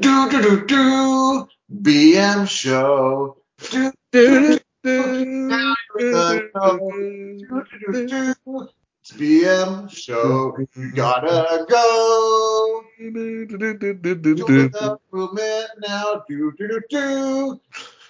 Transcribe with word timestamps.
Do 0.00 0.30
do 0.30 0.42
do 0.42 0.66
do. 0.66 1.48
BM 1.82 2.48
show. 2.48 3.36
Do 3.70 3.92
do 4.12 4.58
do. 4.82 5.24
Now 5.24 5.74
you're 5.98 6.12
the 6.12 6.50
show. 6.54 6.78
Do 6.88 7.64
do 7.92 8.06
do. 8.06 8.68
It's 9.02 9.12
BM 9.12 9.90
show. 9.90 10.56
You 10.58 10.92
gotta 10.92 11.66
go. 11.68 12.82
Join 12.98 13.18
the 13.18 14.98
movement 15.12 15.70
now. 15.86 16.22
Do 16.28 16.52
do 16.58 16.68
do 16.68 16.80
do. 16.88 17.60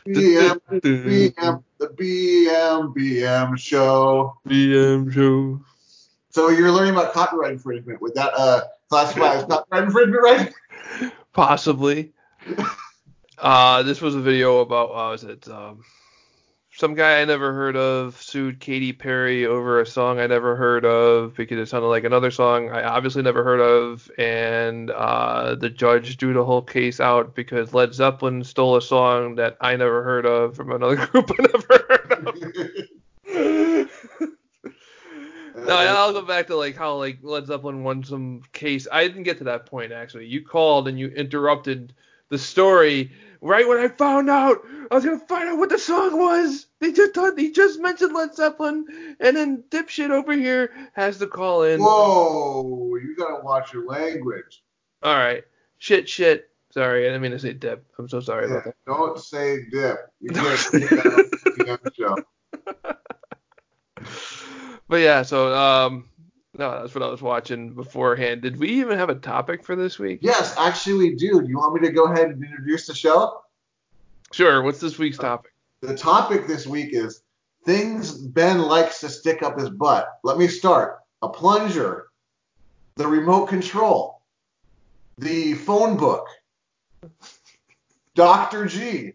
BM, 0.06 0.60
BM, 0.80 1.62
the 1.78 1.88
BM, 1.88 2.94
BM 2.94 3.58
show. 3.58 4.34
BM 4.46 5.12
show. 5.12 5.60
So 6.30 6.48
you're 6.48 6.70
learning 6.70 6.94
about 6.94 7.12
copyright 7.12 7.52
infringement. 7.52 8.00
Would 8.00 8.14
that 8.14 8.32
uh, 8.34 8.62
classify 8.88 9.34
as 9.34 9.44
copyright 9.44 9.84
infringement, 9.84 10.22
right? 10.22 11.12
Possibly. 11.32 12.12
uh, 13.38 13.82
this 13.82 14.00
was 14.00 14.14
a 14.14 14.20
video 14.20 14.60
about, 14.60 14.90
uh, 14.90 15.10
was 15.12 15.24
it, 15.24 15.48
um, 15.48 15.82
some 16.72 16.94
guy 16.94 17.20
I 17.20 17.24
never 17.24 17.52
heard 17.52 17.76
of 17.76 18.20
sued 18.22 18.60
Katy 18.60 18.92
Perry 18.92 19.44
over 19.44 19.80
a 19.80 19.86
song 19.86 20.18
I 20.18 20.26
never 20.26 20.56
heard 20.56 20.84
of 20.84 21.36
because 21.36 21.58
it 21.58 21.66
sounded 21.68 21.88
like 21.88 22.04
another 22.04 22.30
song 22.30 22.70
I 22.70 22.84
obviously 22.84 23.22
never 23.22 23.44
heard 23.44 23.60
of, 23.60 24.10
and 24.16 24.90
uh, 24.90 25.56
the 25.56 25.68
judge 25.68 26.16
drew 26.16 26.32
the 26.32 26.44
whole 26.44 26.62
case 26.62 27.00
out 27.00 27.34
because 27.34 27.74
Led 27.74 27.92
Zeppelin 27.92 28.44
stole 28.44 28.76
a 28.76 28.82
song 28.82 29.34
that 29.34 29.56
I 29.60 29.76
never 29.76 30.02
heard 30.02 30.24
of 30.26 30.56
from 30.56 30.70
another 30.70 31.06
group 31.06 31.30
I 31.38 31.42
never 31.42 31.86
heard 31.88 32.28
of. 32.28 32.39
No, 35.70 35.96
I'll 35.96 36.12
go 36.12 36.22
back 36.22 36.46
to 36.48 36.56
like 36.56 36.76
how 36.76 36.96
like 36.96 37.18
Led 37.22 37.46
Zeppelin 37.46 37.82
won 37.84 38.04
some 38.04 38.42
case. 38.52 38.86
I 38.90 39.06
didn't 39.06 39.22
get 39.24 39.38
to 39.38 39.44
that 39.44 39.66
point 39.66 39.92
actually. 39.92 40.26
You 40.26 40.42
called 40.42 40.88
and 40.88 40.98
you 40.98 41.08
interrupted 41.08 41.94
the 42.28 42.38
story 42.38 43.10
right 43.40 43.66
when 43.66 43.78
I 43.78 43.88
found 43.88 44.30
out 44.30 44.58
I 44.90 44.94
was 44.94 45.04
gonna 45.04 45.18
find 45.18 45.48
out 45.48 45.58
what 45.58 45.68
the 45.70 45.78
song 45.78 46.18
was. 46.18 46.66
They 46.80 46.92
just 46.92 47.14
thought 47.14 47.38
he 47.38 47.52
just 47.52 47.80
mentioned 47.80 48.14
Led 48.14 48.34
Zeppelin, 48.34 49.16
and 49.20 49.36
then 49.36 49.64
dipshit 49.70 50.10
over 50.10 50.32
here 50.32 50.72
has 50.94 51.18
to 51.18 51.26
call 51.26 51.62
in. 51.64 51.80
Whoa, 51.80 52.96
you 52.96 53.14
gotta 53.16 53.42
watch 53.44 53.72
your 53.72 53.86
language. 53.86 54.62
All 55.02 55.14
right, 55.16 55.44
shit, 55.78 56.08
shit. 56.08 56.46
Sorry, 56.72 57.04
I 57.04 57.08
didn't 57.08 57.22
mean 57.22 57.32
to 57.32 57.38
say 57.38 57.52
dip. 57.52 57.84
I'm 57.98 58.08
so 58.08 58.20
sorry 58.20 58.46
Yeah, 58.46 58.52
about 58.58 58.64
that. 58.64 58.74
don't 58.86 59.18
say 59.18 59.64
dip. 59.72 59.98
You 60.20 60.30
can't 60.34 60.58
say 60.58 60.78
that 60.78 61.06
on 61.68 61.78
the 61.82 61.92
show. 61.98 62.16
But 64.90 65.02
yeah, 65.02 65.22
so 65.22 65.54
um, 65.54 66.08
no, 66.58 66.80
that's 66.80 66.96
what 66.96 67.04
I 67.04 67.06
was 67.06 67.22
watching 67.22 67.74
beforehand. 67.74 68.42
Did 68.42 68.58
we 68.58 68.70
even 68.70 68.98
have 68.98 69.08
a 69.08 69.14
topic 69.14 69.62
for 69.62 69.76
this 69.76 70.00
week? 70.00 70.18
Yes, 70.20 70.52
actually 70.58 70.98
we 70.98 71.14
do. 71.14 71.40
Do 71.40 71.48
you 71.48 71.58
want 71.58 71.80
me 71.80 71.86
to 71.86 71.92
go 71.92 72.06
ahead 72.06 72.30
and 72.30 72.42
introduce 72.42 72.88
the 72.88 72.94
show? 72.94 73.40
Sure. 74.32 74.62
What's 74.62 74.80
this 74.80 74.98
week's 74.98 75.16
topic? 75.16 75.52
The 75.80 75.96
topic 75.96 76.48
this 76.48 76.66
week 76.66 76.88
is 76.92 77.22
things 77.64 78.18
Ben 78.18 78.58
likes 78.62 78.98
to 79.00 79.08
stick 79.08 79.44
up 79.44 79.60
his 79.60 79.70
butt. 79.70 80.08
Let 80.24 80.38
me 80.38 80.48
start. 80.48 80.98
A 81.22 81.28
plunger, 81.28 82.08
the 82.96 83.06
remote 83.06 83.46
control, 83.46 84.22
the 85.18 85.54
phone 85.54 85.96
book, 85.96 86.26
Dr. 88.16 88.66
G. 88.66 89.12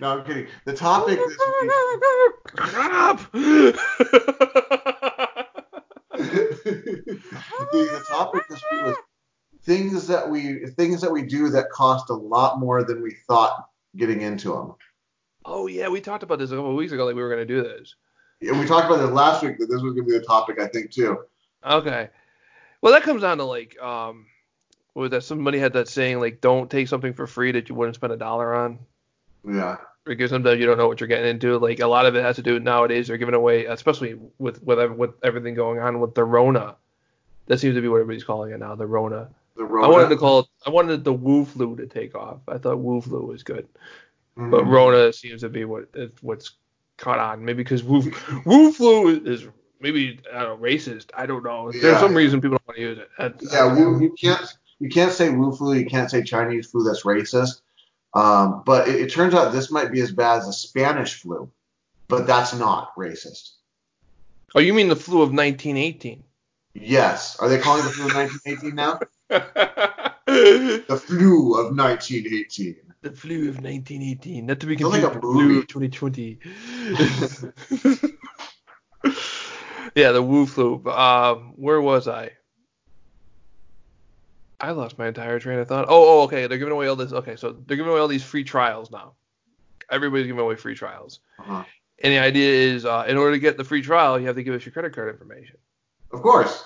no, 0.00 0.18
I'm 0.18 0.24
kidding. 0.24 0.46
The 0.64 0.74
topic 0.74 1.18
this 1.18 1.36
week. 1.60 1.70
Shut 2.70 2.92
up. 2.92 3.32
the, 3.32 3.78
the 7.72 8.04
topic 8.08 8.42
this 8.48 8.62
week 8.70 8.84
was 8.84 8.96
things 9.64 10.06
that 10.06 10.28
we 10.28 10.66
things 10.66 11.00
that 11.00 11.12
we 11.12 11.22
do 11.22 11.48
that 11.50 11.70
cost 11.70 12.10
a 12.10 12.14
lot 12.14 12.58
more 12.58 12.84
than 12.84 13.02
we 13.02 13.14
thought 13.26 13.68
getting 13.96 14.20
into 14.20 14.52
them. 14.52 14.74
oh 15.44 15.66
yeah, 15.66 15.88
we 15.88 16.00
talked 16.00 16.22
about 16.22 16.38
this 16.38 16.50
a 16.50 16.56
couple 16.56 16.70
of 16.70 16.76
weeks 16.76 16.92
ago. 16.92 17.04
Like 17.04 17.14
we 17.14 17.22
were 17.22 17.30
gonna 17.30 17.44
do 17.44 17.62
this. 17.62 17.94
And 18.42 18.58
we 18.58 18.66
talked 18.66 18.86
about 18.86 18.98
this 18.98 19.10
last 19.10 19.42
week 19.42 19.58
that 19.58 19.66
this 19.66 19.82
was 19.82 19.92
going 19.92 20.06
to 20.06 20.12
be 20.12 20.18
the 20.18 20.24
topic, 20.24 20.58
I 20.58 20.66
think, 20.66 20.90
too. 20.90 21.18
Okay. 21.64 22.08
Well, 22.80 22.92
that 22.94 23.02
comes 23.02 23.20
down 23.20 23.38
to 23.38 23.44
like, 23.44 23.78
um, 23.80 24.26
what 24.94 25.02
was 25.02 25.10
that? 25.10 25.24
Somebody 25.24 25.58
had 25.58 25.74
that 25.74 25.88
saying 25.88 26.20
like, 26.20 26.40
don't 26.40 26.70
take 26.70 26.88
something 26.88 27.12
for 27.12 27.26
free 27.26 27.52
that 27.52 27.68
you 27.68 27.74
wouldn't 27.74 27.96
spend 27.96 28.12
a 28.12 28.16
dollar 28.16 28.54
on. 28.54 28.78
Yeah. 29.46 29.76
Because 30.04 30.30
sometimes 30.30 30.58
you 30.58 30.66
don't 30.66 30.78
know 30.78 30.88
what 30.88 31.00
you're 31.00 31.08
getting 31.08 31.28
into. 31.28 31.58
Like 31.58 31.80
a 31.80 31.86
lot 31.86 32.06
of 32.06 32.16
it 32.16 32.22
has 32.24 32.36
to 32.36 32.42
do 32.42 32.58
nowadays. 32.58 33.08
They're 33.08 33.18
giving 33.18 33.34
away, 33.34 33.66
especially 33.66 34.18
with 34.38 34.62
with 34.62 34.90
with 34.92 35.10
everything 35.22 35.54
going 35.54 35.78
on 35.78 36.00
with 36.00 36.14
the 36.14 36.24
Rona. 36.24 36.76
That 37.46 37.58
seems 37.60 37.74
to 37.74 37.82
be 37.82 37.88
what 37.88 37.96
everybody's 37.96 38.24
calling 38.24 38.52
it 38.52 38.58
now, 38.58 38.74
the 38.74 38.86
Rona. 38.86 39.28
The 39.56 39.64
Rona. 39.64 39.86
I 39.86 39.90
wanted 39.90 40.08
to 40.08 40.16
call 40.16 40.40
it. 40.40 40.46
I 40.66 40.70
wanted 40.70 41.04
the 41.04 41.12
Wu 41.12 41.44
flu 41.44 41.76
to 41.76 41.86
take 41.86 42.14
off. 42.14 42.38
I 42.48 42.58
thought 42.58 42.78
Wu 42.78 43.00
flu 43.02 43.20
was 43.26 43.42
good, 43.42 43.68
Mhm. 44.38 44.50
but 44.50 44.64
Rona 44.64 45.12
seems 45.12 45.42
to 45.42 45.48
be 45.48 45.64
what 45.64 45.86
what's 46.22 46.52
caught 46.96 47.18
on. 47.18 47.44
Maybe 47.44 47.62
because 47.62 47.82
Wu 47.84 48.10
Wu 48.46 48.72
flu 48.72 49.08
is 49.24 49.46
maybe 49.80 50.18
I 50.32 50.42
don't 50.44 50.60
know 50.60 50.66
racist. 50.66 51.10
I 51.14 51.26
don't 51.26 51.44
know. 51.44 51.70
There's 51.72 51.84
Yeah. 51.84 52.00
some 52.00 52.14
reason 52.14 52.40
people 52.40 52.58
don't 52.58 52.68
want 52.68 52.76
to 52.76 52.82
use 52.82 52.98
it. 52.98 53.10
That's- 53.18 53.52
Yeah, 53.52 53.74
Wu, 53.74 54.00
you 54.00 54.14
can't 54.18 54.46
you 54.78 54.88
can't 54.88 55.12
say 55.12 55.28
Wu 55.28 55.54
flu, 55.54 55.74
you 55.74 55.84
can't 55.86 56.10
say 56.10 56.22
Chinese 56.22 56.70
flu. 56.70 56.82
That's 56.84 57.02
racist. 57.02 57.60
Um, 58.14 58.62
but 58.64 58.88
it, 58.88 58.96
it 58.96 59.12
turns 59.12 59.34
out 59.34 59.52
this 59.52 59.70
might 59.70 59.92
be 59.92 60.00
as 60.00 60.10
bad 60.12 60.38
as 60.38 60.46
the 60.46 60.52
Spanish 60.52 61.14
flu, 61.14 61.50
but 62.08 62.26
that's 62.26 62.54
not 62.54 62.94
racist. 62.96 63.52
Oh, 64.54 64.60
you 64.60 64.74
mean 64.74 64.88
the 64.88 64.96
flu 64.96 65.22
of 65.22 65.32
1918? 65.32 66.24
Yes. 66.74 67.36
Are 67.36 67.48
they 67.48 67.58
calling 67.58 67.84
the 67.84 67.90
flu 67.90 68.06
of 68.06 68.14
1918 68.14 68.74
now? 68.74 68.98
the 70.26 71.02
flu 71.02 71.54
of 71.54 71.76
1918. 71.76 72.76
The 73.02 73.12
flu 73.12 73.48
of 73.48 73.62
1918, 73.62 74.44
not 74.44 74.60
to 74.60 74.66
be 74.66 74.76
Sounds 74.76 74.92
like 74.92 75.12
confused 75.12 75.68
with 75.68 75.68
the 75.68 75.72
flu 75.72 75.88
of 75.88 75.90
2020. 75.90 76.38
yeah, 79.94 80.12
the 80.12 80.22
Wu 80.22 80.46
flu. 80.46 80.84
Um, 80.90 81.54
where 81.56 81.80
was 81.80 82.08
I? 82.08 82.32
I 84.60 84.72
lost 84.72 84.98
my 84.98 85.08
entire 85.08 85.38
train 85.38 85.58
of 85.58 85.68
thought. 85.68 85.86
Oh, 85.88 86.20
oh, 86.20 86.22
okay. 86.24 86.46
They're 86.46 86.58
giving 86.58 86.72
away 86.72 86.86
all 86.86 86.96
this. 86.96 87.12
Okay, 87.12 87.36
so 87.36 87.52
they're 87.66 87.76
giving 87.76 87.90
away 87.90 88.00
all 88.00 88.08
these 88.08 88.22
free 88.24 88.44
trials 88.44 88.90
now. 88.90 89.14
Everybody's 89.90 90.26
giving 90.26 90.40
away 90.40 90.56
free 90.56 90.74
trials. 90.74 91.20
Uh-huh. 91.38 91.64
And 92.02 92.12
the 92.12 92.18
idea 92.18 92.52
is, 92.74 92.84
uh, 92.84 93.04
in 93.08 93.16
order 93.16 93.32
to 93.32 93.38
get 93.38 93.56
the 93.56 93.64
free 93.64 93.82
trial, 93.82 94.18
you 94.20 94.26
have 94.26 94.36
to 94.36 94.42
give 94.42 94.54
us 94.54 94.64
your 94.64 94.72
credit 94.72 94.94
card 94.94 95.08
information. 95.10 95.56
Of 96.12 96.22
course. 96.22 96.64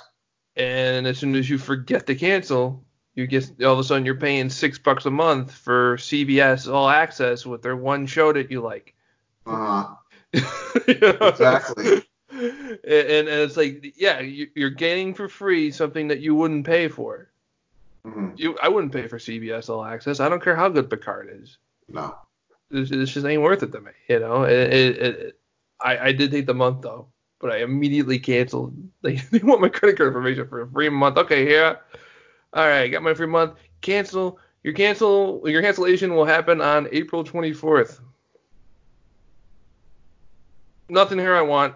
And 0.56 1.06
as 1.06 1.18
soon 1.18 1.34
as 1.34 1.48
you 1.50 1.58
forget 1.58 2.06
to 2.06 2.14
cancel, 2.14 2.84
you 3.14 3.26
get 3.26 3.50
all 3.64 3.72
of 3.74 3.78
a 3.78 3.84
sudden 3.84 4.04
you're 4.04 4.14
paying 4.16 4.50
six 4.50 4.78
bucks 4.78 5.06
a 5.06 5.10
month 5.10 5.52
for 5.52 5.96
CBS 5.96 6.72
All 6.72 6.88
Access 6.88 7.44
with 7.46 7.62
their 7.62 7.76
one 7.76 8.06
show 8.06 8.32
that 8.32 8.50
you 8.50 8.60
like. 8.60 8.94
You 9.46 9.52
know? 9.52 9.98
Exactly. 10.88 12.02
And, 12.30 12.82
and 12.82 13.28
it's 13.28 13.56
like, 13.56 13.94
yeah, 13.96 14.20
you- 14.20 14.50
you're 14.56 14.70
getting 14.70 15.14
for 15.14 15.28
free 15.28 15.70
something 15.70 16.08
that 16.08 16.20
you 16.20 16.34
wouldn't 16.34 16.66
pay 16.66 16.88
for. 16.88 17.30
Mhm. 18.06 18.38
You, 18.38 18.56
I 18.62 18.68
wouldn't 18.68 18.92
pay 18.92 19.06
for 19.08 19.18
CBS 19.18 19.68
All 19.68 19.84
Access. 19.84 20.20
I 20.20 20.28
don't 20.28 20.42
care 20.42 20.56
how 20.56 20.68
good 20.68 20.90
Picard 20.90 21.30
is. 21.42 21.58
No. 21.88 22.14
This, 22.70 22.90
this 22.90 23.12
just 23.12 23.26
ain't 23.26 23.42
worth 23.42 23.62
it 23.62 23.72
to 23.72 23.80
me. 23.80 23.92
You 24.08 24.20
know, 24.20 24.44
it, 24.44 24.72
it, 24.72 24.98
it, 24.98 25.40
I, 25.80 25.98
I 26.08 26.12
did 26.12 26.30
take 26.30 26.46
the 26.46 26.54
month 26.54 26.82
though, 26.82 27.08
but 27.40 27.50
I 27.50 27.58
immediately 27.58 28.18
canceled. 28.18 28.74
They, 29.02 29.16
they 29.16 29.38
want 29.40 29.60
my 29.60 29.68
credit 29.68 29.98
card 29.98 30.08
information 30.08 30.48
for 30.48 30.62
a 30.62 30.70
free 30.70 30.88
month. 30.88 31.18
Okay, 31.18 31.44
here. 31.44 31.78
All 32.54 32.66
right, 32.66 32.88
got 32.88 33.02
my 33.02 33.12
free 33.12 33.26
month. 33.26 33.52
Cancel. 33.82 34.38
Your 34.62 34.72
cancel. 34.72 35.42
Your 35.44 35.60
cancellation 35.60 36.14
will 36.14 36.24
happen 36.24 36.62
on 36.62 36.88
April 36.90 37.22
24th. 37.22 38.00
Nothing 40.88 41.18
here 41.18 41.34
I 41.34 41.42
want. 41.42 41.74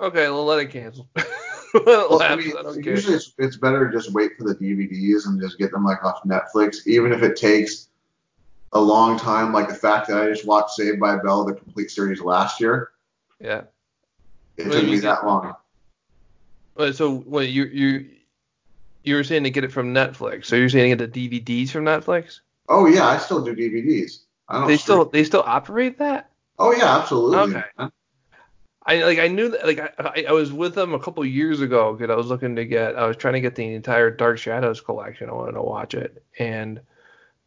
Okay, 0.00 0.28
well 0.28 0.44
let 0.44 0.58
it 0.58 0.70
cancel. 0.70 1.08
Well, 1.74 2.22
I 2.22 2.36
mean, 2.36 2.52
I 2.56 2.72
usually 2.72 3.14
it's, 3.14 3.32
it's 3.38 3.56
better 3.56 3.88
to 3.88 3.96
just 3.96 4.12
wait 4.12 4.32
for 4.36 4.44
the 4.44 4.54
DVDs 4.54 5.26
and 5.26 5.40
just 5.40 5.58
get 5.58 5.70
them 5.70 5.84
like 5.84 6.04
off 6.04 6.22
Netflix, 6.24 6.86
even 6.86 7.12
if 7.12 7.22
it 7.22 7.36
takes 7.36 7.88
a 8.72 8.80
long 8.80 9.18
time. 9.18 9.52
Like 9.52 9.68
the 9.68 9.74
fact 9.74 10.08
that 10.08 10.20
I 10.20 10.28
just 10.28 10.46
watched 10.46 10.70
Saved 10.70 10.98
by 10.98 11.16
Bell, 11.16 11.44
the 11.44 11.54
complete 11.54 11.90
series 11.90 12.20
last 12.20 12.60
year. 12.60 12.90
Yeah. 13.40 13.62
It 14.56 14.66
Well, 14.66 14.80
took 14.80 14.90
me 14.90 14.98
that 15.00 15.24
long. 15.24 15.54
So 16.92 17.22
wait, 17.26 17.50
you 17.50 17.64
you 17.64 18.06
you 19.02 19.14
were 19.14 19.24
saying 19.24 19.44
to 19.44 19.50
get 19.50 19.64
it 19.64 19.72
from 19.72 19.94
Netflix. 19.94 20.46
So 20.46 20.56
you're 20.56 20.68
saying 20.68 20.96
to 20.96 21.04
get 21.04 21.12
the 21.12 21.28
DVDs 21.28 21.70
from 21.70 21.84
Netflix? 21.84 22.40
Oh 22.68 22.86
yeah, 22.86 23.06
I 23.06 23.18
still 23.18 23.44
do 23.44 23.54
DVDs. 23.54 24.20
I 24.48 24.58
don't. 24.58 24.68
They 24.68 24.76
still 24.76 25.02
stream- 25.02 25.10
they 25.12 25.24
still 25.24 25.42
operate 25.44 25.98
that? 25.98 26.30
Oh 26.58 26.72
yeah, 26.72 26.96
absolutely. 26.98 27.38
Okay. 27.56 27.64
man. 27.78 27.92
I 28.86 29.04
like 29.04 29.18
I 29.18 29.28
knew 29.28 29.50
that 29.50 29.66
like 29.66 29.78
I, 29.98 30.24
I, 30.28 30.32
was 30.32 30.52
with 30.52 30.74
them 30.74 30.94
a 30.94 30.98
couple 30.98 31.24
years 31.24 31.60
ago 31.60 31.92
because 31.92 32.10
I 32.10 32.16
was 32.16 32.26
looking 32.28 32.56
to 32.56 32.64
get 32.64 32.96
I 32.96 33.06
was 33.06 33.16
trying 33.16 33.34
to 33.34 33.40
get 33.40 33.54
the 33.54 33.74
entire 33.74 34.10
Dark 34.10 34.38
Shadows 34.38 34.80
collection. 34.80 35.28
I 35.28 35.32
wanted 35.34 35.52
to 35.52 35.62
watch 35.62 35.94
it 35.94 36.22
and 36.38 36.80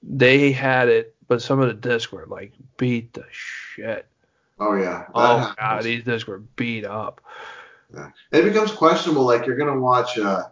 they 0.03 0.51
had 0.51 0.89
it, 0.89 1.15
but 1.27 1.41
some 1.41 1.59
of 1.59 1.67
the 1.67 1.73
discs 1.73 2.11
were 2.11 2.27
like 2.27 2.53
beat 2.77 3.13
the 3.13 3.25
shit. 3.31 4.05
Oh 4.59 4.75
yeah. 4.75 5.07
Oh 5.15 5.37
happens. 5.37 5.55
god, 5.57 5.83
these 5.83 6.03
discs 6.03 6.27
were 6.27 6.39
beat 6.39 6.85
up. 6.85 7.19
It 8.31 8.43
becomes 8.43 8.71
questionable. 8.71 9.25
Like 9.25 9.45
you're 9.45 9.57
gonna 9.57 9.79
watch 9.79 10.17
uh, 10.19 10.43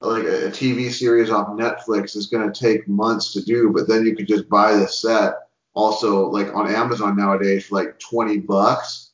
like 0.00 0.24
a, 0.24 0.46
a 0.46 0.50
TV 0.50 0.90
series 0.90 1.30
off 1.30 1.48
Netflix 1.48 2.16
is 2.16 2.26
going 2.26 2.50
to 2.50 2.58
take 2.58 2.86
months 2.88 3.32
to 3.32 3.42
do, 3.42 3.70
but 3.72 3.88
then 3.88 4.06
you 4.06 4.14
could 4.14 4.28
just 4.28 4.48
buy 4.48 4.74
the 4.74 4.86
set 4.86 5.34
also 5.74 6.28
like 6.28 6.54
on 6.54 6.72
Amazon 6.72 7.16
nowadays 7.16 7.66
for 7.66 7.76
like 7.76 7.98
20 7.98 8.38
bucks. 8.38 9.07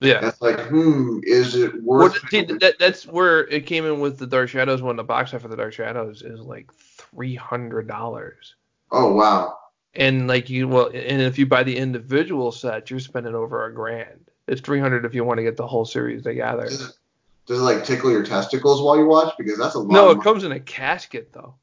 Yeah. 0.00 0.20
That's 0.20 0.40
like, 0.40 0.58
hmm, 0.68 1.20
is 1.22 1.54
it 1.54 1.74
Well, 1.82 2.00
worth 2.00 2.28
see, 2.30 2.42
that, 2.42 2.78
that's 2.78 3.06
where 3.06 3.46
it 3.48 3.66
came 3.66 3.84
in 3.84 4.00
with 4.00 4.18
the 4.18 4.26
Dark 4.26 4.48
Shadows 4.48 4.80
one. 4.80 4.96
The 4.96 5.04
box 5.04 5.30
set 5.30 5.42
for 5.42 5.48
the 5.48 5.56
Dark 5.56 5.74
Shadows 5.74 6.22
is 6.22 6.40
like 6.40 6.72
three 6.72 7.34
hundred 7.34 7.86
dollars. 7.86 8.54
Oh 8.90 9.12
wow. 9.12 9.58
And 9.94 10.26
like 10.26 10.48
you 10.48 10.68
well, 10.68 10.86
and 10.86 11.20
if 11.20 11.38
you 11.38 11.46
buy 11.46 11.64
the 11.64 11.76
individual 11.76 12.50
set, 12.50 12.90
you're 12.90 13.00
spending 13.00 13.34
over 13.34 13.66
a 13.66 13.74
grand. 13.74 14.30
It's 14.46 14.62
three 14.62 14.80
hundred 14.80 15.04
if 15.04 15.14
you 15.14 15.22
want 15.22 15.38
to 15.38 15.42
get 15.42 15.56
the 15.56 15.66
whole 15.66 15.84
series 15.84 16.22
together. 16.22 16.64
Does 16.64 16.88
it, 16.88 16.96
does 17.46 17.58
it 17.58 17.62
like 17.62 17.84
tickle 17.84 18.10
your 18.10 18.24
testicles 18.24 18.80
while 18.80 18.96
you 18.96 19.06
watch? 19.06 19.34
Because 19.36 19.58
that's 19.58 19.74
a 19.74 19.80
lot. 19.80 19.92
No, 19.92 20.10
it 20.10 20.22
comes 20.22 20.44
in 20.44 20.52
a 20.52 20.60
casket 20.60 21.32
though. 21.32 21.56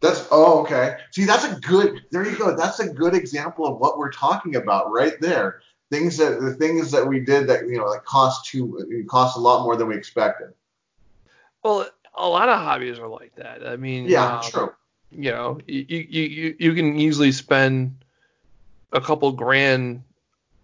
That's 0.00 0.26
oh 0.30 0.62
okay. 0.62 0.96
See, 1.12 1.24
that's 1.24 1.44
a 1.44 1.60
good. 1.60 2.02
There 2.10 2.28
you 2.28 2.36
go. 2.36 2.56
That's 2.56 2.80
a 2.80 2.88
good 2.92 3.14
example 3.14 3.66
of 3.66 3.78
what 3.78 3.96
we're 3.96 4.12
talking 4.12 4.56
about 4.56 4.90
right 4.90 5.18
there. 5.20 5.60
Things 5.90 6.16
that 6.18 6.40
the 6.40 6.54
things 6.54 6.90
that 6.92 7.06
we 7.06 7.20
did 7.20 7.46
that 7.48 7.66
you 7.68 7.78
know 7.78 7.86
like 7.86 8.04
cost 8.04 8.46
too 8.46 9.06
cost 9.08 9.36
a 9.36 9.40
lot 9.40 9.62
more 9.64 9.76
than 9.76 9.88
we 9.88 9.96
expected. 9.96 10.52
Well, 11.62 11.88
a 12.14 12.28
lot 12.28 12.48
of 12.48 12.58
hobbies 12.58 12.98
are 12.98 13.08
like 13.08 13.34
that. 13.36 13.66
I 13.66 13.76
mean, 13.76 14.10
Yeah, 14.10 14.38
um, 14.44 14.50
true. 14.50 14.72
you 15.10 15.30
know, 15.30 15.58
you, 15.66 15.84
you 15.88 16.22
you 16.22 16.56
you 16.58 16.74
can 16.74 16.96
easily 16.98 17.32
spend 17.32 18.04
a 18.92 19.00
couple 19.00 19.32
grand 19.32 20.02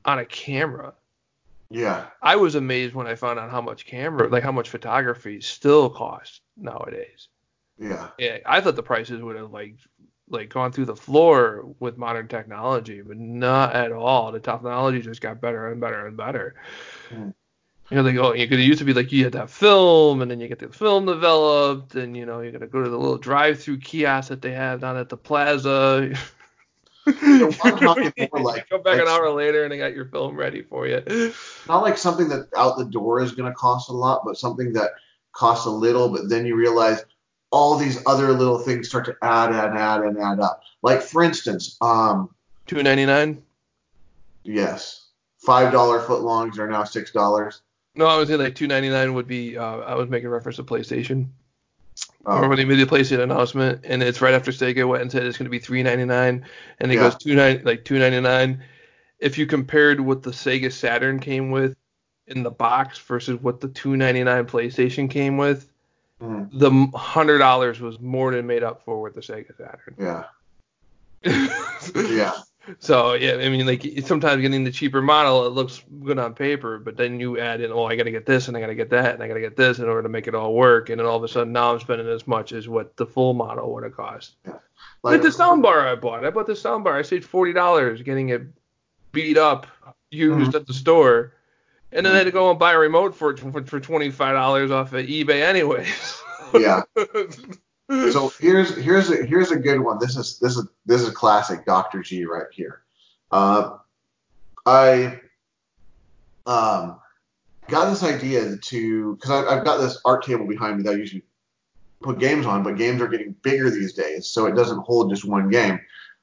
on 0.05 0.19
a 0.19 0.25
camera. 0.27 0.95
Yeah, 1.71 2.07
I 2.23 2.37
was 2.37 2.55
amazed 2.55 2.95
when 2.95 3.07
I 3.07 3.15
found 3.17 3.39
out 3.39 3.51
how 3.51 3.61
much 3.61 3.87
camera, 3.87 4.29
like 4.29 4.43
how 4.43 4.53
much 4.53 4.69
photography 4.71 5.41
still 5.41 5.91
costs 5.91 6.41
nowadays. 6.57 7.29
yeah, 7.79 8.09
Yeah, 8.19 8.39
I 8.47 8.61
thought 8.61 8.77
the 8.77 8.83
prices 8.83 9.23
would 9.23 9.37
have 9.37 9.51
like 9.53 9.77
like 10.32 10.49
gone 10.49 10.73
through 10.73 10.87
the 10.87 10.96
floor 10.96 11.75
with 11.81 11.99
modern 11.99 12.29
technology, 12.29 13.02
but 13.02 13.17
not 13.17 13.75
at 13.75 13.93
all. 13.93 14.32
The 14.32 14.40
technology 14.40 15.00
just 15.00 15.20
got 15.20 15.40
better 15.40 15.70
and 15.70 15.81
better 15.81 16.06
and 16.06 16.17
better. 16.17 16.55
Mm. 17.11 17.34
You 17.90 17.96
know, 17.96 18.02
they 18.02 18.12
go. 18.12 18.32
Because 18.32 18.58
it 18.58 18.62
used 18.62 18.79
to 18.79 18.84
be 18.84 18.94
like 18.94 19.12
you 19.12 19.25
had 19.25 19.32
to 19.32 19.40
have 19.40 19.50
film, 19.50 20.23
and 20.23 20.31
then 20.31 20.40
you 20.40 20.49
get 20.49 20.58
the 20.58 20.69
film 20.69 21.06
developed, 21.06 21.94
and 21.94 22.17
you 22.17 22.25
know 22.25 22.40
you're 22.40 22.52
gonna 22.52 22.67
go 22.67 22.82
to 22.82 22.88
the 22.88 22.99
little 22.99 23.19
drive-through 23.19 23.79
kiosk 23.79 24.31
that 24.31 24.40
they 24.40 24.52
have 24.52 24.81
down 24.81 24.96
at 24.96 25.08
the 25.08 25.17
plaza. 25.17 26.14
I'm 27.06 27.52
talking 27.52 28.12
more 28.32 28.43
like- 28.43 28.69
come 28.69 28.82
back 28.82 28.99
like- 28.99 29.02
an 29.02 29.08
hour 29.08 29.31
later, 29.31 29.64
and 29.64 29.73
they 29.73 29.79
got 29.79 29.94
your 29.94 30.06
film 30.06 30.37
ready 30.37 30.62
for 30.62 30.87
you. 30.87 31.02
not 31.69 31.82
like 31.82 31.99
something 31.99 32.29
that 32.29 32.49
out 32.56 32.79
the 32.79 32.84
door 32.84 33.20
is 33.20 33.32
going 33.32 33.50
to 33.50 33.56
cost 33.56 33.90
a 33.90 33.93
lot, 33.93 34.23
but 34.25 34.38
something 34.38 34.73
that 34.73 34.93
costs 35.32 35.67
a 35.67 35.70
little, 35.70 36.08
but 36.08 36.29
then 36.29 36.46
you 36.46 36.56
realize 36.56 37.05
all 37.53 37.77
these 37.77 38.03
other 38.07 38.33
little 38.33 38.59
things 38.59 38.89
start 38.89 39.05
to 39.05 39.17
add 39.23 39.51
and 39.51 39.79
add 39.79 40.01
and 40.03 40.19
add 40.19 40.41
up. 40.41 40.63
Like 40.83 41.03
for 41.03 41.23
instance, 41.23 41.77
um, 41.81 42.31
Two 42.67 42.83
ninety 42.83 43.07
nine. 43.07 43.43
yes, 44.45 45.09
five 45.39 45.73
dollar 45.73 46.01
foot 46.01 46.23
longs 46.23 46.59
are 46.59 46.67
now 46.69 46.85
six 46.85 47.13
dollars. 47.13 47.61
No, 47.95 48.07
I 48.07 48.17
was 48.17 48.29
saying 48.29 48.41
like 48.41 48.55
two 48.55 48.67
ninety 48.67 48.89
nine 48.89 49.15
would 49.15 49.27
be. 49.27 49.57
Uh, 49.57 49.79
I 49.79 49.95
was 49.95 50.09
making 50.09 50.29
reference 50.31 50.57
to 50.57 50.65
PlayStation. 50.65 51.29
Oh. 52.25 52.39
Or 52.39 52.49
when 52.49 52.57
they 52.57 52.65
made 52.65 52.77
the 52.77 52.87
PlayStation 52.87 53.21
announcement, 53.23 53.85
and 53.85 54.03
it's 54.03 54.23
right 54.23 54.33
after 54.33 54.51
Sega 54.51 54.89
went 54.89 55.03
and 55.03 55.13
said 55.13 55.25
it's 55.27 55.37
going 55.37 55.45
to 55.45 55.51
be 55.51 55.59
three 55.59 55.83
ninety 55.83 56.05
nine, 56.07 56.45
and 56.81 56.91
it 56.91 56.95
Yeah. 56.97 57.03
goes 57.03 57.17
two 57.17 57.35
nine 57.35 57.63
like 57.65 57.85
two 57.85 57.99
ninety 57.99 58.21
nine. 58.21 58.63
If 59.19 59.37
you 59.39 59.47
compared 59.47 60.01
what 60.01 60.23
the 60.23 60.31
Sega 60.31 60.73
Saturn 60.73 61.21
came 61.21 61.51
with 61.51 61.77
in 62.27 62.43
the 62.43 62.51
box 62.51 62.99
versus 62.99 63.41
what 63.41 63.61
the 63.61 63.69
two 63.69 63.97
ninety 63.97 64.25
nine 64.25 64.47
PlayStation 64.47 65.11
came 65.11 65.37
with, 65.37 65.69
Mhm. 66.23 66.49
the 66.53 66.97
hundred 66.97 67.39
dollars 67.39 67.81
was 67.81 67.99
more 68.01 68.31
than 68.33 68.47
made 68.47 68.63
up 68.63 68.85
for 68.85 69.01
with 69.03 69.15
the 69.15 69.21
Sega 69.21 69.57
Saturn. 69.57 69.95
Yeah, 69.99 70.25
yeah, 71.97 72.33
So 72.79 73.15
yeah, 73.15 73.35
I 73.35 73.49
mean, 73.49 73.67
like 73.67 73.85
sometimes 74.05 74.41
getting 74.41 74.63
the 74.63 74.71
cheaper 74.71 75.03
model, 75.03 75.47
it 75.47 75.51
looks 75.51 75.83
good 76.05 76.19
on 76.19 76.35
paper, 76.35 76.79
but 76.79 76.97
then 76.97 77.19
you 77.19 77.41
add 77.41 77.61
in, 77.61 77.73
oh, 77.73 77.85
I 77.87 77.97
got 77.97 78.05
to 78.05 78.11
get 78.13 78.25
this 78.25 78.47
and 78.47 78.57
I 78.57 78.61
got 78.61 78.69
to 78.69 78.75
get 78.77 78.91
that 78.91 79.15
and 79.15 79.23
I 79.23 79.27
got 79.29 79.35
to 79.35 79.41
get 79.41 79.57
this 79.57 79.79
in 79.79 79.87
order 79.87 80.03
to 80.05 80.09
make 80.09 80.29
it 80.29 80.35
all 80.35 80.55
work, 80.55 80.91
and 80.91 81.01
then 81.01 81.07
all 81.07 81.17
of 81.17 81.25
a 81.25 81.29
sudden 81.29 81.53
now 81.53 81.73
I'm 81.73 81.81
spending 81.81 82.07
as 82.09 82.27
much 82.29 82.53
as 82.53 82.69
what 82.69 82.97
the 82.97 83.07
full 83.07 83.35
model 83.35 83.73
would 83.75 83.83
have 83.83 83.97
cost. 83.97 84.37
Yeah. 84.47 84.59
Like, 85.03 85.23
the 85.23 85.29
soundbar 85.29 85.89
I 85.89 85.97
bought, 85.97 86.25
I 86.25 86.31
bought 86.31 86.47
the 86.47 86.53
soundbar, 86.53 86.95
I 86.95 87.03
saved 87.03 87.25
forty 87.25 87.53
dollars 87.53 88.01
getting 88.03 88.29
it 88.29 88.43
beat 89.11 89.37
up, 89.37 89.67
used 90.11 90.55
at 90.55 90.67
the 90.69 90.75
store, 90.75 91.35
and 91.93 92.06
then 92.06 92.15
I 92.15 92.19
had 92.19 92.25
to 92.25 92.31
go 92.31 92.50
and 92.50 92.59
buy 92.59 92.73
a 92.73 92.79
remote 92.79 93.15
for 93.15 93.37
for, 93.37 93.65
for 93.65 93.81
twenty 93.81 94.11
five 94.11 94.35
dollars 94.35 94.71
off 94.71 94.93
of 94.93 95.05
eBay 95.06 95.43
anyways. 95.43 96.23
yeah. 96.55 96.83
So 98.11 98.33
here's 98.41 98.77
here's 98.77 99.11
a 99.11 99.25
here's 99.25 99.50
a 99.50 99.56
good 99.56 99.81
one. 99.81 99.99
This 99.99 100.17
is 100.17 100.39
this 100.39 100.56
is 100.56 100.67
this 100.87 101.03
is 101.03 101.11
classic 101.11 101.67
Dr. 101.67 102.03
G 102.03 102.25
right 102.25 102.47
here. 102.53 102.83
Uh, 103.31 103.79
I 104.65 105.21
um 106.47 106.99
got 107.69 107.91
this 107.91 108.03
idea 108.03 108.56
to 108.56 109.17
because 109.17 109.47
I've 109.47 109.65
got 109.65 109.79
this 109.79 110.00
art 110.05 110.25
table 110.25 110.47
behind 110.47 110.79
me 110.79 110.83
that 110.85 110.94
I 110.94 110.97
usually 110.97 111.23
put 112.03 112.19
games 112.19 112.47
on, 112.47 112.62
but 112.62 112.77
games 112.77 113.00
are 113.00 113.09
getting 113.09 113.35
bigger 113.43 113.71
these 113.71 113.93
days, 113.93 114.27
so 114.27 114.47
it 114.47 114.55
doesn't 114.55 114.81
hold 114.81 115.11
just 115.11 115.25
one 115.25 115.49
game. 115.50 115.81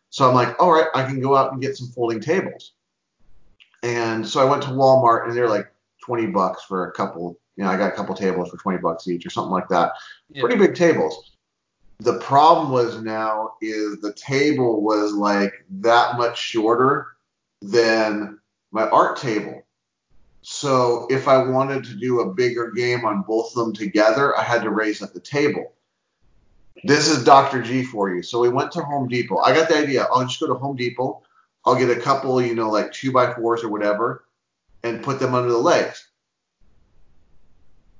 So 0.10 0.28
I'm 0.28 0.36
like, 0.36 0.60
all 0.62 0.72
right, 0.72 0.88
I 0.96 1.04
can 1.04 1.20
go 1.20 1.36
out 1.36 1.52
and 1.54 1.62
get 1.62 1.78
some 1.78 1.90
folding 1.90 2.20
tables. 2.20 2.74
And 3.84 4.28
so 4.28 4.42
I 4.42 4.50
went 4.50 4.64
to 4.64 4.70
Walmart 4.70 5.28
and 5.28 5.36
they're 5.36 5.50
like 5.50 5.72
20 6.06 6.28
bucks 6.28 6.64
for 6.64 6.88
a 6.88 6.92
couple. 6.92 7.40
You 7.56 7.64
know, 7.64 7.70
I 7.70 7.78
got 7.78 7.94
a 7.94 7.96
couple 7.96 8.16
tables 8.16 8.50
for 8.50 8.58
20 8.58 8.80
bucks 8.80 9.08
each 9.08 9.26
or 9.26 9.30
something 9.30 9.52
like 9.52 9.70
that 9.70 9.94
Yeah. 10.30 10.42
pretty 10.42 10.58
big 10.58 10.76
tables. 10.76 11.32
The 12.00 12.20
problem 12.20 12.72
was 12.72 13.02
now 13.02 13.54
is 13.62 14.00
the 14.00 14.14
table 14.14 14.82
was 14.82 15.14
like 15.14 15.54
that 15.82 16.18
much 16.18 16.40
shorter 16.40 17.08
than 17.62 18.40
my 18.72 18.88
art 18.90 19.18
table. 19.18 19.64
So 20.42 21.08
if 21.10 21.28
I 21.28 21.44
wanted 21.44 21.84
to 21.86 21.96
do 21.96 22.22
a 22.22 22.34
bigger 22.34 22.72
game 22.72 23.04
on 23.04 23.24
both 23.24 23.56
of 23.56 23.66
them 23.66 23.74
together, 23.74 24.38
I 24.38 24.44
had 24.44 24.62
to 24.64 24.70
raise 24.70 25.02
up 25.02 25.14
the 25.14 25.20
table. 25.20 25.74
This 26.86 27.10
is 27.10 27.26
Dr. 27.26 27.62
G 27.62 27.84
for 27.84 28.10
you. 28.14 28.24
So 28.24 28.40
we 28.40 28.48
went 28.48 28.72
to 28.74 28.82
Home 28.82 29.10
Depot. 29.10 29.40
I 29.40 29.54
got 29.54 29.68
the 29.68 29.78
idea. 29.78 30.04
I'll 30.06 30.26
just 30.26 30.40
go 30.40 30.48
to 30.48 30.54
Home 30.54 30.78
Depot. 30.78 31.22
I'll 31.66 31.76
get 31.76 31.96
a 31.96 32.02
couple, 32.02 32.42
you 32.42 32.56
know, 32.56 32.70
like 32.70 32.92
two 32.92 33.12
by 33.12 33.34
fours 33.34 33.64
or 33.64 33.70
whatever, 33.70 34.26
and 34.84 35.04
put 35.04 35.20
them 35.20 35.36
under 35.36 35.52
the 35.52 35.58
legs. 35.58 36.10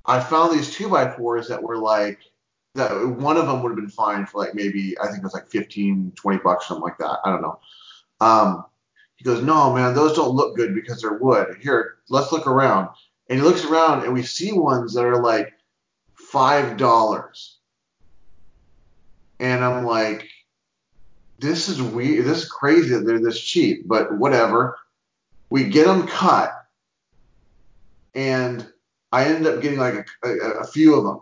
I 0.06 0.20
found 0.20 0.52
these 0.52 0.74
two 0.74 0.88
by 0.88 1.10
fours 1.10 1.48
that 1.48 1.62
were 1.62 1.76
like 1.76 2.20
that 2.74 2.90
one 3.06 3.36
of 3.36 3.46
them 3.46 3.62
would 3.62 3.70
have 3.70 3.76
been 3.76 3.90
fine 3.90 4.26
for 4.26 4.38
like 4.38 4.54
maybe 4.54 4.96
I 4.98 5.06
think 5.06 5.18
it 5.18 5.24
was 5.24 5.34
like 5.34 5.50
15, 5.50 6.12
20 6.16 6.38
bucks, 6.38 6.68
something 6.68 6.82
like 6.82 6.98
that. 6.98 7.18
I 7.24 7.30
don't 7.30 7.42
know. 7.42 7.58
Um, 8.20 8.64
he 9.16 9.24
goes, 9.24 9.42
no, 9.42 9.72
man, 9.74 9.94
those 9.94 10.16
don't 10.16 10.34
look 10.34 10.56
good 10.56 10.74
because 10.74 11.02
they're 11.02 11.18
wood. 11.18 11.58
Here, 11.60 11.98
let's 12.08 12.32
look 12.32 12.46
around. 12.46 12.88
And 13.28 13.38
he 13.38 13.44
looks 13.44 13.64
around 13.64 14.04
and 14.04 14.14
we 14.14 14.22
see 14.22 14.52
ones 14.52 14.94
that 14.94 15.04
are 15.04 15.22
like 15.22 15.52
five 16.14 16.76
dollars. 16.76 17.58
And 19.38 19.64
I'm 19.64 19.84
like, 19.84 20.28
this 21.40 21.68
is 21.68 21.80
weird. 21.80 22.26
This 22.26 22.44
is 22.44 22.50
crazy 22.50 22.90
that 22.90 23.06
they're 23.06 23.20
this 23.20 23.40
cheap, 23.40 23.88
but 23.88 24.16
whatever. 24.18 24.78
We 25.48 25.64
get 25.64 25.86
them 25.86 26.06
cut, 26.06 26.52
and 28.14 28.66
I 29.10 29.24
ended 29.24 29.52
up 29.52 29.62
getting 29.62 29.78
like 29.78 30.08
a, 30.22 30.28
a, 30.28 30.50
a 30.60 30.66
few 30.66 30.94
of 30.94 31.04
them. 31.04 31.20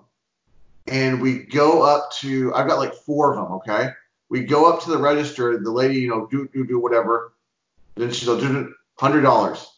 And 0.86 1.20
we 1.20 1.40
go 1.40 1.82
up 1.82 2.12
to, 2.20 2.54
I've 2.54 2.66
got 2.66 2.78
like 2.78 2.94
four 2.94 3.34
of 3.34 3.36
them, 3.36 3.56
okay? 3.58 3.90
We 4.28 4.44
go 4.44 4.70
up 4.70 4.82
to 4.82 4.90
the 4.90 4.98
register, 4.98 5.58
the 5.58 5.70
lady, 5.70 6.00
you 6.00 6.08
know, 6.08 6.26
do, 6.26 6.48
do, 6.52 6.66
do, 6.66 6.78
whatever. 6.78 7.32
Then 7.94 8.10
she's 8.10 8.28
like, 8.28 8.40
do, 8.40 8.74
hundred 8.98 9.22
dollars. 9.22 9.70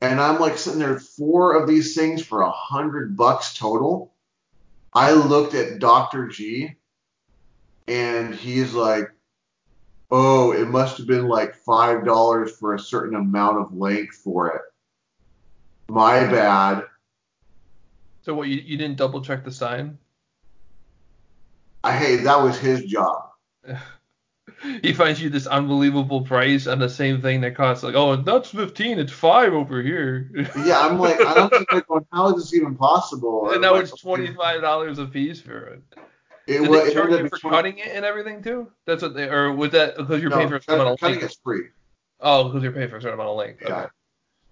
And 0.00 0.20
I'm 0.20 0.38
like 0.40 0.58
sitting 0.58 0.78
there, 0.78 0.98
four 0.98 1.54
of 1.54 1.66
these 1.66 1.94
things 1.94 2.22
for 2.22 2.42
a 2.42 2.50
hundred 2.50 3.16
bucks 3.16 3.54
total. 3.54 4.12
I 4.92 5.12
looked 5.12 5.54
at 5.54 5.78
Dr. 5.78 6.28
G 6.28 6.76
and 7.86 8.34
he's 8.34 8.74
like, 8.74 9.10
oh, 10.10 10.52
it 10.52 10.68
must 10.68 10.98
have 10.98 11.06
been 11.06 11.28
like 11.28 11.54
five 11.54 12.04
dollars 12.04 12.56
for 12.56 12.74
a 12.74 12.78
certain 12.78 13.16
amount 13.16 13.58
of 13.58 13.74
length 13.76 14.16
for 14.16 14.48
it. 14.48 14.62
My 15.88 16.20
bad. 16.26 16.84
So 18.22 18.34
what? 18.34 18.48
You, 18.48 18.56
you 18.56 18.76
didn't 18.76 18.96
double 18.96 19.22
check 19.22 19.44
the 19.44 19.52
sign? 19.52 19.98
I 21.82 21.92
hey, 21.92 22.16
that 22.16 22.42
was 22.42 22.58
his 22.58 22.84
job. 22.84 23.30
he 24.82 24.92
finds 24.92 25.20
you 25.20 25.28
this 25.28 25.46
unbelievable 25.46 26.22
price 26.22 26.66
on 26.66 26.78
the 26.78 26.88
same 26.88 27.20
thing 27.20 27.42
that 27.42 27.54
costs 27.54 27.84
like, 27.84 27.94
oh, 27.94 28.16
that's 28.16 28.50
fifteen, 28.50 28.98
it's 28.98 29.12
five 29.12 29.52
over 29.52 29.82
here. 29.82 30.30
Yeah, 30.64 30.80
I'm 30.80 30.98
like, 30.98 31.18
I'm 31.20 31.50
just 31.50 31.72
like, 31.72 31.86
going, 31.86 32.06
how 32.12 32.34
is 32.34 32.36
this 32.36 32.54
even 32.54 32.74
possible? 32.74 33.50
and 33.50 33.60
now 33.60 33.72
Like, 33.72 33.82
it's 33.82 34.00
twenty 34.00 34.32
five 34.32 34.62
dollars 34.62 34.98
a 34.98 35.06
piece 35.06 35.40
for 35.40 35.58
it. 35.66 35.82
It, 36.46 36.58
Did 36.60 36.68
wa- 36.68 36.84
they 36.84 36.92
charge 36.92 37.10
you 37.10 37.28
for 37.28 37.38
being 37.40 37.52
cutting 37.52 37.78
it 37.78 37.88
and 37.88 38.04
everything 38.04 38.42
too? 38.42 38.70
That's 38.86 39.02
what 39.02 39.14
they, 39.14 39.28
or 39.28 39.52
was 39.52 39.70
that 39.70 39.96
because 39.96 40.20
you're 40.20 40.30
no, 40.30 40.36
paying 40.36 40.48
for 40.48 40.56
a 40.56 40.62
certain 40.62 40.80
amount 40.80 40.94
of 40.94 41.00
cutting 41.00 41.20
length? 41.20 41.32
is 41.32 41.38
free. 41.42 41.68
Oh, 42.20 42.44
because 42.44 42.62
you're 42.62 42.72
paying 42.72 42.88
for 42.90 42.96
a 42.96 43.02
certain 43.02 43.14
amount 43.14 43.30
of 43.30 43.36
length. 43.36 43.62
Yeah. 43.62 43.76
Okay. 43.76 43.86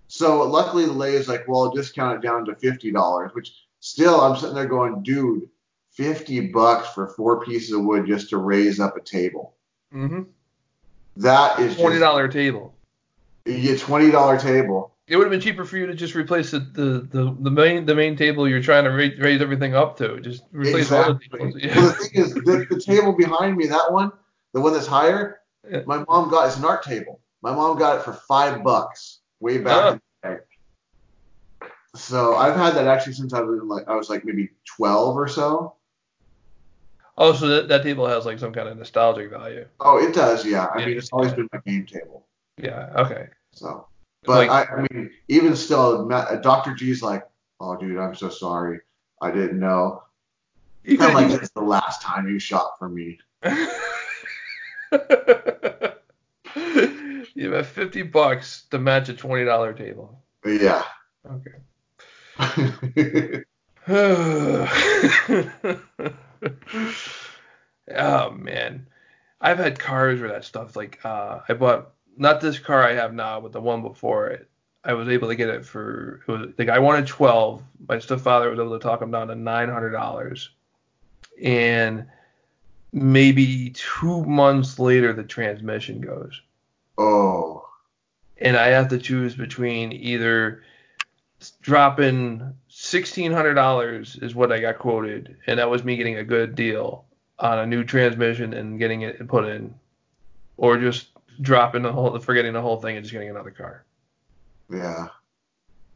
So 0.09 0.43
luckily 0.43 0.87
the 0.87 0.93
lady 0.93 1.17
is 1.17 1.29
like, 1.29 1.47
well, 1.49 1.65
I'll 1.65 1.71
discount 1.71 2.23
it 2.23 2.27
down 2.27 2.45
to 2.47 2.55
fifty 2.55 2.91
dollars, 2.91 3.33
which 3.35 3.53
still, 3.81 4.21
I'm 4.21 4.37
sitting 4.37 4.55
there 4.55 4.67
going, 4.67 5.03
dude, 5.03 5.49
fifty 5.91 6.49
bucks 6.49 6.89
for 6.91 7.09
four 7.09 7.45
pieces 7.45 7.73
of 7.73 7.85
wood 7.85 8.07
just 8.07 8.31
to 8.31 8.39
raise 8.39 8.81
up 8.81 8.97
a 8.97 9.01
table. 9.01 9.55
Mm-hmm. 9.95 10.23
That 11.17 11.61
is 11.61 11.77
twenty 11.77 11.99
dollar 11.99 12.29
table. 12.29 12.75
a 13.47 13.77
twenty 13.77 14.11
dollar 14.11 14.39
table. 14.39 14.92
It 15.09 15.17
would 15.17 15.25
have 15.25 15.31
been 15.33 15.41
cheaper 15.41 15.65
for 15.65 15.77
you 15.77 15.87
to 15.87 15.95
just 15.95 16.15
replace 16.15 16.53
the, 16.53 16.61
the, 16.61 17.07
the, 17.11 17.37
the 17.41 17.51
main 17.51 17.85
the 17.87 17.95
main 17.95 18.17
table 18.17 18.49
you're 18.49 18.63
trying 18.63 18.85
to 18.85 18.91
raise, 18.91 19.19
raise 19.19 19.43
everything 19.43 19.75
up 19.75 19.97
to. 19.99 20.21
Just 20.21 20.45
replace 20.53 20.93
all 20.93 21.15
the 21.15 21.21
Exactly. 21.21 21.61
tables. 21.61 21.77
Well, 21.77 21.87
the 21.87 21.93
thing 21.95 22.23
is, 22.23 22.35
the, 22.35 22.67
the 22.71 22.81
table 22.81 23.13
behind 23.13 23.57
me, 23.57 23.67
that 23.67 23.93
one, 23.93 24.13
the 24.53 24.61
one 24.61 24.73
that's 24.73 24.87
higher, 24.87 25.41
Yeah. 25.69 25.83
my 25.87 26.05
mom 26.09 26.31
got 26.31 26.47
it's 26.47 26.57
an 26.57 26.65
art 26.65 26.85
table. 26.85 27.21
My 27.43 27.53
mom 27.53 27.77
got 27.79 27.97
it 27.99 28.05
for 28.05 28.13
five 28.13 28.63
bucks 28.63 29.19
way 29.41 29.59
back. 29.59 29.75
Ah. 29.75 29.89
in 29.93 30.01
the 30.23 30.29
day. 30.29 31.69
So 31.97 32.37
I've 32.37 32.57
had 32.57 32.75
that 32.75 32.87
actually 32.87 33.15
since 33.15 33.35
I 33.35 33.41
was 33.41 33.61
like 33.65 33.89
I 33.89 33.97
was 33.97 34.09
like 34.09 34.25
maybe 34.25 34.51
twelve 34.65 35.17
or 35.17 35.29
so. 35.29 35.75
Oh, 37.19 37.35
so 37.35 37.47
that, 37.49 37.69
that 37.69 37.83
table 37.83 38.07
has 38.07 38.25
like 38.25 38.39
some 38.39 38.53
kind 38.53 38.69
of 38.69 38.79
nostalgic 38.79 39.31
value. 39.31 39.67
Oh, 39.81 39.99
it 39.99 40.15
does, 40.15 40.47
yeah. 40.47 40.67
I 40.75 40.79
Yeah. 40.79 40.87
mean, 40.87 40.97
it's 40.97 41.11
always 41.13 41.33
been 41.35 41.49
my 41.53 41.61
game 41.67 41.85
table. 41.85 42.27
Yeah. 42.57 42.91
Okay. 42.97 43.27
So, 43.51 43.87
but 44.25 44.49
Like- 44.49 44.71
I, 44.71 44.77
I 44.77 44.87
mean, 44.91 45.11
even 45.29 45.57
still, 45.57 46.09
Dr. 46.09 46.75
G's 46.75 47.03
like, 47.03 47.27
oh, 47.61 47.77
dude, 47.77 47.99
I'm 47.99 48.15
so 48.15 48.29
sorry. 48.29 48.81
I 49.21 49.31
didn't 49.31 49.61
know. 49.61 50.03
Of 50.85 50.99
like 50.99 51.29
this 51.29 51.43
is 51.43 51.51
the 51.51 51.63
last 51.63 52.03
time 52.03 52.29
you 52.29 52.41
shot 52.41 52.73
for 52.79 52.89
me. 52.89 53.19
you 57.35 57.53
have 57.53 57.69
fifty 57.69 58.03
bucks 58.03 58.65
to 58.73 58.81
match 58.81 59.09
a 59.09 59.15
twenty 59.15 59.45
dollar 59.45 59.73
table. 59.75 60.21
Yeah. 60.45 60.83
Okay. 61.25 61.53
oh 63.89 64.69
man, 68.31 68.87
I've 69.41 69.59
had 69.59 69.79
cars 69.79 70.21
where 70.21 70.31
that 70.31 70.45
stuff. 70.45 70.75
Like 70.75 70.99
uh, 71.05 71.41
I 71.49 71.55
bought 71.55 71.93
not 72.17 72.41
this 72.41 72.59
car 72.59 72.83
I 72.83 72.95
have 72.95 73.15
now, 73.15 73.41
but 73.41 73.53
the 73.53 73.61
one 73.61 73.83
before 73.83 74.29
it. 74.29 74.49
I 74.85 74.95
was 74.95 75.09
able 75.09 75.29
to 75.29 75.37
get 75.37 75.49
it 75.49 75.65
for 75.65 76.23
it 76.27 76.31
was 76.31 76.55
the 76.57 76.65
guy 76.65 76.79
wanted 76.79 77.07
twelve. 77.07 77.63
My 77.89 77.99
stepfather 77.99 78.51
was 78.51 78.59
able 78.59 78.79
to 78.79 78.83
talk 78.83 79.01
him 79.01 79.13
down 79.13 79.29
to 79.29 79.35
nine 79.35 79.69
hundred 79.69 79.93
dollars, 79.93 80.51
and 81.43 82.07
maybe 82.93 83.71
two 83.71 84.25
months 84.25 84.79
later 84.79 85.13
the 85.13 85.23
transmission 85.23 86.01
goes 86.01 86.43
oh, 86.99 87.67
and 88.39 88.57
I 88.57 88.69
have 88.69 88.89
to 88.89 88.99
choose 88.99 89.35
between 89.35 89.93
either 89.93 90.63
dropping 91.61 92.53
sixteen 92.69 93.33
hundred 93.33 93.55
dollars 93.55 94.17
is 94.17 94.35
what 94.35 94.53
I 94.53 94.59
got 94.61 94.79
quoted, 94.79 95.37
and 95.47 95.61
that 95.61 95.71
was 95.71 95.85
me 95.85 95.97
getting 95.97 96.17
a 96.17 96.25
good 96.25 96.57
deal 96.57 97.05
on 97.39 97.61
a 97.61 97.67
new 97.67 97.85
transmission 97.85 98.53
and 98.53 98.81
getting 98.81 99.03
it 99.03 99.29
put 99.29 99.45
in, 99.45 99.75
or 100.57 100.77
just 100.77 101.12
dropping 101.41 101.83
the 101.83 101.93
whole, 101.93 102.19
forgetting 102.19 102.53
the 102.53 102.61
whole 102.61 102.81
thing 102.81 102.97
and 102.97 103.05
just 103.05 103.13
getting 103.13 103.31
another 103.31 103.51
car. 103.51 103.85
yeah. 104.71 105.09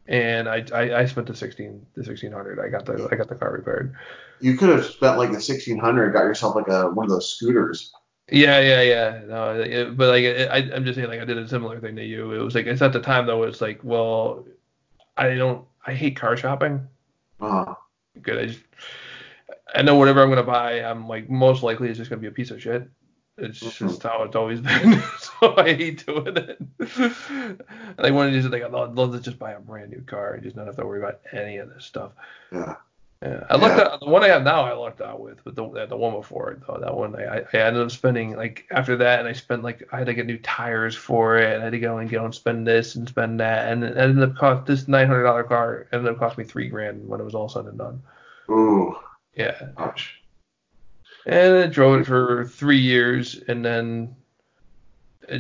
And 0.09 0.49
I, 0.49 0.65
I, 0.73 1.01
I 1.01 1.05
spent 1.07 1.27
the 1.27 1.35
sixteen 1.35 1.85
the 1.97 2.05
sixteen 2.05 2.31
hundred. 2.31 2.61
I 2.61 2.69
got 2.69 2.87
the 2.87 3.09
I 3.11 3.17
got 3.17 3.29
the 3.29 3.35
car 3.35 3.51
repaired. 3.51 3.97
You 4.41 4.57
could 4.57 4.69
have 4.69 4.85
spent 4.85 5.19
like 5.19 5.31
the 5.31 5.37
1600, 5.37 6.13
got 6.13 6.21
yourself 6.21 6.55
like 6.55 6.69
a 6.69 6.91
one 6.91 7.07
of 7.07 7.11
those 7.11 7.29
scooters. 7.35 7.93
Yeah, 8.31 8.61
yeah, 8.61 8.83
yeah. 8.83 9.21
No, 9.27 9.61
it, 9.61 9.97
but 9.97 10.09
like 10.09 10.25
I, 10.25 10.75
I'm 10.75 10.85
just 10.85 10.97
saying, 10.97 11.09
like 11.09 11.21
I 11.21 11.25
did 11.25 11.39
a 11.39 11.49
similar 11.49 11.81
thing 11.81 11.97
to 11.97 12.05
you. 12.05 12.33
It 12.33 12.39
was 12.39 12.55
like 12.55 12.67
it's 12.67 12.83
at 12.83 12.93
the 12.93 13.01
time 13.01 13.27
though. 13.27 13.43
It's 13.43 13.61
like, 13.61 13.81
well, 13.83 14.47
I 15.17 15.35
don't. 15.35 15.65
I 15.87 15.93
hate 15.95 16.17
car 16.17 16.37
shopping. 16.37 16.87
Uh, 17.41 17.75
good. 18.23 18.39
I 18.39 18.47
just 18.47 18.61
I 19.75 19.83
know 19.83 19.97
whatever 19.97 20.23
I'm 20.23 20.29
gonna 20.29 20.43
buy, 20.43 20.85
I'm 20.85 21.09
like 21.09 21.29
most 21.29 21.63
likely 21.63 21.89
it's 21.89 21.99
just 21.99 22.11
gonna 22.11 22.23
be 22.23 22.29
a 22.29 22.33
piece 22.33 22.51
of 22.51 22.63
shit. 22.63 22.89
It's 23.39 23.61
Mhm. 23.63 23.89
just 23.89 24.03
how 24.03 24.23
it's 24.23 24.37
always 24.37 24.61
been. 24.63 25.03
so 25.19 25.55
I 25.57 25.75
hate 25.75 26.05
doing 26.07 26.37
it. 26.37 26.59
They 27.99 28.11
one 28.11 28.27
to 28.29 28.33
these 28.33 28.49
things, 28.49 28.65
I'd 28.65 28.73
love 28.73 29.13
to 29.13 29.21
just 29.21 29.39
buy 29.39 29.53
a 29.53 29.61
brand 29.61 29.91
new 29.91 30.03
car 30.03 30.35
and 30.35 30.43
just 30.43 30.57
not 30.57 30.67
have 30.67 30.77
to 30.77 30.87
worry 30.87 31.01
about 31.01 31.21
any 31.33 31.59
of 31.59 31.69
this 31.73 31.85
stuff. 31.85 32.13
yeah. 32.53 32.77
Yeah, 33.23 33.45
I 33.49 33.57
lucked 33.57 33.79
Yeah. 33.79 33.85
out. 33.85 34.01
The 34.01 34.07
one 34.11 34.23
I 34.25 34.29
have 34.29 34.43
now, 34.43 34.63
I 34.65 34.73
lucked 34.75 35.01
out 35.01 35.21
with, 35.21 35.43
but 35.43 35.57
the 35.57 35.87
the 35.87 35.97
one 35.97 36.13
before 36.13 36.51
it 36.53 36.61
though, 36.67 36.79
that 36.81 36.95
one 36.95 37.17
I, 37.17 37.39
I 37.41 37.57
ended 37.59 37.83
up 37.83 37.91
spending 37.91 38.37
like 38.37 38.67
after 38.71 38.97
that, 38.99 39.21
and 39.21 39.29
I 39.29 39.33
spent 39.33 39.63
like 39.63 39.89
I 39.91 39.99
had 39.99 40.07
to 40.07 40.15
get 40.15 40.27
new 40.27 40.37
tires 40.39 40.95
for 40.95 41.39
it. 41.39 41.59
I 41.59 41.65
had 41.65 41.73
to 41.73 41.79
go 41.81 41.97
and 41.99 42.11
go 42.11 42.25
and 42.27 42.35
spend 42.35 42.67
this 42.67 42.95
and 42.95 43.09
spend 43.09 43.41
that, 43.41 43.73
and 43.73 43.83
it 43.85 43.97
ended 43.97 44.23
up 44.29 44.37
cost 44.37 44.67
this 44.67 44.87
nine 44.87 45.07
hundred 45.07 45.23
dollar 45.25 45.45
car 45.45 45.89
ended 45.93 46.13
up 46.13 46.19
costing 46.19 46.45
me 46.45 46.49
three 46.51 46.69
grand 46.69 47.09
when 47.09 47.21
it 47.21 47.25
was 47.25 47.35
all 47.35 47.49
said 47.49 47.65
and 47.65 47.79
done. 47.79 48.03
Ooh, 48.51 48.97
Yeah, 49.35 49.71
gosh. 49.77 50.21
And 51.27 51.57
I 51.57 51.67
drove 51.67 52.01
it 52.01 52.05
for 52.05 52.47
three 52.47 52.79
years, 52.79 53.41
and 53.49 53.65
then 53.65 54.15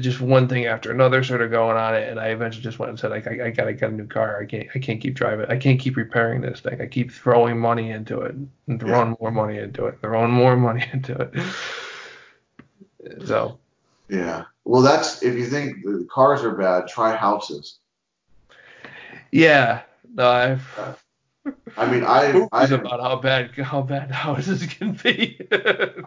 just 0.00 0.20
one 0.20 0.48
thing 0.48 0.66
after 0.66 0.90
another 0.90 1.22
started 1.22 1.52
going 1.52 1.76
on 1.76 1.94
it, 1.94 2.08
and 2.08 2.18
I 2.18 2.28
eventually 2.28 2.64
just 2.64 2.80
went 2.80 2.90
and 2.90 2.98
said, 2.98 3.12
like, 3.12 3.28
I, 3.28 3.46
I 3.46 3.50
gotta 3.50 3.72
get 3.72 3.90
a 3.90 3.92
new 3.92 4.06
car. 4.06 4.40
I 4.42 4.46
can't, 4.46 4.68
I 4.74 4.80
can't 4.80 5.00
keep 5.00 5.14
driving. 5.14 5.46
I 5.48 5.56
can't 5.56 5.78
keep 5.78 5.96
repairing 5.96 6.40
this 6.40 6.60
thing. 6.60 6.80
I 6.80 6.86
keep 6.86 7.12
throwing 7.12 7.58
money 7.58 7.90
into 7.90 8.22
it, 8.22 8.34
and 8.66 8.80
throwing 8.80 9.16
more 9.20 9.30
money 9.30 9.58
into 9.58 9.86
it, 9.86 10.00
throwing 10.00 10.32
more 10.32 10.56
money 10.56 10.84
into 10.92 11.16
it. 11.20 13.26
So 13.26 13.58
Yeah. 14.08 14.44
Well, 14.64 14.82
that's 14.82 15.22
if 15.22 15.36
you 15.36 15.46
think 15.46 15.84
the 15.84 16.08
cars 16.10 16.42
are 16.42 16.56
bad, 16.56 16.88
try 16.88 17.14
houses. 17.14 17.78
yeah, 19.30 19.82
no, 20.12 20.28
I've 20.28 21.04
I 21.76 21.90
mean, 21.90 22.04
I, 22.04 22.46
I, 22.52 22.64
about 22.64 23.00
how 23.00 23.16
bad 23.16 23.50
how 23.58 23.82
bad 23.82 24.10
houses 24.24 24.64
can 24.66 24.92
be. 24.92 25.38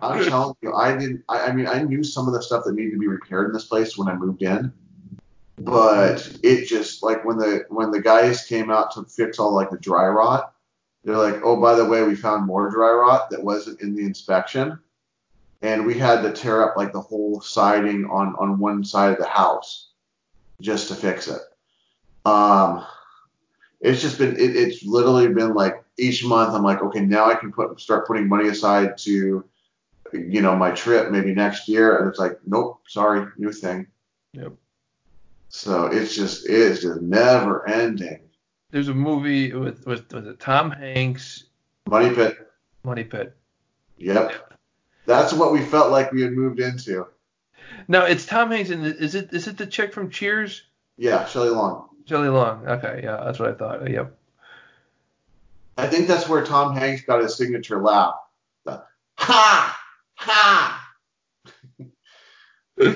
I'm 0.01 0.25
telling 0.25 0.55
you, 0.61 0.73
I 0.73 0.97
didn't. 0.97 1.23
I, 1.29 1.47
I 1.47 1.51
mean, 1.51 1.67
I 1.67 1.83
knew 1.83 2.03
some 2.03 2.27
of 2.27 2.33
the 2.33 2.41
stuff 2.41 2.63
that 2.65 2.73
needed 2.73 2.91
to 2.91 2.97
be 2.97 3.07
repaired 3.07 3.47
in 3.47 3.53
this 3.53 3.65
place 3.65 3.97
when 3.97 4.07
I 4.07 4.15
moved 4.15 4.41
in, 4.41 4.73
but 5.59 6.37
it 6.43 6.65
just 6.65 7.03
like 7.03 7.23
when 7.25 7.37
the 7.37 7.65
when 7.69 7.91
the 7.91 8.01
guys 8.01 8.45
came 8.45 8.69
out 8.69 8.91
to 8.93 9.03
fix 9.03 9.39
all 9.39 9.53
like 9.53 9.69
the 9.69 9.77
dry 9.77 10.07
rot, 10.07 10.53
they're 11.03 11.17
like, 11.17 11.41
oh, 11.43 11.59
by 11.59 11.75
the 11.75 11.85
way, 11.85 12.03
we 12.03 12.15
found 12.15 12.45
more 12.45 12.69
dry 12.69 12.91
rot 12.91 13.29
that 13.29 13.43
wasn't 13.43 13.81
in 13.81 13.95
the 13.95 14.03
inspection, 14.03 14.79
and 15.61 15.85
we 15.85 15.97
had 15.97 16.21
to 16.21 16.31
tear 16.31 16.63
up 16.63 16.75
like 16.77 16.91
the 16.91 17.01
whole 17.01 17.41
siding 17.41 18.05
on 18.05 18.35
on 18.39 18.59
one 18.59 18.83
side 18.83 19.13
of 19.13 19.19
the 19.19 19.27
house 19.27 19.91
just 20.61 20.87
to 20.89 20.95
fix 20.95 21.27
it. 21.27 21.41
Um, 22.25 22.85
it's 23.81 24.01
just 24.01 24.17
been 24.17 24.35
it, 24.35 24.55
it's 24.55 24.83
literally 24.83 25.27
been 25.29 25.53
like 25.53 25.83
each 25.97 26.23
month 26.23 26.53
I'm 26.53 26.63
like, 26.63 26.81
okay, 26.81 27.01
now 27.01 27.29
I 27.29 27.35
can 27.35 27.51
put 27.51 27.79
start 27.79 28.07
putting 28.07 28.27
money 28.27 28.49
aside 28.49 28.97
to 28.99 29.43
you 30.13 30.41
know 30.41 30.55
my 30.55 30.71
trip 30.71 31.11
maybe 31.11 31.33
next 31.33 31.67
year, 31.67 31.97
and 31.97 32.09
it's 32.09 32.19
like, 32.19 32.39
nope, 32.45 32.81
sorry, 32.87 33.27
new 33.37 33.51
thing. 33.51 33.87
Yep. 34.33 34.53
So 35.49 35.87
it's 35.87 36.15
just 36.15 36.47
it's 36.47 36.81
just 36.81 37.01
never 37.01 37.67
ending. 37.67 38.21
There's 38.71 38.87
a 38.87 38.93
movie 38.93 39.53
with 39.53 39.85
with 39.85 40.11
was 40.13 40.27
it 40.27 40.39
Tom 40.39 40.71
Hanks, 40.71 41.45
Money 41.87 42.13
pit. 42.13 42.37
Money 42.83 43.03
Pit. 43.03 43.35
Yep. 43.97 44.53
That's 45.05 45.33
what 45.33 45.51
we 45.51 45.61
felt 45.61 45.91
like 45.91 46.11
we 46.11 46.21
had 46.21 46.31
moved 46.31 46.59
into. 46.59 47.07
Now 47.87 48.05
it's 48.05 48.25
Tom 48.25 48.51
Hanks, 48.51 48.69
and 48.69 48.85
is 48.85 49.15
it 49.15 49.33
is 49.33 49.47
it 49.47 49.57
the 49.57 49.65
chick 49.65 49.93
from 49.93 50.09
Cheers? 50.09 50.63
Yeah, 50.97 51.25
Shelley 51.25 51.49
Long. 51.49 51.88
Shelley 52.09 52.27
Long. 52.27 52.67
Okay, 52.67 53.01
yeah, 53.03 53.21
that's 53.23 53.39
what 53.39 53.49
I 53.49 53.53
thought. 53.53 53.89
Yep. 53.89 54.15
I 55.77 55.87
think 55.87 56.07
that's 56.07 56.27
where 56.27 56.43
Tom 56.43 56.75
Hanks 56.75 57.03
got 57.03 57.21
his 57.21 57.37
signature 57.37 57.81
laugh. 57.81 58.15
The, 58.65 58.83
ha 59.15 59.79
ha. 60.15 60.93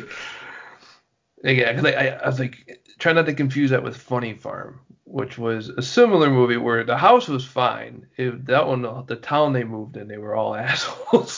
Yeah, 1.45 1.73
because 1.73 1.93
I, 1.93 1.97
I, 1.97 2.05
I 2.07 2.27
was 2.27 2.39
like 2.39 2.79
trying 2.99 3.15
not 3.15 3.25
to 3.25 3.33
confuse 3.33 3.71
that 3.71 3.83
with 3.83 3.97
Funny 3.97 4.33
Farm, 4.33 4.79
which 5.03 5.37
was 5.37 5.67
a 5.67 5.81
similar 5.81 6.29
movie 6.29 6.55
where 6.55 6.85
the 6.85 6.97
house 6.97 7.27
was 7.27 7.43
fine. 7.43 8.07
It, 8.15 8.45
that 8.45 8.65
one, 8.65 8.81
the 9.07 9.17
town 9.17 9.51
they 9.51 9.65
moved 9.65 9.97
in, 9.97 10.07
they 10.07 10.17
were 10.17 10.35
all 10.35 10.55
assholes. 10.55 11.37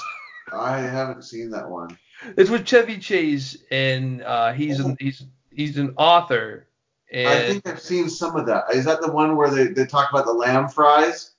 I 0.54 0.78
haven't 0.78 1.24
seen 1.24 1.50
that 1.52 1.68
one. 1.68 1.98
it's 2.38 2.52
with 2.52 2.66
Chevy 2.66 3.00
Chase, 3.00 3.58
and 3.72 4.22
uh, 4.22 4.54
he's 4.54 4.80
an 4.80 4.96
he's 5.00 5.26
he's 5.52 5.78
an 5.80 5.96
author, 5.98 6.68
I 7.26 7.40
think 7.42 7.68
I've 7.68 7.82
seen 7.82 8.10
some 8.10 8.36
of 8.38 8.46
that. 8.48 8.74
Is 8.74 8.86
that 8.86 9.02
the 9.02 9.12
one 9.12 9.36
where 9.36 9.50
they, 9.50 9.68
they 9.68 9.86
talk 9.86 10.10
about 10.12 10.26
the 10.26 10.34
lamb 10.34 10.70
fries? 10.70 11.34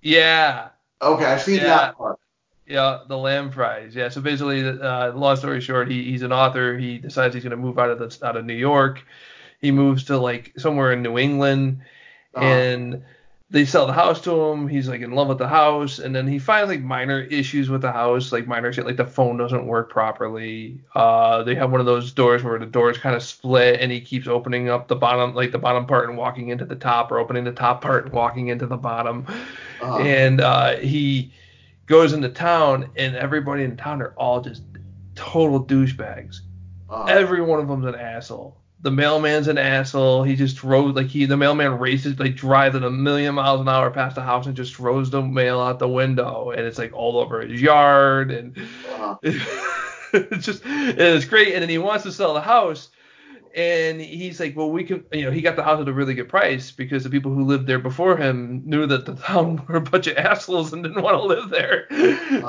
yeah, 0.00 0.70
Okay, 1.02 1.24
I've 1.26 1.42
seen 1.42 1.56
Yeah. 1.56 1.64
that 1.64 1.96
part. 1.96 2.18
Yeah, 2.66 3.00
the 3.08 3.18
lamb 3.18 3.50
fries. 3.52 3.94
Yeah, 3.96 4.08
so 4.10 4.20
basically, 4.22 4.66
uh, 4.66 5.12
long 5.12 5.36
story 5.36 5.60
short, 5.60 5.90
he, 5.90 6.04
he's 6.04 6.22
an 6.22 6.32
author. 6.32 6.78
He 6.78 6.98
decides 6.98 7.34
he's 7.34 7.44
going 7.44 7.52
to 7.52 7.56
move 7.56 7.78
out 7.78 7.90
of 7.90 7.98
the, 7.98 8.26
out 8.26 8.36
of 8.36 8.44
New 8.46 8.54
York. 8.54 9.04
He 9.60 9.70
moves 9.72 10.04
to 10.04 10.18
like 10.18 10.52
somewhere 10.58 10.92
in 10.92 11.02
New 11.02 11.18
England, 11.18 11.82
Uh-huh. 12.34 12.62
and 12.62 13.04
they 13.52 13.66
sell 13.66 13.86
the 13.86 13.92
house 13.92 14.18
to 14.22 14.32
him. 14.32 14.66
He's 14.66 14.88
like 14.88 15.02
in 15.02 15.12
love 15.12 15.28
with 15.28 15.36
the 15.36 15.46
house, 15.46 15.98
and 15.98 16.16
then 16.16 16.26
he 16.26 16.38
finds 16.38 16.70
like 16.70 16.80
minor 16.80 17.20
issues 17.20 17.68
with 17.68 17.82
the 17.82 17.92
house, 17.92 18.32
like 18.32 18.46
minor 18.46 18.72
shit, 18.72 18.86
like 18.86 18.96
the 18.96 19.04
phone 19.04 19.36
doesn't 19.36 19.66
work 19.66 19.90
properly. 19.90 20.80
Uh, 20.94 21.42
they 21.42 21.54
have 21.54 21.70
one 21.70 21.78
of 21.78 21.84
those 21.84 22.12
doors 22.12 22.42
where 22.42 22.58
the 22.58 22.64
doors 22.64 22.96
kind 22.96 23.14
of 23.14 23.22
split, 23.22 23.78
and 23.78 23.92
he 23.92 24.00
keeps 24.00 24.26
opening 24.26 24.70
up 24.70 24.88
the 24.88 24.96
bottom, 24.96 25.34
like 25.34 25.52
the 25.52 25.58
bottom 25.58 25.84
part, 25.84 26.08
and 26.08 26.16
walking 26.16 26.48
into 26.48 26.64
the 26.64 26.74
top, 26.74 27.12
or 27.12 27.18
opening 27.18 27.44
the 27.44 27.52
top 27.52 27.82
part 27.82 28.06
and 28.06 28.14
walking 28.14 28.48
into 28.48 28.66
the 28.66 28.78
bottom. 28.78 29.26
Uh-huh. 29.82 29.98
And 29.98 30.40
uh, 30.40 30.76
he 30.76 31.34
goes 31.84 32.14
into 32.14 32.30
town, 32.30 32.88
and 32.96 33.14
everybody 33.14 33.64
in 33.64 33.76
town 33.76 34.00
are 34.00 34.14
all 34.16 34.40
just 34.40 34.62
total 35.14 35.62
douchebags. 35.62 36.40
Uh, 36.88 37.04
Every 37.04 37.42
one 37.42 37.60
of 37.60 37.68
them's 37.68 37.84
an 37.84 37.96
asshole. 37.96 38.61
The 38.82 38.90
mailman's 38.90 39.46
an 39.46 39.58
asshole. 39.58 40.24
He 40.24 40.34
just 40.34 40.58
throws 40.58 40.94
like 40.96 41.06
he 41.06 41.24
the 41.24 41.36
mailman 41.36 41.78
races 41.78 42.18
like 42.18 42.34
drives 42.34 42.74
at 42.74 42.82
a 42.82 42.90
million 42.90 43.36
miles 43.36 43.60
an 43.60 43.68
hour 43.68 43.90
past 43.90 44.16
the 44.16 44.22
house 44.22 44.46
and 44.46 44.56
just 44.56 44.74
throws 44.74 45.08
the 45.08 45.22
mail 45.22 45.60
out 45.60 45.78
the 45.78 45.88
window. 45.88 46.50
And 46.50 46.66
it's 46.66 46.78
like 46.78 46.92
all 46.92 47.18
over 47.18 47.40
his 47.42 47.62
yard 47.62 48.32
and 48.32 48.58
uh, 48.90 49.16
it's 49.22 50.44
just 50.44 50.64
and 50.64 50.98
it's 50.98 51.24
great. 51.24 51.54
And 51.54 51.62
then 51.62 51.68
he 51.68 51.78
wants 51.78 52.02
to 52.04 52.12
sell 52.12 52.34
the 52.34 52.40
house. 52.40 52.90
And 53.54 54.00
he's 54.00 54.40
like 54.40 54.56
well 54.56 54.70
we 54.70 54.82
can 54.82 55.04
you 55.12 55.26
know 55.26 55.30
he 55.30 55.42
got 55.42 55.56
the 55.56 55.62
house 55.62 55.80
at 55.80 55.86
a 55.86 55.92
really 55.92 56.14
good 56.14 56.28
price 56.28 56.70
because 56.70 57.04
the 57.04 57.10
people 57.10 57.32
who 57.32 57.44
lived 57.44 57.66
there 57.66 57.78
before 57.78 58.16
him 58.16 58.62
knew 58.64 58.86
that 58.86 59.04
the 59.06 59.14
town 59.26 59.64
were 59.68 59.76
a 59.76 59.80
bunch 59.80 60.08
of 60.08 60.16
assholes 60.16 60.72
and 60.72 60.82
didn't 60.82 61.02
want 61.02 61.16
to 61.16 61.22
live 61.22 61.50
there. 61.50 61.86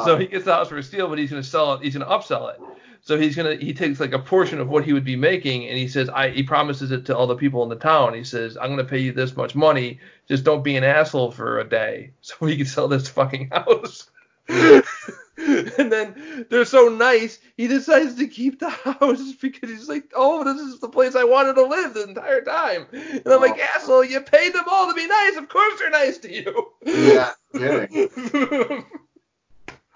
So 0.05 0.17
he 0.17 0.27
gets 0.27 0.45
the 0.45 0.53
house 0.53 0.69
for 0.69 0.77
a 0.77 0.83
steal 0.83 1.09
but 1.09 1.19
he's 1.19 1.29
going 1.29 1.43
to 1.43 1.47
sell 1.47 1.73
it. 1.73 1.83
He's 1.83 1.95
going 1.95 2.07
to 2.07 2.11
upsell 2.11 2.55
it 2.55 2.59
so 3.05 3.17
he's 3.17 3.36
gonna 3.36 3.55
he 3.55 3.74
takes 3.74 4.00
like 4.00 4.13
a 4.13 4.19
portion 4.19 4.60
of 4.60 4.69
what 4.69 4.86
he 4.86 4.93
would 4.93 5.03
be 5.03 5.17
making 5.17 5.67
and 5.67 5.77
he 5.77 5.89
says 5.89 6.10
I 6.10 6.29
he 6.29 6.41
promises 6.41 6.91
it 6.91 7.05
to 7.07 7.17
all 7.17 7.27
the 7.27 7.36
people 7.36 7.62
in 7.63 7.69
the 7.69 7.75
town. 7.75 8.13
He 8.13 8.24
says 8.24 8.57
I'm 8.57 8.69
gonna 8.69 8.86
pay 8.86 9.00
you 9.00 9.12
this 9.12 9.36
much 9.36 9.55
money, 9.55 10.00
just 10.27 10.45
don't 10.45 10.63
be 10.63 10.77
an 10.77 10.86
asshole 10.86 11.31
for 11.31 11.60
a 11.60 11.67
day, 11.67 12.12
so 12.22 12.36
we 12.39 12.57
can 12.57 12.65
sell 12.65 12.88
this 12.88 13.10
fucking 13.10 13.50
house. 13.51 14.10
and 14.50 15.91
then 15.91 16.45
they're 16.50 16.65
so 16.65 16.88
nice, 16.88 17.39
he 17.57 17.67
decides 17.67 18.15
to 18.15 18.27
keep 18.27 18.60
the 18.60 18.69
house 18.69 19.33
because 19.33 19.69
he's 19.69 19.89
like, 19.89 20.12
oh, 20.15 20.43
this 20.43 20.62
is 20.62 20.79
the 20.79 20.89
place 20.89 21.15
I 21.15 21.24
wanted 21.24 21.55
to 21.55 21.65
live 21.65 21.93
the 21.93 22.03
entire 22.03 22.41
time. 22.41 22.88
And 22.91 23.27
I'm 23.27 23.41
like, 23.41 23.60
asshole, 23.60 24.03
you 24.03 24.22
paid 24.22 24.53
them 24.53 24.65
all 24.69 24.88
to 24.88 24.93
be 24.93 25.07
nice. 25.07 25.38
Of 25.38 25.50
course 25.50 25.79
they're 25.79 25.89
nice 25.89 26.17
to 26.19 26.33
you. 26.33 26.72
yeah, 26.86 27.31
kidding. 27.53 28.86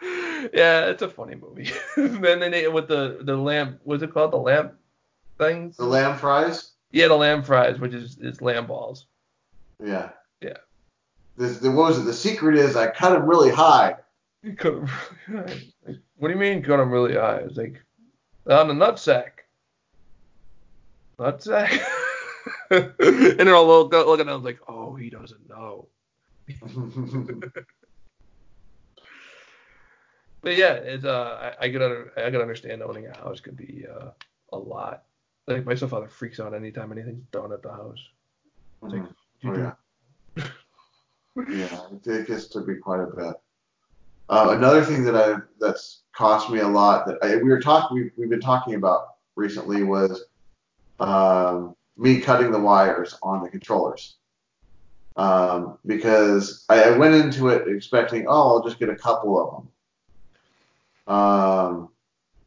Yeah, 0.01 0.85
it's 0.87 1.01
a 1.01 1.09
funny 1.09 1.35
movie. 1.35 1.69
and 1.97 2.23
then 2.23 2.51
they 2.51 2.67
with 2.67 2.87
the 2.87 3.19
the 3.21 3.35
lamb, 3.35 3.79
what's 3.83 4.03
it 4.03 4.13
called? 4.13 4.31
The 4.31 4.37
lamb 4.37 4.71
things? 5.37 5.77
The 5.77 5.85
lamb 5.85 6.17
fries. 6.17 6.71
Yeah, 6.91 7.07
the 7.07 7.15
lamb 7.15 7.43
fries, 7.43 7.79
which 7.79 7.93
is 7.93 8.17
is 8.19 8.41
lamb 8.41 8.67
balls. 8.67 9.05
Yeah. 9.83 10.09
Yeah. 10.41 10.57
The, 11.37 11.47
the 11.47 11.71
what 11.71 11.89
was 11.89 11.99
it? 11.99 12.03
The 12.03 12.13
secret 12.13 12.55
is 12.57 12.75
I 12.75 12.87
cut 12.87 13.11
them 13.11 13.27
really 13.27 13.51
high. 13.51 13.95
You 14.43 14.53
cut 14.55 14.73
'em 14.73 14.87
really 15.27 15.43
high. 15.47 15.61
Like, 15.87 15.97
what 16.17 16.27
do 16.27 16.33
you 16.33 16.39
mean 16.39 16.63
cut 16.63 16.77
them 16.77 16.91
really 16.91 17.13
high? 17.15 17.37
It's 17.37 17.57
like 17.57 17.81
on 18.49 18.67
the 18.67 18.73
nutsack. 18.73 19.31
Nutsack. 21.19 21.79
and 22.69 22.93
they're 22.99 23.55
all 23.55 23.67
look- 23.67 23.91
looking 23.91 24.27
at 24.27 24.35
him 24.35 24.43
like, 24.43 24.59
oh, 24.67 24.95
he 24.95 25.09
doesn't 25.09 25.47
know. 25.49 25.87
But 30.47 30.55
yeah, 30.55 30.75
it's 30.75 31.03
uh, 31.03 31.53
I, 31.59 31.65
I 31.65 31.69
could 31.69 31.81
under, 31.81 32.13
I 32.15 32.31
could 32.31 32.39
understand 32.39 32.81
owning 32.81 33.05
a 33.05 33.17
house 33.17 33.41
could 33.41 33.57
be 33.57 33.85
uh, 33.85 34.11
a 34.53 34.57
lot. 34.57 35.03
Like 35.45 35.65
my 35.65 35.75
stepfather 35.75 36.07
freaks 36.07 36.39
out 36.39 36.53
anytime 36.53 36.93
anything's 36.93 37.25
done 37.33 37.51
at 37.51 37.61
the 37.61 37.69
house. 37.69 37.99
It's 38.81 38.93
like, 38.93 39.03
you 39.41 39.53
oh, 39.53 39.73
yeah. 40.37 40.43
yeah, 41.49 41.79
it- 41.91 42.07
it 42.07 42.27
gets 42.27 42.47
to 42.47 42.61
be 42.61 42.75
quite 42.75 43.01
a 43.01 43.07
bit. 43.07 43.35
Uh, 44.29 44.55
another 44.57 44.85
thing 44.85 45.03
that 45.03 45.17
I 45.17 45.35
that's 45.59 46.03
cost 46.15 46.49
me 46.49 46.59
a 46.59 46.67
lot 46.67 47.07
that 47.07 47.17
I, 47.21 47.35
we 47.35 47.49
were 47.49 47.59
talking 47.59 47.97
we've, 47.97 48.11
we've 48.15 48.29
been 48.29 48.39
talking 48.39 48.75
about 48.75 49.15
recently 49.35 49.83
was 49.83 50.27
um, 51.01 51.75
me 51.97 52.21
cutting 52.21 52.51
the 52.53 52.59
wires 52.59 53.17
on 53.21 53.43
the 53.43 53.49
controllers. 53.49 54.15
Um, 55.17 55.77
because 55.85 56.63
I, 56.69 56.83
I 56.83 56.97
went 56.97 57.15
into 57.15 57.49
it 57.49 57.67
expecting, 57.67 58.27
oh, 58.29 58.47
I'll 58.55 58.63
just 58.63 58.79
get 58.79 58.87
a 58.87 58.95
couple 58.95 59.37
of 59.45 59.51
them. 59.51 59.69
Um, 61.07 61.89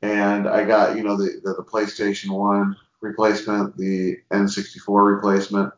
and 0.02 0.48
I 0.48 0.64
got, 0.64 0.96
you 0.96 1.02
know, 1.02 1.16
the, 1.16 1.40
the, 1.42 1.54
the 1.54 1.64
PlayStation 1.64 2.30
1 2.30 2.76
replacement, 3.00 3.76
the 3.76 4.18
N64 4.30 5.16
replacement. 5.16 5.72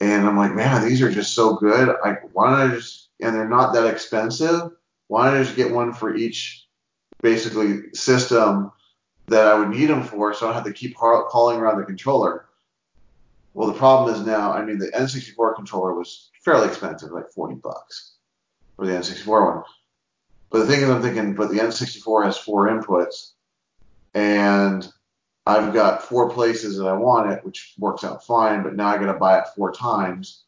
And 0.00 0.26
I'm 0.26 0.36
like, 0.36 0.54
man, 0.54 0.86
these 0.86 1.00
are 1.00 1.10
just 1.10 1.34
so 1.34 1.54
good. 1.56 1.96
I 2.04 2.18
why 2.32 2.50
don't 2.50 2.70
I 2.70 2.74
just 2.74 3.08
and 3.20 3.34
they're 3.34 3.48
not 3.48 3.72
that 3.72 3.86
expensive. 3.86 4.72
Why 5.08 5.26
don't 5.26 5.40
I 5.40 5.42
just 5.42 5.56
get 5.56 5.72
one 5.72 5.92
for 5.92 6.14
each 6.14 6.66
basically 7.22 7.94
system 7.94 8.72
that 9.28 9.46
I 9.46 9.58
would 9.58 9.70
need 9.70 9.86
them 9.86 10.02
for, 10.02 10.34
so 10.34 10.46
I 10.46 10.48
don't 10.48 10.62
have 10.62 10.72
to 10.72 10.78
keep 10.78 10.94
calling 10.94 11.58
around 11.58 11.78
the 11.78 11.84
controller. 11.84 12.46
Well, 13.54 13.68
the 13.68 13.78
problem 13.78 14.14
is 14.14 14.26
now, 14.26 14.52
I 14.52 14.62
mean, 14.64 14.78
the 14.78 14.88
N64 14.88 15.56
controller 15.56 15.94
was 15.94 16.30
fairly 16.44 16.68
expensive, 16.68 17.10
like 17.10 17.30
40 17.30 17.54
bucks 17.56 18.16
for 18.76 18.86
the 18.86 18.92
N64 18.92 19.54
one. 19.54 19.64
But 20.56 20.64
the 20.64 20.72
thing 20.72 20.84
is, 20.84 20.88
I'm 20.88 21.02
thinking, 21.02 21.34
but 21.34 21.50
the 21.50 21.58
N64 21.58 22.24
has 22.24 22.38
four 22.38 22.66
inputs, 22.68 23.32
and 24.14 24.90
I've 25.44 25.74
got 25.74 26.02
four 26.02 26.30
places 26.30 26.78
that 26.78 26.86
I 26.86 26.94
want 26.94 27.30
it, 27.30 27.44
which 27.44 27.74
works 27.78 28.04
out 28.04 28.24
fine. 28.24 28.62
But 28.62 28.74
now 28.74 28.86
I 28.86 28.96
got 28.96 29.12
to 29.12 29.18
buy 29.18 29.38
it 29.38 29.48
four 29.54 29.70
times. 29.70 30.44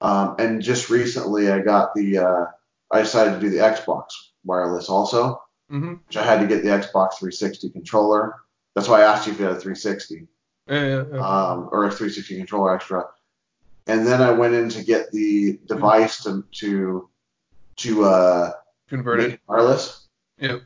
Um, 0.00 0.36
and 0.38 0.62
just 0.62 0.88
recently, 0.88 1.50
I 1.50 1.58
got 1.58 1.94
the, 1.94 2.18
uh, 2.18 2.44
I 2.90 3.02
decided 3.02 3.34
to 3.34 3.40
do 3.40 3.50
the 3.50 3.58
Xbox 3.58 4.06
wireless 4.46 4.88
also, 4.88 5.42
hmm 5.68 5.96
which 6.06 6.16
I 6.16 6.24
had 6.24 6.40
to 6.40 6.46
get 6.46 6.62
the 6.62 6.70
Xbox 6.70 7.18
360 7.18 7.68
controller. 7.68 8.36
That's 8.74 8.88
why 8.88 9.02
I 9.02 9.12
asked 9.12 9.26
you 9.26 9.34
if 9.34 9.38
you 9.38 9.44
had 9.44 9.56
a 9.56 9.60
360 9.60 10.26
Yeah, 10.68 10.86
yeah, 10.86 11.04
yeah. 11.12 11.18
um, 11.18 11.68
or 11.70 11.84
a 11.84 11.90
360 11.90 12.38
controller 12.38 12.74
extra. 12.74 13.04
And 13.86 14.06
then 14.06 14.22
I 14.22 14.30
went 14.30 14.54
in 14.54 14.70
to 14.70 14.82
get 14.82 15.12
the 15.12 15.60
device 15.66 16.22
to 16.24 16.46
to 16.52 17.10
to 17.76 18.04
uh, 18.04 18.52
Converted. 18.92 19.40
wireless, 19.48 20.08
Yep. 20.38 20.60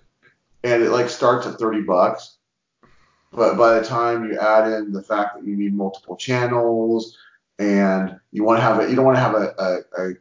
and 0.65 0.83
it 0.83 0.91
like 0.91 1.09
starts 1.09 1.47
at 1.47 1.61
30 1.61 1.83
bucks. 1.83 2.39
But 3.33 3.57
by 3.57 3.79
the 3.79 3.87
time 3.87 4.25
you 4.25 4.37
add 4.37 4.67
in 4.73 4.91
the 4.93 5.01
fact 5.03 5.37
that 5.37 5.47
you 5.47 5.57
need 5.57 5.73
multiple 5.75 6.17
channels 6.17 7.17
and 7.61 8.19
you 8.33 8.43
want 8.43 8.59
to 8.59 8.63
have 8.63 8.81
it, 8.81 8.91
you 8.91 8.97
don't 8.97 9.05
want 9.05 9.17
to 9.17 9.21
have 9.21 9.35
a, 9.35 9.55
a, 9.59 10.09
a 10.09 10.15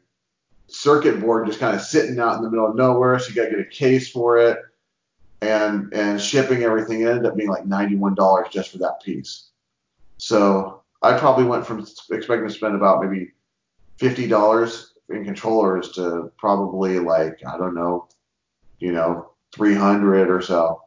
circuit 0.67 1.19
board 1.19 1.47
just 1.47 1.59
kind 1.59 1.75
of 1.75 1.81
sitting 1.81 2.19
out 2.19 2.37
in 2.37 2.43
the 2.43 2.49
middle 2.51 2.67
of 2.69 2.75
nowhere, 2.75 3.17
so 3.17 3.29
you 3.29 3.35
got 3.35 3.45
to 3.45 3.49
get 3.51 3.59
a 3.59 3.65
case 3.65 4.07
for 4.11 4.37
it, 4.37 4.59
and 5.41 5.91
and 5.91 6.21
shipping 6.21 6.61
everything 6.61 7.01
it 7.01 7.07
ended 7.07 7.25
up 7.25 7.35
being 7.35 7.49
like 7.49 7.65
$91 7.65 8.51
just 8.51 8.71
for 8.71 8.77
that 8.77 9.01
piece. 9.03 9.49
So 10.17 10.83
I 11.01 11.17
probably 11.17 11.45
went 11.45 11.65
from 11.65 11.79
expecting 11.79 12.47
to 12.47 12.53
spend 12.53 12.75
about 12.75 13.03
maybe 13.03 13.31
fifty 13.97 14.27
dollars 14.27 14.91
in 15.09 15.23
controllers 15.23 15.91
to 15.93 16.31
probably 16.37 16.99
like 16.99 17.39
I 17.47 17.57
don't 17.57 17.75
know, 17.75 18.07
you 18.79 18.91
know, 18.91 19.31
three 19.53 19.75
hundred 19.75 20.29
or 20.29 20.41
so. 20.41 20.81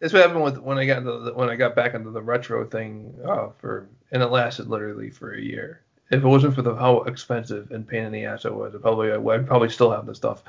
That's 0.00 0.12
what 0.12 0.22
happened 0.22 0.44
with 0.44 0.58
when 0.58 0.78
I 0.78 0.86
got 0.86 0.98
into 0.98 1.18
the, 1.18 1.34
when 1.34 1.48
I 1.50 1.56
got 1.56 1.74
back 1.74 1.94
into 1.94 2.10
the 2.10 2.22
retro 2.22 2.64
thing 2.64 3.14
uh, 3.26 3.48
for 3.58 3.88
and 4.12 4.22
it 4.22 4.26
lasted 4.28 4.68
literally 4.68 5.10
for 5.10 5.34
a 5.34 5.40
year. 5.40 5.82
If 6.10 6.22
it 6.22 6.26
wasn't 6.26 6.54
for 6.54 6.62
the 6.62 6.74
how 6.74 7.02
expensive 7.02 7.70
and 7.70 7.86
pain 7.86 8.04
in 8.04 8.12
the 8.12 8.24
ass 8.24 8.44
it 8.44 8.54
was, 8.54 8.74
it 8.74 8.80
probably 8.80 9.12
I'd 9.12 9.46
probably 9.46 9.68
still 9.68 9.90
have 9.90 10.06
the 10.06 10.14
stuff. 10.14 10.42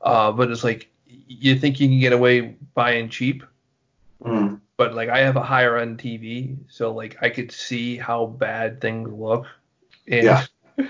Uh, 0.00 0.32
but 0.32 0.50
it's 0.50 0.64
like 0.64 0.88
you 1.06 1.56
think 1.58 1.80
you 1.80 1.88
can 1.88 2.00
get 2.00 2.12
away 2.12 2.56
buying 2.74 3.08
cheap, 3.08 3.44
Mm. 4.24 4.60
but 4.76 4.94
like 4.94 5.08
I 5.10 5.18
have 5.20 5.36
a 5.36 5.42
higher 5.42 5.76
end 5.76 5.98
TV, 5.98 6.56
so 6.68 6.92
like 6.92 7.16
I 7.22 7.30
could 7.30 7.52
see 7.52 7.96
how 7.96 8.26
bad 8.26 8.80
things 8.80 9.12
look. 9.12 9.46
And 10.08 10.24
Yeah. 10.24 10.44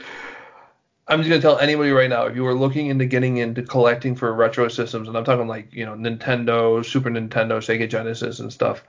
I'm 1.08 1.20
just 1.20 1.30
gonna 1.30 1.40
tell 1.40 1.58
anybody 1.58 1.90
right 1.90 2.10
now, 2.10 2.26
if 2.26 2.36
you 2.36 2.46
are 2.46 2.54
looking 2.54 2.88
into 2.88 3.06
getting 3.06 3.38
into 3.38 3.62
collecting 3.62 4.14
for 4.14 4.32
retro 4.34 4.68
systems, 4.68 5.08
and 5.08 5.16
I'm 5.16 5.24
talking 5.24 5.48
like 5.48 5.72
you 5.72 5.86
know 5.86 5.94
Nintendo, 5.94 6.84
Super 6.84 7.10
Nintendo, 7.10 7.58
Sega 7.58 7.88
Genesis, 7.88 8.40
and 8.40 8.52
stuff, 8.52 8.84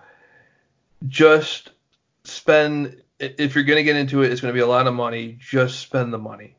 just 1.08 1.72
spend. 2.26 3.02
If 3.20 3.56
you're 3.56 3.64
gonna 3.64 3.84
get 3.84 3.96
into 3.96 4.22
it, 4.22 4.32
it's 4.32 4.42
gonna 4.42 4.54
be 4.54 4.60
a 4.60 4.68
lot 4.68 4.88
of 4.88 4.94
money. 4.94 5.38
Just 5.40 5.80
spend 5.80 6.14
the 6.14 6.18
money. 6.18 6.56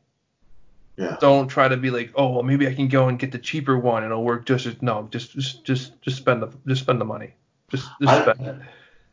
Yeah. 0.97 1.17
Don't 1.19 1.47
try 1.47 1.67
to 1.67 1.77
be 1.77 1.89
like, 1.89 2.11
oh 2.15 2.29
well, 2.29 2.43
maybe 2.43 2.67
I 2.67 2.73
can 2.73 2.87
go 2.87 3.07
and 3.07 3.17
get 3.17 3.31
the 3.31 3.39
cheaper 3.39 3.77
one 3.77 4.03
and 4.03 4.11
it'll 4.11 4.23
work 4.23 4.45
just 4.45 4.65
as 4.65 4.81
no. 4.81 5.07
Just 5.11 5.33
just 5.33 5.63
just 5.63 6.01
just 6.01 6.17
spend 6.17 6.41
the 6.41 6.51
just 6.67 6.81
spend 6.81 6.99
the 6.99 7.05
money. 7.05 7.33
Just 7.69 7.87
just 8.01 8.11
I- 8.11 8.21
spend 8.21 8.47
it. 8.47 8.55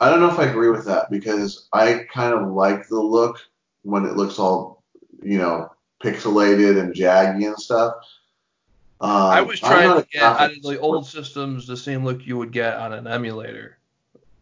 I 0.00 0.10
don't 0.10 0.20
know 0.20 0.30
if 0.30 0.38
I 0.38 0.44
agree 0.44 0.70
with 0.70 0.84
that 0.86 1.10
because 1.10 1.66
I 1.72 2.06
kind 2.12 2.32
of 2.32 2.52
like 2.52 2.86
the 2.86 3.00
look 3.00 3.40
when 3.82 4.04
it 4.04 4.14
looks 4.16 4.38
all, 4.38 4.84
you 5.24 5.38
know, 5.38 5.72
pixelated 6.02 6.80
and 6.80 6.94
jaggy 6.94 7.46
and 7.46 7.58
stuff. 7.58 7.94
Um, 9.00 9.10
I 9.10 9.42
was 9.42 9.60
trying 9.60 10.00
to 10.00 10.08
get 10.10 10.22
out 10.22 10.50
of 10.50 10.62
the 10.62 10.78
old 10.80 11.06
systems 11.06 11.66
the 11.66 11.76
same 11.76 12.04
look 12.04 12.26
you 12.26 12.36
would 12.36 12.52
get 12.52 12.74
on 12.74 12.92
an 12.92 13.06
emulator 13.06 13.78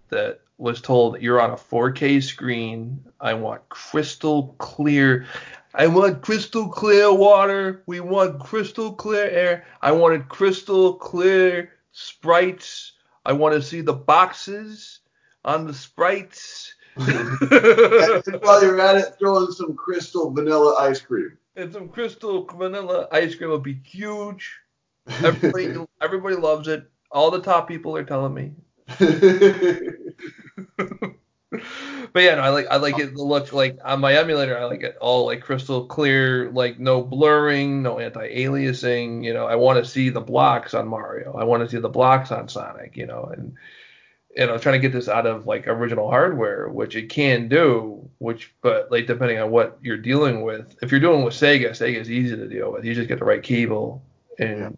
that 0.09 0.41
was 0.59 0.81
told 0.81 1.21
you're 1.21 1.41
on 1.41 1.51
a 1.51 1.57
4K 1.57 2.23
screen. 2.23 3.05
I 3.21 3.35
want 3.35 3.69
crystal 3.69 4.55
clear. 4.59 5.27
I 5.75 5.87
want 5.89 6.23
crystal 6.23 6.69
clear 6.69 7.13
water. 7.13 7.83
We 7.87 8.01
want 8.01 8.41
crystal 8.41 8.93
clear 8.93 9.29
air. 9.29 9.67
I 9.83 9.93
wanted 9.93 10.29
crystal 10.29 10.95
clear 10.95 11.73
sprites. 11.93 12.93
I 13.27 13.35
want 13.35 13.55
to 13.55 13.63
see 13.63 13.83
the 13.83 13.93
boxes 13.93 15.01
on 15.45 15.67
the 15.67 15.75
sprites. 15.75 16.75
and 16.97 18.41
while 18.41 18.63
you're 18.63 18.81
at 18.81 18.97
it, 18.97 19.17
throw 19.19 19.45
in 19.45 19.53
some 19.53 19.75
crystal 19.75 20.31
vanilla 20.31 20.77
ice 20.81 21.01
cream. 21.01 21.37
And 21.57 21.73
some 21.73 21.89
crystal 21.89 22.45
vanilla 22.45 23.09
ice 23.11 23.35
cream 23.35 23.51
would 23.51 23.63
be 23.63 23.81
huge. 23.85 24.59
Everybody, 25.25 25.75
everybody 26.01 26.37
loves 26.37 26.69
it. 26.69 26.89
All 27.11 27.31
the 27.31 27.41
top 27.41 27.69
people 27.69 27.97
are 27.97 28.05
telling 28.05 28.35
me. 28.35 28.53
but 28.99 29.09
yeah, 32.23 32.37
no, 32.37 32.43
I 32.43 32.49
like 32.51 32.67
I 32.71 32.77
like 32.77 32.99
it. 32.99 33.15
The 33.15 33.23
look 33.23 33.53
like 33.53 33.79
on 33.85 34.01
my 34.01 34.15
emulator, 34.15 34.59
I 34.59 34.65
like 34.65 34.83
it 34.83 34.97
all 35.01 35.27
like 35.27 35.43
crystal 35.43 35.87
clear, 35.87 36.51
like 36.51 36.79
no 36.79 37.03
blurring, 37.03 37.83
no 37.83 37.99
anti-aliasing. 37.99 39.25
You 39.25 39.35
know, 39.35 39.47
I 39.47 39.57
want 39.57 39.83
to 39.83 39.91
see 39.91 40.11
the 40.11 40.21
blocks 40.21 40.75
on 40.75 40.89
Mario. 40.89 41.35
I 41.35 41.45
want 41.45 41.63
to 41.63 41.69
see 41.69 41.81
the 41.81 41.89
blocks 41.89 42.31
on 42.31 42.49
Sonic. 42.49 42.97
You 42.97 43.07
know, 43.07 43.33
and 43.37 43.55
you 44.37 44.47
know, 44.47 44.59
trying 44.59 44.75
to 44.75 44.79
get 44.79 44.93
this 44.93 45.09
out 45.09 45.27
of 45.27 45.47
like 45.47 45.67
original 45.67 46.09
hardware, 46.11 46.69
which 46.69 46.95
it 46.95 47.09
can 47.09 47.49
do. 47.49 48.09
Which, 48.19 48.53
but 48.63 48.91
like 48.91 49.07
depending 49.07 49.39
on 49.39 49.51
what 49.51 49.79
you're 49.83 49.99
dealing 49.99 50.43
with, 50.43 50.77
if 50.83 50.91
you're 50.91 51.01
dealing 51.01 51.25
with 51.25 51.35
Sega, 51.35 51.71
Sega 51.71 51.97
is 51.97 52.11
easy 52.11 52.37
to 52.37 52.47
deal 52.49 52.73
with. 52.73 52.85
You 52.85 52.95
just 52.95 53.09
get 53.09 53.19
the 53.19 53.25
right 53.25 53.43
cable 53.43 54.03
and. 54.39 54.59
Yeah. 54.59 54.71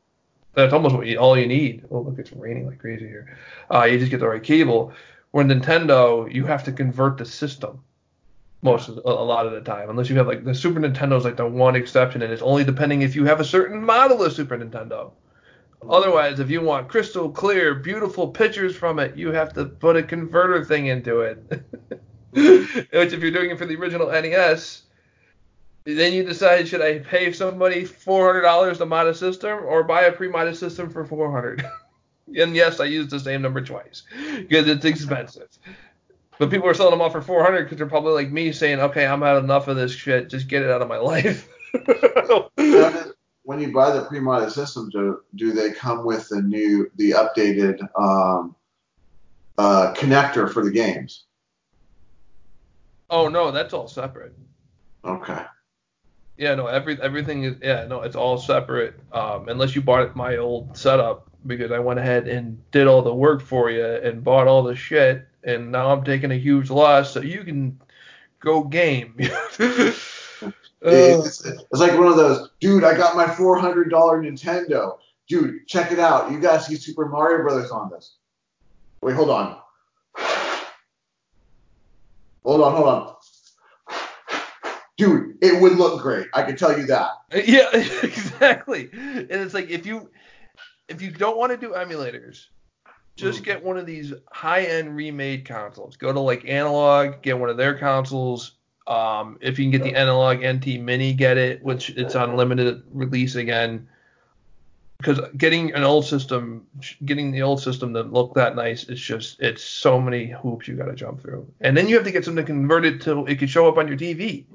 That's 0.55 0.73
almost 0.73 0.97
what 0.97 1.07
you, 1.07 1.19
all 1.19 1.39
you 1.39 1.47
need. 1.47 1.85
Oh, 1.89 2.01
look, 2.01 2.19
it's 2.19 2.33
raining 2.33 2.67
like 2.67 2.81
crazy 2.81 3.07
here. 3.07 3.39
Uh, 3.73 3.85
you 3.85 3.97
just 3.97 4.11
get 4.11 4.19
the 4.19 4.27
right 4.27 4.43
cable. 4.43 4.93
Where 5.31 5.45
Nintendo, 5.45 6.33
you 6.35 6.47
have 6.47 6.65
to 6.65 6.73
convert 6.73 7.17
the 7.17 7.25
system 7.25 7.81
most 8.63 8.89
of 8.89 8.97
the, 8.97 9.03
a 9.03 9.11
lot 9.11 9.47
of 9.47 9.53
the 9.53 9.61
time, 9.61 9.89
unless 9.89 10.11
you 10.11 10.17
have 10.17 10.27
like 10.27 10.45
the 10.45 10.55
Super 10.55 10.81
Nintendo's 10.81 11.25
like 11.25 11.37
the 11.37 11.47
one 11.47 11.77
exception, 11.77 12.23
and 12.23 12.33
it's 12.33 12.43
only 12.43 12.65
depending 12.65 13.03
if 13.03 13.15
you 13.15 13.25
have 13.25 13.39
a 13.41 13.45
certain 13.45 13.85
model 13.85 14.23
of 14.25 14.33
Super 14.33 14.59
Nintendo. 14.59 15.13
Otherwise, 15.89 16.41
if 16.41 16.51
you 16.51 16.61
want 16.61 16.89
crystal 16.89 17.31
clear, 17.31 17.75
beautiful 17.75 18.29
pictures 18.29 18.75
from 18.75 18.99
it, 18.99 19.17
you 19.17 19.31
have 19.33 19.53
to 19.55 19.65
put 19.65 19.97
a 19.97 20.03
converter 20.03 20.65
thing 20.65 20.87
into 20.87 21.21
it. 21.21 21.39
Which, 22.33 23.13
if 23.13 23.21
you're 23.21 23.31
doing 23.31 23.51
it 23.51 23.59
for 23.59 23.67
the 23.67 23.77
original 23.77 24.11
NES, 24.11 24.83
then 25.85 26.13
you 26.13 26.25
decide 26.25 26.69
should 26.69 26.83
I 26.83 26.99
pay 26.99 27.33
somebody 27.33 27.85
$400 27.85 28.77
to 28.79 28.87
mod 28.87 29.07
a 29.07 29.15
system 29.15 29.65
or 29.65 29.83
buy 29.85 30.03
a 30.03 30.13
pre-modded 30.13 30.57
system 30.57 30.91
for 30.91 31.05
$400? 31.05 31.65
and 32.37 32.55
yes, 32.55 32.81
I 32.81 32.85
used 32.85 33.11
the 33.11 33.21
same 33.21 33.43
number 33.43 33.63
twice 33.63 34.03
because 34.37 34.69
it's 34.69 34.85
expensive. 34.85 35.49
But 36.39 36.51
people 36.51 36.69
are 36.69 36.75
selling 36.75 36.93
them 36.93 37.01
off 37.01 37.13
for 37.13 37.23
$400 37.23 37.65
because 37.65 37.79
they're 37.79 37.87
probably 37.87 38.13
like 38.13 38.31
me 38.31 38.53
saying, 38.53 38.81
okay, 38.81 39.07
I'm 39.07 39.23
had 39.23 39.39
enough 39.39 39.69
of 39.69 39.77
this 39.77 39.93
shit. 39.93 40.29
Just 40.29 40.49
get 40.49 40.63
it 40.63 40.71
out 40.71 40.83
of 40.83 40.89
my 40.89 40.99
life. 40.99 41.49
when 43.49 43.59
you 43.59 43.73
buy 43.73 43.91
the 43.91 44.05
pre-modded 44.05 44.51
system, 44.51 44.91
do, 44.91 45.23
do 45.37 45.53
they 45.53 45.71
come 45.71 46.05
with 46.05 46.29
the 46.29 46.43
new, 46.43 46.91
the 46.97 47.13
updated 47.13 47.81
um, 47.99 48.55
uh, 49.57 49.95
connector 49.97 50.53
for 50.53 50.63
the 50.63 50.71
games? 50.71 51.25
oh 53.09 53.29
no, 53.29 53.51
that's 53.51 53.73
all 53.73 53.89
separate. 53.89 54.35
Okay. 55.03 55.41
Yeah, 56.37 56.57
no, 56.57 56.67
every 56.67 57.01
everything 57.01 57.45
is 57.45 57.57
yeah, 57.63 57.87
no, 57.87 58.03
it's 58.03 58.17
all 58.17 58.37
separate. 58.37 59.01
Um, 59.13 59.49
unless 59.49 59.75
you 59.75 59.81
bought 59.81 60.15
my 60.15 60.37
old 60.37 60.77
setup 60.77 61.31
because 61.47 61.73
I 61.73 61.79
went 61.79 61.99
ahead 61.99 62.29
and 62.29 62.61
did 62.71 62.87
all 62.87 63.01
the 63.01 63.15
work 63.15 63.41
for 63.41 63.71
you 63.71 63.83
and 63.83 64.23
bought 64.23 64.47
all 64.47 64.63
the 64.63 64.77
shit, 64.77 65.27
and 65.43 65.73
now 65.73 65.91
I'm 65.91 66.05
taking 66.05 66.33
a 66.33 66.39
huge 66.39 66.69
loss, 66.69 67.15
so 67.15 67.23
you 67.23 67.45
can 67.45 67.81
go 68.41 68.63
game. 68.63 69.19
It's, 70.81 71.45
it's 71.45 71.65
like 71.73 71.99
one 71.99 72.07
of 72.07 72.17
those, 72.17 72.51
dude. 72.61 72.85
I 72.85 72.97
got 72.97 73.17
my 73.17 73.27
four 73.27 73.59
hundred 73.59 73.91
dollar 73.91 74.23
Nintendo. 74.23 74.99
Dude, 75.29 75.67
check 75.67 75.93
it 75.93 75.99
out. 75.99 76.31
You 76.33 76.41
guys 76.41 76.67
see 76.67 76.77
Super 76.77 77.07
Mario 77.07 77.43
Brothers 77.43 77.71
on 77.71 77.91
this. 77.91 78.17
Wait, 79.03 79.15
hold 79.15 79.31
on. 79.31 79.59
Hold 82.45 82.63
on, 82.63 82.73
hold 82.75 82.89
on. 82.89 83.15
Dude, 84.97 85.37
it 85.43 85.61
would 85.61 85.75
look 85.77 86.03
great. 86.03 86.27
I 86.35 86.43
can 86.43 86.57
tell 86.57 86.77
you 86.77 86.87
that. 86.87 87.11
yeah, 87.47 87.69
exactly. 88.03 88.89
And 88.93 89.31
it's 89.31 89.55
like 89.55 89.71
if 89.71 89.87
you 89.87 90.11
if 90.89 91.03
you 91.03 91.11
don't 91.11 91.37
want 91.37 91.53
to 91.53 91.57
do 91.59 91.73
emulators, 91.73 92.47
just 93.17 93.43
Mm. 93.43 93.45
get 93.45 93.65
one 93.65 93.77
of 93.77 93.85
these 93.87 94.13
high-end 94.33 94.97
remade 94.97 95.45
consoles. 95.45 95.97
Go 95.97 96.13
to 96.13 96.21
like 96.21 96.49
Analogue, 96.49 97.21
get 97.23 97.39
one 97.39 97.51
of 97.51 97.57
their 97.57 97.77
consoles. 97.77 98.53
Um, 98.89 99.37
if 99.43 99.59
you 99.59 99.67
can 99.67 99.71
get 99.71 99.83
the 99.83 99.95
Analogue 99.95 100.43
NT 100.43 100.81
Mini, 100.81 101.13
get 101.13 101.37
it, 101.37 101.63
which 101.63 101.91
it's 101.91 102.15
on 102.15 102.37
limited 102.37 102.83
release 102.93 103.35
again. 103.35 103.87
Because 104.97 105.21
getting 105.37 105.73
an 105.75 105.85
old 105.85 106.07
system, 106.07 106.67
getting 107.05 107.31
the 107.31 107.43
old 107.43 107.61
system 107.63 107.93
to 107.95 108.03
look 108.03 108.35
that 108.35 108.57
nice, 108.57 108.89
it's 108.89 109.01
just 109.01 109.41
it's 109.41 109.63
so 109.63 110.01
many 110.01 110.27
hoops 110.27 110.67
you 110.67 110.75
got 110.75 110.87
to 110.87 110.95
jump 110.95 111.21
through, 111.21 111.47
and 111.61 111.77
then 111.77 111.87
you 111.87 111.95
have 111.95 112.05
to 112.05 112.11
get 112.11 112.25
something 112.25 112.45
converted 112.45 113.01
to 113.03 113.25
it 113.27 113.39
could 113.39 113.51
show 113.51 113.69
up 113.69 113.77
on 113.77 113.87
your 113.87 113.97
TV. 113.97 114.47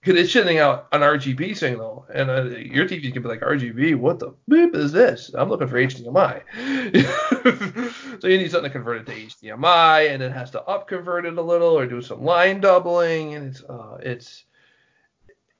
Because 0.00 0.20
it's 0.20 0.32
shitting 0.32 0.60
out 0.60 0.86
an 0.92 1.00
RGB 1.00 1.56
signal, 1.56 2.06
and 2.12 2.30
uh, 2.30 2.44
your 2.44 2.86
TV 2.86 3.12
can 3.12 3.20
be 3.20 3.28
like 3.28 3.40
RGB. 3.40 3.96
What 3.96 4.20
the 4.20 4.32
beep 4.48 4.74
is 4.76 4.92
this? 4.92 5.32
I'm 5.34 5.48
looking 5.48 5.66
for 5.66 5.74
HDMI. 5.74 6.42
so 8.20 8.28
you 8.28 8.38
need 8.38 8.50
something 8.50 8.70
to 8.70 8.72
convert 8.72 9.00
it 9.00 9.06
to 9.06 9.12
HDMI, 9.12 10.10
and 10.10 10.22
it 10.22 10.32
has 10.32 10.52
to 10.52 10.62
up 10.62 10.86
convert 10.86 11.26
it 11.26 11.36
a 11.36 11.42
little 11.42 11.76
or 11.76 11.86
do 11.86 12.00
some 12.00 12.22
line 12.22 12.60
doubling, 12.60 13.34
and 13.34 13.48
it's 13.48 13.64
uh, 13.64 13.98
it's 14.00 14.44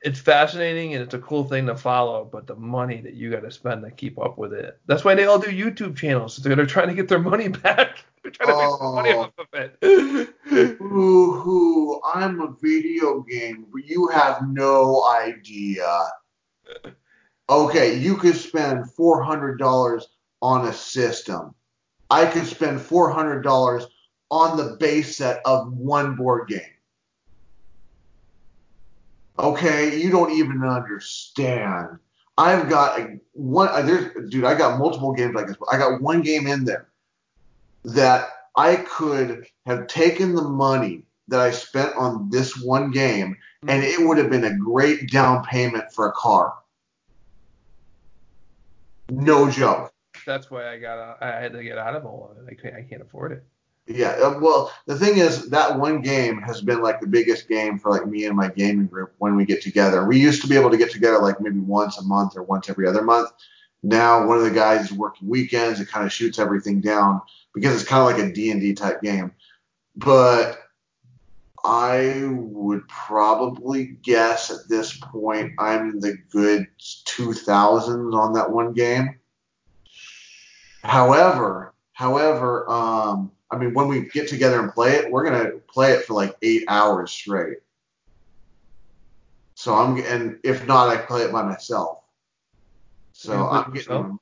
it's 0.01 0.21
fascinating 0.21 0.95
and 0.95 1.03
it's 1.03 1.15
a 1.15 1.19
cool 1.19 1.45
thing 1.45 1.67
to 1.67 1.77
follow, 1.77 2.25
but 2.25 2.47
the 2.47 2.55
money 2.55 3.01
that 3.01 3.15
you 3.15 3.31
got 3.31 3.41
to 3.41 3.51
spend 3.51 3.83
to 3.83 3.91
keep 3.91 4.19
up 4.19 4.39
with 4.39 4.53
it. 4.53 4.79
That's 4.87 5.05
why 5.05 5.15
they 5.15 5.25
all 5.25 5.39
do 5.39 5.49
YouTube 5.49 5.97
channels. 5.97 6.37
They're 6.37 6.67
trying 6.67 6.89
to 6.89 6.95
get 6.95 7.09
their 7.09 7.19
money 7.19 7.49
back. 7.49 8.05
They're 8.23 8.33
trying 8.33 8.49
to 8.51 8.57
make 8.57 8.79
some 8.79 8.95
money 8.95 9.13
Oh. 9.13 9.21
off 9.21 9.33
of 9.39 9.47
it. 9.53 9.79
Ooh, 10.81 11.33
hoo, 11.33 12.01
I'm 12.05 12.41
a 12.41 12.55
video 12.61 13.21
game, 13.21 13.67
but 13.73 13.85
you 13.85 14.09
have 14.09 14.47
no 14.49 15.05
idea. 15.05 15.87
Okay, 17.51 17.97
you 17.99 18.17
could 18.17 18.37
spend 18.37 18.91
four 18.93 19.23
hundred 19.23 19.59
dollars 19.59 20.09
on 20.43 20.67
a 20.67 20.73
system. 20.73 21.55
I 22.11 22.27
could 22.27 22.47
spend 22.47 22.81
four 22.81 23.11
hundred 23.11 23.43
dollars 23.43 23.87
on 24.31 24.57
the 24.57 24.77
base 24.79 25.17
set 25.17 25.41
of 25.45 25.73
one 25.73 26.15
board 26.17 26.49
game. 26.49 26.61
Okay, 29.39 30.01
you 30.01 30.11
don't 30.11 30.33
even 30.33 30.65
understand. 30.65 31.99
I've 32.37 32.69
got 32.69 32.99
a 33.01 33.21
one. 33.33 33.69
uh, 33.69 33.83
There's, 33.83 34.31
dude, 34.31 34.45
I 34.45 34.55
got 34.57 34.79
multiple 34.79 35.13
games 35.13 35.35
like 35.35 35.47
this. 35.47 35.57
I 35.71 35.79
got 35.79 36.01
one 36.03 36.23
game 36.23 36.47
in 36.47 36.65
there 36.65 36.88
that 37.85 38.29
I 38.57 38.77
could 38.77 39.47
have 39.67 39.87
taken 39.87 40.35
the 40.35 40.43
money 40.43 41.05
that 41.29 41.41
I 41.41 41.51
spent 41.51 41.95
on 41.97 42.31
this 42.31 42.61
one 42.61 42.91
game, 42.91 43.37
and 43.67 43.85
it 43.85 44.01
would 44.01 44.19
have 44.19 44.31
been 44.31 44.45
a 44.45 44.57
great 44.57 45.11
down 45.11 45.45
payment 45.45 45.93
for 45.93 46.09
a 46.09 46.13
car. 46.13 46.55
No 49.11 49.51
joke. 49.51 49.93
That's 50.27 50.51
why 50.51 50.71
I 50.71 50.79
got 50.79 51.23
I 51.23 51.41
had 51.41 51.53
to 51.53 51.63
get 51.63 51.79
out 51.79 51.97
of 51.97 52.05
all 52.05 52.31
of 52.31 52.39
it. 52.39 52.51
I 52.51 52.61
can't, 52.61 52.75
I 52.75 52.83
can't 52.83 53.03
afford 53.03 53.33
it. 53.33 53.45
Yeah. 53.87 54.11
uh, 54.23 54.39
Well, 54.41 54.71
the 54.87 54.99
thing 54.99 55.19
is, 55.19 55.49
that 55.49 55.79
one 55.79 56.03
game 56.03 56.43
has 56.43 56.61
been 56.61 56.83
like 56.83 57.01
the 57.01 57.07
biggest 57.07 57.49
game 57.49 57.79
for 57.79 57.91
like 57.91 58.07
me 58.07 58.27
and 58.27 58.37
my 58.37 58.49
gaming 58.49 58.87
group 58.87 59.15
when 59.19 59.35
we 59.35 59.47
get 59.47 59.63
together. 59.63 60.05
We 60.05 60.19
used 60.19 60.43
to 60.43 60.49
be 60.49 60.57
able 60.57 60.71
to 60.71 60.77
get 60.77 60.91
together 60.91 61.19
like 61.19 61.41
maybe 61.41 61.61
once 61.61 61.99
a 61.99 62.03
month 62.03 62.37
or 62.37 62.43
once 62.43 62.69
every 62.69 62.87
other 62.87 63.03
month. 63.03 63.31
Now 63.83 64.27
one 64.27 64.39
of 64.39 64.45
the 64.45 64.51
guys 64.51 64.87
is 64.87 64.93
working 64.93 65.29
weekends. 65.29 65.81
It 65.81 65.89
kind 65.89 66.05
of 66.05 66.13
shoots 66.13 66.39
everything 66.39 66.81
down 66.81 67.21
because 67.55 67.75
it's 67.75 67.89
kind 67.89 68.01
of 68.01 68.19
like 68.19 68.31
a 68.31 68.33
D 68.33 68.51
and 68.51 68.61
D 68.61 68.75
type 68.75 69.03
game. 69.03 69.33
But 69.97 70.59
I 71.65 72.25
would 72.31 72.89
probably 72.89 73.99
guess 74.03 74.51
at 74.51 74.69
this 74.69 74.97
point 74.97 75.53
I'm 75.59 75.91
in 75.91 76.01
the 76.01 76.17
good 76.31 76.67
2000s 76.79 78.15
on 78.15 78.33
that 78.35 78.51
one 78.51 78.73
game. 78.73 79.19
However, 80.83 81.75
however, 81.93 82.71
um, 82.71 83.33
I 83.51 83.57
mean, 83.57 83.75
when 83.75 83.89
we 83.89 84.09
get 84.09 84.29
together 84.29 84.61
and 84.61 84.73
play 84.73 84.97
it, 84.97 85.11
we're 85.11 85.25
gonna 85.25 85.51
play 85.69 85.93
it 85.93 86.05
for 86.05 86.15
like 86.15 86.37
eight 86.43 86.65
hours 86.69 87.11
straight. 87.11 87.59
So 89.55 89.75
I'm, 89.75 89.99
and 89.99 90.39
if 90.45 90.67
not, 90.67 90.89
I 90.89 90.99
play 90.99 91.23
it 91.23 91.33
by 91.33 91.43
myself. 91.43 91.98
So 93.19 93.49
I'm 93.49 93.73
getting. 93.73 94.21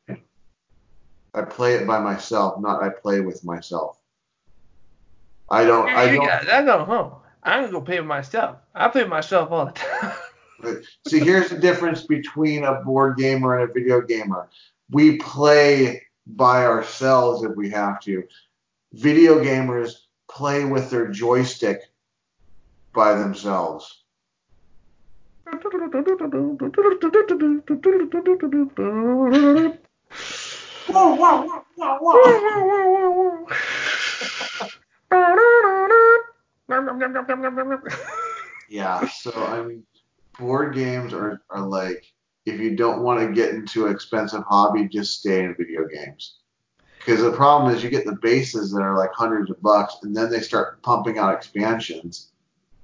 I 1.35 1.43
play 1.43 1.75
it 1.75 1.87
by 1.87 2.01
myself, 2.01 2.59
not 2.59 2.83
I 2.83 2.89
play 2.89 3.21
with 3.21 3.45
myself. 3.45 3.99
I 5.51 5.67
don't. 5.67 5.87
I 5.91 6.15
don't. 6.15 6.25
got- 6.25 6.49
I 6.49 6.63
go 6.63 6.83
home. 6.83 7.13
I'm 7.43 7.61
gonna 7.61 7.73
go 7.73 7.83
play 7.83 8.01
with 8.01 8.09
myself. 8.09 8.57
I 8.75 8.89
play 8.89 9.03
with 9.03 9.11
myself 9.11 9.51
all 9.51 9.67
the 9.67 9.73
time. 9.73 10.83
See, 11.07 11.21
here's 11.21 11.51
the 11.51 11.59
difference 11.59 12.05
between 12.07 12.65
a 12.65 12.77
board 12.81 13.19
gamer 13.19 13.59
and 13.59 13.69
a 13.69 13.73
video 13.73 14.01
gamer. 14.01 14.49
We 14.91 15.19
play 15.19 16.03
by 16.27 16.65
ourselves 16.65 17.45
if 17.45 17.55
we 17.55 17.69
have 17.69 18.01
to. 18.01 18.25
Video 18.95 19.45
gamers 19.45 20.07
play 20.31 20.65
with 20.65 20.89
their 20.89 21.09
joystick 21.09 21.83
by 22.95 23.13
themselves. 23.13 24.05
Yeah, 38.69 39.07
so 39.09 39.31
I 39.33 39.63
mean, 39.63 39.85
board 40.41 40.75
games 40.75 41.13
are, 41.13 41.41
are 41.51 41.61
like 41.61 42.05
if 42.47 42.61
you 42.61 42.75
don't 42.75 43.03
want 43.03 43.21
to 43.21 43.33
get 43.33 43.55
into 43.55 43.87
an 43.87 43.93
expensive 43.93 44.43
hobby, 44.49 44.89
just 44.89 45.21
stay 45.21 45.45
in 45.45 45.55
video 45.55 45.87
games. 45.87 46.39
Because 46.99 47.21
the 47.21 47.31
problem 47.31 47.73
is 47.73 47.85
you 47.85 47.91
get 47.91 48.05
the 48.05 48.19
bases 48.21 48.73
that 48.73 48.83
are 48.83 48.97
like 48.97 49.13
hundreds 49.13 49.51
of 49.51 49.63
bucks, 49.63 49.97
and 50.03 50.17
then 50.17 50.31
they 50.31 50.41
start 50.41 50.83
pumping 50.83 51.19
out 51.19 51.35
expansions 51.35 52.33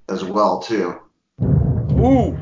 as 0.07 0.23
well 0.23 0.59
too. 0.59 0.99
Ooh. 1.41 2.37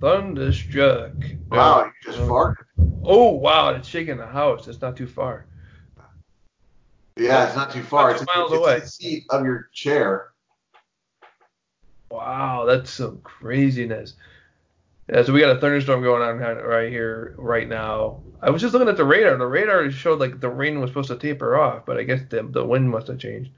Thunderstruck. 0.00 1.12
Wow, 1.50 1.80
uh, 1.80 1.84
you 1.84 2.12
just 2.12 2.18
farted. 2.20 2.56
Oh 3.04 3.30
wow, 3.32 3.70
it's 3.70 3.88
shaking 3.88 4.16
the 4.16 4.26
house. 4.26 4.68
It's 4.68 4.80
not 4.80 4.96
too 4.96 5.06
far. 5.06 5.46
Yeah, 7.16 7.46
it's 7.46 7.56
not 7.56 7.70
too 7.70 7.82
far. 7.82 8.12
It's, 8.12 8.24
miles 8.24 8.52
it's 8.52 8.60
away. 8.60 8.80
the 8.80 8.86
seat 8.86 9.24
of 9.30 9.44
your 9.44 9.68
chair. 9.74 10.28
Wow, 12.10 12.64
that's 12.66 12.90
some 12.90 13.20
craziness. 13.22 14.14
Yeah, 15.12 15.22
so 15.22 15.32
we 15.32 15.40
got 15.40 15.56
a 15.56 15.60
thunderstorm 15.60 16.02
going 16.02 16.22
on 16.22 16.38
right 16.38 16.88
here, 16.88 17.34
right 17.36 17.68
now. 17.68 18.20
I 18.40 18.50
was 18.50 18.62
just 18.62 18.72
looking 18.72 18.88
at 18.88 18.96
the 18.96 19.04
radar. 19.04 19.36
The 19.36 19.46
radar 19.46 19.90
showed 19.90 20.20
like 20.20 20.40
the 20.40 20.48
rain 20.48 20.80
was 20.80 20.90
supposed 20.90 21.08
to 21.08 21.16
taper 21.16 21.58
off, 21.58 21.84
but 21.84 21.98
I 21.98 22.04
guess 22.04 22.20
the 22.30 22.42
the 22.42 22.64
wind 22.64 22.90
must 22.90 23.08
have 23.08 23.18
changed. 23.18 23.50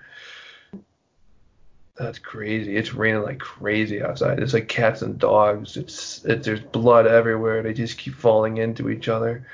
That's 1.97 2.19
crazy. 2.19 2.77
It's 2.77 2.95
raining 2.95 3.23
like 3.23 3.39
crazy 3.39 4.03
outside. 4.03 4.39
It's 4.39 4.55
like 4.55 4.69
cats 4.69 5.03
and 5.03 5.19
dogs. 5.19 5.77
It's 5.77 6.25
it, 6.25 6.43
there's 6.43 6.61
blood 6.61 7.07
everywhere. 7.07 7.63
They 7.63 7.75
just 7.75 7.99
keep 7.99 8.15
falling 8.15 8.57
into 8.57 8.89
each 8.89 9.09
other. 9.09 9.47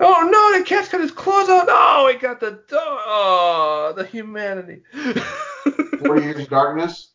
Oh 0.00 0.28
no, 0.30 0.58
the 0.58 0.64
cat's 0.64 0.88
got 0.88 1.02
his 1.02 1.10
claws 1.10 1.50
out. 1.50 1.66
Oh, 1.68 2.08
he 2.10 2.18
got 2.18 2.40
the 2.40 2.62
dog. 2.68 2.98
Oh, 3.06 3.92
the 3.94 4.04
humanity. 4.04 4.82
Forty 5.98 6.22
years 6.22 6.40
of 6.40 6.48
darkness. 6.48 7.10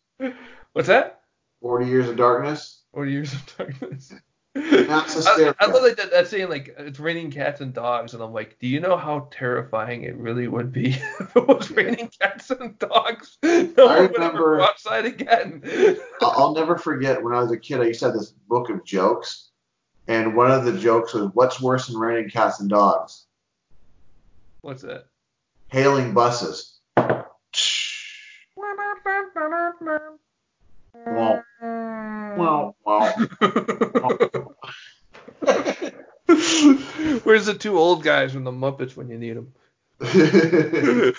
What's 0.74 0.88
that? 0.88 1.22
Forty 1.60 1.88
years 1.88 2.08
of 2.08 2.18
darkness. 2.18 2.84
Forty 2.94 3.14
years 3.14 3.34
of 3.34 3.58
darkness. 3.58 4.14
That's 4.88 5.14
I, 5.14 5.16
hysteria. 5.16 5.56
I 5.60 5.66
love 5.68 5.84
like 5.84 5.98
that, 5.98 6.12
that 6.12 6.28
saying 6.28 6.50
like 6.50 6.74
it's 6.78 7.00
raining 7.00 7.32
cats 7.32 7.62
and 7.62 7.74
dogs, 7.74 8.14
and 8.14 8.24
I'm 8.24 8.34
like, 8.34 8.58
do 8.60 8.68
you 8.68 8.80
know 8.80 8.98
how 8.98 9.28
terrifying 9.32 10.04
it 10.04 10.16
really 10.18 10.48
would 10.48 10.72
be 10.72 10.90
if 11.20 11.36
it 11.36 11.48
was 11.48 11.70
raining 11.72 12.10
cats 12.20 12.50
and 12.52 12.78
dogs? 12.80 13.38
No 13.44 13.88
I 13.88 14.02
one 14.02 14.02
would 14.02 14.16
ever 14.16 14.28
remember- 14.28 14.58
go 14.58 14.64
outside 14.64 15.06
again. 15.06 15.62
I'll 16.22 16.54
never 16.56 16.78
forget 16.78 17.22
when 17.24 17.34
I 17.34 17.42
was 17.42 17.52
a 17.52 17.58
kid. 17.58 17.80
I 17.82 17.86
used 17.86 18.00
to 18.00 18.06
have 18.08 18.16
this 18.16 18.32
book 18.48 18.70
of 18.70 18.84
jokes, 18.84 19.50
and 20.08 20.36
one 20.36 20.52
of 20.52 20.66
the 20.66 20.78
jokes 20.78 21.14
was, 21.14 21.30
"What's 21.34 21.62
worse 21.62 21.88
than 21.88 21.98
raining 21.98 22.30
cats 22.30 22.60
and 22.60 22.70
dogs? 22.70 23.26
What's 24.62 24.82
that? 24.82 25.06
Hailing 25.68 26.14
buses." 26.14 26.80
Wow. 31.06 31.44
Wow. 31.62 32.76
Wow. 32.86 33.14
Where's 37.28 37.46
the 37.46 37.54
two 37.56 37.78
old 37.78 38.04
guys 38.04 38.32
from 38.32 38.46
the 38.46 38.54
Muppets 38.54 38.96
when 38.96 39.10
you 39.10 39.18
need 39.18 39.36
them? 39.36 39.52
Like, 40.00 40.16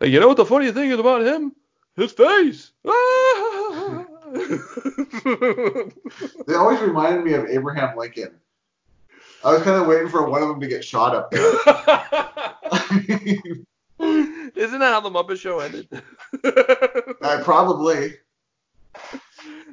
you 0.00 0.18
know 0.18 0.28
what 0.28 0.38
the 0.38 0.46
funny 0.46 0.72
thing 0.72 0.90
is 0.90 0.98
about 0.98 1.20
him? 1.20 1.54
His 1.94 2.12
face. 2.12 2.72
they 2.82 2.90
always 6.54 6.80
reminded 6.80 7.26
me 7.26 7.34
of 7.34 7.44
Abraham 7.50 7.98
Lincoln. 7.98 8.40
I 9.44 9.52
was 9.52 9.62
kind 9.62 9.82
of 9.82 9.86
waiting 9.86 10.08
for 10.08 10.30
one 10.30 10.42
of 10.42 10.48
them 10.48 10.60
to 10.60 10.66
get 10.66 10.82
shot 10.82 11.14
up 11.14 11.30
there. 11.30 11.42
Isn't 14.56 14.78
that 14.78 14.94
how 14.94 15.00
the 15.00 15.10
Muppet 15.10 15.38
Show 15.38 15.58
ended? 15.58 15.86
I 16.42 17.14
uh, 17.20 17.44
probably. 17.44 18.14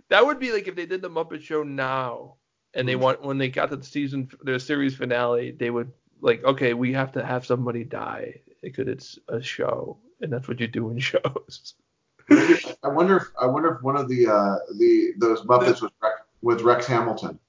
that 0.09 0.25
would 0.25 0.39
be 0.39 0.51
like 0.51 0.67
if 0.67 0.75
they 0.75 0.85
did 0.85 1.01
the 1.01 1.09
Muppet 1.09 1.41
Show 1.41 1.63
now, 1.63 2.35
and 2.73 2.87
they 2.87 2.95
want 2.95 3.23
when 3.23 3.37
they 3.37 3.49
got 3.49 3.69
to 3.69 3.75
the 3.75 3.85
season, 3.85 4.29
their 4.43 4.59
series 4.59 4.95
finale, 4.95 5.51
they 5.51 5.69
would 5.69 5.91
like, 6.21 6.43
okay, 6.43 6.73
we 6.73 6.93
have 6.93 7.11
to 7.13 7.25
have 7.25 7.45
somebody 7.45 7.83
die 7.83 8.41
because 8.61 8.87
it's 8.87 9.19
a 9.27 9.41
show, 9.41 9.97
and 10.21 10.31
that's 10.31 10.47
what 10.47 10.59
you 10.59 10.67
do 10.67 10.89
in 10.89 10.99
shows. 10.99 11.73
I 12.31 12.87
wonder 12.87 13.17
if 13.17 13.27
I 13.41 13.47
wonder 13.47 13.75
if 13.75 13.81
one 13.81 13.95
of 13.95 14.07
the 14.07 14.27
uh, 14.27 14.57
the 14.77 15.13
those 15.17 15.41
Muppets 15.41 15.81
was 15.81 15.91
Rex, 16.01 16.21
with 16.41 16.61
Rex 16.61 16.85
Hamilton. 16.85 17.39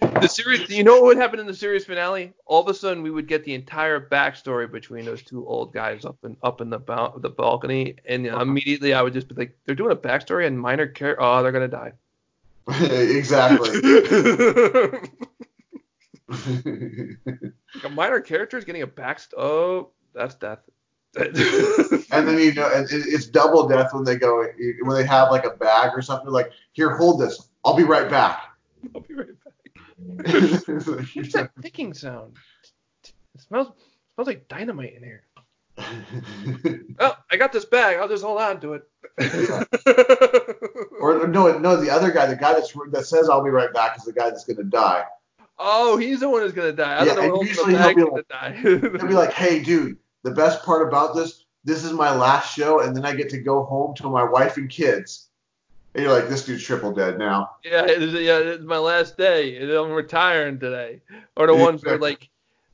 The 0.00 0.28
series, 0.28 0.70
you 0.70 0.82
know 0.82 0.94
what 0.94 1.04
would 1.04 1.16
happen 1.18 1.40
in 1.40 1.46
the 1.46 1.54
series 1.54 1.84
finale? 1.84 2.32
All 2.46 2.62
of 2.62 2.68
a 2.68 2.74
sudden, 2.74 3.02
we 3.02 3.10
would 3.10 3.28
get 3.28 3.44
the 3.44 3.52
entire 3.54 4.00
backstory 4.00 4.70
between 4.70 5.04
those 5.04 5.22
two 5.22 5.46
old 5.46 5.74
guys 5.74 6.06
up 6.06 6.16
and 6.22 6.36
up 6.42 6.62
in 6.62 6.70
the 6.70 6.78
bal- 6.78 7.18
the 7.18 7.28
balcony, 7.28 7.96
and 8.06 8.26
immediately 8.26 8.94
I 8.94 9.02
would 9.02 9.12
just 9.12 9.28
be 9.28 9.34
like, 9.34 9.58
they're 9.64 9.74
doing 9.74 9.92
a 9.92 9.96
backstory 9.96 10.46
and 10.46 10.58
minor 10.58 10.86
care. 10.86 11.20
Oh, 11.20 11.42
they're 11.42 11.52
gonna 11.52 11.68
die. 11.68 11.92
exactly. 12.80 13.70
Like 16.28 17.84
a 17.84 17.88
minor 17.88 18.20
character 18.20 18.56
is 18.56 18.64
getting 18.64 18.82
a 18.82 18.86
back. 18.86 19.20
Oh, 19.36 19.90
that's 20.14 20.34
death. 20.34 20.60
and 21.16 21.34
then 22.28 22.38
you 22.38 22.54
know, 22.54 22.70
and 22.72 22.86
it's 22.90 23.26
double 23.26 23.66
death 23.66 23.92
when 23.92 24.04
they 24.04 24.14
go 24.14 24.46
when 24.82 24.96
they 24.96 25.04
have 25.04 25.30
like 25.30 25.44
a 25.44 25.50
bag 25.50 25.90
or 25.92 26.02
something. 26.02 26.30
Like, 26.30 26.52
here, 26.72 26.96
hold 26.96 27.20
this. 27.20 27.48
I'll 27.64 27.74
be 27.74 27.82
right 27.82 28.08
back. 28.08 28.42
I'll 28.94 29.00
be 29.00 29.14
right 29.14 29.28
back. 29.44 29.54
It's 30.26 31.16
What's 31.16 31.32
that 31.32 31.50
ticking 31.60 31.94
sound? 31.94 32.36
It 33.34 33.40
smells 33.40 33.72
smells 34.14 34.28
like 34.28 34.46
dynamite 34.46 34.94
in 34.94 35.02
here. 35.02 35.24
Oh, 37.02 37.16
I 37.30 37.36
got 37.38 37.52
this 37.52 37.64
bag. 37.64 37.96
I'll 37.98 38.08
just 38.08 38.22
hold 38.22 38.40
on 38.40 38.60
to 38.60 38.74
it. 38.74 38.82
or 41.00 41.26
no, 41.28 41.58
no, 41.58 41.76
the 41.76 41.90
other 41.90 42.10
guy, 42.10 42.26
the 42.26 42.36
guy 42.36 42.52
that's 42.52 42.72
that 42.92 43.06
says 43.06 43.28
I'll 43.30 43.42
be 43.44 43.50
right 43.50 43.72
back, 43.72 43.96
is 43.96 44.04
the 44.04 44.12
guy 44.12 44.28
that's 44.30 44.44
gonna 44.44 44.64
die. 44.64 45.04
oh, 45.58 45.96
he's 45.96 46.20
the 46.20 46.28
one 46.28 46.42
who's 46.42 46.52
gonna 46.52 46.72
die. 46.72 46.96
I 46.96 47.04
Yeah, 47.06 47.14
don't 47.14 47.28
know 47.28 47.42
usually 47.42 47.76
he'll 47.76 47.94
be 47.94 48.02
gonna 48.02 48.22
die. 48.28 48.52
He'll 48.60 48.80
be 49.08 49.14
like, 49.14 49.32
hey, 49.32 49.62
dude, 49.62 49.96
the 50.22 50.30
best 50.30 50.62
part 50.64 50.86
about 50.86 51.14
this, 51.14 51.44
this 51.64 51.84
is 51.84 51.92
my 51.92 52.14
last 52.14 52.54
show, 52.54 52.80
and 52.80 52.94
then 52.96 53.04
I 53.04 53.14
get 53.14 53.30
to 53.30 53.38
go 53.38 53.64
home 53.64 53.94
to 53.96 54.08
my 54.08 54.24
wife 54.24 54.56
and 54.56 54.68
kids. 54.68 55.28
And 55.94 56.04
you're 56.04 56.12
like, 56.12 56.28
this 56.28 56.44
dude's 56.44 56.62
triple 56.62 56.92
dead 56.92 57.18
now. 57.18 57.56
Yeah, 57.64 57.84
it's, 57.84 58.12
yeah, 58.12 58.38
it's 58.38 58.62
my 58.62 58.78
last 58.78 59.18
day. 59.18 59.56
and 59.56 59.68
I'm 59.72 59.90
retiring 59.90 60.60
today. 60.60 61.00
Or 61.36 61.48
the 61.48 61.54
ones 61.56 61.84
where 61.84 61.98
like 61.98 62.29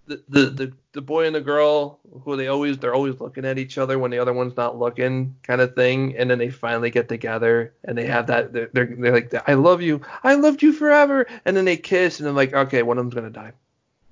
the, 0.07 0.23
the 0.29 0.41
the 0.51 0.73
the 0.93 1.03
boy 1.03 1.27
and 1.27 1.35
the 1.35 1.41
girl 1.41 1.99
who 2.25 2.37
they 2.37 2.49
always 2.49 2.79
they're 2.79 2.95
always 2.95 3.21
looking 3.21 3.45
at 3.45 3.59
each 3.59 3.77
other 3.79 3.99
when 3.99 4.11
the 4.11 4.19
other 4.19 4.33
one's 4.33 4.57
not 4.57 4.79
looking 4.79 5.37
kind 5.43 5.61
of 5.61 5.75
thing, 5.75 6.17
and 6.17 6.31
then 6.31 6.39
they 6.39 6.51
finally 6.51 6.91
get 6.91 7.09
together 7.09 7.75
and 7.85 7.99
they 7.99 8.07
have 8.07 8.27
that 8.29 8.53
they're 8.53 8.71
they're, 8.73 8.87
they're 8.87 9.13
like 9.13 9.35
I 9.49 9.55
love 9.55 9.83
you, 9.83 10.01
I 10.23 10.35
loved 10.35 10.63
you 10.63 10.73
forever, 10.73 11.27
and 11.45 11.57
then 11.57 11.65
they 11.65 11.77
kiss 11.77 12.21
and 12.21 12.27
then 12.27 12.35
like 12.35 12.55
okay 12.55 12.83
one 12.83 12.99
of 12.99 13.05
them's 13.05 13.15
gonna 13.15 13.31
die, 13.31 13.53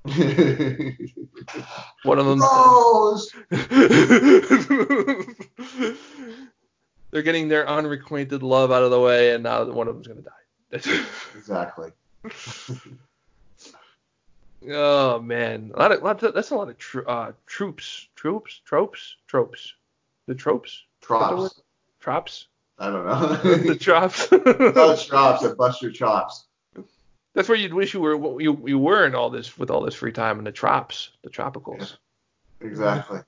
one 2.03 2.19
of 2.19 2.27
them's 2.27 2.43
Rose! 2.43 3.33
they're 7.11 7.23
getting 7.23 7.49
their 7.49 7.69
unrequited 7.69 8.43
love 8.43 8.73
out 8.73 8.83
of 8.83 8.91
the 8.91 9.01
way, 9.01 9.33
and 9.33 9.45
now 9.45 9.65
one 9.65 9.89
of 9.89 9.95
them's 9.95 10.09
gonna 10.09 10.21
die. 10.21 10.31
Exactly. 11.37 11.91
Oh 14.71 15.21
man, 15.21 15.73
a 15.75 15.79
lot 15.79 15.93
of, 15.93 16.03
lot 16.03 16.23
of 16.23 16.35
that's 16.35 16.51
a 16.51 16.55
lot 16.57 16.69
of 16.69 16.79
tro- 16.79 17.05
uh, 17.05 17.33
troops, 17.47 18.09
troops, 18.15 18.61
tropes, 18.65 19.17
tropes, 19.27 19.75
the 20.27 20.35
tropes, 20.35 20.85
Trops. 21.03 21.61
trops, 22.03 22.47
I 22.79 22.91
don't 22.91 23.07
know. 23.07 23.35
the 23.59 23.77
chops. 23.77 24.29
oh, 24.33 24.97
chops 24.97 25.43
that 25.43 25.57
bust 25.59 25.83
your 25.83 25.91
chops. 25.91 26.47
that's 27.35 27.49
where 27.49 27.59
you'd 27.59 27.75
wish 27.75 27.95
you 27.95 28.01
were 28.01 28.41
you 28.41 28.63
you 28.67 28.79
were 28.79 29.07
in 29.07 29.15
all 29.15 29.31
this 29.31 29.59
with 29.59 29.71
all 29.71 29.83
this 29.83 29.95
free 29.95 30.13
time 30.13 30.39
in 30.39 30.45
the 30.45 30.53
trops, 30.53 31.09
the 31.23 31.31
tropicals. 31.31 31.97
Exactly. 32.61 33.21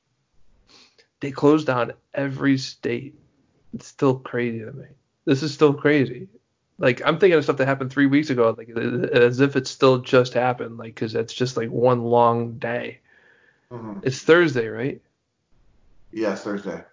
They 1.20 1.31
closed 1.31 1.66
down 1.66 1.92
every 2.14 2.59
state. 2.59 3.14
It's 3.75 3.87
still 3.87 4.18
crazy 4.18 4.61
to 4.61 4.72
me. 4.72 4.87
This 5.25 5.42
is 5.42 5.53
still 5.53 5.75
crazy. 5.75 6.29
Like 6.79 7.01
I'm 7.05 7.19
thinking 7.19 7.39
of 7.39 7.45
stuff 7.45 7.57
that 7.57 7.67
happened 7.67 7.91
three 7.91 8.07
weeks 8.07 8.31
ago, 8.31 8.55
like 8.57 8.69
as 8.69 9.41
if 9.41 9.57
it 9.57 9.67
still 9.67 9.99
just 9.99 10.35
happened, 10.35 10.77
like 10.77 10.95
because 10.95 11.12
that's 11.12 11.33
just 11.33 11.57
like 11.57 11.71
one 11.71 12.03
long 12.05 12.59
day. 12.59 13.01
Mhm. 13.71 14.01
It's 14.05 14.21
Thursday, 14.23 14.69
right? 14.69 15.01
Yes, 16.12 16.45
Thursday. 16.45 16.85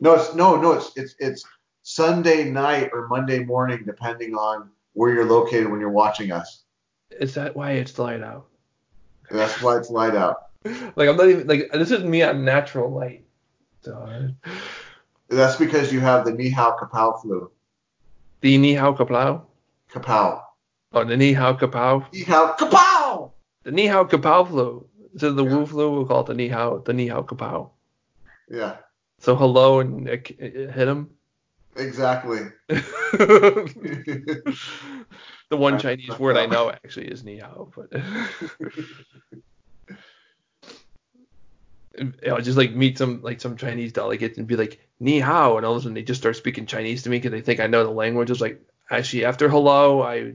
No, 0.00 0.14
it's 0.14 0.34
no, 0.34 0.60
no, 0.60 0.72
it's 0.72 0.92
it's 0.96 1.14
it's 1.18 1.44
Sunday 1.82 2.50
night 2.50 2.90
or 2.92 3.08
Monday 3.08 3.44
morning, 3.44 3.82
depending 3.84 4.34
on 4.34 4.70
where 4.92 5.12
you're 5.12 5.26
located 5.26 5.68
when 5.68 5.80
you're 5.80 5.90
watching 5.90 6.30
us. 6.30 6.62
Is 7.10 7.34
that 7.34 7.56
why 7.56 7.72
it's 7.72 7.98
light 7.98 8.22
out? 8.22 8.46
That's 9.30 9.60
why 9.60 9.76
it's 9.76 9.90
light 9.90 10.14
out. 10.14 10.48
Like 10.94 11.08
I'm 11.08 11.16
not 11.16 11.28
even 11.28 11.48
like 11.48 11.72
this 11.72 11.90
is 11.90 12.04
me 12.04 12.22
on 12.22 12.44
natural 12.44 12.88
light. 12.88 13.24
So, 13.80 14.28
That's 15.28 15.56
because 15.56 15.92
you 15.92 15.98
have 15.98 16.24
the 16.24 16.32
Nihao 16.32 16.78
Kapow 16.78 17.20
flu. 17.20 17.50
The 18.42 18.58
Ni 18.58 18.74
Hao 18.74 18.92
Kapow? 18.94 19.42
Kapow. 19.90 20.42
Oh, 20.92 21.04
the 21.04 21.16
Ni 21.16 21.32
Hao 21.32 21.54
Kapow? 21.54 22.04
Ni 22.12 22.22
hao 22.24 22.54
kapow. 22.58 23.30
The 23.64 23.70
Ni 23.70 23.86
Hao 23.86 24.04
Kapow 24.04 24.46
flu. 24.48 24.86
Instead 25.12 25.30
of 25.30 25.36
the 25.36 25.44
Yeah. 25.44 25.56
Wu 25.56 25.66
flu, 25.66 25.90
we'll 25.92 26.06
call 26.06 26.20
it 26.20 26.26
the 26.26 26.34
Ni 26.34 26.48
Hao, 26.48 26.78
the 26.78 26.92
Ni 26.92 27.06
Hao 27.08 27.22
Kapow. 27.22 27.70
Yeah, 28.50 28.76
So 29.20 29.34
hello 29.36 29.80
and 29.80 30.08
uh, 30.08 30.12
it, 30.12 30.30
it 30.38 30.68
uh, 30.68 30.72
hit 30.72 30.88
him. 30.88 31.10
exactly. 31.76 32.40
the 32.68 34.52
one. 35.50 35.78
Chinese 35.78 36.18
word 36.18 36.36
I 36.36 36.44
know 36.46 36.70
actually 36.70 37.06
is 37.08 37.24
ni 37.24 37.38
hao, 37.38 37.70
but 37.74 37.90
Know, 41.98 42.40
just 42.40 42.56
like 42.56 42.74
meet 42.74 42.98
some 42.98 43.20
like 43.22 43.40
some 43.40 43.56
Chinese 43.56 43.92
delegate 43.92 44.38
and 44.38 44.46
be 44.46 44.56
like 44.56 44.80
ni 44.98 45.20
hao, 45.20 45.56
and 45.56 45.66
all 45.66 45.72
of 45.72 45.78
a 45.78 45.80
sudden 45.82 45.94
they 45.94 46.02
just 46.02 46.20
start 46.20 46.36
speaking 46.36 46.64
Chinese 46.64 47.02
to 47.02 47.10
me 47.10 47.18
because 47.18 47.32
they 47.32 47.42
think 47.42 47.60
I 47.60 47.66
know 47.66 47.84
the 47.84 47.90
language. 47.90 48.30
It's 48.30 48.40
like 48.40 48.60
actually 48.90 49.24
after 49.24 49.48
hello, 49.48 50.02
I 50.02 50.34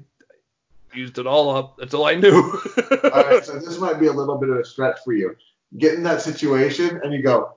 used 0.93 1.17
it 1.17 1.25
all 1.25 1.49
up. 1.49 1.77
That's 1.77 1.93
all 1.93 2.05
I 2.05 2.15
knew. 2.15 2.31
All 3.03 3.23
right, 3.23 3.43
so 3.43 3.59
this 3.59 3.79
might 3.79 3.99
be 3.99 4.07
a 4.07 4.13
little 4.13 4.37
bit 4.37 4.49
of 4.49 4.57
a 4.57 4.65
stretch 4.65 4.99
for 5.03 5.13
you. 5.13 5.35
Get 5.77 5.95
in 5.95 6.03
that 6.03 6.21
situation 6.21 6.99
and 7.03 7.13
you 7.13 7.21
go, 7.21 7.55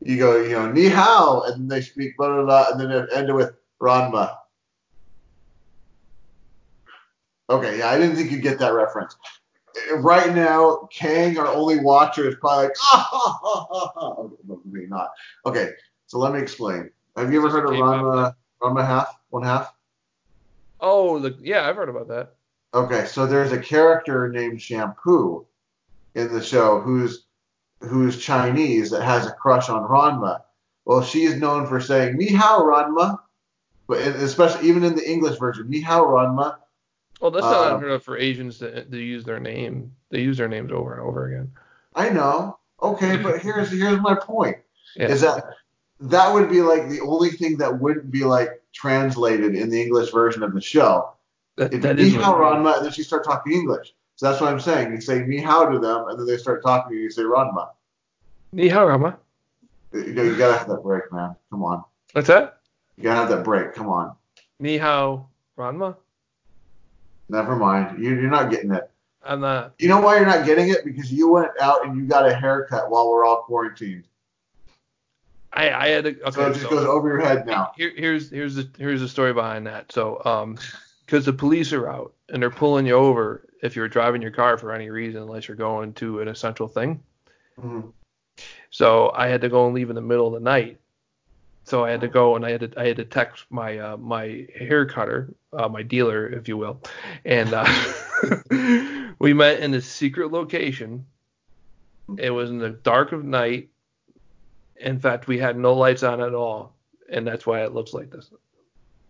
you 0.00 0.18
go, 0.18 0.42
you 0.42 0.50
know, 0.50 0.70
ni 0.70 0.88
hao, 0.88 1.42
and 1.42 1.54
then 1.54 1.68
they 1.68 1.80
speak 1.80 2.16
blah 2.16 2.28
blah 2.28 2.44
blah, 2.44 2.66
and 2.70 2.80
then 2.80 2.90
it 2.90 3.08
ended 3.12 3.34
with 3.34 3.52
Ranma. 3.80 4.36
Okay, 7.50 7.78
yeah, 7.78 7.90
I 7.90 7.98
didn't 7.98 8.16
think 8.16 8.30
you'd 8.30 8.42
get 8.42 8.58
that 8.60 8.72
reference. 8.72 9.16
Right 9.96 10.34
now, 10.34 10.88
Kang, 10.92 11.38
our 11.38 11.46
only 11.46 11.80
watcher, 11.80 12.28
is 12.28 12.34
probably 12.36 12.66
like, 12.66 12.76
ah, 12.82 13.08
ha, 13.10 13.38
ha, 13.42 13.92
ha. 13.94 14.06
Okay, 14.18 14.36
maybe 14.70 14.86
not. 14.86 15.10
Okay, 15.46 15.70
so 16.06 16.18
let 16.18 16.32
me 16.32 16.40
explain. 16.40 16.90
Have 17.16 17.32
you 17.32 17.40
ever 17.40 17.50
heard 17.50 17.64
of 17.66 17.72
K-pop 17.72 18.02
Ranma, 18.02 18.34
Ranma 18.62 18.86
half, 18.86 19.18
one 19.30 19.42
half? 19.42 19.72
oh, 20.80 21.18
the 21.18 21.36
yeah, 21.40 21.68
I've 21.68 21.76
heard 21.76 21.88
about 21.88 22.08
that. 22.08 22.34
Okay, 22.74 23.06
so 23.06 23.26
there's 23.26 23.52
a 23.52 23.58
character 23.58 24.28
named 24.28 24.60
Shampoo 24.60 25.46
in 26.14 26.32
the 26.32 26.42
show 26.42 26.80
who's 26.80 27.24
who's 27.80 28.18
Chinese 28.18 28.90
that 28.90 29.02
has 29.02 29.26
a 29.26 29.32
crush 29.32 29.68
on 29.68 29.88
Ranma. 29.88 30.42
Well, 30.84 31.02
she's 31.02 31.36
known 31.36 31.66
for 31.66 31.80
saying 31.80 32.16
"Ni 32.16 32.32
hao, 32.32 32.60
Ranma," 32.62 33.18
but 33.86 33.98
especially 33.98 34.68
even 34.68 34.84
in 34.84 34.96
the 34.96 35.10
English 35.10 35.38
version, 35.38 35.68
"Ni 35.68 35.80
hao, 35.80 36.04
Ranma." 36.04 36.56
Well, 37.22 37.30
that's 37.30 37.44
not 37.44 37.68
Um, 37.68 37.74
unheard 37.76 37.92
of 37.92 38.02
for 38.02 38.18
Asians 38.18 38.58
to, 38.58 38.84
to 38.84 38.98
use 38.98 39.24
their 39.24 39.38
name. 39.38 39.94
They 40.10 40.20
use 40.20 40.36
their 40.36 40.48
names 40.48 40.72
over 40.72 40.92
and 40.92 41.00
over 41.00 41.28
again. 41.28 41.52
I 41.94 42.08
know. 42.08 42.58
Okay, 42.82 43.16
but 43.16 43.38
here's 43.38 43.70
here's 43.70 44.00
my 44.00 44.16
point: 44.16 44.56
Yeah. 44.96 45.06
is 45.08 45.20
that 45.20 45.44
that 46.00 46.34
would 46.34 46.50
be 46.50 46.62
like 46.62 46.88
the 46.88 47.00
only 47.00 47.30
thing 47.30 47.58
that 47.58 47.80
wouldn't 47.80 48.10
be 48.10 48.24
like 48.24 48.60
translated 48.72 49.54
in 49.54 49.70
the 49.70 49.80
English 49.80 50.10
version 50.10 50.42
of 50.42 50.52
the 50.52 50.60
show. 50.60 51.12
that, 51.54 51.72
ni 51.72 51.78
is 51.78 52.14
Ranma, 52.14 52.78
and 52.78 52.86
then 52.86 52.92
she 52.92 53.04
start 53.04 53.24
talking 53.24 53.52
English. 53.52 53.94
So 54.16 54.28
that's 54.28 54.40
what 54.40 54.52
I'm 54.52 54.58
saying. 54.58 54.90
You 54.92 55.00
say 55.00 55.22
ni 55.24 55.40
hao 55.40 55.66
to 55.66 55.78
them, 55.78 56.08
and 56.08 56.18
then 56.18 56.26
they 56.26 56.36
start 56.38 56.60
talking 56.64 56.90
to 56.90 56.96
you. 56.96 57.04
You 57.04 57.10
say 57.10 57.22
Ranma. 57.22 57.68
Ni 58.52 58.66
hao, 58.66 58.84
Rama. 58.84 59.16
You 59.92 60.12
know, 60.12 60.22
you 60.24 60.36
gotta 60.36 60.58
have 60.58 60.68
that 60.68 60.82
break, 60.82 61.12
man. 61.12 61.36
Come 61.50 61.62
on. 61.62 61.84
What's 62.14 62.26
that? 62.26 62.58
You 62.96 63.04
gotta 63.04 63.20
have 63.20 63.28
that 63.28 63.44
break. 63.44 63.74
Come 63.74 63.88
on. 63.88 64.16
Ni 64.58 64.76
hao, 64.76 65.28
Ranma. 65.56 65.94
Never 67.32 67.56
mind. 67.56 67.98
You, 67.98 68.10
you're 68.10 68.28
not 68.30 68.50
getting 68.50 68.72
it. 68.72 68.90
I'm 69.24 69.40
not. 69.40 69.72
You 69.78 69.88
know 69.88 70.00
why 70.00 70.16
you're 70.16 70.26
not 70.26 70.44
getting 70.44 70.68
it? 70.68 70.84
Because 70.84 71.10
you 71.10 71.30
went 71.30 71.50
out 71.60 71.86
and 71.86 71.96
you 71.96 72.04
got 72.04 72.28
a 72.28 72.34
haircut 72.34 72.90
while 72.90 73.08
we're 73.10 73.24
all 73.24 73.42
quarantined. 73.44 74.04
I 75.54 75.70
I 75.70 75.88
had 75.88 76.04
to. 76.04 76.10
Okay, 76.10 76.30
So 76.30 76.46
it 76.46 76.52
just 76.52 76.62
so- 76.64 76.68
goes 76.70 76.84
over 76.84 77.08
your 77.08 77.20
head 77.20 77.46
now. 77.46 77.72
Here, 77.74 77.92
here's 77.96 78.28
here's 78.30 78.54
the 78.56 78.68
here's 78.78 79.00
the 79.00 79.08
story 79.08 79.32
behind 79.32 79.66
that. 79.66 79.90
So 79.90 80.20
um, 80.26 80.58
because 81.06 81.24
the 81.24 81.32
police 81.32 81.72
are 81.72 81.88
out 81.88 82.12
and 82.28 82.42
they're 82.42 82.50
pulling 82.50 82.84
you 82.86 82.94
over 82.94 83.46
if 83.62 83.76
you're 83.76 83.88
driving 83.88 84.20
your 84.20 84.30
car 84.30 84.58
for 84.58 84.70
any 84.72 84.90
reason, 84.90 85.22
unless 85.22 85.48
you're 85.48 85.56
going 85.56 85.94
to 85.94 86.20
an 86.20 86.28
essential 86.28 86.68
thing. 86.68 87.02
Mhm. 87.58 87.92
So 88.70 89.10
I 89.14 89.28
had 89.28 89.40
to 89.40 89.48
go 89.48 89.64
and 89.66 89.74
leave 89.74 89.88
in 89.88 89.94
the 89.96 90.02
middle 90.02 90.26
of 90.26 90.34
the 90.34 90.40
night. 90.40 90.80
So 91.64 91.84
I 91.84 91.90
had 91.90 92.00
to 92.00 92.08
go 92.08 92.36
and 92.36 92.44
I 92.44 92.50
had 92.50 92.72
to 92.72 92.80
I 92.80 92.88
had 92.88 92.96
to 92.96 93.04
text 93.04 93.44
my 93.50 93.78
uh, 93.78 93.96
my 93.96 94.46
hair 94.58 94.84
cutter, 94.86 95.32
uh, 95.52 95.68
my 95.68 95.82
dealer, 95.82 96.28
if 96.28 96.48
you 96.48 96.56
will, 96.56 96.80
and 97.24 97.52
uh, 97.52 99.12
we 99.18 99.32
met 99.32 99.60
in 99.60 99.72
a 99.74 99.80
secret 99.80 100.32
location. 100.32 101.06
It 102.18 102.30
was 102.30 102.50
in 102.50 102.58
the 102.58 102.70
dark 102.70 103.12
of 103.12 103.24
night. 103.24 103.68
In 104.76 104.98
fact, 104.98 105.28
we 105.28 105.38
had 105.38 105.56
no 105.56 105.74
lights 105.74 106.02
on 106.02 106.20
at 106.20 106.34
all, 106.34 106.74
and 107.08 107.26
that's 107.26 107.46
why 107.46 107.62
it 107.62 107.72
looks 107.72 107.94
like 107.94 108.10
this. 108.10 108.30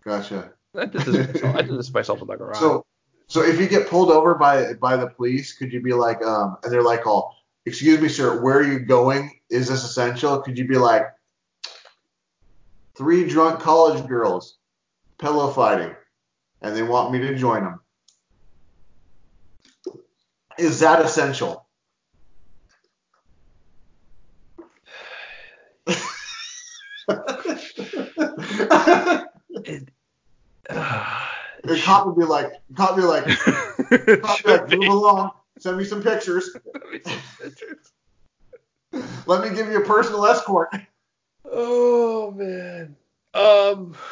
Gotcha. 0.05 0.53
I 0.75 0.87
did 0.87 1.03
this 1.03 1.35
myself. 1.35 1.57
I 1.57 1.63
did 1.63 1.79
this 1.79 1.93
myself 1.93 2.21
in 2.21 2.27
the 2.27 2.37
garage. 2.37 2.61
So, 2.61 2.87
so 3.29 3.43
if 3.43 3.59
you 3.59 3.67
get 3.67 3.89
pulled 3.89 4.11
over 4.11 4.35
by 4.35 4.75
by 4.75 4.97
the 4.97 5.07
police, 5.07 5.55
could 5.55 5.73
you 5.73 5.81
be 5.81 5.95
like, 5.95 6.23
um, 6.23 6.59
and 6.63 6.73
they're 6.73 6.83
like, 6.83 7.07
"Oh, 7.07 7.31
excuse 7.65 7.99
me, 7.99 8.09
sir, 8.09 8.43
where 8.43 8.59
are 8.59 8.63
you 8.63 8.79
going? 8.81 9.41
Is 9.49 9.69
this 9.69 9.85
essential?" 9.85 10.41
Could 10.43 10.59
you 10.59 10.69
be 10.69 10.77
like, 10.77 11.07
three 12.97 13.27
drunk 13.29 13.61
college 13.61 14.07
girls 14.07 14.59
pillow 15.19 15.51
fighting, 15.53 15.95
and 16.61 16.77
they 16.77 16.83
want 16.83 17.13
me 17.13 17.19
to 17.21 17.35
join 17.37 17.63
them. 17.65 17.81
Is 20.59 20.81
that 20.81 21.01
essential? 21.05 21.67
It- 29.65 29.89
uh, 30.69 31.27
The 31.65 31.81
cop 31.85 32.07
would 32.07 32.17
be 32.17 32.25
like, 32.25 32.53
the 32.71 32.75
cop 32.77 32.97
would 32.97 33.03
be 33.03 33.07
like, 33.07 33.25
cop 34.23 34.45
would 34.45 34.45
be 34.45 34.51
like, 34.51 34.69
move 34.69 34.89
along, 34.89 35.31
send 35.59 35.77
me 35.79 35.85
some 35.93 36.03
pictures. 36.03 36.51
Let 39.27 39.49
me 39.49 39.55
give 39.57 39.69
you 39.69 39.79
a 39.83 39.85
personal 39.87 40.27
escort. 40.27 40.69
Oh 41.45 42.31
man. 42.33 42.97
Um. 43.35 43.95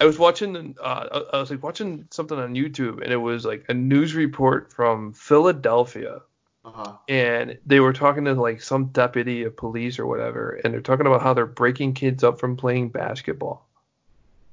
I 0.00 0.04
was 0.04 0.16
watching, 0.16 0.76
uh, 0.80 1.22
I 1.32 1.38
was 1.38 1.50
like 1.50 1.62
watching 1.62 2.06
something 2.12 2.38
on 2.38 2.54
YouTube, 2.54 3.02
and 3.02 3.12
it 3.12 3.16
was 3.16 3.44
like 3.44 3.64
a 3.68 3.74
news 3.74 4.14
report 4.14 4.72
from 4.72 5.12
Philadelphia, 5.12 6.20
Uh-huh. 6.64 6.92
and 7.08 7.58
they 7.66 7.80
were 7.80 7.92
talking 7.92 8.24
to 8.26 8.34
like 8.34 8.62
some 8.62 8.86
deputy 8.86 9.42
of 9.42 9.56
police 9.56 9.98
or 9.98 10.06
whatever, 10.06 10.60
and 10.62 10.72
they're 10.72 10.80
talking 10.82 11.06
about 11.06 11.22
how 11.22 11.34
they're 11.34 11.46
breaking 11.46 11.94
kids 11.94 12.22
up 12.22 12.38
from 12.38 12.56
playing 12.56 12.90
basketball. 12.90 13.66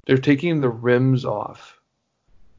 They're 0.08 0.18
taking 0.18 0.62
the 0.62 0.70
rims 0.70 1.26
off. 1.26 1.75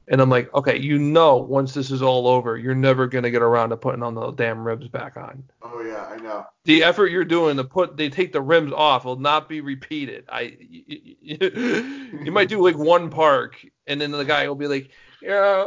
And 0.08 0.20
I'm 0.20 0.30
like, 0.30 0.52
okay, 0.54 0.78
you 0.78 0.98
know, 0.98 1.36
once 1.36 1.74
this 1.74 1.90
is 1.90 2.00
all 2.00 2.28
over, 2.28 2.56
you're 2.56 2.76
never 2.76 3.08
gonna 3.08 3.30
get 3.30 3.42
around 3.42 3.70
to 3.70 3.76
putting 3.76 4.04
on 4.04 4.14
the 4.14 4.30
damn 4.30 4.64
rims 4.64 4.86
back 4.86 5.16
on. 5.16 5.42
Oh 5.62 5.82
yeah, 5.82 6.04
I 6.04 6.16
know. 6.16 6.46
The 6.64 6.84
effort 6.84 7.10
you're 7.10 7.24
doing 7.24 7.56
to 7.56 7.64
put, 7.64 7.96
they 7.96 8.08
take 8.08 8.32
the 8.32 8.40
rims 8.40 8.72
off, 8.72 9.04
will 9.04 9.16
not 9.16 9.48
be 9.48 9.60
repeated. 9.60 10.24
I, 10.28 10.56
you, 10.60 12.10
you 12.24 12.30
might 12.30 12.48
do 12.48 12.62
like 12.62 12.78
one 12.78 13.10
park, 13.10 13.56
and 13.88 14.00
then 14.00 14.12
the 14.12 14.24
guy 14.24 14.46
will 14.46 14.54
be 14.54 14.68
like, 14.68 14.90
yeah, 15.20 15.66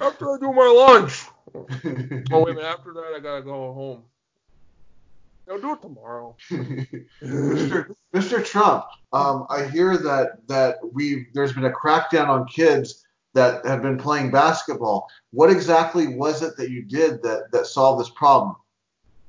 after 0.00 0.32
I 0.32 0.38
do 0.38 0.52
my 0.52 0.66
lunch. 0.66 1.24
Oh 2.32 2.44
wait 2.44 2.52
a 2.52 2.54
minute, 2.54 2.64
after 2.64 2.92
that 2.92 3.12
I 3.16 3.18
gotta 3.18 3.42
go 3.42 3.72
home. 3.72 4.02
I'll 5.50 5.60
do 5.60 5.72
it 5.72 5.82
tomorrow. 5.82 6.36
Mr. 6.50 7.92
Mr. 8.14 8.44
Trump, 8.44 8.84
um, 9.12 9.46
I 9.50 9.64
hear 9.64 9.96
that 9.96 10.46
that 10.46 10.76
we 10.92 11.26
there's 11.34 11.52
been 11.52 11.64
a 11.64 11.70
crackdown 11.70 12.28
on 12.28 12.46
kids 12.46 13.04
that 13.34 13.64
have 13.64 13.82
been 13.82 13.98
playing 13.98 14.30
basketball. 14.30 15.08
What 15.30 15.50
exactly 15.50 16.16
was 16.16 16.42
it 16.42 16.56
that 16.56 16.70
you 16.70 16.82
did 16.82 17.22
that 17.22 17.52
that 17.52 17.66
solved 17.66 18.00
this 18.00 18.10
problem? 18.10 18.56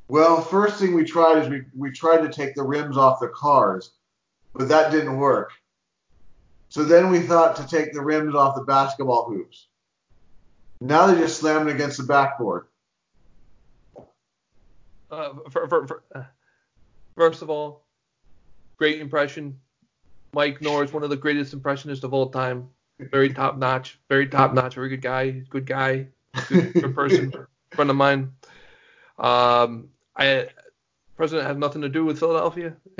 Well, 0.08 0.42
first 0.42 0.80
thing 0.80 0.94
we 0.94 1.04
tried 1.04 1.40
is 1.40 1.50
we 1.50 1.64
we 1.76 1.92
tried 1.92 2.22
to 2.22 2.30
take 2.30 2.56
the 2.56 2.64
rims 2.64 2.98
off 2.98 3.20
the 3.20 3.30
cars, 3.30 3.92
but 4.54 4.68
that 4.68 4.92
didn't 4.92 5.18
work. 5.18 5.52
So 6.70 6.84
then 6.84 7.10
we 7.10 7.20
thought 7.20 7.56
to 7.58 7.68
take 7.68 7.94
the 7.94 8.02
rims 8.02 8.34
off 8.34 8.56
the 8.56 8.64
basketball 8.64 9.30
hoops. 9.30 9.68
Now 10.80 11.06
they 11.08 11.20
just 11.20 11.40
slammed 11.40 11.70
it 11.70 11.76
against 11.76 11.98
the 11.98 12.04
backboard. 12.04 12.66
Uh, 15.12 15.34
for, 15.50 15.68
for, 15.68 15.88
for, 15.88 16.04
uh, 16.16 16.24
first 17.16 17.42
of 17.42 17.50
all, 17.50 17.84
great 18.78 19.02
impression. 19.02 19.60
Mike 20.34 20.62
Norris, 20.62 20.94
one 20.94 21.04
of 21.04 21.10
the 21.10 21.18
greatest 21.18 21.54
impressionists 21.54 22.06
of 22.06 22.14
all 22.14 22.30
time. 22.30 22.70
Very 23.10 23.34
top 23.34 23.58
notch, 23.58 24.00
very 24.10 24.28
top 24.28 24.54
notch, 24.54 24.76
very 24.76 24.90
good 24.90 25.02
guy, 25.02 25.32
good 25.50 25.66
guy, 25.66 26.08
good, 26.48 26.74
good 26.74 26.96
person, 26.96 27.34
friend 27.72 27.90
of 27.90 27.96
mine. 27.96 28.34
Um, 29.18 29.90
I 30.16 30.50
president 31.16 31.48
has 31.48 31.58
nothing 31.58 31.82
to 31.82 31.90
do 31.90 32.06
with 32.06 32.20
Philadelphia. 32.20 32.76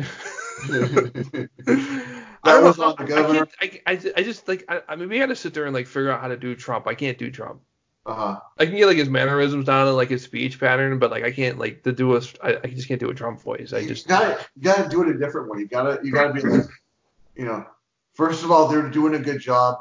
I 2.44 2.60
was 2.60 2.80
on 2.80 2.96
the 2.98 3.06
governor. 3.06 3.48
I, 3.60 3.82
I, 3.86 3.92
I, 4.18 4.24
just 4.24 4.48
like 4.48 4.64
I, 4.68 4.82
I 4.88 4.96
mean 4.96 5.10
we 5.10 5.20
got 5.20 5.28
to 5.28 5.36
sit 5.36 5.54
there 5.54 5.66
and 5.66 5.74
like 5.74 5.88
figure 5.88 6.12
out 6.12 6.22
how 6.22 6.28
to 6.28 6.38
do 6.38 6.56
Trump. 6.56 6.88
I 6.88 6.96
can't 6.96 7.18
do 7.18 7.32
Trump. 7.32 7.62
Uh-huh. 8.06 8.40
I 8.58 8.66
can 8.66 8.76
get 8.76 8.88
like 8.88 8.98
his 8.98 9.10
mannerisms 9.10 9.66
down 9.66 9.88
and 9.88 9.96
like 9.96 10.10
his 10.10 10.24
speech 10.24 10.60
pattern, 10.60 10.98
but 10.98 11.12
like 11.12 11.24
I 11.24 11.32
can't 11.32 11.60
like 11.60 11.84
to 11.84 11.92
do 11.92 12.16
a 12.16 12.22
I, 12.44 12.58
I 12.64 12.68
just 12.68 12.88
can't 12.88 13.00
do 13.00 13.10
a 13.10 13.14
Trump 13.14 13.42
voice. 13.42 13.74
I 13.74 13.80
you 13.80 13.88
just 13.88 14.08
gotta 14.08 14.44
you 14.56 14.64
gotta 14.64 14.90
do 14.90 15.04
it 15.04 15.10
a 15.10 15.18
different 15.18 15.50
way. 15.50 15.60
You 15.60 15.68
gotta 15.68 16.00
you 16.04 16.12
gotta 16.12 16.34
be 16.34 16.42
like, 16.42 16.66
you 17.36 17.46
know, 17.46 17.66
First 18.14 18.44
of 18.44 18.52
all, 18.52 18.68
they're 18.68 18.90
doing 18.90 19.16
a 19.16 19.20
good 19.20 19.40
job. 19.40 19.80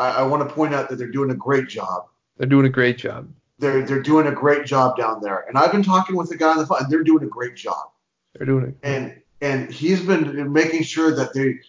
I, 0.00 0.10
I 0.10 0.22
want 0.22 0.48
to 0.48 0.52
point 0.52 0.74
out 0.74 0.88
that 0.88 0.96
they're 0.96 1.10
doing 1.10 1.30
a 1.30 1.34
great 1.34 1.68
job. 1.68 2.06
They're 2.38 2.48
doing 2.48 2.66
a 2.66 2.70
great 2.70 2.96
job. 2.96 3.28
They're 3.58 3.84
they're 3.84 4.02
doing 4.02 4.26
a 4.26 4.32
great 4.32 4.64
job 4.64 4.96
down 4.96 5.20
there. 5.20 5.44
And 5.46 5.58
I've 5.58 5.70
been 5.70 5.82
talking 5.82 6.16
with 6.16 6.30
the 6.30 6.36
guy 6.36 6.50
on 6.50 6.58
the 6.58 6.66
phone, 6.66 6.78
and 6.80 6.90
they're 6.90 7.04
doing 7.04 7.22
a 7.22 7.28
great 7.28 7.54
job. 7.54 7.90
They're 8.34 8.46
doing 8.46 8.64
it. 8.64 8.76
And 8.82 9.20
and 9.42 9.70
he's 9.70 10.00
been 10.00 10.52
making 10.52 10.84
sure 10.84 11.14
that 11.14 11.34
they 11.34 11.60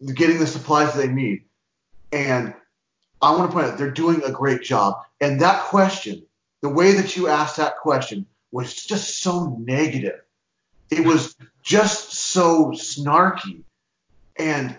they're 0.00 0.14
getting 0.14 0.38
the 0.38 0.46
supplies 0.46 0.94
they 0.94 1.08
need. 1.08 1.44
And 2.12 2.54
I 3.22 3.34
want 3.34 3.50
to 3.50 3.54
point 3.54 3.66
out 3.66 3.78
they're 3.78 3.90
doing 3.90 4.22
a 4.24 4.30
great 4.30 4.62
job. 4.62 5.02
And 5.20 5.40
that 5.40 5.64
question, 5.64 6.22
the 6.60 6.68
way 6.68 6.92
that 6.92 7.16
you 7.16 7.28
asked 7.28 7.56
that 7.56 7.78
question, 7.78 8.26
was 8.52 8.74
just 8.74 9.22
so 9.22 9.56
negative. 9.58 10.20
It 10.90 11.06
was 11.06 11.36
just 11.62 12.12
so 12.12 12.72
snarky 12.72 13.62
and 14.36 14.78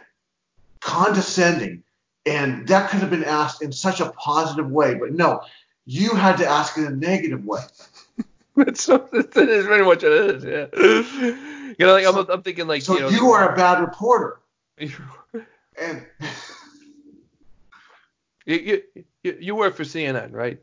condescending. 0.82 1.84
And 2.26 2.68
that 2.68 2.90
could 2.90 3.00
have 3.00 3.10
been 3.10 3.24
asked 3.24 3.62
in 3.62 3.72
such 3.72 4.00
a 4.00 4.12
positive 4.12 4.70
way, 4.70 4.94
but 4.94 5.14
no, 5.14 5.42
you 5.86 6.12
had 6.16 6.38
to 6.38 6.48
ask 6.48 6.78
in 6.78 6.86
a 6.86 6.92
negative 6.92 7.44
way. 7.46 7.62
That's 8.56 8.84
so, 8.84 8.98
that 9.12 9.38
is 9.38 9.66
very 9.66 9.84
much 9.84 10.04
what 10.04 10.12
it 10.12 10.36
is. 10.36 10.44
Yeah. 10.44 10.68
You 11.80 11.86
know, 11.88 11.94
like 11.94 12.06
I'm, 12.06 12.30
I'm 12.30 12.44
thinking 12.44 12.68
like 12.68 12.82
So 12.82 12.96
you 12.96 13.00
know. 13.02 13.10
you 13.10 13.32
are 13.32 13.54
a 13.54 13.56
bad 13.56 13.80
reporter. 13.82 14.40
And 15.80 16.06
You, 18.46 18.82
you, 19.24 19.38
you, 19.40 19.56
work 19.56 19.76
for 19.76 19.84
CNN, 19.84 20.34
right? 20.34 20.60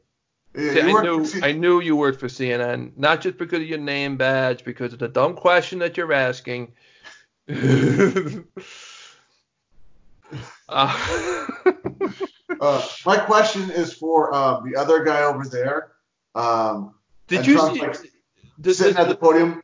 yeah, 0.55 0.73
See, 0.73 0.81
I 0.83 1.03
knew 1.03 1.25
see, 1.25 1.43
I 1.43 1.53
knew 1.53 1.81
you 1.81 1.97
worked 1.97 2.21
for 2.21 2.29
CNN, 2.29 2.93
not 2.97 3.23
just 3.23 3.39
because 3.39 3.61
of 3.61 3.67
your 3.67 3.79
name 3.79 4.17
badge, 4.17 4.65
because 4.65 4.93
of 4.93 4.99
the 4.99 5.09
dumb 5.09 5.35
question 5.35 5.79
that 5.79 5.97
you're 5.97 6.13
asking. 6.13 6.73
uh, 10.69 11.47
uh, 12.61 12.87
my 13.07 13.17
question 13.19 13.71
is 13.71 13.95
for 13.95 14.35
uh, 14.35 14.61
the 14.61 14.77
other 14.77 15.05
guy 15.05 15.23
over 15.23 15.45
there. 15.47 15.93
Um, 16.35 16.95
did 17.27 17.47
you 17.47 17.55
Trump's 17.55 17.75
see 17.75 17.87
like 17.87 17.99
this, 18.59 18.79
sitting 18.79 18.97
at 18.97 19.09
the 19.09 19.15
podium. 19.15 19.63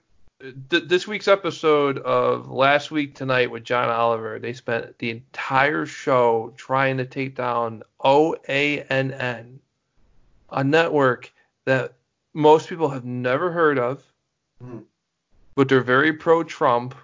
this 0.69 1.07
week's 1.07 1.29
episode 1.29 1.99
of 1.99 2.51
Last 2.51 2.91
Week 2.91 3.15
Tonight 3.15 3.51
with 3.51 3.65
John 3.65 3.89
Oliver? 3.89 4.39
They 4.39 4.53
spent 4.53 4.99
the 4.99 5.11
entire 5.11 5.87
show 5.87 6.53
trying 6.57 6.97
to 6.99 7.05
take 7.07 7.37
down 7.37 7.83
OANN, 8.03 9.59
a 10.51 10.65
network 10.65 11.33
that 11.65 11.95
most 12.35 12.69
people 12.69 12.89
have 12.89 13.05
never 13.05 13.51
heard 13.51 13.79
of, 13.79 14.03
Hmm. 14.61 14.81
but 15.55 15.69
they're 15.69 15.81
very 15.81 16.13
pro-Trump. 16.13 16.95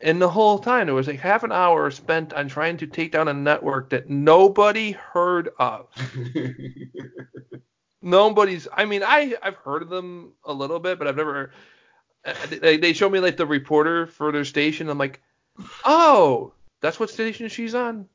And 0.00 0.22
the 0.22 0.28
whole 0.28 0.58
time 0.60 0.86
there 0.86 0.94
was 0.94 1.08
like 1.08 1.18
half 1.18 1.42
an 1.42 1.50
hour 1.50 1.90
spent 1.90 2.32
on 2.32 2.48
trying 2.48 2.76
to 2.78 2.86
take 2.86 3.10
down 3.12 3.26
a 3.28 3.34
network 3.34 3.90
that 3.90 4.08
nobody 4.08 4.92
heard 4.92 5.50
of. 5.58 5.88
Nobody's. 8.02 8.68
I 8.72 8.84
mean, 8.84 9.02
I 9.04 9.34
I've 9.42 9.56
heard 9.56 9.82
of 9.82 9.88
them 9.88 10.32
a 10.44 10.52
little 10.52 10.78
bit, 10.78 10.98
but 10.98 11.08
I've 11.08 11.16
never. 11.16 11.50
uh, 12.24 12.34
They, 12.48 12.76
they 12.76 12.92
show 12.92 13.08
me 13.10 13.18
like 13.18 13.36
the 13.36 13.46
reporter 13.46 14.06
for 14.06 14.30
their 14.30 14.44
station. 14.44 14.88
I'm 14.88 14.98
like, 14.98 15.20
oh, 15.84 16.52
that's 16.80 17.00
what 17.00 17.10
station 17.10 17.48
she's 17.48 17.74
on. 17.74 18.06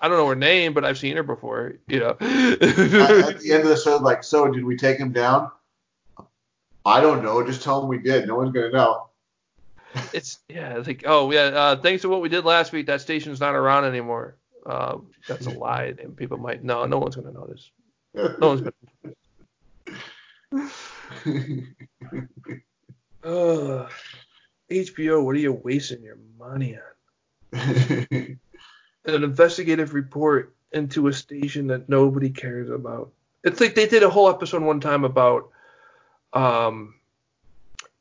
I 0.00 0.08
don't 0.08 0.16
know 0.16 0.28
her 0.28 0.34
name, 0.34 0.72
but 0.72 0.86
I've 0.86 0.96
seen 0.96 1.16
her 1.16 1.22
before. 1.22 1.74
You 1.86 2.00
know. 2.00 2.10
at, 2.12 2.22
at 2.22 2.60
the 3.40 3.50
end 3.52 3.62
of 3.64 3.68
the 3.68 3.76
show, 3.76 3.98
like, 3.98 4.24
so 4.24 4.50
did 4.50 4.64
we 4.64 4.74
take 4.74 4.96
him 4.96 5.12
down? 5.12 5.50
I 6.86 7.02
don't 7.02 7.22
know. 7.22 7.44
Just 7.46 7.62
tell 7.62 7.82
him 7.82 7.88
we 7.88 7.98
did. 7.98 8.26
No 8.26 8.36
one's 8.36 8.52
gonna 8.52 8.70
know. 8.70 9.09
It's 10.12 10.38
yeah. 10.48 10.78
It's 10.78 10.86
like 10.86 11.04
oh 11.06 11.30
yeah. 11.30 11.42
Uh, 11.42 11.76
thanks 11.76 12.02
to 12.02 12.08
what 12.08 12.20
we 12.20 12.28
did 12.28 12.44
last 12.44 12.72
week, 12.72 12.86
that 12.86 13.00
station's 13.00 13.40
not 13.40 13.54
around 13.54 13.84
anymore. 13.84 14.36
Um, 14.66 15.06
that's 15.26 15.46
a 15.46 15.50
lie, 15.50 15.94
and 16.00 16.16
people 16.16 16.38
might 16.38 16.62
no. 16.62 16.84
No 16.86 16.98
one's 16.98 17.16
gonna 17.16 17.32
notice. 17.32 17.70
No 18.14 18.36
one's 18.40 18.60
gonna. 18.60 18.72
Ugh. 23.24 23.90
HBO, 24.70 25.24
what 25.24 25.34
are 25.34 25.38
you 25.38 25.52
wasting 25.52 26.02
your 26.02 26.18
money 26.38 26.78
on? 27.52 27.98
an 29.04 29.24
investigative 29.24 29.94
report 29.94 30.54
into 30.72 31.08
a 31.08 31.12
station 31.12 31.66
that 31.68 31.88
nobody 31.88 32.30
cares 32.30 32.70
about. 32.70 33.10
It's 33.42 33.60
like 33.60 33.74
they 33.74 33.88
did 33.88 34.02
a 34.02 34.10
whole 34.10 34.28
episode 34.28 34.62
one 34.62 34.80
time 34.80 35.04
about 35.04 35.50
um, 36.32 36.94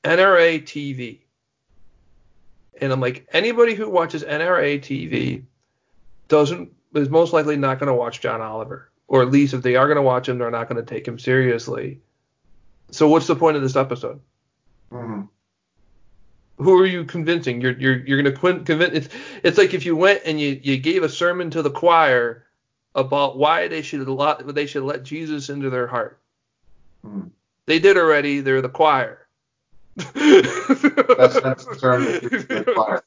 NRA 0.04 0.62
TV. 0.62 1.20
And 2.82 2.92
I'm 2.92 3.02
like, 3.02 3.28
anybody 3.34 3.76
who 3.76 3.90
watches 3.90 4.24
NRA 4.24 4.80
TV 4.80 5.44
doesn't 6.28 6.72
is 6.96 7.10
most 7.10 7.34
likely 7.34 7.56
not 7.58 7.80
going 7.80 7.88
to 7.88 7.94
watch 7.94 8.22
John 8.22 8.42
Oliver, 8.42 8.90
or 9.08 9.22
at 9.22 9.32
least 9.32 9.54
if 9.54 9.62
they 9.62 9.76
are 9.76 9.86
going 9.88 9.98
to 9.98 10.02
watch 10.02 10.28
him, 10.30 10.38
they're 10.38 10.50
not 10.52 10.70
going 10.70 10.84
to 10.84 10.90
take 10.90 11.08
him 11.08 11.20
seriously. 11.20 12.00
So 12.92 13.08
what's 13.08 13.28
the 13.28 13.36
point 13.36 13.58
of 13.58 13.64
this 13.64 13.76
episode? 13.76 14.20
Mhm. 14.92 15.28
who 16.58 16.78
are 16.78 16.86
you 16.86 17.06
convincing? 17.06 17.62
You're 17.62 17.78
you're 17.80 17.98
you're 18.06 18.22
gonna 18.22 18.36
quin- 18.36 18.66
convince. 18.66 18.94
It's 18.94 19.10
it's 19.44 19.58
like 19.58 19.74
if 19.74 19.86
you 19.86 19.96
went 19.96 20.24
and 20.26 20.40
you 20.42 20.60
you 20.62 20.76
gave 20.78 21.04
a 21.04 21.10
sermon 21.10 21.50
to 21.52 21.62
the 21.62 21.70
choir 21.72 22.46
about 22.96 23.38
why 23.38 23.68
they 23.70 23.82
should 23.82 24.06
let 24.10 24.46
they 24.56 24.66
should 24.66 24.84
let 24.84 25.04
Jesus 25.04 25.50
into 25.50 25.70
their 25.70 25.88
heart. 25.88 26.20
Mhm. 27.06 27.30
They 27.66 27.80
did 27.80 27.96
already. 27.98 28.42
They're 28.42 28.62
the 28.62 28.68
choir. 28.68 29.28
That's 29.96 31.40
that's 31.42 31.66
the 31.66 32.74
fire. 32.76 33.04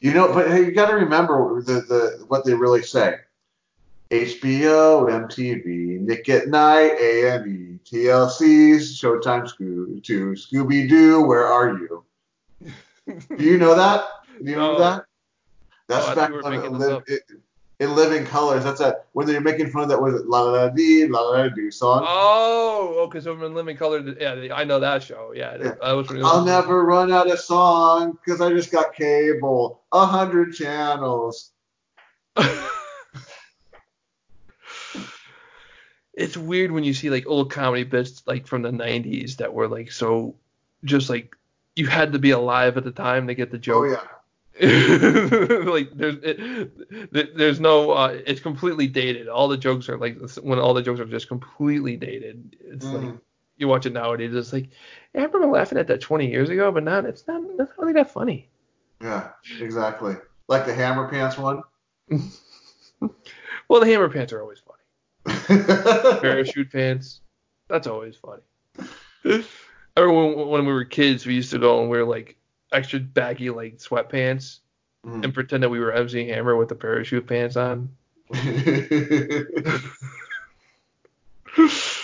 You 0.00 0.14
know, 0.14 0.32
but 0.32 0.48
hey, 0.48 0.64
you 0.64 0.72
got 0.72 0.90
to 0.90 0.96
remember 0.96 1.60
the, 1.62 1.80
the 1.80 2.24
what 2.28 2.44
they 2.44 2.54
really 2.54 2.82
say. 2.82 3.16
HBO, 4.10 5.06
MTV, 5.10 6.00
Nick 6.00 6.28
at 6.30 6.48
Nite, 6.48 6.92
A&E, 6.98 7.78
TLC's, 7.84 8.98
Showtime, 8.98 9.46
Scoo- 9.46 10.02
to 10.04 10.30
Scooby 10.30 10.88
Doo, 10.88 11.22
Where 11.22 11.46
Are 11.46 11.78
You? 11.78 12.04
Do 13.36 13.44
you 13.44 13.58
know 13.58 13.74
that? 13.74 14.06
Do 14.42 14.50
you 14.50 14.56
No. 14.56 14.72
know 14.72 14.78
that? 14.78 15.04
That's 15.88 16.06
Oh, 16.06 16.14
back 16.14 16.14
thought 16.14 16.28
you 16.30 16.34
were 16.36 16.44
on 16.46 16.52
making 16.52 17.02
it, 17.08 17.22
this 17.78 17.88
live, 17.88 17.98
up. 17.98 18.12
it, 18.12 18.12
in 18.12 18.12
Living 18.12 18.26
Colors. 18.26 18.64
That's 18.64 18.80
a 18.80 18.96
when 19.12 19.26
they're 19.26 19.40
making 19.40 19.70
fun 19.70 19.84
of 19.84 19.88
that 19.90 20.00
was 20.00 20.14
it 20.14 20.26
La 20.26 20.42
La 20.42 20.68
Dee, 20.68 21.06
La 21.06 21.20
La 21.20 21.48
Do 21.48 21.70
song. 21.70 22.04
Oh, 22.06 23.04
okay. 23.06 23.20
So 23.20 23.32
in 23.32 23.54
Living 23.54 23.76
Color, 23.76 24.16
yeah, 24.20 24.54
I 24.54 24.64
know 24.64 24.80
that 24.80 25.02
show. 25.02 25.32
Yeah, 25.34 25.56
Yeah. 25.60 25.74
I 25.82 25.92
was. 25.92 26.10
I'll 26.10 26.44
never 26.44 26.84
run 26.84 27.12
out 27.12 27.30
of 27.30 27.38
song 27.40 28.18
because 28.24 28.40
I 28.40 28.50
just 28.50 28.72
got 28.72 28.94
cable, 28.94 29.82
a 29.92 30.06
hundred 30.06 30.54
channels. 30.54 31.52
it's 36.14 36.36
weird 36.36 36.72
when 36.72 36.84
you 36.84 36.94
see 36.94 37.10
like 37.10 37.26
old 37.26 37.50
comedy 37.50 37.84
bits 37.84 38.22
like 38.26 38.46
from 38.46 38.62
the 38.62 38.70
90s 38.70 39.36
that 39.36 39.52
were 39.52 39.68
like 39.68 39.90
so 39.90 40.34
just 40.84 41.10
like 41.10 41.36
you 41.74 41.86
had 41.86 42.12
to 42.12 42.18
be 42.18 42.30
alive 42.30 42.76
at 42.76 42.84
the 42.84 42.90
time 42.90 43.26
to 43.28 43.34
get 43.34 43.50
the 43.50 43.56
oh, 43.56 43.60
joke. 43.60 43.84
Oh 43.84 43.90
yeah. 43.90 44.17
like 45.66 45.90
there's 45.96 46.16
it, 46.22 47.36
there's 47.36 47.60
no 47.60 47.92
uh, 47.92 48.18
it's 48.26 48.40
completely 48.40 48.86
dated. 48.88 49.28
All 49.28 49.48
the 49.48 49.56
jokes 49.56 49.88
are 49.88 49.96
like 49.98 50.18
when 50.42 50.58
all 50.58 50.74
the 50.74 50.82
jokes 50.82 51.00
are 51.00 51.04
just 51.06 51.28
completely 51.28 51.96
dated. 51.96 52.56
It's 52.60 52.84
like 52.86 53.02
Mm. 53.02 53.20
you 53.56 53.68
watch 53.68 53.86
it 53.86 53.92
nowadays. 53.92 54.34
It's 54.34 54.52
like 54.52 54.70
yeah, 55.14 55.22
I 55.22 55.24
remember 55.24 55.46
laughing 55.48 55.78
at 55.78 55.86
that 55.88 56.00
20 56.00 56.28
years 56.28 56.50
ago, 56.50 56.72
but 56.72 56.82
now 56.82 56.98
it's 56.98 57.26
not 57.28 57.42
that's 57.56 57.70
not 57.70 57.78
really 57.78 57.92
that 57.94 58.10
funny. 58.12 58.48
Yeah, 59.00 59.30
exactly. 59.60 60.16
Like 60.48 60.66
the 60.66 60.74
Hammer 60.74 61.08
Pants 61.08 61.38
one. 61.38 61.62
Well, 63.68 63.80
the 63.80 63.86
hammer 63.86 64.08
pants 64.08 64.32
are 64.32 64.40
always 64.40 64.60
funny. 64.60 65.40
Parachute 66.20 66.72
pants, 66.72 67.20
that's 67.68 67.86
always 67.86 68.16
funny. 68.16 68.42
I 69.24 70.00
remember 70.00 70.36
when, 70.36 70.48
when 70.48 70.66
we 70.66 70.72
were 70.72 70.84
kids, 70.86 71.26
we 71.26 71.34
used 71.34 71.50
to 71.50 71.58
go 71.58 71.80
and 71.80 71.90
wear 71.90 72.04
like 72.04 72.37
extra 72.72 72.98
baggy 73.00 73.50
like 73.50 73.78
sweatpants 73.78 74.58
Mm. 75.06 75.22
and 75.22 75.32
pretend 75.32 75.62
that 75.62 75.68
we 75.68 75.78
were 75.78 75.92
MC 75.92 76.26
Hammer 76.28 76.56
with 76.56 76.68
the 76.68 76.74
parachute 76.74 77.28
pants 77.28 77.56
on. 77.56 77.90
this 81.56 82.00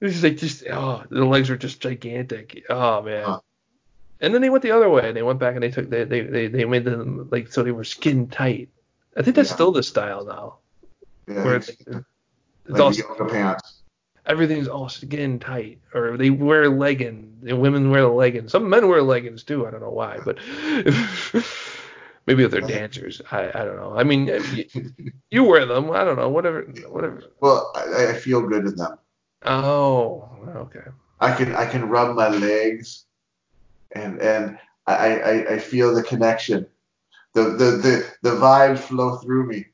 is 0.00 0.22
like 0.22 0.36
just 0.36 0.64
oh 0.70 1.02
the 1.10 1.24
legs 1.24 1.50
are 1.50 1.56
just 1.56 1.80
gigantic. 1.80 2.64
Oh 2.70 3.02
man. 3.02 3.24
Huh. 3.24 3.40
And 4.20 4.34
then 4.34 4.42
they 4.42 4.50
went 4.50 4.62
the 4.62 4.72
other 4.72 4.88
way. 4.88 5.08
And 5.08 5.16
they 5.16 5.22
went 5.22 5.38
back 5.38 5.54
and 5.54 5.62
they 5.62 5.70
took 5.70 5.90
they 5.90 6.04
they 6.04 6.22
they, 6.22 6.46
they 6.48 6.64
made 6.64 6.84
them 6.84 7.28
like 7.30 7.52
so 7.52 7.62
they 7.62 7.70
were 7.70 7.84
skin 7.84 8.28
tight. 8.28 8.68
I 9.16 9.22
think 9.22 9.36
that's 9.36 9.50
Yeah. 9.50 9.54
still 9.54 9.72
the 9.72 9.82
style 9.82 10.24
now. 10.24 10.56
yeah, 11.26 11.44
Where 11.44 11.56
it's 11.56 11.68
it's, 11.68 11.80
it's 11.86 11.98
like 12.66 12.80
all, 12.80 12.92
yoga 12.94 13.24
pants. 13.26 13.77
Everything's 14.28 14.68
all 14.68 14.88
skin 14.88 15.38
tight, 15.38 15.78
or 15.94 16.16
they 16.16 16.30
wear 16.30 16.68
leggings. 16.68 17.48
And 17.48 17.60
women 17.60 17.90
wear 17.90 18.02
the 18.02 18.08
leggings. 18.08 18.52
Some 18.52 18.68
men 18.68 18.88
wear 18.88 19.02
leggings 19.02 19.42
too. 19.42 19.66
I 19.66 19.70
don't 19.70 19.80
know 19.80 19.90
why, 19.90 20.18
but 20.24 20.38
maybe 22.26 22.44
if 22.44 22.50
they're 22.50 22.60
dancers. 22.60 23.22
I 23.30 23.48
I 23.48 23.64
don't 23.64 23.76
know. 23.76 23.94
I 23.96 24.04
mean, 24.04 24.26
you, 24.26 24.92
you 25.30 25.44
wear 25.44 25.64
them. 25.66 25.90
I 25.90 26.04
don't 26.04 26.16
know. 26.16 26.28
Whatever 26.28 26.62
whatever. 26.88 27.22
Well, 27.40 27.72
I, 27.74 28.08
I 28.08 28.12
feel 28.14 28.42
good 28.42 28.66
in 28.66 28.76
them. 28.76 28.98
Oh, 29.44 30.28
okay. 30.48 30.90
I 31.20 31.34
can 31.34 31.54
I 31.54 31.66
can 31.66 31.88
rub 31.88 32.14
my 32.16 32.28
legs, 32.28 33.04
and 33.92 34.20
and 34.20 34.58
I, 34.88 35.20
I, 35.20 35.54
I 35.54 35.58
feel 35.58 35.94
the 35.94 36.02
connection. 36.02 36.66
The, 37.34 37.42
the, 37.42 37.64
the, 37.76 38.14
the 38.22 38.30
vibes 38.36 38.78
flow 38.78 39.16
through 39.16 39.46
me. 39.46 39.66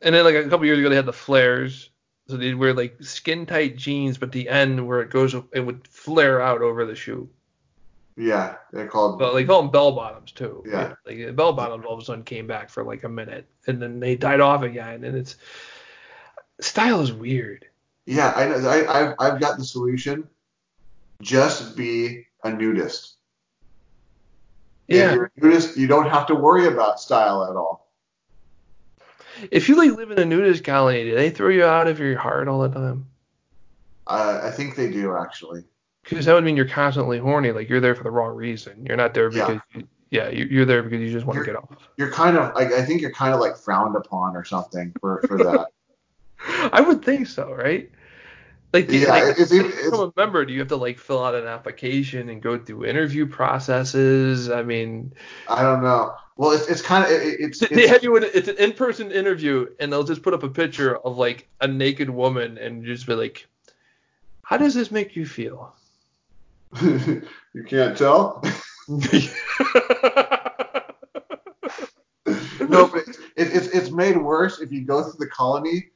And 0.00 0.14
then 0.14 0.24
like 0.24 0.36
a 0.36 0.48
couple 0.48 0.66
years 0.66 0.78
ago, 0.78 0.88
they 0.88 0.96
had 0.96 1.04
the 1.04 1.12
flares. 1.12 1.90
So 2.28 2.36
they 2.36 2.52
wear 2.54 2.74
like 2.74 3.02
skin 3.02 3.46
tight 3.46 3.76
jeans, 3.76 4.18
but 4.18 4.32
the 4.32 4.48
end 4.48 4.86
where 4.86 5.00
it 5.00 5.10
goes, 5.10 5.34
it 5.34 5.60
would 5.60 5.88
flare 5.88 6.42
out 6.42 6.60
over 6.60 6.84
the 6.84 6.94
shoe. 6.94 7.28
Yeah, 8.18 8.56
they're 8.72 8.88
called. 8.88 9.18
But 9.18 9.32
they 9.32 9.44
call 9.44 9.62
them 9.62 9.70
bell 9.70 9.92
bottoms 9.92 10.32
too. 10.32 10.62
Yeah. 10.66 10.94
Like 11.06 11.18
the 11.18 11.32
bell 11.32 11.52
bottoms 11.52 11.84
all 11.86 11.94
of 11.94 12.00
a 12.00 12.04
sudden 12.04 12.24
came 12.24 12.46
back 12.46 12.68
for 12.68 12.84
like 12.84 13.04
a 13.04 13.08
minute, 13.08 13.46
and 13.66 13.80
then 13.80 14.00
they 14.00 14.16
died 14.16 14.40
off 14.40 14.62
again. 14.62 15.04
And 15.04 15.16
it's 15.16 15.36
style 16.60 17.00
is 17.00 17.12
weird. 17.12 17.66
Yeah, 18.06 18.32
I 18.34 18.46
know. 18.46 18.68
I, 18.68 19.00
I've, 19.00 19.14
I've 19.18 19.40
got 19.40 19.56
the 19.56 19.64
solution. 19.64 20.28
Just 21.22 21.76
be 21.76 22.26
a 22.44 22.50
nudist. 22.50 23.14
Yeah. 24.86 25.10
If 25.10 25.14
you're 25.14 25.24
a 25.24 25.40
nudist, 25.40 25.76
you 25.76 25.86
don't 25.86 26.10
have 26.10 26.26
to 26.26 26.34
worry 26.34 26.66
about 26.66 27.00
style 27.00 27.44
at 27.44 27.56
all. 27.56 27.87
If 29.50 29.68
you 29.68 29.76
like 29.76 29.92
live 29.96 30.10
in 30.10 30.18
a 30.18 30.24
nudist 30.24 30.64
colony, 30.64 31.04
do 31.04 31.14
they 31.14 31.30
throw 31.30 31.48
you 31.48 31.64
out 31.64 31.86
of 31.88 31.98
your 31.98 32.16
heart 32.18 32.48
all 32.48 32.60
the 32.60 32.68
time? 32.70 33.06
Uh, 34.06 34.40
I 34.42 34.50
think 34.50 34.76
they 34.76 34.90
do 34.90 35.16
actually. 35.16 35.64
Because 36.02 36.24
that 36.24 36.32
would 36.32 36.44
mean 36.44 36.56
you're 36.56 36.68
constantly 36.68 37.18
horny. 37.18 37.52
Like 37.52 37.68
you're 37.68 37.80
there 37.80 37.94
for 37.94 38.02
the 38.04 38.10
wrong 38.10 38.34
reason. 38.34 38.86
You're 38.86 38.96
not 38.96 39.12
there 39.14 39.30
Yeah. 39.30 39.46
because 39.46 39.62
you, 39.74 39.88
yeah, 40.10 40.28
you- 40.30 40.46
you're 40.50 40.64
there 40.64 40.82
because 40.82 41.00
you 41.00 41.10
just 41.10 41.26
want 41.26 41.38
to 41.38 41.44
get 41.44 41.56
off. 41.56 41.68
You're 41.98 42.10
kind 42.10 42.36
of 42.38 42.54
like 42.54 42.72
I 42.72 42.84
think 42.84 43.02
you're 43.02 43.12
kind 43.12 43.34
of 43.34 43.40
like 43.40 43.56
frowned 43.58 43.94
upon 43.96 44.34
or 44.36 44.44
something 44.44 44.94
for 45.00 45.22
for 45.28 45.36
that. 45.44 45.66
I 46.72 46.80
would 46.80 47.04
think 47.04 47.26
so, 47.26 47.52
right? 47.52 47.90
Like, 48.72 48.86
do 48.88 48.96
you- 48.96 49.06
yeah, 49.06 49.10
like, 49.10 49.38
it's, 49.38 49.50
it's 49.52 49.84
become 49.84 50.00
a 50.00 50.12
member, 50.20 50.44
do 50.44 50.52
you 50.52 50.58
have 50.60 50.68
to 50.68 50.76
like 50.76 50.98
fill 50.98 51.22
out 51.24 51.34
an 51.34 51.46
application 51.46 52.28
and 52.28 52.40
go 52.42 52.58
through 52.58 52.84
interview 52.86 53.26
processes? 53.26 54.50
I 54.50 54.62
mean, 54.62 55.12
I 55.48 55.62
don't 55.62 55.82
know. 55.82 56.14
Well, 56.38 56.52
it's 56.52 56.68
it's 56.68 56.82
kind 56.82 57.04
of 57.04 57.10
it, 57.10 57.40
it's, 57.40 57.58
they 57.58 57.88
have 57.88 58.04
you 58.04 58.16
in, 58.16 58.22
it's 58.22 58.46
an 58.46 58.56
in-person 58.58 59.10
interview, 59.10 59.66
and 59.80 59.92
they'll 59.92 60.04
just 60.04 60.22
put 60.22 60.34
up 60.34 60.44
a 60.44 60.48
picture 60.48 60.96
of 60.98 61.18
like 61.18 61.48
a 61.60 61.66
naked 61.66 62.08
woman 62.08 62.56
and 62.58 62.84
just 62.84 63.08
be 63.08 63.14
like, 63.14 63.48
"How 64.44 64.56
does 64.56 64.72
this 64.72 64.92
make 64.92 65.16
you 65.16 65.26
feel?" 65.26 65.74
you 66.80 67.24
can't 67.66 67.98
tell. 67.98 68.40
no, 68.88 69.00
but 72.86 73.02
it's, 73.08 73.18
it's 73.36 73.66
it's 73.66 73.90
made 73.90 74.16
worse 74.16 74.60
if 74.60 74.70
you 74.70 74.82
go 74.82 75.02
through 75.02 75.18
the 75.18 75.26
colony 75.26 75.88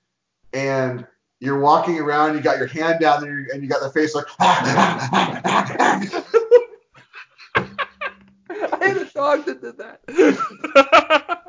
and 0.52 1.06
you're 1.38 1.60
walking 1.60 2.00
around, 2.00 2.34
you 2.34 2.40
got 2.40 2.58
your 2.58 2.66
hand 2.66 2.98
down 3.00 3.22
there, 3.22 3.46
and 3.54 3.62
you 3.62 3.68
got 3.68 3.80
the 3.80 3.90
face 3.90 4.12
like. 4.16 4.26
Dog 9.22 9.44
that 9.44 9.62
did 9.62 9.78
that. 9.78 10.00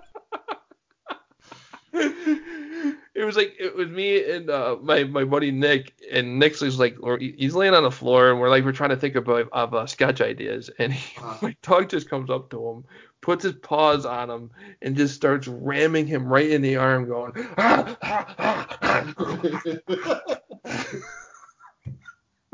it 3.16 3.26
was 3.26 3.36
like 3.36 3.56
it 3.60 3.76
was 3.76 3.90
me 3.90 4.32
and 4.32 4.52
uh, 4.52 4.78
my 4.80 5.06
my 5.06 5.24
buddy 5.24 5.50
Nick, 5.50 5.96
and 6.12 6.38
Nick's 6.38 6.62
like 6.62 6.98
he's 7.20 7.56
laying 7.56 7.74
on 7.74 7.82
the 7.82 7.90
floor, 7.90 8.30
and 8.30 8.40
we're 8.40 8.50
like 8.50 8.64
we're 8.64 8.74
trying 8.74 8.92
to 8.92 8.96
think 8.96 9.16
about 9.16 9.50
of 9.52 9.74
uh, 9.74 9.88
sketch 9.88 10.22
ideas, 10.22 10.70
and 10.78 10.94
he, 10.94 11.20
Uh. 11.20 11.36
my 11.42 11.56
dog 11.64 11.90
just 11.90 12.08
comes 12.08 12.30
up 12.30 12.52
to 12.52 12.64
him, 12.64 12.86
puts 13.22 13.44
his 13.44 13.54
paws 13.54 14.06
on 14.06 14.30
him, 14.30 14.52
and 14.84 14.96
just 14.96 15.16
starts 15.16 15.48
ramming 15.48 16.06
him 16.06 16.28
right 16.28 16.52
in 16.52 16.62
the 16.62 16.76
arm, 16.76 17.08
going. 17.08 17.32
"Ah, 17.58 17.98
ah, 18.04 18.68
ah, 18.84 20.22
ah." 20.66 21.02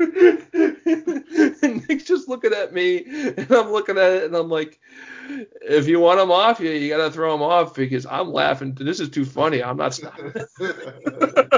and 0.00 1.88
Nick's 1.88 2.04
just 2.04 2.28
looking 2.28 2.54
at 2.54 2.72
me, 2.72 3.04
and 3.04 3.50
I'm 3.50 3.70
looking 3.70 3.98
at 3.98 4.12
it, 4.12 4.24
and 4.24 4.34
I'm 4.34 4.48
like, 4.48 4.80
if 5.60 5.86
you 5.86 6.00
want 6.00 6.20
him 6.20 6.30
off 6.30 6.58
you, 6.58 6.70
you 6.70 6.88
gotta 6.88 7.10
throw 7.10 7.34
him 7.34 7.42
off 7.42 7.74
because 7.74 8.06
I'm 8.06 8.32
laughing. 8.32 8.74
This 8.74 8.98
is 8.98 9.10
too 9.10 9.26
funny. 9.26 9.62
I'm 9.62 9.76
not 9.76 9.94
stopping. 9.94 10.32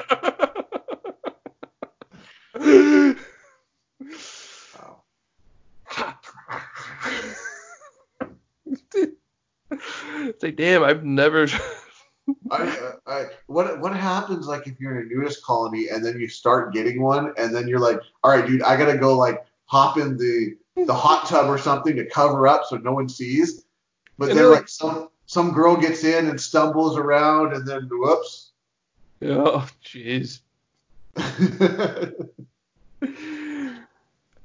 it's 9.71 10.43
like, 10.43 10.57
damn, 10.57 10.83
I've 10.83 11.05
never. 11.05 11.47
I, 12.51 12.93
I, 13.07 13.25
what 13.47 13.81
what 13.81 13.95
happens 13.97 14.47
like 14.47 14.67
if 14.67 14.79
you're 14.79 15.01
in 15.01 15.07
a 15.07 15.15
nudist 15.15 15.43
colony 15.43 15.89
and 15.89 16.05
then 16.05 16.21
you 16.21 16.29
start 16.29 16.73
getting 16.73 17.03
one 17.03 17.33
and 17.37 17.55
then 17.55 17.67
you're 17.67 17.81
like, 17.81 18.01
all 18.23 18.31
right, 18.31 18.47
dude, 18.47 18.63
I 18.63 18.77
gotta 18.77 18.97
go 18.97 19.17
like 19.17 19.45
hop 19.67 19.99
in 19.99 20.17
the 20.17 20.57
the 20.87 20.95
hot 20.95 21.27
tub 21.27 21.49
or 21.49 21.59
something 21.59 21.97
to 21.97 22.07
cover 22.07 22.47
up 22.47 22.63
so 22.67 22.77
no 22.77 22.93
one 22.93 23.09
sees. 23.09 23.65
But 24.19 24.31
And 24.31 24.39
then 24.39 24.51
like 24.51 24.69
some 24.69 25.09
some 25.27 25.53
girl 25.53 25.77
gets 25.77 26.05
in 26.05 26.29
and 26.29 26.41
stumbles 26.41 26.97
around 26.97 27.55
and 27.55 27.67
then 27.67 27.89
whoops. 27.91 28.53
oh, 29.23 29.69
jeez. 29.85 30.41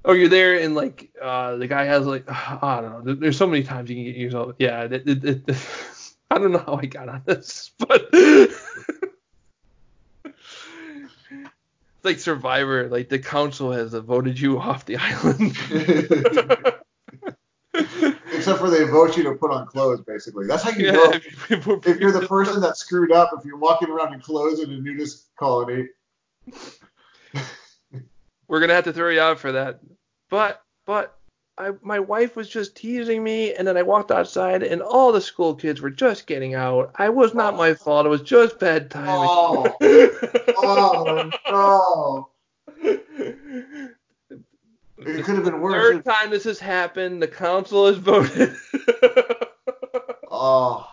Oh, 0.07 0.13
you're 0.13 0.29
there 0.29 0.57
and 0.61 0.73
like 0.73 1.11
uh, 1.21 1.57
the 1.57 1.67
guy 1.67 1.83
has 1.83 2.05
like 2.07 2.23
I 2.31 2.79
don't 2.81 3.05
know. 3.05 3.13
There's 3.13 3.37
so 3.37 3.45
many 3.45 3.61
times 3.63 3.89
you 3.89 3.97
can 3.97 4.05
get 4.05 4.15
yourself. 4.15 4.55
Yeah, 4.57 4.83
it, 4.83 5.05
it, 5.05 5.23
it, 5.25 5.57
I 6.29 6.37
don't 6.37 6.51
know 6.51 6.59
how 6.59 6.75
I 6.75 6.85
got 6.85 7.09
on 7.09 7.21
this, 7.25 7.71
but 7.79 8.11
like 12.07 12.19
Survivor. 12.19 12.87
Like 12.87 13.09
the 13.09 13.19
council 13.19 13.71
has 13.71 13.93
voted 13.93 14.39
you 14.39 14.59
off 14.59 14.85
the 14.85 14.97
island. 14.97 15.55
Except 18.33 18.59
for 18.59 18.69
they 18.69 18.85
vote 18.85 19.17
you 19.17 19.23
to 19.23 19.33
put 19.33 19.51
on 19.51 19.67
clothes, 19.67 20.01
basically. 20.01 20.47
That's 20.47 20.63
how 20.63 20.71
you 20.71 20.87
yeah, 20.87 20.91
know 20.93 21.11
if, 21.11 21.67
if 21.67 21.99
you're 21.99 22.11
the 22.11 22.25
person 22.29 22.61
that 22.61 22.77
screwed 22.77 23.11
up. 23.11 23.31
If 23.37 23.45
you're 23.45 23.57
walking 23.57 23.89
around 23.89 24.13
in 24.13 24.21
clothes 24.21 24.59
in 24.61 24.71
a 24.71 24.77
nudist 24.77 25.27
colony. 25.37 25.87
we're 28.47 28.59
gonna 28.59 28.73
have 28.73 28.85
to 28.85 28.93
throw 28.93 29.09
you 29.09 29.19
out 29.19 29.39
for 29.39 29.51
that. 29.51 29.81
But 30.29 30.63
but 30.85 31.16
I 31.57 31.71
my 31.81 31.99
wife 31.99 32.35
was 32.35 32.47
just 32.47 32.75
teasing 32.75 33.23
me, 33.23 33.53
and 33.53 33.67
then 33.67 33.77
I 33.77 33.81
walked 33.81 34.11
outside, 34.11 34.63
and 34.63 34.81
all 34.81 35.11
the 35.11 35.21
school 35.21 35.55
kids 35.55 35.81
were 35.81 35.89
just 35.89 36.27
getting 36.27 36.53
out. 36.53 36.91
I 36.95 37.09
was 37.09 37.33
not 37.33 37.57
my 37.57 37.73
fault. 37.73 38.05
It 38.05 38.09
was 38.09 38.21
just 38.21 38.59
bad 38.59 38.91
timing. 38.91 39.09
Oh, 39.11 39.75
oh 40.57 41.31
no! 41.49 42.29
It 44.99 45.23
could 45.23 45.35
have 45.35 45.45
been 45.45 45.61
worse. 45.61 45.95
Third 45.95 46.05
time 46.05 46.29
this 46.29 46.43
has 46.43 46.59
happened, 46.59 47.21
the 47.21 47.27
council 47.27 47.87
has 47.87 47.97
voted. 47.97 48.55
Oh, 50.39 50.87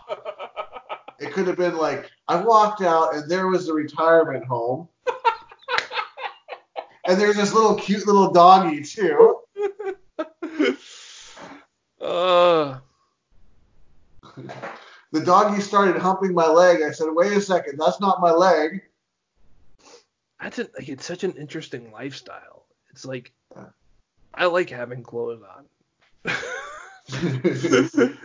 it 1.18 1.32
could 1.32 1.46
have 1.48 1.58
been 1.58 1.76
like 1.76 2.10
I 2.28 2.42
walked 2.42 2.80
out 2.80 3.14
and 3.14 3.30
there 3.30 3.48
was 3.48 3.68
a 3.68 3.74
retirement 3.74 4.46
home, 4.46 4.88
and 7.06 7.20
there's 7.20 7.36
this 7.36 7.52
little 7.52 7.74
cute 7.74 8.06
little 8.06 8.32
doggy 8.32 8.82
too. 8.82 9.40
Uh, 12.04 12.78
The 15.12 15.20
doggy 15.24 15.60
started 15.60 15.96
humping 15.96 16.34
my 16.34 16.48
leg. 16.48 16.82
I 16.82 16.90
said, 16.90 17.08
"Wait 17.10 17.32
a 17.32 17.40
second, 17.40 17.78
that's 17.78 18.00
not 18.00 18.20
my 18.20 18.32
leg." 18.32 18.82
that's 20.44 20.58
a, 20.58 20.68
like 20.78 20.88
it's 20.88 21.06
such 21.06 21.24
an 21.24 21.32
interesting 21.32 21.90
lifestyle. 21.90 22.66
It's 22.90 23.04
like 23.04 23.32
I 24.34 24.46
like 24.46 24.70
having 24.70 25.02
clothes 25.02 25.42
on. 25.42 25.64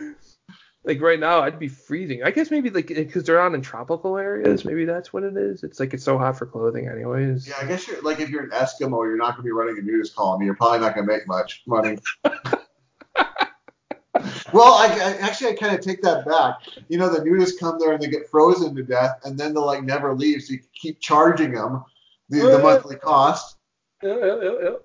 like 0.84 1.00
right 1.00 1.18
now, 1.18 1.40
I'd 1.40 1.58
be 1.58 1.68
freezing. 1.68 2.22
I 2.22 2.30
guess 2.30 2.50
maybe 2.50 2.70
like 2.70 2.88
because 2.88 3.24
they're 3.24 3.40
out 3.40 3.54
in 3.54 3.62
tropical 3.62 4.18
areas, 4.18 4.64
maybe 4.64 4.84
that's 4.84 5.12
what 5.12 5.22
it 5.22 5.36
is. 5.36 5.62
It's 5.62 5.80
like 5.80 5.94
it's 5.94 6.04
so 6.04 6.18
hot 6.18 6.36
for 6.36 6.46
clothing, 6.46 6.88
anyways. 6.88 7.48
Yeah, 7.48 7.54
I 7.60 7.66
guess 7.66 7.88
you're 7.88 8.02
like 8.02 8.20
if 8.20 8.28
you're 8.28 8.44
an 8.44 8.50
Eskimo, 8.50 9.04
you're 9.04 9.16
not 9.16 9.32
gonna 9.32 9.44
be 9.44 9.52
running 9.52 9.78
a 9.78 9.82
nudist 9.82 10.14
colony. 10.14 10.44
You're 10.44 10.56
probably 10.56 10.80
not 10.80 10.94
gonna 10.94 11.06
make 11.06 11.26
much 11.26 11.62
money. 11.66 11.98
well, 14.52 14.74
I, 14.74 14.86
I 14.86 15.16
actually 15.20 15.50
I 15.50 15.56
kind 15.56 15.74
of 15.74 15.80
take 15.80 16.02
that 16.02 16.26
back. 16.26 16.56
You 16.88 16.98
know, 16.98 17.08
the 17.08 17.20
nudists 17.20 17.58
come 17.58 17.78
there 17.78 17.92
and 17.92 18.02
they 18.02 18.08
get 18.08 18.28
frozen 18.28 18.74
to 18.76 18.82
death, 18.82 19.20
and 19.24 19.38
then 19.38 19.54
they'll 19.54 19.66
like 19.66 19.84
never 19.84 20.14
leave, 20.14 20.42
so 20.42 20.54
you 20.54 20.60
keep 20.74 21.00
charging 21.00 21.52
them 21.52 21.84
the, 22.28 22.40
the 22.40 22.48
Right. 22.48 22.62
monthly 22.62 22.96
cost. 22.96 23.56
Yeah, 24.02 24.16
yeah, 24.16 24.38
yeah, 24.42 24.52
yeah. 24.62 24.76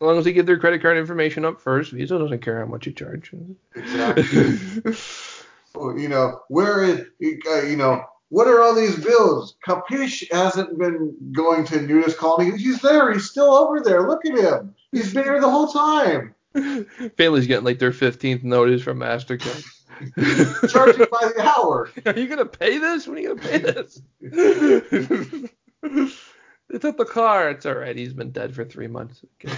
As 0.00 0.06
long 0.06 0.18
as 0.18 0.24
they 0.24 0.32
give 0.32 0.46
their 0.46 0.58
credit 0.58 0.80
card 0.80 0.96
information 0.96 1.44
up 1.44 1.60
first, 1.60 1.90
Visa 1.92 2.18
doesn't 2.18 2.40
care 2.40 2.60
how 2.60 2.66
much 2.66 2.86
you 2.86 2.92
charge. 2.92 3.32
Exactly. 3.74 4.94
Oh, 5.74 5.94
you 5.96 6.08
know, 6.08 6.40
where 6.48 6.82
is 6.82 7.00
uh, 7.46 7.62
you 7.62 7.76
know 7.76 8.02
what 8.30 8.46
are 8.48 8.60
all 8.62 8.74
these 8.74 8.96
bills? 8.96 9.56
Capiche 9.64 10.30
hasn't 10.32 10.78
been 10.78 11.14
going 11.32 11.64
to 11.66 11.80
nudist 11.82 12.16
colony. 12.18 12.56
He's 12.58 12.80
there. 12.80 13.12
He's 13.12 13.30
still 13.30 13.52
over 13.54 13.80
there. 13.80 14.08
Look 14.08 14.24
at 14.26 14.36
him. 14.38 14.74
He's 14.92 15.12
been 15.14 15.24
here 15.24 15.40
the 15.40 15.50
whole 15.50 15.68
time. 15.68 16.34
Family's 17.16 17.46
getting 17.46 17.64
like 17.64 17.78
their 17.78 17.92
15th 17.92 18.42
notice 18.42 18.82
from 18.82 18.98
Mastercard. 18.98 19.64
Charging 20.70 21.06
by 21.10 21.32
the 21.34 21.42
hour. 21.42 21.90
Are 22.06 22.18
you 22.18 22.28
gonna 22.28 22.46
pay 22.46 22.78
this? 22.78 23.06
When 23.06 23.18
are 23.18 23.20
you 23.20 23.34
gonna 23.34 23.48
pay 23.48 23.58
this? 23.58 24.00
they 26.68 26.78
took 26.78 26.96
the 26.96 27.04
car. 27.04 27.50
It's 27.50 27.66
all 27.66 27.74
right. 27.74 27.96
He's 27.96 28.12
been 28.12 28.30
dead 28.30 28.54
for 28.54 28.64
three 28.64 28.86
months. 28.86 29.24
I 29.44 29.50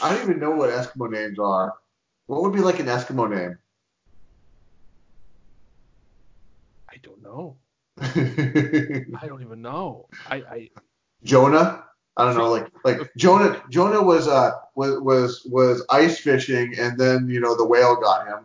don't 0.00 0.22
even 0.22 0.38
know 0.40 0.50
what 0.50 0.70
Eskimo 0.70 1.10
names 1.10 1.38
are. 1.38 1.74
What 2.26 2.42
would 2.42 2.52
be 2.52 2.60
like 2.60 2.80
an 2.80 2.86
Eskimo 2.86 3.30
name? 3.30 3.58
I 6.90 6.96
don't 7.02 7.22
know. 7.22 7.56
I 7.98 9.26
don't 9.26 9.42
even 9.42 9.62
know. 9.62 10.08
I, 10.28 10.36
I 10.36 10.70
Jonah. 11.24 11.84
I 12.16 12.24
don't 12.24 12.36
know, 12.36 12.50
like 12.50 12.68
like 12.84 13.14
Jonah. 13.16 13.62
Jonah 13.70 14.02
was 14.02 14.26
uh 14.26 14.52
was 14.74 15.00
was 15.00 15.44
was 15.44 15.84
ice 15.90 16.18
fishing, 16.18 16.74
and 16.78 16.98
then 16.98 17.28
you 17.28 17.40
know 17.40 17.54
the 17.56 17.64
whale 17.64 17.96
got 17.96 18.26
him. 18.26 18.44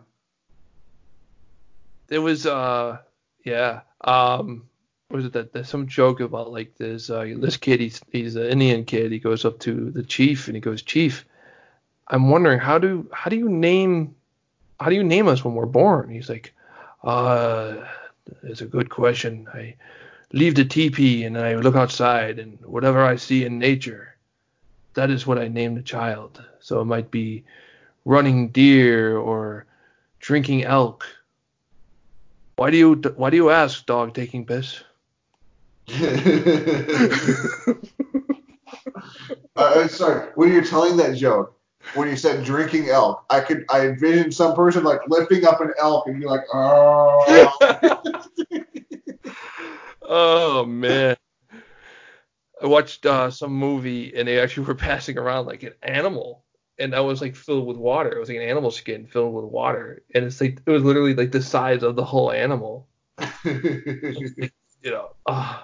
there 2.12 2.20
was 2.20 2.44
uh 2.46 2.98
yeah 3.44 3.80
um 4.02 4.68
was 5.10 5.24
it 5.24 5.32
that 5.32 5.52
there's 5.52 5.68
some 5.68 5.86
joke 5.86 6.20
about 6.20 6.52
like 6.52 6.76
this 6.76 7.08
uh 7.08 7.24
this 7.38 7.56
kid 7.56 7.80
he's 7.80 8.00
he's 8.12 8.36
an 8.36 8.46
Indian 8.46 8.84
kid 8.84 9.12
he 9.12 9.18
goes 9.18 9.44
up 9.46 9.58
to 9.60 9.90
the 9.90 10.02
chief 10.02 10.46
and 10.46 10.54
he 10.54 10.60
goes 10.60 10.82
chief 10.82 11.24
I'm 12.08 12.28
wondering 12.28 12.58
how 12.58 12.78
do 12.78 13.08
how 13.12 13.30
do 13.30 13.36
you 13.36 13.48
name 13.48 14.14
how 14.78 14.90
do 14.90 14.94
you 14.94 15.04
name 15.04 15.26
us 15.26 15.42
when 15.42 15.54
we're 15.54 15.64
born 15.66 16.10
he's 16.10 16.28
like 16.28 16.52
uh 17.02 17.76
it's 18.42 18.60
a 18.60 18.66
good 18.66 18.90
question 18.90 19.48
I 19.54 19.74
leave 20.32 20.54
the 20.54 20.64
teepee 20.64 21.24
and 21.24 21.38
I 21.38 21.54
look 21.56 21.76
outside 21.76 22.38
and 22.38 22.58
whatever 22.64 23.04
I 23.04 23.16
see 23.16 23.44
in 23.44 23.58
nature 23.58 24.16
that 24.94 25.10
is 25.10 25.26
what 25.26 25.38
I 25.38 25.48
name 25.48 25.74
the 25.74 25.82
child 25.82 26.42
so 26.60 26.80
it 26.80 26.86
might 26.86 27.10
be 27.10 27.44
running 28.04 28.48
deer 28.48 29.16
or 29.16 29.66
drinking 30.20 30.64
elk 30.64 31.06
why 32.56 32.70
do 32.70 32.76
you 32.76 32.94
why 33.16 33.30
do 33.30 33.36
you 33.36 33.50
ask, 33.50 33.86
dog 33.86 34.14
taking 34.14 34.46
piss? 34.46 34.84
uh, 39.56 39.88
sorry, 39.88 40.28
when 40.36 40.52
you're 40.52 40.62
telling 40.64 40.96
that 40.96 41.16
joke, 41.16 41.58
when 41.94 42.08
you 42.08 42.14
said 42.14 42.44
drinking 42.44 42.88
elk, 42.88 43.24
I 43.30 43.40
could 43.40 43.64
I 43.68 43.86
envisioned 43.86 44.32
some 44.32 44.54
person 44.54 44.84
like 44.84 45.00
lifting 45.08 45.44
up 45.44 45.60
an 45.60 45.72
elk 45.78 46.06
and 46.06 46.20
be 46.20 46.26
like, 46.26 46.42
oh. 46.54 47.58
oh 50.12 50.64
man. 50.66 51.16
I 52.62 52.66
watched 52.66 53.06
uh, 53.06 53.30
some 53.30 53.52
movie 53.52 54.14
and 54.14 54.28
they 54.28 54.38
actually 54.38 54.66
were 54.68 54.74
passing 54.74 55.18
around 55.18 55.46
like 55.46 55.62
an 55.62 55.72
animal 55.82 56.44
and 56.78 56.92
that 56.92 57.00
was 57.00 57.20
like 57.20 57.36
filled 57.36 57.66
with 57.66 57.76
water. 57.76 58.10
It 58.10 58.18
was 58.18 58.28
like 58.28 58.38
an 58.38 58.48
animal 58.48 58.70
skin 58.70 59.06
filled 59.06 59.34
with 59.34 59.44
water. 59.44 60.02
And 60.14 60.24
it's 60.24 60.40
like 60.40 60.60
it 60.64 60.70
was 60.70 60.82
literally 60.82 61.14
like 61.14 61.32
the 61.32 61.42
size 61.42 61.82
of 61.82 61.96
the 61.96 62.04
whole 62.04 62.32
animal. 62.32 62.88
you 63.44 64.50
know, 64.84 65.10
uh, 65.26 65.60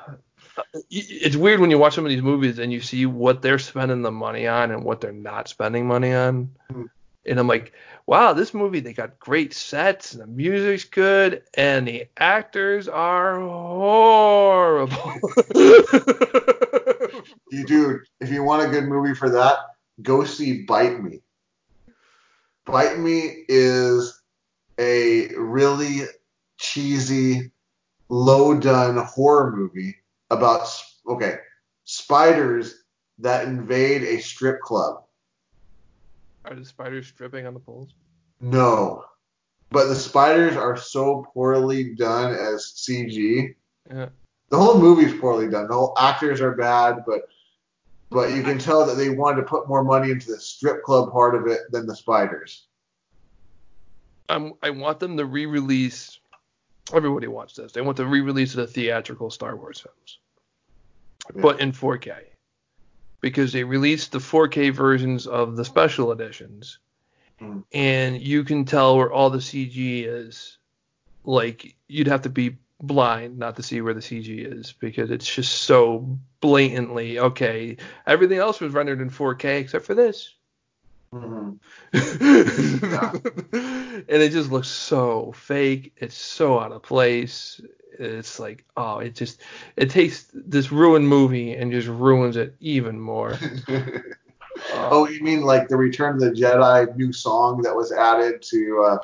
it's 0.90 1.36
weird 1.36 1.60
when 1.60 1.70
you 1.70 1.78
watch 1.78 1.94
some 1.94 2.04
of 2.04 2.10
these 2.10 2.22
movies 2.22 2.58
and 2.58 2.72
you 2.72 2.80
see 2.80 3.06
what 3.06 3.42
they're 3.42 3.58
spending 3.58 4.02
the 4.02 4.12
money 4.12 4.46
on 4.46 4.70
and 4.70 4.84
what 4.84 5.00
they're 5.00 5.12
not 5.12 5.48
spending 5.48 5.86
money 5.86 6.12
on. 6.14 6.50
Mhm. 6.70 6.88
And 7.26 7.38
I'm 7.38 7.46
like, 7.46 7.72
wow, 8.06 8.32
this 8.32 8.54
movie 8.54 8.80
they 8.80 8.92
got 8.92 9.18
great 9.18 9.52
sets 9.52 10.12
and 10.12 10.22
the 10.22 10.26
music's 10.26 10.84
good 10.84 11.42
and 11.54 11.86
the 11.86 12.06
actors 12.16 12.88
are 12.88 13.40
horrible. 13.40 14.96
you 17.50 17.64
do. 17.66 18.00
if 18.20 18.30
you 18.30 18.42
want 18.42 18.66
a 18.66 18.70
good 18.70 18.84
movie 18.84 19.14
for 19.14 19.30
that, 19.30 19.58
go 20.02 20.24
see 20.24 20.64
Bite 20.64 21.02
Me. 21.02 21.20
Bite 22.64 22.98
Me 22.98 23.44
is 23.48 24.22
a 24.78 25.28
really 25.34 26.02
cheesy, 26.58 27.50
low 28.08 28.58
done 28.58 28.96
horror 28.96 29.54
movie 29.54 29.96
about 30.30 30.68
okay 31.06 31.38
spiders 31.84 32.74
that 33.18 33.46
invade 33.46 34.02
a 34.02 34.20
strip 34.20 34.60
club. 34.60 35.02
Are 36.48 36.54
the 36.54 36.64
spiders 36.64 37.06
stripping 37.06 37.46
on 37.46 37.54
the 37.54 37.60
poles? 37.60 37.90
No, 38.40 39.04
but 39.70 39.88
the 39.88 39.94
spiders 39.94 40.56
are 40.56 40.76
so 40.76 41.26
poorly 41.34 41.94
done 41.94 42.32
as 42.32 42.72
CG. 42.76 43.54
Yeah. 43.90 44.08
The 44.50 44.56
whole 44.56 44.78
movie's 44.80 45.18
poorly 45.20 45.48
done. 45.48 45.68
The 45.68 45.74
whole 45.74 45.94
actors 45.98 46.40
are 46.40 46.54
bad, 46.54 47.04
but 47.06 47.22
but 48.10 48.32
you 48.32 48.42
can 48.42 48.58
tell 48.58 48.86
that 48.86 48.94
they 48.96 49.10
wanted 49.10 49.42
to 49.42 49.46
put 49.46 49.68
more 49.68 49.84
money 49.84 50.10
into 50.10 50.30
the 50.30 50.40
strip 50.40 50.82
club 50.82 51.12
part 51.12 51.34
of 51.34 51.46
it 51.46 51.70
than 51.70 51.86
the 51.86 51.94
spiders. 51.94 52.66
I'm, 54.30 54.54
I 54.62 54.70
want 54.70 54.98
them 54.98 55.16
to 55.18 55.26
re-release. 55.26 56.18
Everybody 56.94 57.26
wants 57.28 57.54
this. 57.54 57.72
They 57.72 57.82
want 57.82 57.98
to 57.98 58.06
re-release 58.06 58.54
the 58.54 58.66
theatrical 58.66 59.30
Star 59.30 59.56
Wars 59.56 59.80
films, 59.80 60.18
Yeah. 61.34 61.42
but 61.42 61.60
in 61.60 61.70
4K, 61.72 62.14
because 63.20 63.52
they 63.52 63.64
released 63.64 64.12
the 64.12 64.18
4K 64.18 64.70
versions 64.72 65.26
of 65.26 65.56
the 65.56 65.64
special 65.64 66.12
editions, 66.12 66.78
Mm. 67.40 67.62
and 67.72 68.20
you 68.20 68.42
can 68.42 68.64
tell 68.64 68.96
where 68.96 69.12
all 69.12 69.30
the 69.30 69.38
CG 69.40 70.04
is. 70.04 70.58
Like 71.24 71.76
you'd 71.86 72.08
have 72.08 72.22
to 72.22 72.30
be 72.30 72.56
blind 72.80 73.38
not 73.38 73.56
to 73.56 73.62
see 73.62 73.80
where 73.80 73.94
the 73.94 74.00
CG 74.00 74.44
is 74.44 74.72
because 74.72 75.10
it's 75.10 75.32
just 75.34 75.62
so 75.62 76.18
blatantly 76.40 77.18
okay. 77.18 77.76
Everything 78.06 78.38
else 78.38 78.60
was 78.60 78.72
rendered 78.72 79.00
in 79.00 79.10
4K 79.10 79.60
except 79.60 79.84
for 79.86 79.94
this. 79.94 80.34
Mhm. 81.12 81.58
and 84.08 84.22
it 84.22 84.30
just 84.30 84.50
looks 84.50 84.68
so 84.68 85.32
fake. 85.32 85.92
It's 85.96 86.14
so 86.16 86.58
out 86.58 86.72
of 86.72 86.82
place. 86.82 87.60
It's 87.98 88.38
like, 88.38 88.64
oh, 88.76 88.98
it 88.98 89.14
just 89.14 89.40
it 89.76 89.90
takes 89.90 90.26
this 90.32 90.70
ruined 90.72 91.08
movie 91.08 91.52
and 91.54 91.72
just 91.72 91.88
ruins 91.88 92.36
it 92.36 92.54
even 92.60 93.00
more. 93.00 93.36
oh, 94.72 95.08
you 95.08 95.22
mean 95.22 95.42
like 95.42 95.68
the 95.68 95.76
Return 95.76 96.14
of 96.14 96.20
the 96.20 96.30
Jedi 96.30 96.94
new 96.96 97.12
song 97.12 97.62
that 97.62 97.74
was 97.74 97.92
added 97.92 98.42
to? 98.42 98.84
Uh, 98.86 98.98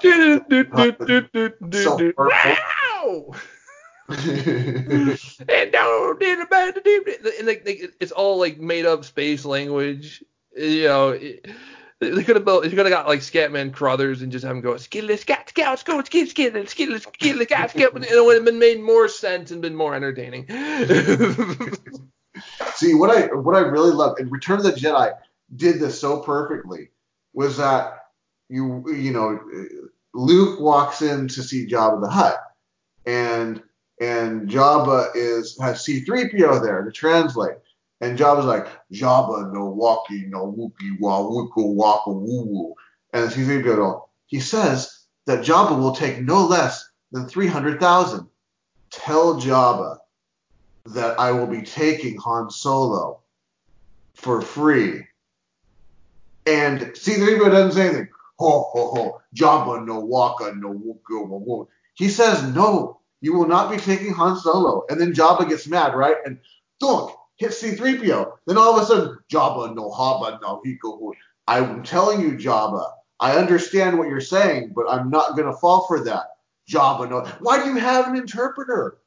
So 1.72 1.96
purple. 2.12 2.30
Wow! 3.02 3.34
and 4.08 5.72
no, 5.72 6.14
did 6.20 6.38
it 6.38 6.50
bad, 6.50 6.74
did 6.84 7.08
it- 7.08 7.38
and 7.38 7.46
like, 7.46 7.64
like, 7.66 7.94
it's 8.00 8.12
all 8.12 8.38
like 8.38 8.58
made 8.58 8.86
up 8.86 9.04
space 9.04 9.44
language. 9.44 10.22
You 10.56 10.84
know, 10.84 11.08
it, 11.10 11.46
they 12.10 12.24
could 12.24 12.36
have 12.36 12.44
built, 12.44 12.64
you 12.64 12.70
could 12.70 12.86
have 12.86 12.90
got 12.90 13.06
like 13.06 13.20
Scatman 13.20 13.72
Crothers 13.72 14.22
and 14.22 14.32
just 14.32 14.44
have 14.44 14.56
him 14.56 14.62
go 14.62 14.76
skittle 14.76 15.16
scat 15.16 15.52
let's 15.56 15.82
go 15.82 16.02
skittle 16.02 16.28
skittle 16.28 16.66
skittle 16.66 16.98
skittle 16.98 17.42
scat 17.42 17.70
scat, 17.70 17.92
it 17.94 18.24
would 18.24 18.36
have 18.36 18.44
been 18.44 18.58
made 18.58 18.80
more 18.80 19.08
sense 19.08 19.50
and 19.50 19.62
been 19.62 19.76
more 19.76 19.94
entertaining. 19.94 20.46
See 22.74 22.94
what 22.94 23.10
I 23.10 23.26
what 23.34 23.54
I 23.56 23.60
really 23.60 23.92
love 23.92 24.16
and 24.18 24.30
Return 24.30 24.58
of 24.58 24.64
the 24.64 24.72
Jedi 24.72 25.12
did 25.54 25.78
this 25.78 26.00
so 26.00 26.20
perfectly 26.20 26.90
was 27.32 27.56
that 27.58 27.98
you 28.48 28.84
you 28.92 29.12
know 29.12 29.38
Luke 30.14 30.60
walks 30.60 31.02
in 31.02 31.28
to 31.28 31.42
see 31.42 31.66
Jabba 31.66 32.00
the 32.00 32.08
Hutt 32.08 32.38
and 33.06 33.62
and 34.00 34.48
Jabba 34.48 35.14
is 35.14 35.58
has 35.60 35.84
C3PO 35.84 36.62
there 36.62 36.82
to 36.82 36.90
translate 36.90 37.56
and 38.00 38.18
Jabba's 38.18 38.44
like 38.44 38.66
Jabba 38.92 39.52
no 39.52 39.66
walkie 39.66 40.26
no 40.26 40.52
wookie 40.52 40.98
wa 41.00 41.20
wooka 41.20 41.74
waka 41.74 42.10
woo 42.10 42.44
woo 42.44 42.74
and 43.12 43.30
C3PO 43.30 44.02
he 44.26 44.40
says 44.40 45.04
that 45.26 45.44
Jabba 45.44 45.78
will 45.78 45.94
take 45.94 46.20
no 46.20 46.46
less 46.46 46.88
than 47.12 47.28
300,000 47.28 48.26
tell 48.90 49.34
Jabba 49.40 49.98
that 50.86 51.18
I 51.18 51.32
will 51.32 51.46
be 51.46 51.62
taking 51.62 52.18
Han 52.18 52.50
Solo 52.50 53.20
for 54.14 54.42
free. 54.42 55.06
And 56.46 56.80
C3PO 56.80 57.50
doesn't 57.50 57.72
say 57.72 57.86
anything. 57.86 58.08
Ho 58.38 58.68
ho 58.72 58.90
ho. 58.94 59.22
Jabba 59.34 59.84
no 59.86 60.00
waka 60.00 60.52
no 60.54 60.72
wuka 60.72 61.26
wa 61.26 61.38
woo. 61.38 61.68
He 61.94 62.08
says 62.08 62.42
no. 62.54 63.00
You 63.20 63.32
will 63.32 63.46
not 63.46 63.70
be 63.70 63.78
taking 63.78 64.12
Han 64.12 64.36
Solo. 64.36 64.84
And 64.90 65.00
then 65.00 65.14
Jabba 65.14 65.48
gets 65.48 65.66
mad, 65.66 65.94
right? 65.94 66.16
And 66.26 66.38
thunk 66.80 67.12
hits 67.36 67.62
C3PO. 67.62 68.32
Then 68.46 68.58
all 68.58 68.76
of 68.76 68.82
a 68.82 68.86
sudden, 68.86 69.18
Jabba 69.30 69.74
no 69.74 69.90
haba 69.90 70.40
no 70.40 70.62
hiko. 70.64 71.12
I'm 71.46 71.82
telling 71.82 72.20
you, 72.20 72.32
Jabba. 72.32 72.84
I 73.20 73.36
understand 73.36 73.98
what 73.98 74.08
you're 74.08 74.20
saying, 74.20 74.72
but 74.74 74.86
I'm 74.88 75.10
not 75.10 75.36
gonna 75.36 75.56
fall 75.56 75.86
for 75.86 76.00
that. 76.04 76.26
Jabba 76.68 77.08
no. 77.08 77.20
Why 77.40 77.62
do 77.62 77.70
you 77.70 77.76
have 77.76 78.08
an 78.08 78.16
interpreter? 78.16 78.98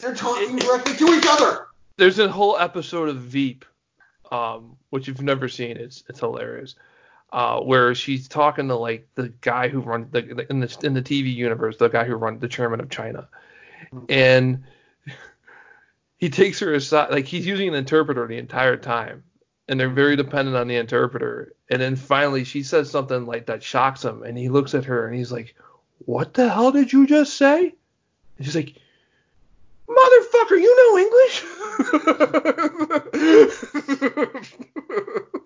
They're 0.00 0.14
talking 0.14 0.56
directly 0.56 0.94
to 0.96 1.14
each 1.14 1.26
other. 1.28 1.66
There's 1.96 2.18
a 2.18 2.28
whole 2.28 2.56
episode 2.58 3.08
of 3.08 3.16
Veep, 3.18 3.64
um, 4.32 4.76
which 4.90 5.06
you've 5.06 5.22
never 5.22 5.48
seen. 5.48 5.76
It's 5.76 6.04
it's 6.08 6.20
hilarious. 6.20 6.74
Uh, 7.32 7.60
where 7.60 7.94
she's 7.96 8.28
talking 8.28 8.68
to 8.68 8.76
like 8.76 9.08
the 9.16 9.28
guy 9.40 9.68
who 9.68 9.80
runs 9.80 10.10
the 10.10 10.22
the- 10.22 10.50
in 10.50 10.60
the 10.60 10.78
in 10.82 10.94
the 10.94 11.02
TV 11.02 11.34
universe, 11.34 11.76
the 11.76 11.88
guy 11.88 12.04
who 12.04 12.14
runs 12.14 12.40
the 12.40 12.48
chairman 12.48 12.80
of 12.80 12.90
China, 12.90 13.28
and 14.08 14.62
he 16.24 16.30
takes 16.30 16.58
her 16.60 16.72
aside, 16.72 17.10
like 17.10 17.26
he's 17.26 17.44
using 17.44 17.68
an 17.68 17.74
interpreter 17.74 18.26
the 18.26 18.38
entire 18.38 18.78
time, 18.78 19.22
and 19.68 19.78
they're 19.78 19.90
very 19.90 20.16
dependent 20.16 20.56
on 20.56 20.68
the 20.68 20.76
interpreter. 20.76 21.52
And 21.68 21.82
then 21.82 21.96
finally, 21.96 22.44
she 22.44 22.62
says 22.62 22.90
something 22.90 23.26
like 23.26 23.44
that 23.44 23.62
shocks 23.62 24.02
him, 24.02 24.22
and 24.22 24.38
he 24.38 24.48
looks 24.48 24.74
at 24.74 24.86
her 24.86 25.06
and 25.06 25.14
he's 25.14 25.30
like, 25.30 25.54
"What 25.98 26.32
the 26.32 26.48
hell 26.48 26.72
did 26.72 26.94
you 26.94 27.06
just 27.06 27.36
say?" 27.36 27.74
And 28.38 28.46
she's 28.46 28.56
like, 28.56 28.74
Motherfucker, 29.86 30.58
you 30.58 30.74
know 30.80 30.98
English? 30.98 31.44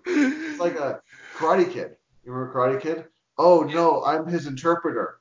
It's 0.05 0.59
like 0.61 0.79
a 0.79 1.01
Karate 1.35 1.69
Kid. 1.69 1.97
You 2.23 2.31
remember 2.31 2.53
Karate 2.53 2.81
Kid? 2.81 3.03
Oh 3.37 3.63
no, 3.63 4.01
I'm 4.05 4.27
his 4.27 4.47
interpreter 4.47 5.18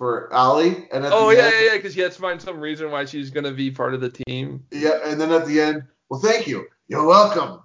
for 0.00 0.32
Ali. 0.32 0.88
And 0.90 1.04
at 1.04 1.12
Oh 1.12 1.28
the 1.28 1.36
yeah, 1.36 1.44
end, 1.44 1.54
yeah, 1.60 1.66
yeah, 1.66 1.76
because 1.76 1.94
he 1.94 2.00
has 2.00 2.14
to 2.14 2.20
find 2.22 2.40
some 2.40 2.58
reason 2.58 2.90
why 2.90 3.04
she's 3.04 3.28
gonna 3.28 3.52
be 3.52 3.70
part 3.70 3.92
of 3.92 4.00
the 4.00 4.08
team. 4.08 4.64
yeah. 4.70 4.98
And 5.04 5.20
then 5.20 5.30
at 5.30 5.46
the 5.46 5.60
end, 5.60 5.82
well, 6.08 6.18
thank 6.18 6.46
you. 6.46 6.64
You're 6.88 7.04
welcome. 7.04 7.60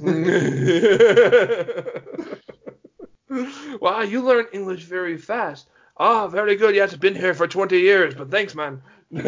wow, 3.78 4.00
you 4.00 4.22
learn 4.22 4.46
English 4.54 4.84
very 4.84 5.18
fast. 5.18 5.68
Ah, 5.98 6.28
very 6.28 6.56
good. 6.56 6.74
Yes, 6.74 6.94
I've 6.94 7.00
been 7.00 7.14
here 7.14 7.34
for 7.34 7.46
20 7.46 7.78
years, 7.78 8.14
but 8.14 8.30
thanks, 8.30 8.54
man. 8.54 8.80
he 9.12 9.20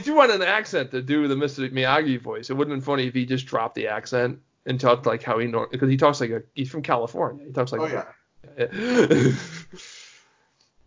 threw 0.00 0.20
on 0.20 0.32
an 0.32 0.42
accent 0.42 0.90
to 0.90 1.00
do 1.00 1.28
the 1.28 1.36
Mr. 1.36 1.72
Miyagi 1.72 2.20
voice. 2.20 2.50
It 2.50 2.54
wouldn't 2.54 2.74
have 2.74 2.80
been 2.80 2.84
funny 2.84 3.06
if 3.06 3.14
he 3.14 3.24
just 3.24 3.46
dropped 3.46 3.76
the 3.76 3.86
accent 3.86 4.40
and 4.66 4.80
talked 4.80 5.06
like 5.06 5.22
how 5.22 5.38
he 5.38 5.46
because 5.46 5.88
he 5.88 5.96
talks 5.96 6.20
like 6.20 6.30
a 6.30 6.42
he's 6.54 6.70
from 6.70 6.82
California. 6.82 7.44
He 7.46 7.52
talks 7.52 7.70
like 7.70 7.82
oh 7.82 7.86
yeah. 7.86 8.06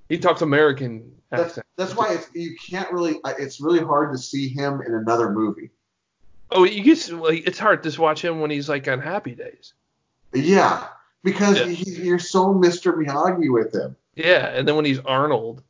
he 0.10 0.18
talks 0.18 0.42
American 0.42 1.12
That's, 1.30 1.44
accent. 1.44 1.66
that's 1.78 1.96
why 1.96 2.14
it's, 2.14 2.28
you 2.34 2.56
can't 2.70 2.92
really. 2.92 3.20
It's 3.40 3.60
really 3.62 3.84
hard 3.84 4.12
to 4.14 4.18
see 4.18 4.50
him 4.50 4.82
in 4.86 4.94
another 4.94 5.32
movie. 5.32 5.72
Oh, 6.52 6.64
you 6.64 6.84
get 6.84 7.10
like 7.12 7.48
it's 7.48 7.60
hard 7.60 7.84
to 7.84 8.02
watch 8.02 8.24
him 8.24 8.40
when 8.40 8.52
he's 8.52 8.70
like 8.70 8.88
on 8.88 9.00
Happy 9.00 9.34
Days. 9.36 9.74
Yeah, 10.34 10.88
because 11.24 11.60
Yeah. 11.60 11.66
He, 11.68 11.92
you're 12.04 12.20
so 12.20 12.54
Mr. 12.54 12.94
Miyagi 12.94 13.52
with 13.52 13.74
him. 13.74 13.96
Yeah, 14.16 14.48
and 14.48 14.68
then 14.68 14.76
when 14.76 14.86
he's 14.86 15.00
Arnold, 15.00 15.64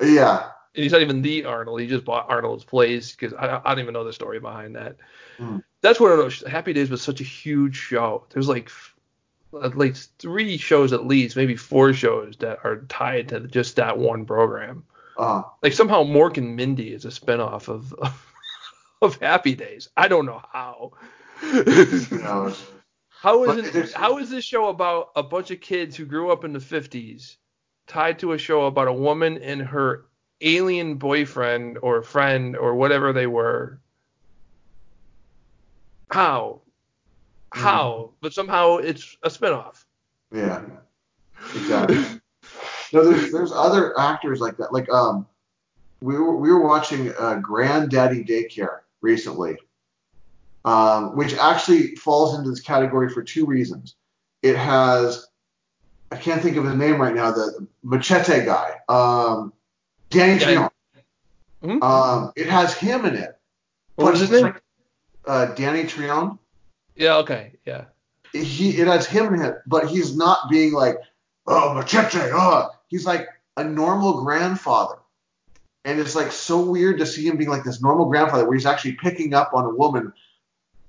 Yeah. 0.00 0.44
and 0.74 0.82
he's 0.82 0.92
not 0.92 1.02
even 1.02 1.22
the 1.22 1.44
Arnold. 1.44 1.80
He 1.80 1.86
just 1.86 2.04
bought 2.04 2.28
Arnold's 2.30 2.64
place 2.64 3.12
because 3.12 3.32
I, 3.34 3.60
I 3.64 3.70
don't 3.74 3.80
even 3.80 3.92
know 3.94 4.04
the 4.04 4.12
story 4.12 4.40
behind 4.40 4.74
that. 4.76 4.96
Hmm. 5.38 5.58
That's 5.82 6.00
what 6.00 6.12
I 6.12 6.16
know. 6.16 6.30
Happy 6.48 6.72
Days 6.72 6.90
was 6.90 7.02
such 7.02 7.20
a 7.20 7.24
huge 7.24 7.76
show. 7.76 8.24
There's 8.30 8.48
like 8.48 8.70
at 9.62 9.76
least 9.76 10.12
three 10.18 10.56
shows, 10.56 10.92
at 10.92 11.06
least 11.06 11.36
maybe 11.36 11.56
four 11.56 11.92
shows 11.92 12.36
that 12.38 12.58
are 12.64 12.82
tied 12.88 13.28
to 13.28 13.40
just 13.40 13.76
that 13.76 13.98
one 13.98 14.24
program. 14.24 14.84
Uh, 15.18 15.42
Like 15.62 15.72
somehow 15.72 16.04
Mork 16.04 16.38
and 16.38 16.56
Mindy 16.56 16.92
is 16.92 17.04
a 17.04 17.08
spinoff 17.08 17.68
of 17.68 17.94
of 19.02 19.16
Happy 19.16 19.54
Days. 19.54 19.88
I 19.96 20.08
don't 20.08 20.26
know 20.26 20.42
how. 20.52 20.92
How 23.22 23.44
is 23.44 23.74
it, 23.74 23.92
how 23.92 24.16
is 24.18 24.30
this 24.30 24.44
show 24.44 24.68
about 24.68 25.10
a 25.14 25.22
bunch 25.22 25.50
of 25.50 25.60
kids 25.60 25.94
who 25.94 26.06
grew 26.06 26.30
up 26.32 26.44
in 26.44 26.54
the 26.54 26.58
50s 26.58 27.36
tied 27.86 28.18
to 28.20 28.32
a 28.32 28.38
show 28.38 28.64
about 28.64 28.88
a 28.88 28.92
woman 28.94 29.36
and 29.38 29.60
her 29.60 30.06
alien 30.40 30.94
boyfriend 30.94 31.76
or 31.82 32.02
friend 32.02 32.56
or 32.56 32.74
whatever 32.74 33.12
they 33.12 33.26
were? 33.26 33.78
How? 36.10 36.62
How? 37.52 38.10
But 38.20 38.32
somehow 38.32 38.76
it's 38.76 39.16
a 39.22 39.28
spinoff. 39.28 39.84
yeah. 40.32 40.62
Exactly. 41.54 41.96
No, 42.92 43.08
there's 43.08 43.32
there's 43.32 43.52
other 43.52 43.98
actors 43.98 44.40
like 44.40 44.56
that. 44.58 44.72
Like 44.72 44.88
um, 44.90 45.26
we 46.02 46.18
were 46.18 46.36
we 46.36 46.52
were 46.52 46.66
watching 46.66 47.12
uh, 47.18 47.36
Granddaddy 47.36 48.24
Daycare 48.24 48.80
recently, 49.00 49.56
um, 50.64 51.16
which 51.16 51.34
actually 51.34 51.94
falls 51.96 52.36
into 52.38 52.50
this 52.50 52.60
category 52.60 53.08
for 53.08 53.22
two 53.22 53.46
reasons. 53.46 53.94
It 54.42 54.56
has 54.56 55.28
I 56.12 56.16
can't 56.16 56.42
think 56.42 56.56
of 56.56 56.64
his 56.64 56.74
name 56.74 57.00
right 57.00 57.14
now. 57.14 57.30
The 57.30 57.66
Machete 57.84 58.44
guy, 58.44 58.74
um, 58.88 59.52
Danny 60.10 60.40
Yeah. 60.40 60.46
Trejo. 60.46 60.70
Mhm. 61.62 61.82
Um, 61.82 62.32
it 62.36 62.48
has 62.48 62.74
him 62.74 63.04
in 63.06 63.14
it. 63.14 63.38
What 63.94 64.12
was 64.12 64.20
his 64.20 64.30
name? 64.30 64.54
Uh, 65.24 65.46
Danny 65.54 65.84
Trejo. 65.84 66.38
Yeah, 67.00 67.16
okay. 67.16 67.52
Yeah. 67.64 67.84
he 68.34 68.78
it 68.78 68.86
has 68.86 69.06
him 69.06 69.32
in 69.32 69.40
it, 69.40 69.56
but 69.66 69.88
he's 69.88 70.14
not 70.14 70.50
being 70.50 70.74
like, 70.74 70.98
oh 71.46 71.72
machete, 71.72 72.18
oh. 72.20 72.68
He's 72.88 73.06
like 73.06 73.26
a 73.56 73.64
normal 73.64 74.22
grandfather, 74.22 74.96
and 75.86 75.98
it's 75.98 76.14
like 76.14 76.30
so 76.30 76.60
weird 76.60 76.98
to 76.98 77.06
see 77.06 77.26
him 77.26 77.38
being 77.38 77.48
like 77.48 77.64
this 77.64 77.80
normal 77.80 78.04
grandfather 78.04 78.44
where 78.44 78.54
he's 78.54 78.66
actually 78.66 78.92
picking 78.92 79.32
up 79.32 79.52
on 79.54 79.64
a 79.64 79.70
woman 79.70 80.12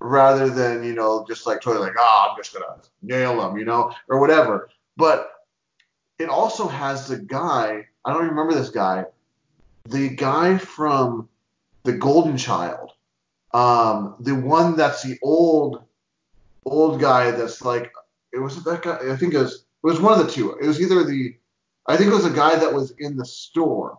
rather 0.01 0.49
than 0.49 0.83
you 0.83 0.93
know 0.93 1.25
just 1.29 1.47
like 1.47 1.61
totally 1.61 1.85
like, 1.85 1.95
oh, 1.97 2.27
I'm 2.29 2.37
just 2.37 2.53
gonna 2.53 2.81
nail 3.01 3.47
him, 3.47 3.57
you 3.57 3.63
know, 3.63 3.93
or 4.09 4.19
whatever. 4.19 4.69
But 4.97 5.31
it 6.19 6.27
also 6.27 6.67
has 6.67 7.07
the 7.07 7.19
guy. 7.19 7.87
I 8.03 8.13
don't 8.13 8.27
remember 8.27 8.53
this 8.53 8.69
guy. 8.69 9.05
The 9.87 10.09
guy 10.09 10.57
from 10.57 11.29
the 11.83 11.93
Golden 11.93 12.37
Child. 12.37 12.91
Um, 13.53 14.15
the 14.19 14.35
one 14.35 14.75
that's 14.75 15.03
the 15.03 15.17
old 15.21 15.83
old 16.65 16.99
guy 16.99 17.31
that's 17.31 17.63
like 17.63 17.91
it 18.33 18.39
was 18.39 18.63
that 18.63 18.81
guy 18.81 18.99
I 19.11 19.15
think 19.15 19.33
it 19.33 19.39
was 19.39 19.53
it 19.55 19.87
was 19.87 19.99
one 19.99 20.19
of 20.19 20.25
the 20.25 20.31
two. 20.31 20.57
It 20.61 20.67
was 20.67 20.79
either 20.81 21.03
the 21.03 21.35
I 21.87 21.97
think 21.97 22.11
it 22.11 22.15
was 22.15 22.25
a 22.25 22.31
guy 22.31 22.55
that 22.55 22.73
was 22.73 22.91
in 22.99 23.17
the 23.17 23.25
store 23.25 23.97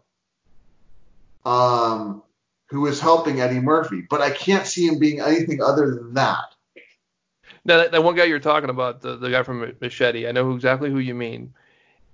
um 1.44 2.22
who 2.72 2.80
was 2.80 3.00
helping 3.00 3.40
Eddie 3.40 3.60
Murphy, 3.60 4.06
but 4.08 4.22
I 4.22 4.30
can't 4.30 4.66
see 4.66 4.86
him 4.86 4.98
being 4.98 5.20
anything 5.20 5.60
other 5.60 5.94
than 5.94 6.14
that. 6.14 6.54
Now, 7.64 7.76
that, 7.76 7.92
that 7.92 8.02
one 8.02 8.16
guy 8.16 8.24
you're 8.24 8.40
talking 8.40 8.70
about, 8.70 9.02
the, 9.02 9.16
the 9.16 9.30
guy 9.30 9.42
from 9.42 9.76
Machete, 9.80 10.26
I 10.26 10.32
know 10.32 10.52
exactly 10.52 10.90
who 10.90 10.98
you 10.98 11.14
mean. 11.14 11.52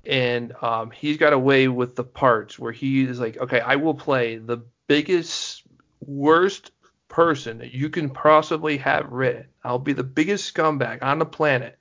And 0.05 0.53
um, 0.61 0.91
he's 0.91 1.17
got 1.17 1.33
a 1.33 1.39
way 1.39 1.69
with 1.69 1.95
the 1.97 2.05
parts 2.05 2.59
where 2.59 2.73
he 2.73 3.05
is 3.05 3.21
like, 3.21 3.37
okay, 3.37 3.61
I 3.61 3.77
will 3.77 3.95
play 3.95 4.37
the 4.37 4.59
biggest, 4.89 5.63
worst 6.01 6.73
person 7.09 7.59
that 7.59 7.73
you 7.73 7.91
can 7.91 8.11
possibly 8.11 8.79
have 8.79 9.11
written. 9.13 9.47
I'll 9.65 9.79
be 9.79 9.93
the 9.95 10.05
biggest 10.05 10.53
scumbag 10.55 11.03
on 11.03 11.19
the 11.19 11.27
planet. 11.27 11.79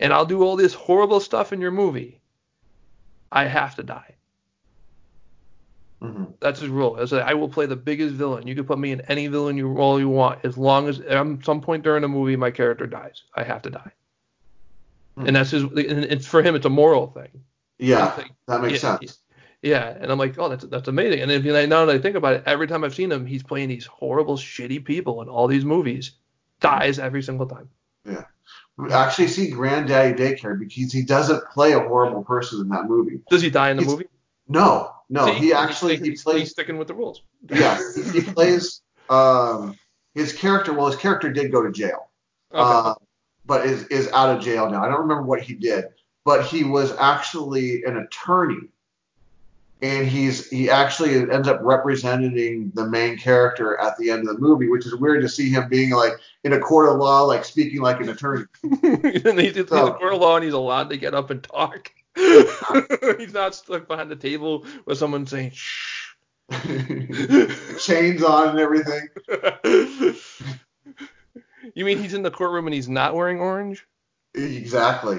And 0.00 0.12
I'll 0.12 0.26
do 0.26 0.42
all 0.42 0.56
this 0.56 0.74
horrible 0.74 1.20
stuff 1.20 1.52
in 1.52 1.60
your 1.60 1.70
movie. 1.72 2.22
I 3.32 3.44
have 3.46 3.76
to 3.76 3.82
die. 3.82 4.16
hmm 6.00 6.24
That's 6.40 6.60
his 6.60 6.68
rule. 6.70 6.96
I 7.00 7.04
said, 7.06 7.22
I 7.22 7.34
will 7.34 7.48
play 7.48 7.66
the 7.66 7.76
biggest 7.76 8.14
villain. 8.14 8.46
You 8.46 8.54
can 8.54 8.64
put 8.64 8.78
me 8.78 8.92
in 8.92 9.00
any 9.02 9.26
villain 9.28 9.56
you 9.56 9.68
role 9.68 9.98
you 9.98 10.08
want, 10.08 10.44
as 10.44 10.56
long 10.56 10.88
as 10.88 11.00
at 11.00 11.44
some 11.44 11.60
point 11.60 11.82
during 11.84 12.02
the 12.02 12.08
movie 12.08 12.36
my 12.36 12.50
character 12.50 12.86
dies. 12.86 13.24
I 13.34 13.42
have 13.44 13.62
to 13.62 13.70
die. 13.70 13.92
Hmm. 15.16 15.26
And 15.26 15.36
that's 15.36 15.50
his. 15.50 15.62
And 15.64 16.04
it's 16.04 16.26
for 16.26 16.42
him. 16.42 16.54
It's 16.54 16.66
a 16.66 16.70
moral 16.70 17.08
thing. 17.08 17.44
Yeah, 17.78 18.14
Like, 18.16 18.32
that 18.46 18.60
makes 18.62 18.82
yeah, 18.82 18.98
sense. 18.98 19.18
Yeah, 19.62 19.88
and 20.00 20.10
I'm 20.12 20.18
like, 20.18 20.38
oh, 20.38 20.48
that's 20.48 20.64
that's 20.66 20.88
amazing. 20.88 21.20
And 21.20 21.30
if 21.32 21.44
you 21.44 21.52
now 21.66 21.84
that 21.84 21.94
I 21.94 21.98
think 21.98 22.14
about 22.16 22.34
it, 22.34 22.42
every 22.46 22.68
time 22.68 22.84
I've 22.84 22.94
seen 22.94 23.10
him, 23.10 23.26
he's 23.26 23.42
playing 23.42 23.68
these 23.68 23.86
horrible, 23.86 24.36
shitty 24.36 24.84
people 24.84 25.20
in 25.22 25.28
all 25.28 25.48
these 25.48 25.64
movies. 25.64 26.12
Dies 26.60 26.98
every 26.98 27.22
single 27.22 27.46
time. 27.46 27.68
Yeah, 28.04 28.24
we 28.76 28.92
actually 28.92 29.28
see 29.28 29.50
Granddaddy 29.50 30.14
Daycare 30.20 30.58
because 30.58 30.92
he 30.92 31.02
doesn't 31.02 31.44
play 31.52 31.72
a 31.72 31.80
horrible 31.80 32.24
person 32.24 32.60
in 32.60 32.68
that 32.70 32.84
movie. 32.86 33.20
Does 33.30 33.42
he 33.42 33.50
die 33.50 33.70
in 33.70 33.76
the 33.76 33.82
He's- 33.84 33.92
movie? 33.92 34.06
No, 34.50 34.92
no, 35.10 35.26
See, 35.26 35.34
he 35.34 35.52
actually 35.52 35.96
he's, 35.98 36.06
he 36.06 36.22
plays 36.24 36.40
he's 36.40 36.50
sticking 36.52 36.78
with 36.78 36.88
the 36.88 36.94
rules. 36.94 37.22
yeah, 37.50 37.78
he 38.12 38.20
plays 38.22 38.80
um 39.10 39.76
his 40.14 40.32
character. 40.32 40.72
Well, 40.72 40.86
his 40.86 40.96
character 40.96 41.30
did 41.30 41.52
go 41.52 41.62
to 41.62 41.70
jail, 41.70 42.08
Okay. 42.52 42.60
uh, 42.62 42.94
but 43.44 43.66
is 43.66 43.84
is 43.88 44.08
out 44.12 44.34
of 44.36 44.42
jail 44.42 44.70
now. 44.70 44.82
I 44.82 44.88
don't 44.88 45.00
remember 45.00 45.24
what 45.24 45.42
he 45.42 45.54
did, 45.54 45.84
but 46.24 46.44
he 46.46 46.64
was 46.64 46.92
actually 46.96 47.82
an 47.84 47.98
attorney, 47.98 48.68
and 49.80 50.06
he's 50.08 50.48
he 50.48 50.68
actually 50.70 51.14
ends 51.30 51.46
up 51.46 51.60
representing 51.62 52.70
the 52.74 52.86
main 52.86 53.16
character 53.16 53.78
at 53.80 53.96
the 53.96 54.10
end 54.10 54.28
of 54.28 54.34
the 54.34 54.40
movie, 54.40 54.68
which 54.68 54.86
is 54.86 54.94
weird 54.96 55.22
to 55.22 55.28
see 55.28 55.48
him 55.50 55.68
being 55.68 55.90
like 55.90 56.12
in 56.44 56.52
a 56.52 56.58
court 56.58 56.88
of 56.88 56.96
law, 56.98 57.22
like 57.22 57.44
speaking 57.44 57.80
like 57.80 58.00
an 58.00 58.08
attorney. 58.08 58.44
and 58.62 59.38
he's, 59.40 59.54
he's 59.56 59.68
So- 59.68 59.88
a 59.88 59.94
court 59.94 60.14
of 60.14 60.20
law 60.20 60.36
and 60.36 60.44
he's 60.44 60.54
allowed 60.54 60.90
to 60.90 60.96
get 60.96 61.14
up 61.14 61.30
and 61.30 61.42
talk. 61.42 61.92
he's 62.16 63.32
not 63.32 63.54
stuck 63.54 63.86
behind 63.86 64.10
the 64.10 64.16
table 64.16 64.66
with 64.86 64.98
someone 64.98 65.26
saying 65.26 65.52
shh. 65.54 66.08
Chains 67.80 68.22
on 68.22 68.48
and 68.50 68.58
everything. 68.58 69.06
you 71.74 71.84
mean 71.84 71.98
he's 71.98 72.14
in 72.14 72.22
the 72.22 72.30
courtroom 72.30 72.66
and 72.66 72.74
he's 72.74 72.88
not 72.88 73.14
wearing 73.14 73.38
orange? 73.38 73.86
Exactly. 74.34 75.18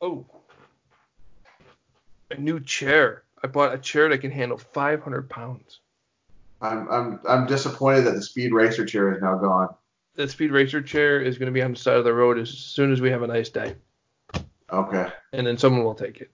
oh. 0.00 0.26
A 2.36 2.40
new 2.40 2.60
chair. 2.60 3.24
I 3.42 3.46
bought 3.46 3.74
a 3.74 3.78
chair 3.78 4.08
that 4.08 4.18
can 4.18 4.30
handle 4.30 4.58
500 4.58 5.28
pounds. 5.28 5.80
I'm 6.60 6.88
I'm 6.90 7.20
I'm 7.28 7.46
disappointed 7.46 8.02
that 8.02 8.14
the 8.14 8.22
Speed 8.22 8.52
Racer 8.52 8.86
chair 8.86 9.12
is 9.12 9.20
now 9.20 9.36
gone. 9.36 9.68
That 10.16 10.30
Speed 10.30 10.50
Racer 10.50 10.80
chair 10.80 11.20
is 11.20 11.38
going 11.38 11.46
to 11.46 11.52
be 11.52 11.62
on 11.62 11.72
the 11.72 11.78
side 11.78 11.96
of 11.96 12.04
the 12.04 12.14
road 12.14 12.38
as 12.38 12.50
soon 12.50 12.92
as 12.92 13.00
we 13.00 13.10
have 13.10 13.22
a 13.22 13.26
nice 13.26 13.50
day. 13.50 13.74
Okay. 14.72 15.08
And 15.32 15.46
then 15.46 15.58
someone 15.58 15.84
will 15.84 15.94
take 15.94 16.20
it. 16.20 16.30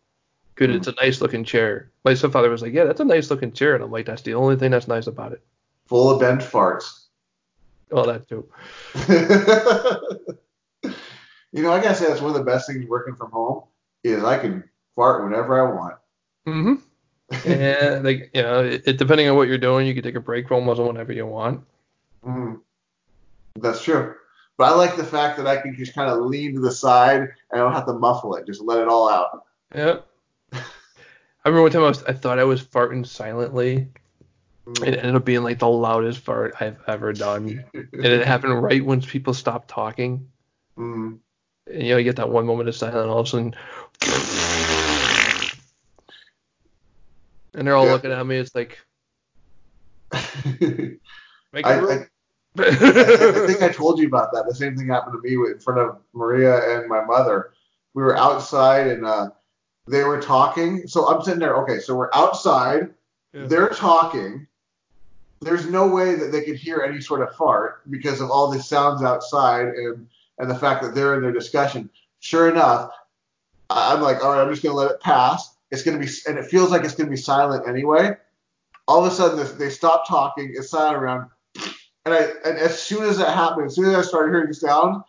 Good, 0.54 0.70
it's 0.70 0.88
a 0.88 0.94
nice 1.00 1.20
looking 1.22 1.42
chair. 1.42 1.90
My 2.04 2.14
stepfather 2.14 2.50
was 2.50 2.62
like, 2.62 2.74
Yeah, 2.74 2.84
that's 2.84 3.00
a 3.00 3.04
nice 3.04 3.30
looking 3.30 3.52
chair. 3.52 3.74
And 3.74 3.82
I'm 3.82 3.90
like, 3.90 4.06
That's 4.06 4.22
the 4.22 4.34
only 4.34 4.56
thing 4.56 4.70
that's 4.70 4.88
nice 4.88 5.06
about 5.06 5.32
it. 5.32 5.42
Full 5.86 6.10
of 6.10 6.20
bent 6.20 6.42
farts. 6.42 7.06
Oh, 7.90 8.06
that 8.06 8.28
too. 8.28 8.46
you 11.52 11.62
know, 11.62 11.72
I 11.72 11.82
gotta 11.82 11.94
say 11.94 12.06
that's 12.06 12.20
one 12.20 12.30
of 12.30 12.36
the 12.36 12.44
best 12.44 12.68
things 12.68 12.86
working 12.86 13.16
from 13.16 13.32
home 13.32 13.64
is 14.04 14.22
I 14.22 14.38
can 14.38 14.69
fart 14.94 15.24
whenever 15.24 15.58
I 15.58 15.74
want. 15.74 15.94
Mm-hmm. 16.46 16.74
and 17.48 18.04
like 18.04 18.30
you 18.34 18.42
know, 18.42 18.64
it, 18.64 18.82
it- 18.86 18.98
depending 18.98 19.28
on 19.28 19.36
what 19.36 19.48
you're 19.48 19.58
doing, 19.58 19.86
you 19.86 19.94
can 19.94 20.02
take 20.02 20.16
a 20.16 20.20
break 20.20 20.48
from 20.48 20.56
almost 20.56 20.80
whenever 20.80 21.12
you 21.12 21.26
want. 21.26 21.62
Mm. 22.24 22.60
That's 23.56 23.82
true. 23.82 24.14
But 24.56 24.72
I 24.72 24.74
like 24.74 24.96
the 24.96 25.04
fact 25.04 25.38
that 25.38 25.46
I 25.46 25.56
can 25.56 25.74
just 25.74 25.94
kind 25.94 26.10
of 26.10 26.18
lean 26.26 26.54
to 26.54 26.60
the 26.60 26.72
side 26.72 27.20
and 27.20 27.30
I 27.52 27.56
don't 27.56 27.72
have 27.72 27.86
to 27.86 27.94
muffle 27.94 28.34
it. 28.36 28.46
Just 28.46 28.60
let 28.60 28.78
it 28.78 28.88
all 28.88 29.08
out. 29.08 29.44
Yeah. 29.74 30.00
I 30.52 31.48
remember 31.48 31.62
one 31.62 31.72
time 31.72 31.84
I 31.84 31.88
was 31.88 32.02
I 32.04 32.12
thought 32.12 32.38
I 32.38 32.44
was 32.44 32.62
farting 32.62 33.06
silently. 33.06 33.88
Mm. 34.66 34.86
It 34.86 34.98
ended 34.98 35.14
up 35.14 35.24
being 35.24 35.42
like 35.42 35.58
the 35.58 35.68
loudest 35.68 36.18
fart 36.18 36.54
I've 36.60 36.76
ever 36.86 37.12
done. 37.12 37.64
and 37.72 37.88
it 37.92 38.26
happened 38.26 38.62
right 38.62 38.84
when 38.84 39.00
people 39.00 39.32
stopped 39.32 39.68
talking. 39.68 40.28
Mm. 40.76 41.18
And 41.66 41.82
you 41.82 41.90
know, 41.90 41.96
you 41.96 42.04
get 42.04 42.16
that 42.16 42.28
one 42.28 42.46
moment 42.46 42.68
of 42.68 42.76
silence, 42.76 42.96
and 43.02 43.10
all 43.10 43.20
of 43.20 43.26
a 43.26 43.30
sudden, 43.30 43.54
and 47.54 47.66
they're 47.66 47.76
all 47.76 47.86
Yeah. 47.86 47.92
looking 47.92 48.12
at 48.12 48.26
me. 48.26 48.36
It's 48.36 48.54
like, 48.54 48.78
make 50.60 51.66
I, 51.66 51.72
a 51.72 51.76
I, 51.76 51.78
room. 51.78 52.06
I, 52.58 52.62
I 52.66 53.46
think 53.46 53.62
I 53.62 53.68
told 53.68 53.98
you 53.98 54.06
about 54.06 54.32
that. 54.32 54.46
The 54.48 54.54
same 54.54 54.76
thing 54.76 54.88
happened 54.88 55.14
to 55.14 55.28
me 55.28 55.34
in 55.34 55.58
front 55.60 55.80
of 55.80 55.98
Maria 56.12 56.76
and 56.76 56.88
my 56.88 57.04
mother. 57.04 57.52
We 57.94 58.02
were 58.02 58.16
outside 58.16 58.86
and 58.88 59.06
uh, 59.06 59.30
they 59.86 60.04
were 60.04 60.20
talking. 60.20 60.86
So 60.86 61.08
I'm 61.08 61.22
sitting 61.22 61.40
there. 61.40 61.56
Okay, 61.62 61.78
so 61.78 61.94
we're 61.94 62.10
outside. 62.12 62.92
Yeah. 63.32 63.46
They're 63.46 63.68
talking. 63.68 64.46
There's 65.40 65.66
no 65.66 65.86
way 65.86 66.16
that 66.16 66.32
they 66.32 66.42
could 66.42 66.56
hear 66.56 66.82
any 66.82 67.00
sort 67.00 67.22
of 67.22 67.34
fart 67.34 67.88
because 67.90 68.20
of 68.20 68.30
all 68.30 68.50
the 68.50 68.62
sounds 68.62 69.02
outside 69.02 69.68
and 69.68 70.06
and 70.38 70.50
the 70.50 70.54
fact 70.54 70.82
that 70.82 70.94
they're 70.94 71.14
in 71.14 71.22
their 71.22 71.32
discussion. 71.32 71.88
Sure 72.20 72.50
enough, 72.50 72.90
I'm 73.70 74.02
like, 74.02 74.22
all 74.24 74.32
right, 74.32 74.42
I'm 74.42 74.50
just 74.50 74.62
gonna 74.62 74.74
let 74.74 74.90
it 74.90 75.00
pass. 75.00 75.49
It's 75.70 75.82
gonna 75.82 75.98
be, 75.98 76.08
and 76.26 76.38
it 76.38 76.46
feels 76.46 76.70
like 76.70 76.84
it's 76.84 76.94
gonna 76.94 77.10
be 77.10 77.16
silent 77.16 77.68
anyway. 77.68 78.16
All 78.88 79.04
of 79.04 79.12
a 79.12 79.14
sudden, 79.14 79.58
they 79.58 79.70
stop 79.70 80.08
talking. 80.08 80.52
It's 80.54 80.70
silent 80.70 80.96
around, 80.96 81.30
and 82.04 82.14
I, 82.14 82.30
and 82.44 82.58
as 82.58 82.80
soon 82.80 83.04
as 83.04 83.18
that 83.18 83.34
happened, 83.34 83.66
as 83.66 83.76
soon 83.76 83.86
as 83.86 83.94
I 83.94 84.02
started 84.02 84.32
hearing 84.32 84.48
the 84.48 84.54
sound, 84.54 85.02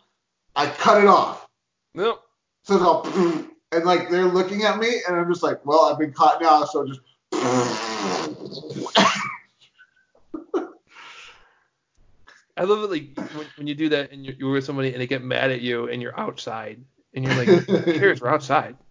I 0.54 0.66
cut 0.68 1.02
it 1.02 1.08
off. 1.08 1.48
Nope. 1.94 2.22
So 2.62 2.74
it's 2.76 2.84
all, 2.84 3.06
and 3.72 3.84
like 3.84 4.08
they're 4.08 4.26
looking 4.26 4.62
at 4.62 4.78
me, 4.78 5.02
and 5.06 5.16
I'm 5.16 5.28
just 5.28 5.42
like, 5.42 5.64
well, 5.66 5.84
I've 5.84 5.98
been 5.98 6.12
caught 6.12 6.40
now, 6.40 6.64
so 6.64 6.86
just. 6.86 7.00
I 12.54 12.64
love 12.64 12.84
it 12.84 12.90
like 12.90 13.18
when, 13.34 13.46
when 13.56 13.66
you 13.66 13.74
do 13.74 13.88
that 13.88 14.12
and 14.12 14.24
you're, 14.24 14.34
you're 14.34 14.52
with 14.52 14.64
somebody 14.64 14.92
and 14.92 15.00
they 15.00 15.06
get 15.06 15.24
mad 15.24 15.50
at 15.50 15.62
you 15.62 15.88
and 15.88 16.02
you're 16.02 16.18
outside 16.20 16.84
and 17.14 17.24
you're 17.24 17.34
like, 17.34 17.48
who 17.48 17.82
cares? 17.98 18.20
We're 18.20 18.28
outside. 18.28 18.76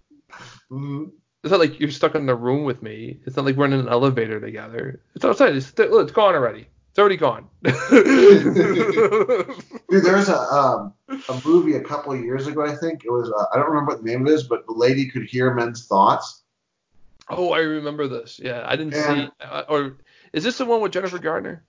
Mhm. 0.72 1.12
It's 1.44 1.52
not 1.52 1.60
like 1.60 1.80
you're 1.80 1.90
stuck 1.90 2.14
in 2.16 2.26
the 2.28 2.36
room 2.36 2.66
with 2.66 2.84
me. 2.84 3.18
It's 3.26 3.36
not 3.36 3.46
like 3.46 3.56
we're 3.56 3.66
in 3.66 3.74
an 3.74 3.90
elevator 3.90 4.40
together. 4.40 5.02
It's 5.16 5.26
outside. 5.26 5.56
It's, 5.56 5.76
look, 5.78 6.04
it's 6.04 6.12
gone 6.12 6.36
already. 6.36 6.68
It's 6.92 7.00
already 7.00 7.18
gone. 7.18 7.48
Dude, 7.64 7.74
there 10.04 10.18
was 10.18 10.30
a 10.30 10.38
um, 10.38 10.94
a 11.08 11.42
movie 11.46 11.76
a 11.76 11.84
couple 11.84 12.12
of 12.14 12.22
years 12.24 12.48
ago, 12.48 12.66
I 12.66 12.76
think. 12.76 13.04
It 13.06 13.12
was 13.12 13.32
uh, 13.32 13.46
I 13.54 13.58
don't 13.58 13.70
remember 13.70 13.94
what 13.94 14.04
the 14.04 14.12
name 14.12 14.22
of 14.22 14.28
it 14.28 14.34
is, 14.36 14.44
but 14.44 14.66
the 14.68 14.74
lady 14.74 15.10
could 15.10 15.24
hear 15.24 15.54
men's 15.54 15.88
thoughts. 15.88 16.44
oh, 17.30 17.52
I 17.52 17.60
remember 17.60 18.08
this. 18.08 18.40
Yeah, 18.44 18.64
I 18.66 18.76
didn't 18.76 18.94
Yeah. 18.94 19.26
see. 19.26 19.30
Uh, 19.42 19.64
or 19.70 19.98
is 20.34 20.44
this 20.44 20.58
the 20.58 20.66
one 20.66 20.82
with 20.82 20.92
Jennifer 20.92 21.18
Gardner? 21.20 21.64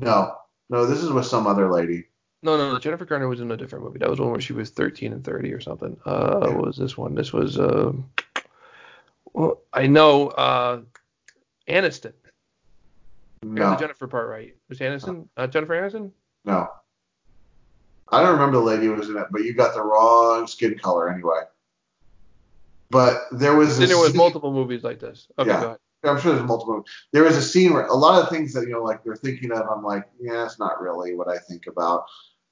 No, 0.00 0.34
no, 0.70 0.86
this 0.86 1.02
is 1.02 1.10
with 1.10 1.26
some 1.26 1.46
other 1.46 1.70
lady. 1.70 2.04
No, 2.42 2.56
no, 2.58 2.72
no. 2.72 2.78
Jennifer 2.78 3.04
Garner 3.06 3.28
was 3.28 3.40
in 3.40 3.50
a 3.52 3.56
different 3.56 3.84
movie. 3.84 3.98
That 4.00 4.10
was 4.10 4.20
one 4.20 4.30
where 4.30 4.40
she 4.40 4.52
was 4.52 4.68
13 4.70 5.12
and 5.14 5.24
30 5.24 5.52
or 5.52 5.60
something. 5.60 5.96
Uh, 6.04 6.40
Yeah. 6.42 6.48
what 6.54 6.66
was 6.66 6.76
this 6.76 6.98
one? 6.98 7.14
This 7.14 7.32
was, 7.32 7.58
uh, 7.58 7.92
well, 9.34 9.60
I 9.72 9.86
know, 9.86 10.28
uh, 10.28 10.80
Aniston. 11.68 12.12
I 13.42 13.46
got 13.46 13.52
No, 13.54 13.70
the 13.72 13.76
Jennifer 13.76 14.06
part 14.06 14.28
right. 14.28 14.56
Was 14.68 14.78
Aniston, 14.78 15.28
uh, 15.36 15.46
Jennifer 15.46 15.74
Aniston? 15.74 16.10
no. 16.44 16.68
I 18.10 18.22
don't 18.22 18.32
remember 18.32 18.58
the 18.58 18.62
lady 18.62 18.86
who 18.86 18.92
was 18.94 19.08
in 19.08 19.16
it, 19.16 19.26
but 19.32 19.42
you 19.44 19.54
got 19.54 19.74
the 19.74 19.82
wrong 19.82 20.46
skin 20.46 20.78
color 20.78 21.10
anyway. 21.12 21.40
But 22.90 23.22
there 23.32 23.56
was 23.56 23.78
Then 23.78 23.88
there 23.88 23.98
was 23.98 24.08
scene- 24.12 24.18
multiple 24.18 24.52
movies 24.52 24.84
like 24.84 25.00
this. 25.00 25.26
Okay, 25.38 25.48
Yeah. 25.50 25.60
go 25.60 25.66
ahead. 25.68 25.78
I'm 26.04 26.20
sure 26.20 26.34
there's 26.34 26.46
multiple. 26.46 26.84
There 27.12 27.24
was 27.24 27.34
a 27.36 27.42
scene 27.42 27.72
where 27.72 27.86
a 27.86 27.94
lot 27.94 28.22
of 28.22 28.28
things 28.28 28.52
that 28.52 28.66
you 28.66 28.72
know, 28.74 28.82
like 28.84 29.02
they're 29.02 29.16
thinking 29.16 29.50
of, 29.52 29.66
I'm 29.68 29.82
like, 29.82 30.04
yeah, 30.20 30.44
it's 30.44 30.58
not 30.58 30.80
really 30.82 31.14
what 31.14 31.28
I 31.28 31.38
think 31.38 31.66
about. 31.66 32.04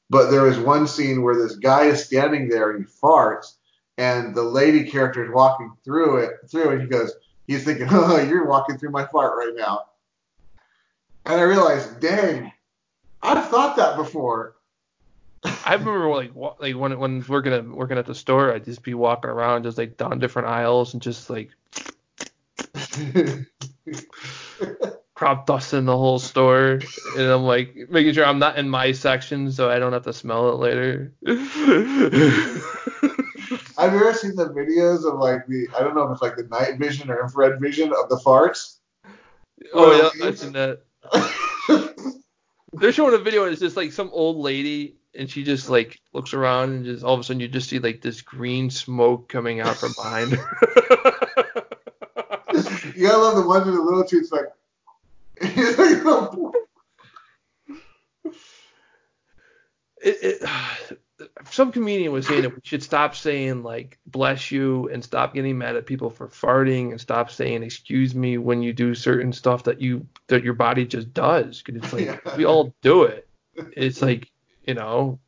But 0.09 0.31
there 0.31 0.43
was 0.43 0.59
one 0.59 0.87
scene 0.89 1.23
where 1.23 1.37
this 1.37 1.57
guy 1.57 1.85
is 1.85 2.03
standing 2.03 2.49
there 2.49 2.71
and 2.71 2.85
he 2.87 2.91
farts, 2.91 3.57
and 4.03 4.35
the 4.35 4.43
lady 4.43 4.91
character 4.91 5.25
is 5.25 5.31
walking 5.31 5.73
through 5.85 6.17
it, 6.17 6.33
through, 6.51 6.71
and 6.71 6.83
he 6.83 6.89
goes, 6.89 7.13
he's 7.47 7.65
thinking, 7.65 7.87
oh, 7.91 8.21
you're 8.21 8.47
walking 8.47 8.77
through 8.77 8.91
my 8.91 9.07
fart 9.07 9.37
right 9.37 9.55
now. 9.55 9.85
And 11.25 11.41
I 11.41 11.45
realized, 11.45 12.01
dang, 12.01 12.53
I've 13.23 13.49
thought 13.49 13.77
that 13.77 13.97
before. 13.97 14.57
I 15.65 15.75
remember 15.75 16.09
like 16.09 16.33
like 16.61 16.75
when 16.77 16.99
when 16.99 17.25
working 17.29 17.53
at 17.53 17.65
working 17.65 17.99
at 17.99 18.07
the 18.07 18.15
store, 18.15 18.53
I'd 18.53 18.65
just 18.65 18.83
be 18.83 18.95
walking 18.95 19.31
around 19.31 19.63
just 19.65 19.79
like 19.79 19.97
down 19.97 20.19
different 20.19 20.49
aisles 20.49 20.95
and 20.95 21.03
just 21.03 21.31
like 21.31 21.51
crop 25.15 25.47
dusting 25.47 25.85
the 25.85 25.97
whole 25.97 26.19
store, 26.21 26.81
and 27.17 27.27
I'm 27.27 27.43
like 27.43 27.77
making 27.89 28.15
sure 28.15 28.25
I'm 28.25 28.39
not 28.41 28.57
in 28.57 28.69
my 28.69 28.93
section 28.93 29.51
so 29.51 29.71
I 29.71 29.79
don't 29.81 29.93
have 29.93 30.05
to 30.05 30.13
smell 30.13 30.51
it 30.51 30.57
later. 30.57 31.13
Have 33.79 33.93
you 33.93 34.01
ever 34.01 34.15
seen 34.15 34.37
the 34.37 34.49
videos 34.51 35.05
of 35.11 35.19
like 35.19 35.47
the, 35.47 35.69
I 35.77 35.81
don't 35.81 35.95
know 35.95 36.03
if 36.05 36.13
it's 36.13 36.23
like 36.23 36.37
the 36.37 36.45
night 36.45 36.79
vision 36.79 37.11
or 37.11 37.23
infrared 37.23 37.61
vision 37.61 37.93
of 37.93 38.09
the 38.09 38.17
farts? 38.17 38.79
oh 39.75 40.13
yeah, 40.19 40.27
I've 40.27 40.39
seen 40.39 40.53
that. 40.53 40.83
They're 42.75 42.93
showing 42.93 43.15
a 43.15 43.19
video 43.19 43.45
and 43.45 43.53
it's 43.53 43.61
just 43.61 43.77
like 43.77 43.93
some 43.93 44.11
old 44.13 44.37
lady 44.39 44.97
and 45.15 45.29
she 45.31 45.45
just 45.45 45.69
like 45.69 46.01
looks 46.13 46.33
around 46.33 46.71
and 46.71 46.85
just 46.85 47.05
all 47.05 47.15
of 47.15 47.21
a 47.21 47.23
sudden 47.25 47.41
you 47.41 47.49
just 47.49 47.69
see 47.69 47.79
like 47.79 48.01
this 48.01 48.23
green 48.23 48.71
smoke 48.71 49.29
coming 49.29 49.61
out 49.61 49.77
from 49.77 49.93
behind 49.97 50.33
her. 50.33 50.57
You 52.95 53.09
gotta 53.09 53.19
love 53.19 53.37
the 53.37 53.47
ones 53.47 53.65
with 53.65 53.75
the 53.75 53.81
little 53.81 54.05
toots, 54.05 54.31
like. 54.31 54.45
it's 55.37 55.79
like 55.79 56.05
little- 56.05 56.53
it, 60.03 60.43
it, 60.43 60.99
some 61.51 61.73
comedian 61.73 62.13
was 62.13 62.27
saying 62.27 62.43
that 62.43 62.55
we 62.55 62.61
should 62.65 62.83
stop 62.83 63.15
saying 63.15 63.63
like 63.63 63.99
bless 64.07 64.51
you 64.51 64.89
and 64.89 65.03
stop 65.05 65.35
getting 65.35 65.59
mad 65.59 65.77
at 65.77 65.87
people 65.87 66.11
for 66.11 66.29
farting 66.29 66.91
and 66.91 67.01
stop 67.01 67.31
saying 67.31 67.63
excuse 67.63 68.15
me 68.15 68.39
when 68.39 68.63
you 68.63 68.73
do 68.73 68.95
certain 68.95 69.33
stuff 69.33 69.65
that 69.65 69.81
you 69.81 70.07
that 70.29 70.43
your 70.45 70.55
body 70.55 70.87
just 70.87 71.13
does 71.15 71.63
'Cause 71.63 71.77
it's 71.77 71.93
like 71.93 72.07
Yeah. 72.07 72.37
we 72.37 72.45
all 72.45 72.75
do 72.83 73.05
it 73.05 73.29
it's 73.77 74.01
like 74.03 74.31
you 74.67 74.75
know 74.75 75.19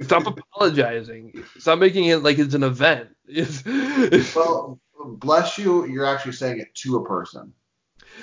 stop 0.00 0.26
apologizing 0.26 1.44
stop 1.58 1.78
making 1.78 2.04
it 2.06 2.22
like 2.22 2.38
it's 2.38 2.54
an 2.54 2.62
event 2.62 3.08
well, 4.34 4.80
bless 5.18 5.58
you. 5.58 5.86
You're 5.86 6.06
actually 6.06 6.32
saying 6.32 6.60
it 6.60 6.74
to 6.76 6.96
a 6.96 7.04
person. 7.06 7.52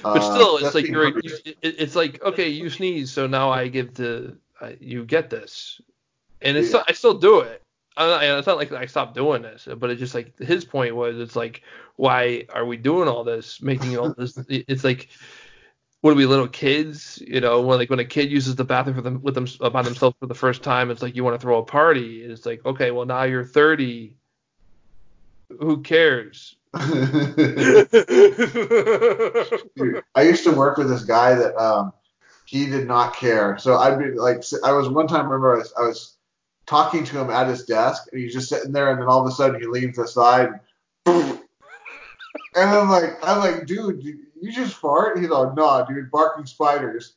but 0.02 0.18
Uh, 0.18 0.20
still 0.20 0.58
it's 0.58 0.74
like 0.74 0.88
you're 0.88 1.10
you, 1.20 1.38
it, 1.46 1.58
it's 1.62 1.96
like 1.96 2.22
okay 2.24 2.50
you 2.50 2.70
sneeze 2.70 3.12
so 3.12 3.28
now 3.28 3.52
i 3.52 3.68
give 3.68 3.94
to 3.94 4.36
uh, 4.62 4.72
you 4.80 5.06
get 5.06 5.30
this. 5.30 5.82
And 6.42 6.58
it's 6.58 6.74
Yeah. 6.74 6.84
I 6.88 6.94
still 6.94 7.16
do 7.16 7.40
it. 7.40 7.62
Not, 7.98 8.24
it's 8.24 8.48
not 8.48 8.58
like 8.58 8.74
I 8.74 8.88
stopped 8.88 9.16
doing 9.16 9.42
this 9.42 9.70
but 9.78 9.90
it's 9.90 10.02
just 10.02 10.14
like 10.14 10.38
his 10.38 10.66
point 10.66 10.98
was 10.98 11.18
it's 11.18 11.36
like 11.38 11.62
why 11.96 12.46
are 12.54 12.66
we 12.66 12.76
doing 12.76 13.08
all 13.08 13.24
this 13.24 13.62
making 13.62 13.98
all 13.98 14.14
this 14.14 14.38
it's 14.50 14.84
like 14.84 15.08
what 16.02 16.12
are 16.12 16.16
we 16.16 16.26
little 16.26 16.50
kids? 16.50 17.24
You 17.26 17.40
know 17.40 17.62
when 17.62 17.80
like 17.80 17.90
when 17.90 18.00
a 18.00 18.06
kid 18.06 18.30
uses 18.30 18.58
the 18.58 18.66
bathroom 18.66 18.98
for 18.98 19.02
them 19.02 19.22
with 19.22 19.34
them 19.34 19.48
by 19.72 19.82
themselves 19.82 20.18
for 20.20 20.28
the 20.28 20.36
first 20.36 20.62
time 20.62 20.92
it's 20.92 21.02
like 21.02 21.16
you 21.16 21.24
want 21.24 21.40
to 21.40 21.42
throw 21.42 21.60
a 21.60 21.64
party 21.64 22.24
and 22.24 22.34
it's 22.34 22.46
like 22.46 22.66
okay 22.66 22.92
well 22.92 23.06
now 23.06 23.24
you're 23.24 23.46
30 23.46 24.14
who 25.60 25.82
cares? 25.82 26.56
Dude, 29.76 30.04
I 30.14 30.24
used 30.24 30.44
to 30.44 30.52
work 30.52 30.78
with 30.78 30.90
this 30.90 31.04
guy 31.06 31.36
that 31.36 31.56
um, 31.58 31.94
he 32.46 32.68
did 32.68 32.88
not 32.88 33.16
care. 33.16 33.58
So 33.58 33.78
I'd 33.78 34.00
be 34.00 34.12
like, 34.12 34.44
I 34.64 34.72
was 34.72 34.88
one 34.88 35.08
time, 35.08 35.26
remember, 35.26 35.56
I 35.56 35.58
was, 35.58 35.74
I 35.78 35.82
was 35.82 36.16
talking 36.66 37.04
to 37.04 37.20
him 37.20 37.30
at 37.30 37.48
his 37.48 37.66
desk, 37.66 38.08
and 38.12 38.22
he's 38.22 38.34
just 38.34 38.50
sitting 38.50 38.72
there, 38.72 38.92
and 38.92 39.02
then 39.02 39.08
all 39.08 39.22
of 39.22 39.28
a 39.28 39.36
sudden 39.36 39.60
he 39.60 39.68
leans 39.68 39.98
aside, 39.98 40.60
and 42.56 42.70
I'm 42.70 42.90
like, 42.90 43.18
I'm 43.24 43.40
like, 43.40 43.66
dude, 43.66 44.04
you 44.04 44.52
just 44.52 44.76
fart? 44.76 45.20
He's 45.20 45.30
like, 45.30 45.56
no, 45.56 45.86
dude, 45.88 46.12
barking 46.12 46.46
spiders. 46.46 47.16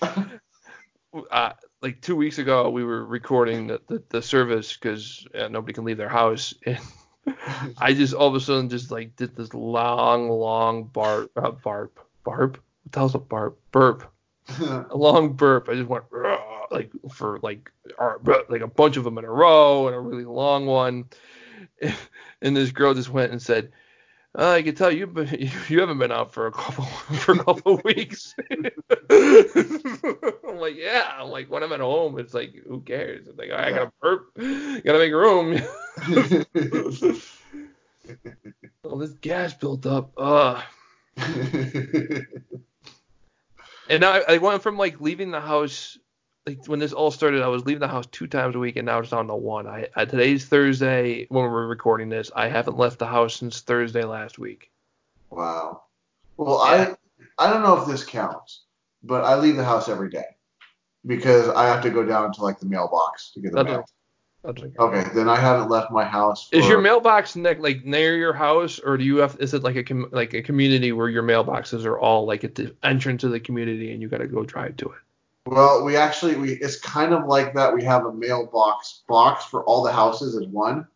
uh, 0.02 1.52
like 1.82 2.00
two 2.00 2.16
weeks 2.16 2.38
ago, 2.38 2.70
we 2.70 2.84
were 2.84 3.04
recording 3.04 3.66
the, 3.66 3.80
the, 3.88 4.02
the 4.08 4.22
service 4.22 4.74
because 4.74 5.26
uh, 5.34 5.48
nobody 5.48 5.72
can 5.72 5.84
leave 5.84 5.96
their 5.96 6.08
house. 6.08 6.54
And 6.64 7.74
I 7.78 7.92
just 7.92 8.14
all 8.14 8.28
of 8.28 8.36
a 8.36 8.40
sudden 8.40 8.68
just 8.68 8.92
like 8.92 9.16
did 9.16 9.34
this 9.34 9.52
long, 9.52 10.28
long 10.28 10.84
barp, 10.84 11.30
uh, 11.36 11.50
barp, 11.50 11.90
barp. 12.24 12.52
What 12.52 12.92
the 12.92 12.98
hell's 13.00 13.16
a 13.16 13.18
barp? 13.18 13.54
Burp. 13.72 14.04
A 14.60 14.96
long 14.96 15.32
burp. 15.32 15.68
I 15.68 15.74
just 15.74 15.88
went 15.88 16.04
like 16.70 16.90
for 17.12 17.38
like 17.42 17.70
like 18.48 18.60
a 18.60 18.66
bunch 18.66 18.96
of 18.96 19.04
them 19.04 19.18
in 19.18 19.24
a 19.24 19.30
row 19.30 19.86
and 19.86 19.96
a 19.96 20.00
really 20.00 20.24
long 20.24 20.66
one. 20.66 21.06
And 22.42 22.54
this 22.54 22.70
girl 22.70 22.92
just 22.92 23.08
went 23.08 23.32
and 23.32 23.40
said, 23.40 23.72
Uh, 24.38 24.50
I 24.50 24.62
can 24.62 24.74
tell 24.74 24.92
you, 24.92 25.10
you 25.68 25.80
haven't 25.80 25.98
been 25.98 26.12
out 26.12 26.34
for 26.34 26.46
a 26.46 26.52
couple 26.52 26.84
for 26.84 27.32
a 27.32 27.38
couple 27.38 27.80
weeks. 27.82 28.34
I'm 29.10 30.58
like, 30.58 30.76
yeah. 30.76 31.14
I'm 31.18 31.30
like, 31.30 31.50
when 31.50 31.62
I'm 31.62 31.72
at 31.72 31.80
home, 31.80 32.18
it's 32.18 32.34
like, 32.34 32.54
who 32.68 32.80
cares? 32.82 33.26
It's 33.26 33.38
like, 33.38 33.50
I 33.50 33.70
gotta 33.70 33.92
burp, 34.02 34.34
gotta 34.36 34.98
make 34.98 35.12
room. 35.12 35.58
All 38.84 38.98
this 38.98 39.12
gas 39.12 39.54
built 39.54 39.86
up. 39.86 40.12
Uh. 40.16 40.62
And 43.88 44.00
now 44.00 44.12
I, 44.12 44.34
I 44.34 44.38
went 44.38 44.62
from 44.62 44.76
like 44.76 45.00
leaving 45.00 45.30
the 45.30 45.40
house, 45.40 45.98
like 46.46 46.66
when 46.66 46.78
this 46.78 46.92
all 46.92 47.10
started, 47.10 47.42
I 47.42 47.48
was 47.48 47.64
leaving 47.64 47.80
the 47.80 47.88
house 47.88 48.06
two 48.10 48.26
times 48.26 48.54
a 48.54 48.58
week, 48.58 48.76
and 48.76 48.86
now 48.86 48.98
it's 48.98 49.10
down 49.10 49.28
to 49.28 49.36
one. 49.36 49.66
I, 49.66 49.88
I 49.94 50.04
today's 50.04 50.44
Thursday 50.44 51.26
when 51.28 51.44
we're 51.44 51.66
recording 51.66 52.08
this. 52.08 52.30
I 52.34 52.48
haven't 52.48 52.78
left 52.78 52.98
the 52.98 53.06
house 53.06 53.36
since 53.36 53.60
Thursday 53.60 54.04
last 54.04 54.38
week. 54.38 54.70
wow. 55.30 55.82
Well, 56.36 56.58
I 56.58 56.94
I 57.38 57.50
don't 57.50 57.62
know 57.62 57.80
if 57.80 57.86
this 57.88 58.04
counts, 58.04 58.64
but 59.02 59.24
I 59.24 59.36
leave 59.36 59.56
the 59.56 59.64
house 59.64 59.88
every 59.88 60.10
day 60.10 60.26
because 61.06 61.48
I 61.48 61.66
have 61.66 61.82
to 61.82 61.90
go 61.90 62.04
down 62.04 62.32
to 62.34 62.42
like 62.42 62.58
the 62.58 62.66
mailbox 62.66 63.32
to 63.32 63.40
get 63.40 63.52
the 63.52 63.64
That 63.64 63.64
mail. 63.64 63.84
Doesn't- 64.54 64.78
Okay, 64.78 65.04
then 65.14 65.28
I 65.28 65.36
haven't 65.36 65.68
left 65.68 65.90
my 65.90 66.04
house. 66.04 66.48
Is 66.52 66.68
your 66.68 66.80
mailbox 66.80 67.34
ne- 67.36 67.56
like 67.58 67.84
near 67.84 68.16
your 68.16 68.32
house, 68.32 68.78
or 68.78 68.96
do 68.96 69.04
you 69.04 69.16
have? 69.16 69.36
Is 69.40 69.54
it 69.54 69.62
like 69.62 69.76
a 69.76 69.82
com- 69.82 70.08
like 70.12 70.34
a 70.34 70.42
community 70.42 70.92
where 70.92 71.08
your 71.08 71.22
mailboxes 71.22 71.84
are 71.84 71.98
all 71.98 72.26
like 72.26 72.44
at 72.44 72.54
the 72.54 72.74
entrance 72.82 73.24
of 73.24 73.32
the 73.32 73.40
community, 73.40 73.92
and 73.92 74.00
you 74.00 74.08
got 74.08 74.18
to 74.18 74.26
go 74.28 74.44
drive 74.44 74.76
to 74.78 74.86
it? 74.86 74.98
Well, 75.46 75.84
we 75.84 75.96
actually 75.96 76.36
we 76.36 76.52
it's 76.54 76.78
kind 76.80 77.12
of 77.14 77.26
like 77.26 77.54
that. 77.54 77.74
We 77.74 77.82
have 77.84 78.04
a 78.04 78.12
mailbox 78.12 79.02
box 79.08 79.44
for 79.44 79.64
all 79.64 79.82
the 79.82 79.92
houses 79.92 80.36
as 80.36 80.46
one. 80.48 80.86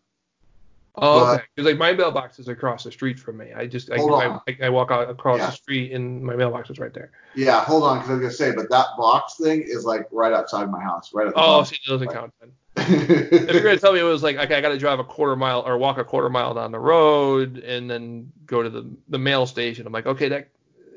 Oh, 0.96 1.20
But- 1.20 1.34
okay. 1.34 1.44
Because 1.55 1.70
like 1.70 1.78
my 1.78 1.92
mailbox 1.92 2.38
is 2.40 2.48
across 2.48 2.82
the 2.84 2.90
street 2.90 3.18
from 3.18 3.36
me. 3.38 3.53
I 3.57 3.66
just 3.66 3.90
I, 3.92 3.96
I. 3.96 4.40
I, 4.48 4.59
I 4.64 4.68
walk 4.70 4.90
out 4.90 5.09
across 5.09 5.38
Yeah. 5.38 5.46
the 5.46 5.53
street, 5.53 5.92
and 5.92 6.20
my 6.22 6.34
mailbox 6.34 6.68
is 6.68 6.78
right 6.80 6.92
there. 6.92 7.12
Yeah, 7.36 7.61
hold 7.64 7.84
on, 7.84 7.98
because 7.98 8.11
I 8.11 8.14
was 8.14 8.20
gonna 8.22 8.32
say, 8.32 8.53
but 8.53 8.68
that 8.70 8.86
box 8.98 9.36
thing 9.36 9.62
is 9.62 9.84
like 9.84 10.07
right 10.11 10.32
outside 10.32 10.68
my 10.70 10.80
house, 10.82 11.14
right 11.14 11.28
at 11.28 11.34
the 11.34 11.40
Oh, 11.40 11.62
see, 11.62 11.76
it 11.76 11.88
doesn't 11.88 12.09
count 12.12 12.34
then. 12.40 12.51
If 12.81 13.53
you're 13.53 13.62
gonna 13.62 13.78
tell 13.81 13.93
me 13.93 14.01
it 14.01 14.05
was 14.05 14.22
like 14.22 14.37
okay, 14.37 14.55
I 14.55 14.61
got 14.61 14.70
to 14.70 14.78
drive 14.78 14.99
a 14.99 15.05
quarter 15.05 15.37
mile 15.37 15.62
or 15.66 15.78
walk 15.78 15.99
a 15.99 16.05
quarter 16.05 16.28
mile 16.28 16.55
down 16.55 16.72
the 16.72 16.78
road 16.78 17.59
and 17.59 17.91
then 17.91 18.33
go 18.47 18.62
to 18.62 18.70
the 18.70 18.91
the 19.09 19.18
mail 19.18 19.47
station, 19.47 19.87
I'm 19.87 19.93
like, 19.93 20.07
okay, 20.07 20.28
that 20.28 20.49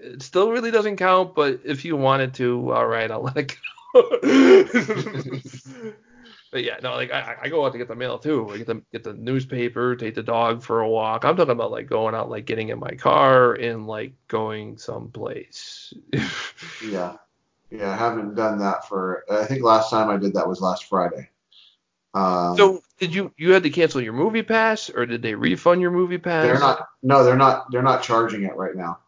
it 0.04 0.22
still 0.22 0.52
really 0.52 0.72
doesn't 0.72 0.98
count, 0.98 1.34
but 1.36 1.62
if 1.64 1.86
you 1.86 1.96
wanted 1.96 2.34
to, 2.36 2.72
all 2.74 2.86
right, 2.86 3.10
I'll 3.10 3.24
let 3.24 3.38
it 3.38 3.56
go. 3.94 4.20
but 6.52 6.64
yeah, 6.64 6.78
no, 6.84 6.94
like 6.94 7.12
I, 7.12 7.38
I 7.44 7.50
go 7.50 7.66
out 7.66 7.72
to 7.72 7.78
get 7.78 7.88
the 7.88 7.96
mail 7.96 8.20
too. 8.20 8.50
I 8.52 8.58
get 8.58 8.68
the 8.68 8.82
get 8.92 9.04
the 9.04 9.14
newspaper, 9.14 9.96
take 9.96 10.16
the 10.16 10.24
dog 10.24 10.62
for 10.62 10.82
a 10.82 10.90
walk. 10.90 11.24
I'm 11.26 11.38
talking 11.38 11.52
about 11.52 11.72
like 11.72 11.88
going 11.88 12.16
out, 12.16 12.30
like 12.30 12.46
getting 12.46 12.70
in 12.70 12.80
my 12.80 12.92
car 12.92 13.54
and 13.54 13.88
like 13.88 14.14
going 14.28 14.78
someplace. 14.78 15.94
yeah, 16.86 17.18
yeah, 17.70 17.92
I 17.92 17.96
haven't 17.96 18.36
done 18.36 18.60
that 18.60 18.88
for. 18.88 19.24
I 19.32 19.46
think 19.46 19.64
last 19.64 19.90
time 19.90 20.10
I 20.10 20.18
did 20.18 20.34
that 20.34 20.48
was 20.48 20.62
last 20.62 20.86
Friday. 20.86 21.30
Um, 22.14 22.55
so 22.57 22.84
did 22.99 23.14
you 23.14 23.32
you 23.38 23.53
had 23.53 23.64
to 23.64 23.70
cancel 23.70 24.01
your 24.01 24.14
MoviePass 24.14 24.95
or 24.95 25.05
did 25.05 25.22
they 25.22 25.34
refund 25.34 25.82
your 25.82 25.91
MoviePass? 25.91 26.43
they're 26.43 26.59
not. 26.59 26.88
No, 27.01 27.24
they're 27.24 27.36
not. 27.36 27.72
They're 27.72 27.82
not 27.82 28.03
charging 28.03 28.43
it 28.43 28.55
right 28.55 28.76
now. 28.76 28.99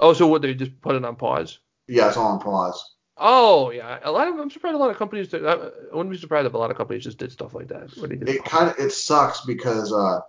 Oh, 0.00 0.12
so 0.12 0.26
what 0.26 0.42
they 0.42 0.54
just 0.54 0.80
put 0.80 0.96
it 0.96 1.04
on 1.04 1.16
pause? 1.16 1.58
Yeah, 1.86 2.08
it's 2.08 2.16
all 2.16 2.32
on 2.32 2.40
pause. 2.40 2.94
Oh 3.16 3.70
yeah, 3.70 4.00
a 4.02 4.10
lot 4.10 4.28
of 4.28 4.38
I'm 4.38 4.50
surprised 4.50 4.74
a 4.74 4.78
lot 4.78 4.90
of 4.90 4.96
companies. 4.96 5.28
Did, 5.28 5.46
I 5.46 5.56
wouldn't 5.92 6.10
be 6.10 6.18
surprised 6.18 6.46
if 6.46 6.54
a 6.54 6.58
lot 6.58 6.70
of 6.70 6.76
companies 6.76 7.04
just 7.04 7.18
did 7.18 7.30
stuff 7.30 7.54
like 7.54 7.68
that. 7.68 7.90
It 7.96 8.44
kind 8.44 8.70
of 8.70 8.78
it 8.78 8.90
sucks 8.90 9.42
because 9.42 9.92
uh 9.92 10.20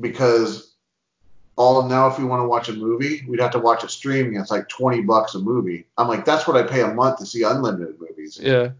because 0.00 0.74
all 1.56 1.86
now 1.86 2.08
if 2.08 2.18
we 2.18 2.24
want 2.24 2.42
to 2.42 2.48
watch 2.48 2.68
a 2.68 2.72
movie, 2.72 3.24
we'd 3.28 3.40
have 3.40 3.52
to 3.52 3.58
watch 3.60 3.84
it 3.84 3.90
streaming. 3.90 4.40
It's 4.40 4.50
like 4.50 4.68
twenty 4.68 5.02
bucks 5.02 5.34
a 5.34 5.38
movie. 5.38 5.86
I'm 5.96 6.08
like, 6.08 6.24
that's 6.24 6.48
what 6.48 6.56
I 6.56 6.64
pay 6.64 6.80
a 6.80 6.92
month 6.92 7.18
to 7.18 7.26
see 7.26 7.44
unlimited 7.44 8.00
movies. 8.00 8.40
yeah, 8.42 8.70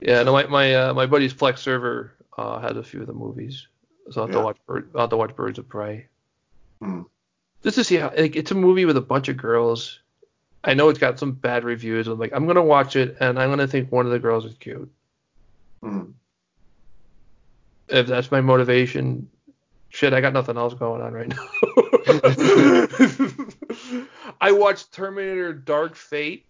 yeah. 0.00 0.22
No, 0.22 0.32
my 0.32 0.46
my 0.46 0.74
uh, 0.74 0.94
my 0.94 1.06
buddy's 1.06 1.34
Plex 1.34 1.58
server 1.58 2.12
uh, 2.38 2.58
has 2.60 2.76
a 2.76 2.82
few 2.82 3.00
of 3.00 3.06
the 3.06 3.12
movies, 3.12 3.66
so 4.10 4.20
I'll 4.20 4.26
have 4.26 4.34
Yeah. 4.34 4.40
to 4.40 4.44
watch 4.46 4.56
Bird, 4.66 4.90
I'll 4.94 5.00
have 5.02 5.10
to 5.10 5.16
watch 5.16 5.34
Birds 5.36 5.58
of 5.58 5.68
Prey. 5.68 6.06
Hmm. 6.80 7.02
Just 7.62 7.76
to 7.76 7.84
see 7.84 7.96
how 7.96 8.12
like 8.16 8.36
it's 8.36 8.50
a 8.50 8.54
movie 8.54 8.84
with 8.86 8.96
a 8.96 9.00
bunch 9.02 9.28
of 9.28 9.36
girls. 9.36 10.00
I 10.62 10.74
know 10.74 10.88
it's 10.90 10.98
got 10.98 11.18
some 11.18 11.32
bad 11.32 11.64
reviews. 11.64 12.06
I'm 12.06 12.18
like 12.18 12.32
I'm 12.34 12.46
gonna 12.46 12.62
watch 12.62 12.96
it 12.96 13.16
and 13.20 13.38
I'm 13.38 13.48
gonna 13.50 13.66
think 13.66 13.90
one 13.92 14.06
of 14.06 14.12
the 14.12 14.18
girls 14.18 14.44
is 14.44 14.54
cute. 14.60 14.90
Hmm. 15.82 16.02
if 17.88 18.06
that's 18.06 18.30
my 18.30 18.40
motivation, 18.42 19.28
shit, 19.88 20.12
I 20.12 20.20
got 20.20 20.32
nothing 20.34 20.56
else 20.58 20.74
going 20.74 21.00
on 21.00 21.12
right 21.14 21.28
now. 21.28 21.48
I 24.40 24.52
watched 24.52 24.92
Terminator 24.92 25.52
Dark 25.52 25.94
Fate, 25.96 26.44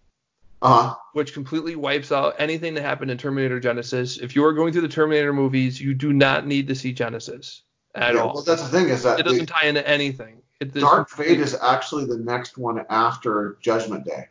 Uh 0.61 0.83
huh. 0.89 0.95
which 1.13 1.33
completely 1.33 1.75
wipes 1.75 2.11
out 2.11 2.35
anything 2.37 2.73
that 2.75 2.83
happened 2.83 3.09
in 3.09 3.17
Terminator 3.17 3.59
Genisys. 3.59 4.21
If 4.21 4.35
you 4.35 4.45
are 4.45 4.53
going 4.53 4.71
through 4.71 4.83
the 4.83 4.87
Terminator 4.87 5.33
movies, 5.33 5.81
you 5.81 5.93
do 5.95 6.13
not 6.13 6.45
need 6.45 6.67
to 6.67 6.75
see 6.75 6.93
Genisys 6.93 7.61
at 7.95 8.13
Yeah, 8.13 8.21
all. 8.21 8.33
well, 8.35 8.43
that's 8.43 8.61
the 8.61 8.69
thing 8.69 8.89
is 8.89 9.01
that 9.03 9.19
it 9.19 9.23
doesn't 9.23 9.39
the 9.39 9.45
tie 9.47 9.65
into 9.67 9.87
anything. 9.87 10.41
It, 10.59 10.73
Dark 10.75 11.09
Fate 11.09 11.39
is 11.39 11.57
actually 11.61 12.05
the 12.05 12.17
next 12.17 12.57
one 12.59 12.85
after 12.89 13.57
Judgment 13.61 14.05
Day 14.05 14.27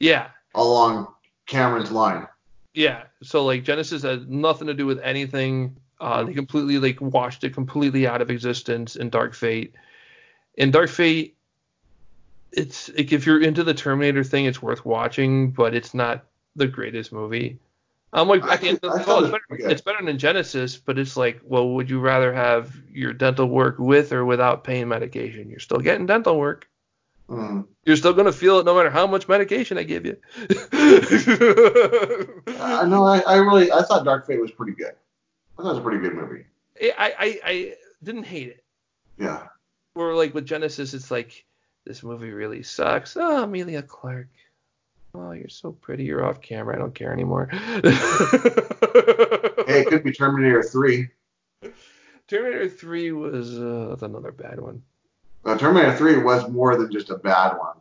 Yeah, 0.00 0.28
along 0.54 1.08
Cameron's 1.46 1.90
line. 1.90 2.26
yeah. 2.72 3.04
So 3.22 3.44
like 3.44 3.64
Genisys 3.64 4.02
has 4.04 4.26
nothing 4.26 4.66
to 4.68 4.74
do 4.74 4.86
with 4.86 5.00
anything. 5.00 5.76
Uh, 6.00 6.24
they 6.24 6.32
completely 6.32 6.78
like 6.78 6.98
washed 7.00 7.44
it 7.44 7.52
completely 7.52 8.06
out 8.06 8.22
of 8.22 8.30
existence 8.30 8.96
in 8.96 9.10
Dark 9.10 9.34
Fate. 9.34 9.74
In 10.54 10.70
Dark 10.70 10.88
Fate, 10.88 11.36
it's 12.52 12.88
like 12.90 13.12
if 13.12 13.26
you're 13.26 13.42
into 13.42 13.64
the 13.64 13.74
Terminator 13.74 14.24
thing, 14.24 14.46
it's 14.46 14.62
worth 14.62 14.84
watching, 14.84 15.50
but 15.50 15.74
it's 15.74 15.94
not 15.94 16.24
the 16.56 16.66
greatest 16.66 17.12
movie. 17.12 17.58
I'm 18.12 18.28
like, 18.28 18.42
I 18.42 18.54
at 18.54 18.60
the 18.60 18.68
end 18.68 18.80
I 18.82 19.04
oh, 19.06 19.24
it's 19.24 19.30
better, 19.30 19.70
it's 19.70 19.82
better 19.82 20.04
than 20.04 20.16
Genisys, 20.16 20.80
but 20.82 20.98
it's 20.98 21.16
like, 21.16 21.40
well, 21.44 21.68
would 21.70 21.90
you 21.90 22.00
rather 22.00 22.32
have 22.32 22.74
your 22.90 23.12
dental 23.12 23.46
work 23.46 23.78
with 23.78 24.12
or 24.12 24.24
without 24.24 24.64
pain 24.64 24.88
medication? 24.88 25.50
You're 25.50 25.60
still 25.60 25.78
getting 25.78 26.06
dental 26.06 26.38
work. 26.38 26.68
Mm. 27.28 27.66
You're 27.84 27.96
still 27.96 28.14
gonna 28.14 28.32
feel 28.32 28.58
it 28.58 28.64
no 28.64 28.74
matter 28.74 28.88
how 28.88 29.06
much 29.06 29.28
medication 29.28 29.76
I 29.76 29.82
give 29.82 30.06
you. 30.06 30.16
I 32.58 32.86
know. 32.86 33.04
I, 33.04 33.20
I 33.26 33.36
really 33.36 33.70
I 33.70 33.82
thought 33.82 34.04
Dark 34.04 34.26
Fate 34.26 34.40
was 34.40 34.50
pretty 34.50 34.72
good. 34.72 34.94
I 35.58 35.62
thought 35.62 35.68
it 35.68 35.74
was 35.74 35.78
a 35.78 35.82
pretty 35.82 36.00
good 36.00 36.14
movie. 36.14 36.46
I, 36.80 37.14
I 37.18 37.40
I 37.44 37.74
didn't 38.02 38.22
hate 38.22 38.48
it. 38.48 38.64
Yeah. 39.18 39.48
Or 39.94 40.14
like 40.14 40.32
with 40.32 40.46
Genisys, 40.46 40.94
it's 40.94 41.10
like 41.10 41.44
this 41.88 42.02
movie 42.02 42.30
really 42.30 42.62
sucks. 42.62 43.16
Oh, 43.16 43.44
Emilia 43.44 43.82
Clarke. 43.82 44.28
Oh, 45.14 45.32
you're 45.32 45.48
so 45.48 45.72
pretty. 45.72 46.04
You're 46.04 46.24
off 46.24 46.42
camera. 46.42 46.76
I 46.76 46.78
don't 46.78 46.94
care 46.94 47.12
anymore. 47.12 47.48
Hey, 49.68 49.80
it 49.80 49.88
could 49.88 50.02
be 50.02 50.12
Terminator 50.12 50.62
3. 50.62 51.08
Terminator 52.26 52.68
3 52.70 53.12
was 53.12 53.58
uh, 53.58 53.88
that's 53.90 54.02
another 54.02 54.32
bad 54.32 54.60
one. 54.60 54.82
Uh, 55.44 55.58
Terminator 55.58 55.94
3 55.94 56.22
was 56.22 56.48
more 56.48 56.76
than 56.76 56.90
just 56.90 57.10
a 57.10 57.16
bad 57.16 57.58
one. 57.58 57.76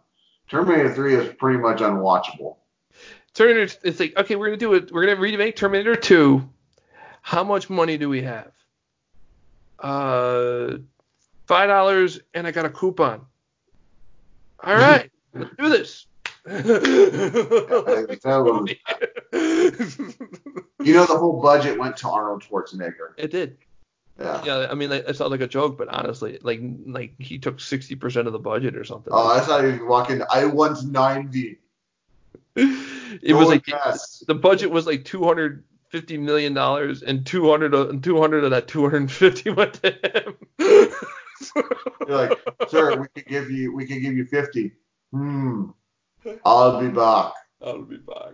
Terminator 0.49 0.93
3 0.93 1.15
is 1.15 1.33
pretty 1.35 1.59
much 1.59 1.79
unwatchable. 1.79 2.57
Terminator, 3.33 3.73
it's 3.83 4.01
like 4.01 4.17
okay, 4.17 4.35
we're 4.35 4.47
gonna 4.47 4.57
do 4.57 4.73
it. 4.73 4.91
We're 4.91 5.05
gonna 5.05 5.19
remake 5.19 5.55
Terminator 5.55 5.95
2. 5.95 6.49
How 7.21 7.45
much 7.45 7.69
money 7.69 7.97
do 7.97 8.09
we 8.09 8.23
have? 8.23 8.51
Uh, 9.79 10.79
five 11.45 11.69
dollars, 11.69 12.19
and 12.33 12.45
I 12.45 12.51
got 12.51 12.65
a 12.65 12.69
coupon. 12.69 13.25
All 14.63 14.75
right, 14.75 15.11
let's 15.33 15.55
do 15.57 15.69
this. 15.69 16.05
that 16.45 18.23
was- 18.45 18.69
You 20.83 20.93
know, 20.93 21.05
the 21.05 21.17
whole 21.17 21.41
budget 21.41 21.77
went 21.77 21.97
to 21.97 22.09
Arnold 22.09 22.43
Schwarzenegger. 22.43 23.13
it 23.17 23.31
did. 23.31 23.57
Yeah. 24.19 24.43
Yeah, 24.45 24.67
I 24.71 24.73
mean, 24.73 24.89
like, 24.89 25.07
it 25.07 25.15
sounds 25.15 25.29
like 25.31 25.41
a 25.41 25.47
joke, 25.47 25.77
but 25.77 25.89
honestly, 25.89 26.39
like, 26.41 26.59
like 26.87 27.13
he 27.19 27.37
took 27.37 27.59
sixty 27.59 27.93
percent 27.95 28.25
of 28.25 28.33
the 28.33 28.39
budget 28.39 28.75
or 28.75 28.83
something. 28.83 29.13
Oh, 29.13 29.27
I 29.27 29.41
thought 29.41 29.63
you 29.63 29.85
walking. 29.85 30.23
I 30.31 30.45
want 30.45 30.83
90. 30.83 31.59
it 32.55 33.35
was 33.35 33.47
like 33.47 33.67
yes. 33.67 34.23
the 34.27 34.33
budget 34.33 34.71
was 34.71 34.87
like 34.87 35.05
two 35.05 35.23
hundred 35.23 35.63
fifty 35.89 36.17
million 36.17 36.55
dollars, 36.55 37.03
and 37.03 37.25
200 37.27 37.75
of, 37.75 38.01
200 38.01 38.43
of 38.43 38.49
that 38.51 38.67
two 38.67 38.81
hundred 38.81 39.01
and 39.01 39.11
fifty 39.11 39.51
went 39.51 39.75
to 39.75 39.91
him. 39.91 40.89
You're 41.55 41.65
like, 42.07 42.39
sir, 42.67 42.99
we 42.99 43.07
could 43.15 43.25
give 43.27 43.49
you, 43.51 43.73
we 43.75 43.85
could 43.85 44.01
give 44.01 44.13
you 44.13 44.25
50. 44.25 44.71
Hmm. 45.11 45.65
I'll 46.45 46.79
be 46.81 46.89
back. 46.89 47.33
I'll 47.61 47.83
be 47.83 47.97
back. 47.97 48.33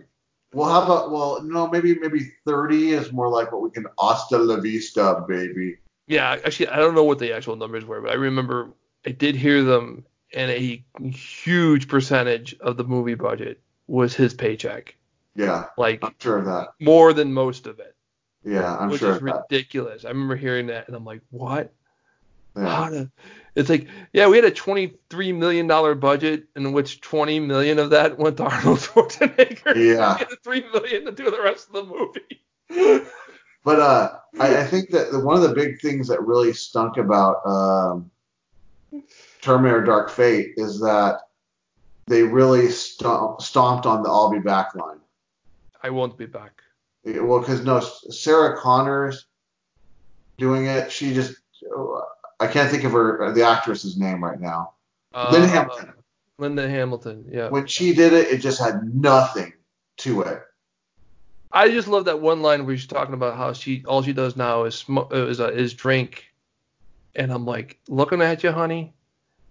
Well, 0.52 0.68
how 0.70 0.82
about, 0.82 1.10
well, 1.10 1.42
no, 1.42 1.68
maybe, 1.68 1.98
maybe 1.98 2.30
30 2.46 2.92
is 2.92 3.12
more 3.12 3.28
like 3.28 3.50
what 3.52 3.62
we 3.62 3.70
can, 3.70 3.86
hasta 3.98 4.38
la 4.38 4.60
vista, 4.60 5.24
baby. 5.26 5.78
Yeah, 6.06 6.38
actually, 6.44 6.68
I 6.68 6.76
don't 6.76 6.94
know 6.94 7.04
what 7.04 7.18
the 7.18 7.32
actual 7.32 7.56
numbers 7.56 7.84
were, 7.84 8.00
but 8.00 8.10
I 8.10 8.14
remember 8.14 8.70
I 9.06 9.10
did 9.10 9.34
hear 9.34 9.62
them, 9.64 10.04
and 10.32 10.50
a 10.50 10.84
huge 11.10 11.88
percentage 11.88 12.54
of 12.60 12.76
the 12.76 12.84
movie 12.84 13.14
budget 13.14 13.60
was 13.86 14.14
his 14.14 14.32
paycheck, 14.34 14.96
Yeah, 15.34 15.66
like 15.76 16.04
I'm 16.04 16.14
sure 16.20 16.38
of 16.38 16.44
that. 16.46 16.68
more 16.80 17.12
than 17.12 17.32
most 17.32 17.66
of 17.66 17.80
it, 17.80 17.96
Yeah, 18.44 18.76
I'm 18.76 18.90
which 18.90 19.00
sure 19.00 19.10
is 19.10 19.16
of 19.16 19.24
that. 19.24 19.44
ridiculous. 19.50 20.04
I 20.04 20.08
remember 20.08 20.36
hearing 20.36 20.66
that, 20.68 20.86
and 20.86 20.96
I'm 20.96 21.04
like, 21.04 21.22
what? 21.30 21.72
Yeah. 22.56 22.88
To, 22.90 23.10
it's 23.54 23.70
like, 23.70 23.86
yeah, 24.12 24.28
we 24.28 24.36
had 24.36 24.44
a 24.44 24.50
$23 24.50 25.34
million 25.34 25.66
budget 25.98 26.48
in 26.56 26.72
which 26.72 27.00
20 27.00 27.40
million 27.40 27.78
of 27.78 27.90
that 27.90 28.18
went 28.18 28.36
to 28.38 28.44
Arnold 28.44 28.78
Schwarzenegger. 28.80 29.76
Yeah. 29.76 30.18
Had 30.18 30.42
3 30.42 30.64
million 30.72 31.04
to 31.04 31.12
do 31.12 31.30
the 31.30 31.42
rest 31.42 31.68
of 31.68 31.74
the 31.74 31.84
movie. 31.84 33.00
But 33.64 33.80
uh, 33.80 34.18
I, 34.40 34.58
I 34.62 34.64
think 34.64 34.90
that 34.90 35.12
the, 35.12 35.20
one 35.20 35.36
of 35.36 35.42
the 35.42 35.54
big 35.54 35.80
things 35.80 36.08
that 36.08 36.20
really 36.22 36.52
stunk 36.52 36.96
about 36.96 37.44
um, 37.46 38.10
Terminator 39.40 39.82
Dark 39.82 40.10
Fate 40.10 40.54
is 40.56 40.80
that 40.80 41.20
they 42.06 42.22
really 42.22 42.70
stomp, 42.70 43.40
stomped 43.40 43.86
on 43.86 44.02
the 44.02 44.08
I'll 44.10 44.30
be 44.30 44.38
back 44.38 44.74
line. 44.74 44.98
I 45.82 45.90
won't 45.90 46.18
be 46.18 46.26
back. 46.26 46.62
Well, 47.04 47.40
because 47.40 47.62
no, 47.62 47.80
Sarah 47.80 48.56
Connor's 48.56 49.26
doing 50.38 50.66
it, 50.66 50.90
she 50.90 51.12
just, 51.12 51.34
I 52.40 52.46
can't 52.46 52.70
think 52.70 52.84
of 52.84 52.92
her 52.92 53.32
the 53.32 53.42
actress's 53.44 53.96
name 53.96 54.22
right 54.22 54.40
now. 54.40 54.74
Uh, 55.12 55.30
Linda 55.32 55.48
Hamilton. 55.48 55.92
Linda 56.38 56.68
Hamilton, 56.68 57.24
yeah. 57.28 57.48
When 57.48 57.66
she 57.66 57.94
did 57.94 58.12
it, 58.12 58.28
it 58.28 58.38
just 58.38 58.60
had 58.60 58.94
nothing 58.94 59.52
to 59.98 60.22
it. 60.22 60.42
I 61.52 61.70
just 61.70 61.86
love 61.86 62.06
that 62.06 62.20
one 62.20 62.42
line 62.42 62.66
where 62.66 62.76
she's 62.76 62.88
talking 62.88 63.14
about 63.14 63.36
how 63.36 63.52
she 63.52 63.84
all 63.86 64.02
she 64.02 64.12
does 64.12 64.36
now 64.36 64.64
is 64.64 64.74
sm- 64.74 64.98
uh, 64.98 65.26
is, 65.26 65.40
uh, 65.40 65.52
is 65.52 65.72
drink, 65.72 66.32
and 67.14 67.32
I'm 67.32 67.46
like, 67.46 67.78
looking 67.88 68.20
at 68.20 68.42
you, 68.42 68.50
honey, 68.50 68.92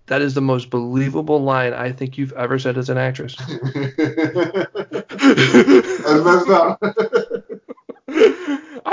that 0.07 0.21
is 0.21 0.33
the 0.33 0.41
most 0.41 0.69
believable 0.69 1.41
line 1.41 1.73
I 1.73 1.93
think 1.93 2.17
you've 2.17 2.33
ever 2.33 2.59
said 2.59 2.77
as 2.77 2.89
an 2.89 2.97
actress. 2.97 3.35
That's 3.37 4.73
messed 6.25 6.49
up. 6.49 6.83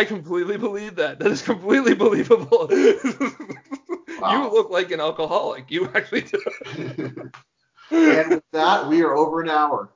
I 0.00 0.04
completely 0.06 0.56
believe 0.56 0.94
that. 0.94 1.18
That 1.18 1.30
is 1.30 1.42
completely 1.42 1.94
believable. 1.94 2.70
Wow. 4.20 4.48
You 4.48 4.52
look 4.52 4.68
like 4.70 4.90
an 4.90 5.00
alcoholic. 5.00 5.70
You 5.70 5.88
actually 5.94 6.22
do. 6.22 6.42
and 7.90 8.30
with 8.30 8.44
that, 8.52 8.86
we 8.86 9.00
are 9.00 9.16
over 9.16 9.40
an 9.40 9.48
hour. 9.48 9.88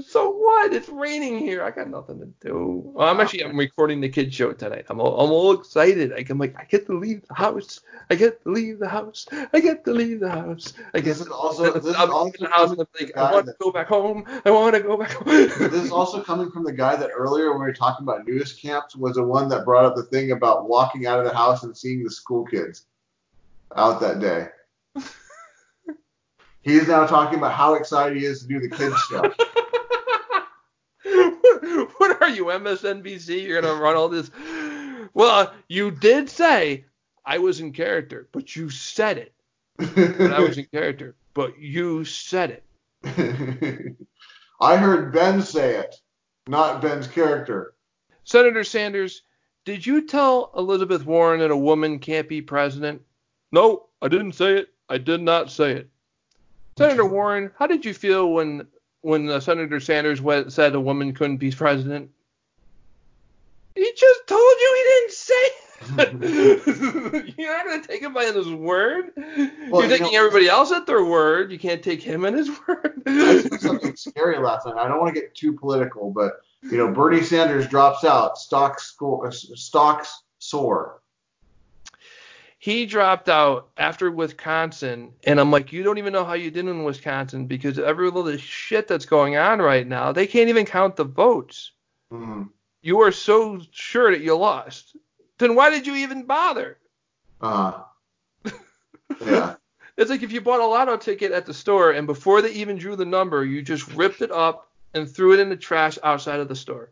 So 0.00 0.30
what? 0.30 0.72
It's 0.72 0.88
raining 0.88 1.38
here. 1.38 1.62
I 1.62 1.70
got 1.70 1.90
nothing 1.90 2.18
to 2.20 2.26
do. 2.40 2.82
Well, 2.94 3.08
I'm 3.08 3.20
actually 3.20 3.44
I'm 3.44 3.56
recording 3.56 4.00
the 4.00 4.08
kids 4.08 4.34
show 4.34 4.52
tonight. 4.52 4.86
I'm 4.88 5.00
all, 5.00 5.20
I'm 5.20 5.30
all 5.30 5.52
excited. 5.52 6.12
Like, 6.12 6.30
I'm 6.30 6.38
like 6.38 6.56
I 6.58 6.64
get 6.64 6.86
to 6.86 6.98
leave 6.98 7.26
the 7.26 7.34
house. 7.34 7.80
I 8.08 8.14
get 8.14 8.42
to 8.42 8.50
leave 8.50 8.78
the 8.78 8.88
house. 8.88 9.26
I 9.52 9.60
get 9.60 9.84
to 9.84 9.92
leave 9.92 10.20
the 10.20 10.30
house. 10.30 10.72
I 10.94 10.98
get 11.00 11.04
This 11.04 11.20
is 11.20 11.28
also 11.28 11.72
this 11.72 11.84
is 11.84 11.94
I'm 11.96 12.10
also 12.10 12.32
in 12.38 12.44
the 12.44 12.50
house 12.50 12.70
and 12.70 12.80
I'm 12.80 12.86
like, 12.98 13.16
I 13.16 13.32
want 13.32 13.46
to 13.46 13.54
go 13.60 13.70
back 13.70 13.88
home. 13.88 14.24
I 14.44 14.50
want 14.50 14.74
to 14.74 14.80
go 14.80 14.96
back 14.96 15.12
home. 15.12 15.26
this 15.26 15.60
is 15.60 15.90
also 15.90 16.22
coming 16.22 16.50
from 16.50 16.64
the 16.64 16.72
guy 16.72 16.96
that 16.96 17.10
earlier 17.10 17.50
when 17.50 17.60
we 17.60 17.66
were 17.66 17.74
talking 17.74 18.04
about 18.04 18.26
nudist 18.26 18.60
camps 18.60 18.96
was 18.96 19.16
the 19.16 19.22
one 19.22 19.48
that 19.50 19.64
brought 19.64 19.84
up 19.84 19.96
the 19.96 20.04
thing 20.04 20.32
about 20.32 20.68
walking 20.68 21.06
out 21.06 21.18
of 21.18 21.24
the 21.24 21.34
house 21.34 21.64
and 21.64 21.76
seeing 21.76 22.02
the 22.02 22.10
school 22.10 22.46
kids 22.46 22.86
out 23.76 24.00
that 24.00 24.20
day. 24.20 24.48
He's 26.62 26.88
now 26.88 27.06
talking 27.06 27.38
about 27.38 27.52
how 27.52 27.74
excited 27.74 28.16
he 28.16 28.24
is 28.24 28.42
to 28.42 28.48
do 28.48 28.60
the 28.60 28.68
kids 28.68 28.96
show. 29.10 29.32
you, 32.36 32.46
MSNBC? 32.46 33.46
You're 33.46 33.60
gonna 33.60 33.80
run 33.80 33.96
all 33.96 34.08
this? 34.08 34.30
Well, 35.14 35.52
you 35.68 35.90
did 35.90 36.28
say 36.28 36.84
I 37.24 37.38
was 37.38 37.60
in 37.60 37.72
character, 37.72 38.28
but 38.32 38.56
you 38.56 38.70
said 38.70 39.18
it. 39.18 39.34
That 39.78 40.32
I 40.32 40.40
was 40.40 40.58
in 40.58 40.64
character, 40.72 41.14
but 41.34 41.58
you 41.58 42.04
said 42.04 42.50
it. 42.50 42.64
I 44.60 44.76
heard 44.76 45.12
Ben 45.12 45.42
say 45.42 45.76
it, 45.76 45.96
not 46.46 46.80
Ben's 46.80 47.08
character. 47.08 47.74
Senator 48.24 48.64
Sanders, 48.64 49.22
did 49.64 49.84
you 49.84 50.06
tell 50.06 50.52
Elizabeth 50.56 51.04
Warren 51.04 51.40
that 51.40 51.50
a 51.50 51.56
woman 51.56 51.98
can't 51.98 52.28
be 52.28 52.40
president? 52.40 53.02
No, 53.50 53.86
I 54.00 54.08
didn't 54.08 54.32
say 54.32 54.58
it. 54.58 54.68
I 54.88 54.98
did 54.98 55.20
not 55.20 55.50
say 55.50 55.72
it. 55.72 55.90
Senator 56.78 57.04
Warren, 57.04 57.50
how 57.58 57.66
did 57.66 57.84
you 57.84 57.92
feel 57.92 58.32
when 58.32 58.66
when 59.02 59.28
uh, 59.28 59.40
Senator 59.40 59.80
Sanders 59.80 60.20
went, 60.20 60.52
said 60.52 60.74
a 60.74 60.80
woman 60.80 61.12
couldn't 61.12 61.38
be 61.38 61.50
president? 61.50 62.10
He 63.74 63.92
just 63.96 64.26
told 64.26 64.40
you 64.40 64.76
he 64.76 64.82
didn't 64.90 65.12
say 65.12 65.50
it. 65.98 67.34
You're 67.38 67.56
not 67.56 67.66
gonna 67.66 67.82
take 67.86 68.02
him 68.02 68.12
by 68.12 68.26
his 68.26 68.48
word. 68.50 69.12
Well, 69.16 69.26
You're 69.36 69.82
you 69.84 69.88
taking 69.88 70.12
know- 70.12 70.18
everybody 70.18 70.48
else 70.48 70.72
at 70.72 70.86
their 70.86 71.04
word. 71.04 71.50
You 71.50 71.58
can't 71.58 71.82
take 71.82 72.02
him 72.02 72.24
at 72.24 72.34
his 72.34 72.50
word. 72.68 73.02
I 73.06 73.40
said 73.42 73.60
something 73.60 73.96
scary 73.96 74.38
last 74.38 74.66
night. 74.66 74.76
I 74.76 74.86
don't 74.88 75.00
want 75.00 75.14
to 75.14 75.20
get 75.20 75.34
too 75.34 75.52
political, 75.54 76.10
but 76.10 76.40
you 76.62 76.76
know, 76.76 76.88
Bernie 76.92 77.22
Sanders 77.22 77.66
drops 77.66 78.04
out, 78.04 78.38
stocks 78.38 78.84
score, 78.84 79.32
stocks 79.32 80.22
soar. 80.38 81.00
he 82.58 82.86
dropped 82.86 83.28
out 83.28 83.70
after 83.76 84.10
Wisconsin, 84.12 85.12
and 85.24 85.40
I'm 85.40 85.50
like, 85.50 85.72
you 85.72 85.82
don't 85.82 85.98
even 85.98 86.12
know 86.12 86.24
how 86.24 86.34
you 86.34 86.50
did 86.52 86.66
in 86.68 86.84
Wisconsin 86.84 87.46
because 87.46 87.78
every 87.80 88.08
little 88.10 88.36
shit 88.36 88.86
that's 88.86 89.06
going 89.06 89.36
on 89.36 89.60
right 89.60 89.86
now, 89.86 90.12
they 90.12 90.28
can't 90.28 90.48
even 90.48 90.64
count 90.64 90.94
the 90.94 91.02
votes. 91.04 91.72
Mm, 92.12 92.48
You 92.82 93.00
are 93.00 93.12
so 93.12 93.60
sure 93.70 94.10
that 94.10 94.20
you 94.20 94.36
lost. 94.36 94.96
Then 95.38 95.54
why 95.54 95.70
did 95.70 95.86
you 95.86 95.94
even 95.96 96.24
bother? 96.24 96.78
uh, 97.40 97.82
yeah. 99.24 99.54
It's 99.96 100.10
like 100.10 100.22
if 100.22 100.32
you 100.32 100.40
bought 100.40 100.60
a 100.60 100.66
lotto 100.66 100.96
ticket 100.96 101.32
at 101.32 101.46
the 101.46 101.54
store 101.54 101.92
and 101.92 102.06
before 102.06 102.42
they 102.42 102.52
even 102.52 102.76
drew 102.78 102.96
the 102.96 103.04
number, 103.04 103.44
you 103.44 103.62
just 103.62 103.92
ripped 103.94 104.22
it 104.22 104.30
up 104.30 104.68
and 104.94 105.08
threw 105.08 105.32
it 105.32 105.40
in 105.40 105.48
the 105.48 105.56
trash 105.56 105.98
outside 106.02 106.40
of 106.40 106.48
the 106.48 106.56
store. 106.56 106.90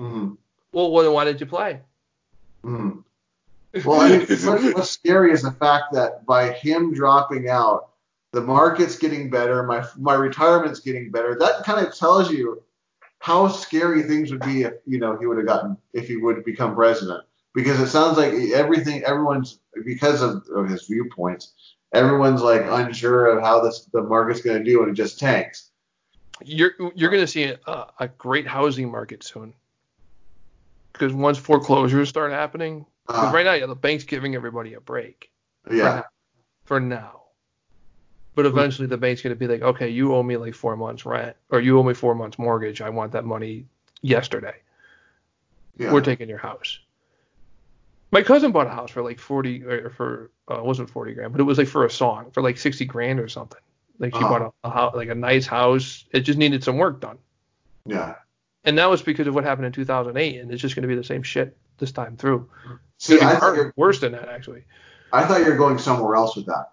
Mm, 0.00 0.36
Well, 0.72 0.90
why 0.90 1.24
did 1.24 1.40
you 1.40 1.46
play? 1.46 1.80
mm. 2.64 3.02
Well, 3.84 4.00
I 4.00 4.08
mean, 4.10 4.20
what's, 4.20 4.44
what's 4.74 4.90
scary 4.90 5.30
is 5.32 5.42
the 5.42 5.52
fact 5.52 5.92
that 5.92 6.24
by 6.24 6.52
him 6.52 6.94
dropping 6.94 7.48
out, 7.48 7.90
the 8.32 8.40
market's 8.40 8.96
getting 8.96 9.30
better, 9.30 9.62
my 9.62 9.84
my 9.96 10.14
retirement's 10.14 10.80
getting 10.80 11.10
better. 11.10 11.36
That 11.38 11.64
kind 11.64 11.86
of 11.86 11.94
tells 11.94 12.30
you 12.30 12.62
how 13.18 13.48
scary 13.48 14.02
things 14.02 14.30
would 14.30 14.40
be 14.40 14.62
if 14.62 14.74
you 14.86 14.98
know 14.98 15.16
he 15.18 15.26
would 15.26 15.38
have 15.38 15.46
gotten 15.46 15.76
if 15.92 16.08
he 16.08 16.16
would 16.16 16.44
become 16.44 16.74
president. 16.74 17.24
Because 17.54 17.80
it 17.80 17.88
sounds 17.88 18.16
like 18.18 18.32
everything, 18.52 19.02
everyone's 19.04 19.60
because 19.84 20.22
of, 20.22 20.46
of 20.54 20.68
his 20.68 20.86
viewpoints, 20.86 21.54
everyone's 21.92 22.42
like 22.42 22.62
unsure 22.66 23.26
of 23.26 23.42
how 23.42 23.60
this 23.60 23.88
the 23.92 24.02
market's 24.02 24.42
going 24.42 24.58
to 24.58 24.64
do, 24.64 24.82
and 24.82 24.90
it 24.90 24.94
just 24.94 25.18
tanks. 25.18 25.70
you're 26.44 26.72
you're 26.94 27.10
going 27.10 27.22
to 27.22 27.26
see 27.26 27.44
a, 27.44 27.86
a 27.98 28.08
great 28.08 28.46
housing 28.46 28.90
market 28.90 29.24
soon. 29.24 29.54
Because 30.92 31.12
once 31.12 31.38
foreclosures 31.38 32.08
start 32.08 32.32
happening 32.32 32.86
Uh, 33.08 33.30
right 33.32 33.44
now 33.44 33.54
yeah, 33.54 33.66
the 33.66 33.74
bank's 33.74 34.04
giving 34.04 34.34
everybody 34.34 34.74
a 34.74 34.80
break 34.80 35.30
yeah, 35.70 36.02
for 36.64 36.80
now. 36.80 37.17
But 38.38 38.46
eventually 38.46 38.86
the 38.86 38.96
bank's 38.96 39.20
going 39.20 39.34
to 39.34 39.36
be 39.36 39.48
like, 39.48 39.62
okay, 39.62 39.88
you 39.88 40.14
owe 40.14 40.22
me 40.22 40.36
like 40.36 40.54
four 40.54 40.76
months 40.76 41.04
rent, 41.04 41.36
or 41.50 41.58
you 41.60 41.76
owe 41.76 41.82
me 41.82 41.92
four 41.92 42.14
months 42.14 42.38
mortgage. 42.38 42.80
I 42.80 42.88
want 42.88 43.10
that 43.10 43.24
money 43.24 43.64
yesterday. 44.00 44.54
yeah. 45.76 45.92
We're 45.92 46.02
taking 46.02 46.28
your 46.28 46.38
house. 46.38 46.78
My 48.12 48.22
cousin 48.22 48.52
bought 48.52 48.68
a 48.68 48.70
house 48.70 48.92
for 48.92 49.02
like 49.02 49.18
forty, 49.18 49.64
or 49.64 49.90
for 49.90 50.30
uh, 50.48 50.58
it 50.60 50.64
wasn't 50.64 50.88
forty 50.88 51.14
grand, 51.14 51.32
but 51.32 51.40
it 51.40 51.44
was 51.44 51.58
like 51.58 51.66
for 51.66 51.84
a 51.84 51.90
song 51.90 52.30
for 52.30 52.40
like 52.40 52.58
sixty 52.58 52.84
grand 52.84 53.18
or 53.18 53.26
something. 53.26 53.58
Like 53.98 54.14
she 54.14 54.20
Uh-huh. 54.20 54.28
bought 54.28 54.54
a, 54.62 54.68
a 54.68 54.70
house, 54.70 54.94
like 54.94 55.08
a 55.08 55.16
nice 55.16 55.44
house. 55.46 56.04
It 56.12 56.20
just 56.20 56.38
needed 56.38 56.62
some 56.62 56.76
work 56.78 57.00
done. 57.00 57.18
yeah. 57.86 58.14
And 58.62 58.78
that 58.78 58.86
was 58.88 59.02
because 59.02 59.26
of 59.26 59.34
what 59.34 59.42
happened 59.42 59.66
in 59.66 59.72
2008, 59.72 60.40
and 60.40 60.52
it's 60.52 60.62
just 60.62 60.76
going 60.76 60.82
to 60.82 60.88
be 60.88 60.94
the 60.94 61.02
same 61.02 61.24
shit 61.24 61.56
this 61.78 61.90
time 61.90 62.16
through. 62.16 62.48
See, 62.98 63.20
I 63.20 63.70
worse 63.74 63.98
than 63.98 64.12
that, 64.12 64.28
actually. 64.28 64.62
I 65.12 65.24
thought 65.24 65.40
you 65.40 65.46
were 65.50 65.56
going 65.56 65.78
somewhere 65.78 66.14
else 66.14 66.36
with 66.36 66.46
that. 66.46 66.66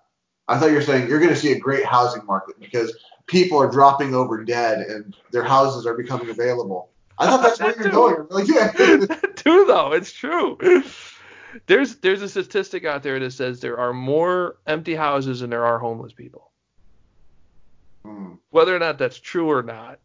I 0.47 0.59
thought 0.59 0.69
you 0.69 0.75
were 0.75 0.81
saying 0.81 1.09
you're 1.09 1.19
going 1.19 1.33
to 1.33 1.39
see 1.39 1.51
a 1.51 1.59
great 1.59 1.85
housing 1.85 2.25
market 2.25 2.59
because 2.59 2.95
people 3.27 3.57
are 3.57 3.69
dropping 3.69 4.13
over 4.13 4.43
dead 4.43 4.79
and 4.79 5.15
their 5.31 5.43
houses 5.43 5.85
are 5.85 5.95
becoming 5.95 6.29
available. 6.29 6.89
I 7.17 7.27
thought 7.27 7.41
that's 7.41 7.59
where 7.59 7.75
you're 7.81 7.89
going. 7.91 8.27
Like, 8.29 8.47
yeah. 8.47 8.71
Too 9.35 9.65
though, 9.65 9.93
it's 9.93 10.11
true. 10.11 10.57
There's 11.67 11.95
there's 11.95 12.21
a 12.21 12.29
statistic 12.29 12.85
out 12.85 13.03
there 13.03 13.19
that 13.19 13.31
says 13.31 13.59
there 13.59 13.79
are 13.79 13.93
more 13.93 14.57
empty 14.67 14.95
houses 14.95 15.39
than 15.39 15.49
there 15.49 15.65
are 15.65 15.79
homeless 15.79 16.13
people. 16.13 16.51
Hmm. 18.03 18.33
Whether 18.49 18.75
or 18.75 18.79
not 18.79 18.97
that's 18.97 19.19
true 19.19 19.49
or 19.49 19.63
not, 19.63 19.99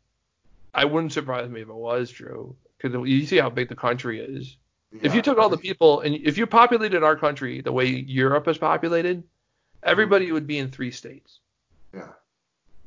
I 0.72 0.84
wouldn't 0.84 1.12
surprise 1.12 1.50
me 1.50 1.60
if 1.60 1.68
it 1.68 1.74
was 1.74 2.10
true. 2.10 2.56
Because 2.78 3.06
you 3.06 3.26
see 3.26 3.36
how 3.36 3.50
big 3.50 3.68
the 3.68 3.76
country 3.76 4.20
is. 4.20 4.56
If 5.02 5.14
you 5.14 5.22
took 5.22 5.38
all 5.38 5.48
the 5.48 5.58
people 5.58 6.00
and 6.00 6.16
if 6.16 6.36
you 6.36 6.46
populated 6.46 7.04
our 7.04 7.14
country 7.14 7.60
the 7.60 7.70
way 7.70 7.86
Europe 7.86 8.48
is 8.48 8.58
populated, 8.58 9.22
everybody 9.82 10.30
would 10.32 10.46
be 10.46 10.58
in 10.58 10.70
three 10.70 10.90
states. 10.90 11.38
Yeah. 11.94 12.08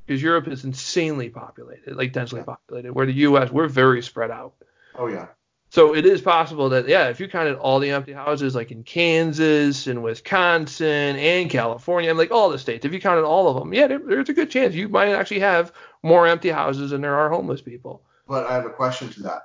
Because 0.06 0.22
Europe 0.22 0.48
is 0.48 0.64
insanely 0.66 1.30
populated, 1.30 1.96
like 1.96 2.12
densely 2.14 2.40
Yeah. 2.40 2.46
populated. 2.46 2.94
Where 2.94 3.06
the 3.06 3.14
U.S. 3.14 3.52
we're 3.52 3.68
very 3.68 4.02
spread 4.02 4.32
out. 4.32 4.54
Oh 4.96 5.08
yeah. 5.08 5.28
So 5.70 5.96
it 5.96 6.06
is 6.06 6.22
possible 6.22 6.70
that 6.70 6.88
yeah, 6.88 7.08
if 7.10 7.20
you 7.20 7.28
counted 7.28 7.56
all 7.56 7.80
the 7.80 7.90
empty 7.90 8.14
houses 8.14 8.54
like 8.54 8.70
in 8.72 8.84
Kansas 8.84 9.88
and 9.88 10.04
Wisconsin 10.04 11.16
and 11.16 11.50
California, 11.50 12.12
and 12.12 12.20
like 12.20 12.30
all 12.32 12.50
the 12.50 12.60
states, 12.60 12.86
if 12.86 12.94
you 12.94 13.00
counted 13.02 13.24
all 13.26 13.48
of 13.48 13.56
them, 13.56 13.74
yeah, 13.74 13.88
there, 13.88 13.98
there's 14.00 14.30
a 14.30 14.34
good 14.34 14.52
chance 14.52 14.76
you 14.76 14.88
might 14.88 15.10
actually 15.10 15.40
have 15.40 15.72
more 16.04 16.28
empty 16.28 16.50
houses 16.50 16.92
than 16.92 17.02
there 17.02 17.16
are 17.16 17.30
homeless 17.30 17.62
people. 17.62 18.04
But 18.28 18.46
I 18.46 18.54
have 18.54 18.66
a 18.66 18.70
question 18.70 19.10
to 19.14 19.24
that. 19.24 19.42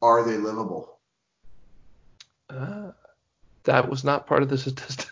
Are 0.00 0.24
they 0.24 0.38
livable? 0.38 0.96
Uh, 2.48 2.92
that 3.64 3.88
was 3.90 4.02
not 4.02 4.26
part 4.26 4.42
of 4.42 4.48
the 4.48 4.56
statistic. 4.58 5.08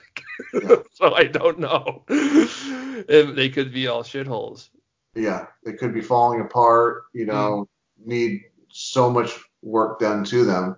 so 0.92 1.14
I 1.14 1.24
don't 1.24 1.58
know. 1.58 2.04
they 2.08 3.50
could 3.50 3.72
be 3.72 3.86
all 3.86 4.02
shitholes. 4.02 4.70
Yeah, 5.14 5.46
they 5.64 5.72
could 5.72 5.94
be 5.94 6.00
falling 6.00 6.40
apart. 6.40 7.04
You 7.12 7.26
mm-hmm. 7.26 7.36
know, 7.36 7.68
need 8.04 8.42
so 8.70 9.10
much 9.10 9.38
work 9.62 10.00
done 10.00 10.24
to 10.24 10.44
them. 10.44 10.76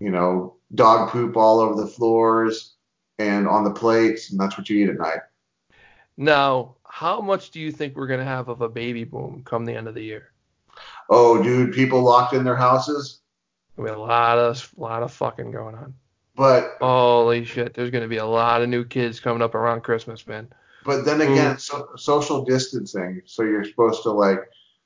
You 0.00 0.10
know, 0.10 0.56
dog 0.74 1.10
poop 1.10 1.36
all 1.36 1.60
over 1.60 1.80
the 1.80 1.86
floors 1.86 2.74
and 3.18 3.46
on 3.46 3.64
the 3.64 3.70
plates, 3.70 4.30
and 4.30 4.40
that's 4.40 4.58
what 4.58 4.68
you 4.68 4.84
eat 4.84 4.90
at 4.90 4.98
night. 4.98 5.20
Now, 6.16 6.76
how 6.84 7.20
much 7.20 7.50
do 7.50 7.60
you 7.60 7.72
think 7.72 7.96
we're 7.96 8.06
gonna 8.06 8.24
have 8.24 8.48
of 8.48 8.60
a 8.60 8.68
baby 8.68 9.04
boom 9.04 9.42
come 9.44 9.64
the 9.64 9.74
end 9.74 9.88
of 9.88 9.94
the 9.94 10.02
year? 10.02 10.32
Oh, 11.08 11.42
dude, 11.42 11.72
people 11.72 12.02
locked 12.02 12.34
in 12.34 12.44
their 12.44 12.56
houses. 12.56 13.20
We 13.76 13.88
have 13.88 13.98
a 13.98 14.02
lot 14.02 14.38
of 14.38 14.72
a 14.76 14.80
lot 14.80 15.02
of 15.02 15.12
fucking 15.12 15.50
going 15.50 15.74
on. 15.74 15.94
But 16.36 16.76
Holy 16.80 17.44
shit, 17.44 17.74
there's 17.74 17.90
gonna 17.90 18.08
be 18.08 18.16
a 18.16 18.26
lot 18.26 18.62
of 18.62 18.68
new 18.68 18.84
kids 18.84 19.20
coming 19.20 19.42
up 19.42 19.54
around 19.54 19.82
Christmas, 19.82 20.26
man. 20.26 20.48
but 20.84 21.04
then 21.04 21.18
mm. 21.18 21.32
again, 21.32 21.58
so, 21.58 21.90
social 21.96 22.44
distancing. 22.44 23.22
So 23.26 23.42
you're 23.42 23.64
supposed 23.64 24.02
to 24.02 24.10
like. 24.10 24.40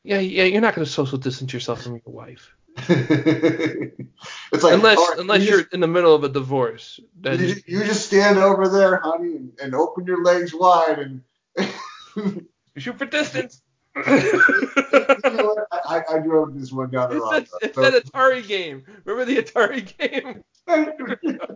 Yeah, 0.05 0.21
yeah, 0.21 0.45
you're 0.45 0.61
not 0.61 0.75
gonna 0.75 0.87
social 0.87 1.19
distance 1.19 1.53
yourself 1.53 1.83
from 1.83 1.93
your 1.93 2.03
wife. 2.07 2.55
it's 2.77 4.63
like 4.63 4.75
unless 4.75 4.99
right, 4.99 5.15
unless 5.19 5.43
you 5.43 5.49
you're 5.49 5.61
just, 5.63 5.75
in 5.75 5.81
the 5.81 5.89
middle 5.89 6.15
of 6.15 6.23
a 6.23 6.29
divorce. 6.29 7.01
Then 7.19 7.41
you, 7.41 7.57
you 7.67 7.85
just 7.85 8.07
stand 8.07 8.39
over 8.39 8.69
there, 8.69 9.01
honey, 9.03 9.37
and, 9.37 9.53
and 9.61 9.75
open 9.75 10.07
your 10.07 10.23
legs 10.23 10.55
wide 10.55 10.99
and. 10.99 11.23
shoot 12.79 12.99
for 12.99 13.07
distance. 13.07 13.63
You 14.07 14.13
know? 15.25 15.57
I, 15.89 16.03
I 16.11 16.19
drove 16.19 16.59
this 16.59 16.71
one 16.73 16.91
down 16.91 17.11
the 17.11 17.17
It's, 17.17 17.25
wrong 17.25 17.61
it's 17.63 17.75
So- 17.75 17.91
that 17.91 18.05
Atari 18.05 18.47
game. 18.47 18.85
Remember 19.05 19.25
the 19.33 19.43
Atari 19.43 19.97
game? 19.99 20.45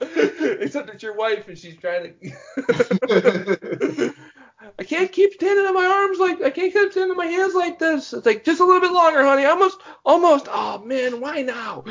Except 0.00 0.90
it's 0.90 1.02
your 1.02 1.14
wife 1.16 1.46
and 1.48 1.56
she's 1.56 1.76
trying 1.76 2.14
to. 2.20 4.14
I 4.78 4.84
can't 4.84 5.10
keep 5.10 5.32
standing 5.34 5.64
on 5.66 5.74
my 5.74 5.84
arms 5.86 6.18
like 6.18 6.40
I 6.42 6.50
can't 6.50 6.72
keep 6.72 6.92
standing 6.92 7.12
on 7.12 7.16
my 7.16 7.26
hands 7.26 7.54
like 7.54 7.78
this. 7.78 8.12
It's 8.12 8.26
like 8.26 8.44
just 8.44 8.60
a 8.60 8.64
little 8.64 8.80
bit 8.80 8.92
longer, 8.92 9.22
honey. 9.24 9.44
Almost, 9.44 9.78
almost. 10.04 10.46
Oh 10.50 10.78
man, 10.84 11.20
why 11.20 11.42
now? 11.42 11.82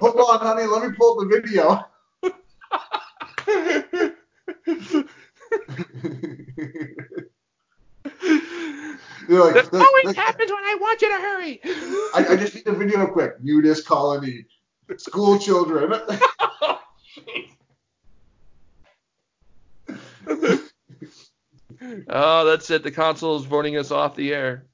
Hold 0.00 0.16
on, 0.16 0.40
honey. 0.40 0.64
Let 0.66 0.88
me 0.88 0.96
pull 0.98 1.20
up 1.20 1.28
the 1.28 1.40
video. 1.40 1.86
You're 9.28 9.44
like, 9.44 9.54
This 9.54 9.72
like- 9.72 9.86
always 9.86 10.04
like, 10.06 10.16
happens 10.16 10.50
when 10.50 10.64
I 10.64 10.76
want 10.80 11.02
you 11.02 11.08
to 11.08 11.14
hurry. 11.14 11.60
I, 12.14 12.26
I 12.30 12.36
just 12.36 12.54
need 12.54 12.64
the 12.64 12.72
video 12.72 13.06
quick. 13.06 13.42
Nudist 13.42 13.86
colony, 13.86 14.46
school 14.96 15.38
children. 15.38 15.92
oh, 22.08 22.44
that's 22.44 22.70
it. 22.70 22.82
The 22.82 22.90
console 22.90 23.36
is 23.36 23.44
voting 23.44 23.76
us 23.76 23.90
off 23.90 24.16
the 24.16 24.32
air. 24.32 24.64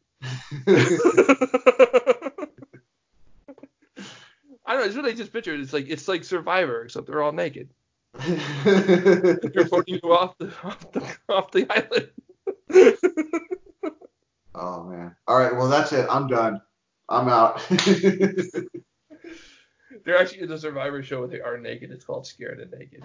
I 4.66 4.72
don't 4.72 4.80
know. 4.80 4.86
It's 4.86 4.96
really 4.96 5.14
just 5.14 5.32
pictured. 5.32 5.60
It's 5.60 5.72
like 5.72 5.88
it's 5.88 6.08
like 6.08 6.24
Survivor, 6.24 6.82
except 6.82 7.06
they're 7.06 7.22
all 7.22 7.32
naked. 7.32 7.70
They're 8.64 9.64
voting 9.64 10.00
you 10.02 10.12
off 10.12 10.36
the 10.38 10.52
off 10.64 10.92
the, 10.92 11.16
off 11.28 11.50
the 11.52 11.66
island. 11.70 13.40
Oh 14.58 14.84
man. 14.84 15.14
All 15.26 15.38
right. 15.38 15.54
Well, 15.54 15.68
that's 15.68 15.92
it. 15.92 16.06
I'm 16.10 16.26
done. 16.26 16.60
I'm 17.08 17.28
out. 17.28 17.66
They're 20.04 20.18
actually 20.18 20.42
in 20.42 20.48
the 20.48 20.58
Survivor 20.58 21.02
show 21.02 21.20
where 21.20 21.28
they 21.28 21.40
are 21.40 21.58
naked. 21.58 21.90
It's 21.90 22.04
called 22.04 22.26
Scared 22.26 22.60
and 22.60 22.70
Naked. 22.70 23.02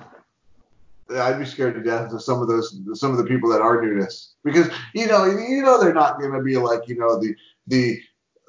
I'd 1.10 1.40
be 1.40 1.46
scared 1.46 1.76
to 1.76 1.84
death 1.84 2.14
of 2.14 2.22
some 2.22 2.42
of 2.42 2.48
those, 2.48 2.80
some 2.94 3.12
of 3.12 3.18
the 3.18 3.26
people 3.26 3.50
that 3.50 3.62
are 3.62 3.82
nudists, 3.82 4.34
because 4.44 4.70
you 4.94 5.08
know, 5.08 5.26
you 5.26 5.62
know, 5.62 5.80
they're 5.82 5.94
not 5.94 6.20
going 6.20 6.34
to 6.34 6.42
be 6.42 6.58
like, 6.58 6.88
you 6.88 6.98
know, 6.98 7.20
the 7.20 7.36
the 7.68 8.00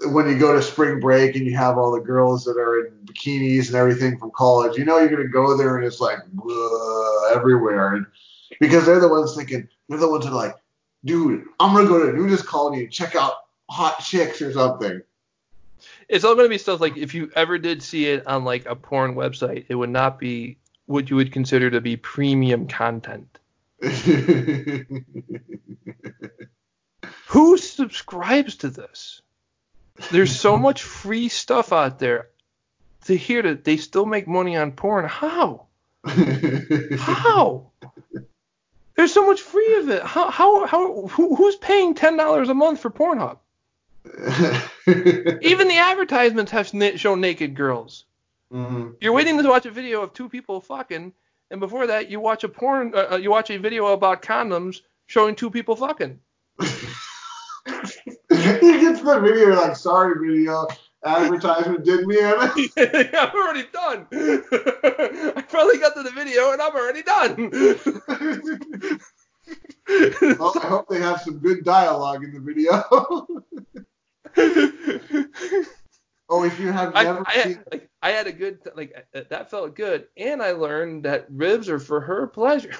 when 0.06 0.28
you 0.28 0.38
go 0.38 0.52
to 0.52 0.62
spring 0.62 1.00
break 1.00 1.36
and 1.36 1.46
you 1.46 1.56
have 1.56 1.78
all 1.78 1.92
the 1.92 2.00
girls 2.00 2.44
that 2.44 2.56
are 2.56 2.86
in 2.86 2.92
bikinis 3.06 3.66
and 3.66 3.76
everything 3.76 4.18
from 4.18 4.30
college, 4.32 4.76
you 4.78 4.84
know, 4.84 4.98
you're 4.98 5.08
going 5.08 5.22
to 5.22 5.28
go 5.28 5.56
there 5.56 5.76
and 5.76 5.86
it's 5.86 6.00
like 6.00 6.18
everywhere, 7.32 7.94
and 7.94 8.06
because 8.60 8.86
they're 8.86 9.00
the 9.00 9.08
ones 9.08 9.34
thinking, 9.34 9.68
they're 9.88 9.98
the 9.98 10.08
ones 10.08 10.24
that 10.24 10.32
are 10.32 10.36
like, 10.36 10.54
dude, 11.04 11.44
I'm 11.60 11.74
going 11.74 11.86
to 11.86 11.92
go 11.92 12.02
to 12.02 12.10
a 12.10 12.12
nudist 12.12 12.46
colony 12.46 12.84
and 12.84 12.92
check 12.92 13.14
out 13.14 13.34
hot 13.68 13.98
chicks 14.00 14.40
or 14.42 14.52
something. 14.52 15.02
It's 16.08 16.24
all 16.24 16.34
going 16.34 16.46
to 16.46 16.50
be 16.50 16.58
stuff 16.58 16.80
like 16.80 16.96
if 16.96 17.14
you 17.14 17.30
ever 17.34 17.58
did 17.58 17.82
see 17.82 18.06
it 18.06 18.26
on 18.26 18.44
like 18.44 18.66
a 18.66 18.74
porn 18.76 19.14
website, 19.14 19.66
it 19.68 19.74
would 19.74 19.90
not 19.90 20.18
be 20.18 20.56
what 20.86 21.10
you 21.10 21.16
would 21.16 21.32
consider 21.32 21.70
to 21.70 21.80
be 21.80 21.96
premium 21.96 22.66
content. 22.66 23.38
Who 27.26 27.58
subscribes 27.58 28.56
to 28.56 28.70
this? 28.70 29.22
There's 30.10 30.38
so 30.38 30.56
much 30.56 30.82
free 30.82 31.28
stuff 31.28 31.72
out 31.72 31.98
there. 31.98 32.28
To 33.06 33.16
hear 33.16 33.42
that 33.42 33.64
they 33.64 33.76
still 33.76 34.06
make 34.06 34.26
money 34.26 34.56
on 34.56 34.72
porn, 34.72 35.04
how? 35.04 35.66
How? 36.06 37.70
There's 38.96 39.12
so 39.12 39.26
much 39.26 39.40
free 39.40 39.76
of 39.76 39.88
it. 39.90 40.02
How? 40.02 40.30
How? 40.30 40.66
How? 40.66 41.06
Who, 41.08 41.34
who's 41.34 41.56
paying 41.56 41.94
ten 41.94 42.16
dollars 42.16 42.48
a 42.48 42.54
month 42.54 42.80
for 42.80 42.90
Pornhub? 42.90 43.38
Even 45.42 45.68
the 45.68 45.78
advertisements 45.78 46.52
have 46.52 46.68
shown 46.68 47.20
naked 47.20 47.54
girls. 47.54 48.04
Mhm. 48.52 48.94
You're 49.00 49.12
waiting 49.12 49.42
to 49.42 49.48
watch 49.48 49.66
a 49.66 49.70
video 49.70 50.02
of 50.02 50.12
two 50.12 50.28
people 50.28 50.60
fucking, 50.60 51.12
and 51.50 51.60
before 51.60 51.86
that, 51.88 52.10
you 52.10 52.20
watch 52.20 52.44
a 52.44 52.48
porn. 52.48 52.92
Uh, 52.94 53.08
uh, 53.12 53.16
you 53.16 53.30
watch 53.30 53.50
a 53.50 53.58
video 53.58 53.86
about 53.86 54.22
condoms 54.22 54.82
showing 55.06 55.34
two 55.34 55.50
people 55.50 55.74
fucking. 55.74 56.20
he 56.60 56.66
gets 58.28 59.00
the 59.00 59.20
video 59.20 59.54
like, 59.54 59.76
sorry, 59.76 60.14
video 60.28 60.68
advertisement 61.04 61.84
did 61.84 62.06
me 62.06 62.18
in. 62.18 62.34
I'm 63.14 63.34
already 63.34 63.64
done. 63.72 64.06
I 64.12 65.44
finally 65.48 65.78
got 65.78 65.94
to 65.94 66.02
the 66.02 66.12
video 66.14 66.52
and 66.52 66.62
I'm 66.62 66.74
already 66.74 67.02
done. 67.02 67.50
well, 70.38 70.52
I 70.62 70.66
hope 70.66 70.88
they 70.88 71.00
have 71.00 71.20
some 71.20 71.38
good 71.38 71.64
dialogue 71.64 72.24
in 72.24 72.32
the 72.32 72.40
video. 72.40 72.82
oh, 76.28 76.44
if 76.44 76.58
you 76.58 76.72
have 76.72 76.92
I, 76.94 77.04
never 77.04 77.24
I, 77.26 77.32
seen, 77.32 77.54
had, 77.54 77.64
like, 77.70 77.90
I 78.02 78.10
had 78.10 78.26
a 78.26 78.32
good 78.32 78.58
like 78.74 79.06
uh, 79.14 79.20
that 79.30 79.50
felt 79.50 79.76
good, 79.76 80.06
and 80.16 80.42
I 80.42 80.52
learned 80.52 81.04
that 81.04 81.26
ribs 81.30 81.68
are 81.68 81.78
for 81.78 82.00
her 82.00 82.26
pleasure. 82.26 82.74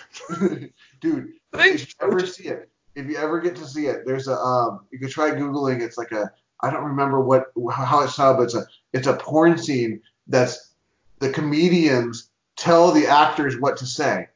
dude, 1.00 1.32
Thanks, 1.52 1.82
if 1.82 1.94
you 2.00 2.08
ever 2.08 2.26
see 2.26 2.44
it, 2.44 2.70
if 2.94 3.06
you 3.06 3.16
ever 3.16 3.40
get 3.40 3.56
to 3.56 3.66
see 3.66 3.86
it, 3.86 4.06
there's 4.06 4.28
a 4.28 4.36
um, 4.36 4.86
you 4.90 4.98
can 4.98 5.10
try 5.10 5.30
googling. 5.30 5.80
It's 5.80 5.98
like 5.98 6.12
a, 6.12 6.30
I 6.64 6.70
don't 6.70 6.84
remember 6.84 7.20
what 7.20 7.52
how 7.70 8.02
it's 8.02 8.16
called, 8.16 8.38
but 8.38 8.44
it's 8.44 8.54
a 8.54 8.66
it's 8.94 9.06
a 9.06 9.14
porn 9.14 9.58
scene 9.58 10.00
that's 10.28 10.72
the 11.18 11.30
comedians 11.30 12.30
tell 12.56 12.90
the 12.90 13.06
actors 13.06 13.60
what 13.60 13.76
to 13.78 13.86
say 13.86 14.28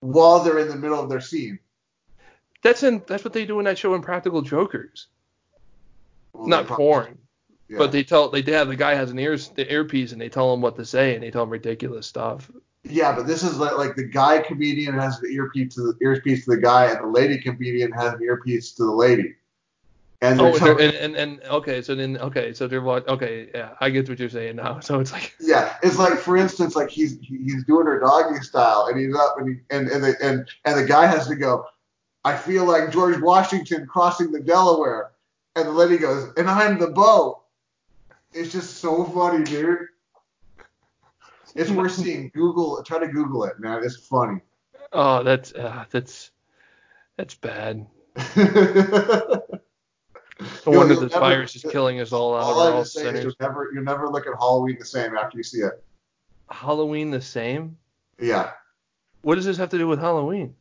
while 0.00 0.40
they're 0.44 0.58
in 0.60 0.68
the 0.68 0.76
middle 0.76 1.00
of 1.00 1.08
their 1.08 1.20
scene. 1.20 1.58
That's 2.62 2.82
in 2.84 3.02
that's 3.08 3.24
what 3.24 3.32
they 3.32 3.44
do 3.44 3.58
in 3.58 3.64
that 3.64 3.76
show, 3.78 3.94
in 3.94 4.02
Practical 4.02 4.40
Jokers. 4.42 5.08
Well, 6.32 6.46
Not 6.46 6.66
probably- 6.66 6.84
porn, 6.84 7.18
yeah. 7.68 7.78
but 7.78 7.90
they 7.90 8.04
tell 8.04 8.28
they 8.30 8.42
have 8.42 8.68
the 8.68 8.76
guy 8.76 8.94
has 8.94 9.10
an 9.10 9.18
ears 9.18 9.48
the 9.48 9.70
earpiece 9.72 10.12
and 10.12 10.20
they 10.20 10.28
tell 10.28 10.54
him 10.54 10.60
what 10.60 10.76
to 10.76 10.84
say 10.84 11.14
and 11.14 11.22
they 11.22 11.30
tell 11.32 11.42
him 11.42 11.50
ridiculous 11.50 12.06
stuff. 12.06 12.50
Yeah, 12.84 13.14
but 13.14 13.26
this 13.26 13.42
is 13.42 13.58
like, 13.58 13.76
like 13.76 13.96
the 13.96 14.04
guy 14.04 14.38
comedian 14.38 14.94
has 14.94 15.18
the 15.20 15.26
earpiece 15.26 15.74
to 15.74 15.80
the 15.92 15.98
earpiece 16.00 16.44
to 16.44 16.52
the 16.52 16.60
guy, 16.60 16.86
and 16.86 17.02
the 17.02 17.08
lady 17.08 17.38
comedian 17.38 17.90
has 17.92 18.14
an 18.14 18.22
earpiece 18.22 18.72
to 18.74 18.84
the 18.84 18.92
lady. 18.92 19.34
And 20.20 20.40
Oh, 20.40 20.52
and, 20.78 20.94
and 20.94 21.14
and 21.14 21.40
okay, 21.44 21.80
so 21.80 21.94
then 21.94 22.18
okay, 22.18 22.52
so 22.52 22.66
they're 22.66 22.82
what? 22.82 23.06
Okay, 23.06 23.50
yeah, 23.54 23.74
I 23.80 23.88
get 23.88 24.08
what 24.08 24.18
you're 24.18 24.28
saying 24.28 24.56
now. 24.56 24.80
So 24.82 24.98
it's 24.98 25.12
like 25.12 25.32
yeah, 25.38 25.76
it's 25.82 25.96
like 25.96 26.18
for 26.18 26.36
instance, 26.36 26.74
like 26.74 26.90
he's 26.90 27.18
he's 27.20 27.64
doing 27.64 27.86
her 27.86 28.00
doggy 28.00 28.40
style, 28.40 28.88
and 28.90 28.98
he's 28.98 29.14
up, 29.14 29.36
and 29.38 29.48
he, 29.48 29.54
and 29.70 29.86
and 29.88 30.02
the 30.02 30.16
and 30.20 30.48
and 30.64 30.78
the 30.78 30.84
guy 30.84 31.06
has 31.06 31.28
to 31.28 31.36
go. 31.36 31.66
I 32.24 32.36
feel 32.36 32.64
like 32.64 32.90
George 32.90 33.20
Washington 33.20 33.86
crossing 33.86 34.32
the 34.32 34.40
Delaware, 34.40 35.12
and 35.54 35.68
the 35.68 35.72
lady 35.72 35.98
goes, 35.98 36.32
and 36.36 36.50
I'm 36.50 36.80
the 36.80 36.88
boat. 36.88 37.42
It's 38.32 38.50
just 38.50 38.78
so 38.78 39.04
funny, 39.04 39.44
dude. 39.44 39.86
It's 41.54 41.70
worth 41.70 41.92
seeing. 42.02 42.32
Google, 42.34 42.82
try 42.82 42.98
to 42.98 43.06
Google 43.06 43.44
it, 43.44 43.60
man. 43.60 43.84
It's 43.84 43.96
funny. 43.96 44.40
oh, 44.92 45.22
that's 45.22 45.52
uh, 45.54 45.84
that's 45.92 46.32
that's 47.16 47.36
bad. 47.36 47.86
No 50.40 50.46
You'll- 50.66 50.76
wonder 50.78 50.94
this 50.94 51.10
never- 51.12 51.20
virus 51.20 51.56
is 51.56 51.62
killing 51.62 52.00
us 52.00 52.12
all 52.12 52.36
out. 52.36 52.42
All 52.44 52.60
I 52.60 52.70
all 52.72 52.84
sinners. 52.84 53.24
you'll 53.24 53.32
never, 53.40 53.70
you'll 53.74 53.82
never 53.84 54.08
look 54.08 54.26
at 54.26 54.34
Halloween 54.38 54.76
the 54.78 54.84
same 54.84 55.16
after 55.16 55.36
you 55.36 55.42
see 55.42 55.58
it. 55.58 55.82
Halloween 56.50 57.10
the 57.10 57.20
same? 57.20 57.76
Yeah, 58.20 58.50
What 59.22 59.34
does 59.36 59.44
this 59.44 59.56
have 59.58 59.68
to 59.70 59.78
do 59.78 59.86
with 59.88 59.98
Halloween? 60.00 60.54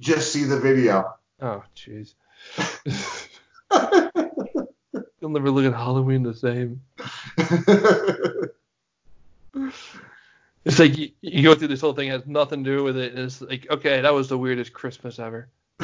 just 0.00 0.32
see 0.32 0.44
the 0.44 0.58
video. 0.58 1.14
Oh, 1.42 1.62
jeez. 1.76 2.14
You'll 5.20 5.30
never 5.30 5.50
look 5.50 5.64
at 5.66 5.74
Halloween 5.78 6.22
the 6.22 6.34
same. 6.34 6.80
It's 10.64 10.78
like 10.78 10.96
you, 10.98 11.10
you 11.22 11.42
go 11.42 11.54
through 11.54 11.68
this 11.68 11.80
whole 11.80 11.94
thing 11.94 12.08
it 12.08 12.12
has 12.12 12.26
nothing 12.26 12.62
to 12.64 12.70
do 12.76 12.84
with 12.84 12.98
it, 12.98 13.14
and 13.14 13.20
it's 13.24 13.40
like, 13.40 13.66
okay, 13.70 14.02
that 14.02 14.12
was 14.12 14.28
the 14.28 14.36
weirdest 14.36 14.74
Christmas 14.74 15.18
ever. 15.18 15.48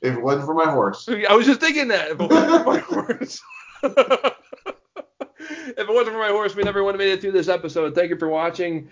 if 0.00 0.14
it 0.14 0.22
wasn't 0.22 0.46
for 0.46 0.54
my 0.54 0.70
horse. 0.70 1.08
I 1.08 1.34
was 1.34 1.46
just 1.46 1.60
thinking 1.60 1.88
that 1.88 2.12
if 2.12 2.20
it 2.20 2.30
wasn't 2.30 2.64
for 2.64 2.72
my 2.72 2.78
horse. 3.04 3.40
if 3.82 5.78
it 5.78 5.88
wasn't 5.88 6.14
for 6.14 6.18
my 6.18 6.28
horse, 6.28 6.54
we 6.54 6.62
never 6.62 6.82
would 6.84 6.94
have 6.94 6.98
made 6.98 7.12
it 7.12 7.20
through 7.20 7.32
this 7.32 7.48
episode. 7.48 7.94
Thank 7.94 8.10
you 8.10 8.18
for 8.18 8.28
watching. 8.28 8.88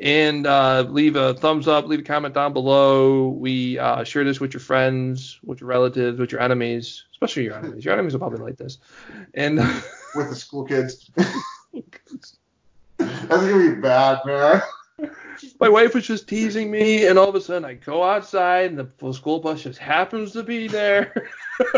And 0.00 0.46
uh, 0.46 0.86
leave 0.88 1.16
a 1.16 1.34
thumbs 1.34 1.66
up, 1.66 1.86
leave 1.86 2.00
a 2.00 2.04
comment 2.04 2.32
down 2.32 2.52
below. 2.52 3.30
We 3.30 3.78
uh, 3.78 4.04
share 4.04 4.22
this 4.22 4.38
with 4.38 4.54
your 4.54 4.60
friends, 4.60 5.40
with 5.44 5.60
your 5.60 5.68
relatives, 5.68 6.20
with 6.20 6.30
your 6.30 6.40
enemies, 6.40 7.04
especially 7.10 7.44
your 7.44 7.56
enemies. 7.56 7.84
Your 7.84 7.94
enemies 7.94 8.12
will 8.12 8.20
probably 8.20 8.38
like 8.38 8.56
this. 8.56 8.78
And 9.34 9.58
with 10.14 10.30
the 10.30 10.36
school 10.36 10.64
kids. 10.64 11.10
That's 12.98 13.28
gonna 13.28 13.74
be 13.74 13.80
bad, 13.80 14.20
man. 14.24 14.62
My 15.60 15.68
wife 15.68 15.94
was 15.94 16.06
just 16.06 16.28
teasing 16.28 16.70
me, 16.70 17.06
and 17.06 17.18
all 17.18 17.28
of 17.28 17.34
a 17.34 17.40
sudden 17.40 17.64
I 17.64 17.74
go 17.74 18.02
outside, 18.02 18.72
and 18.72 18.78
the 18.78 19.12
school 19.12 19.40
bus 19.40 19.62
just 19.62 19.78
happens 19.78 20.32
to 20.32 20.42
be 20.42 20.68
there. 20.68 21.28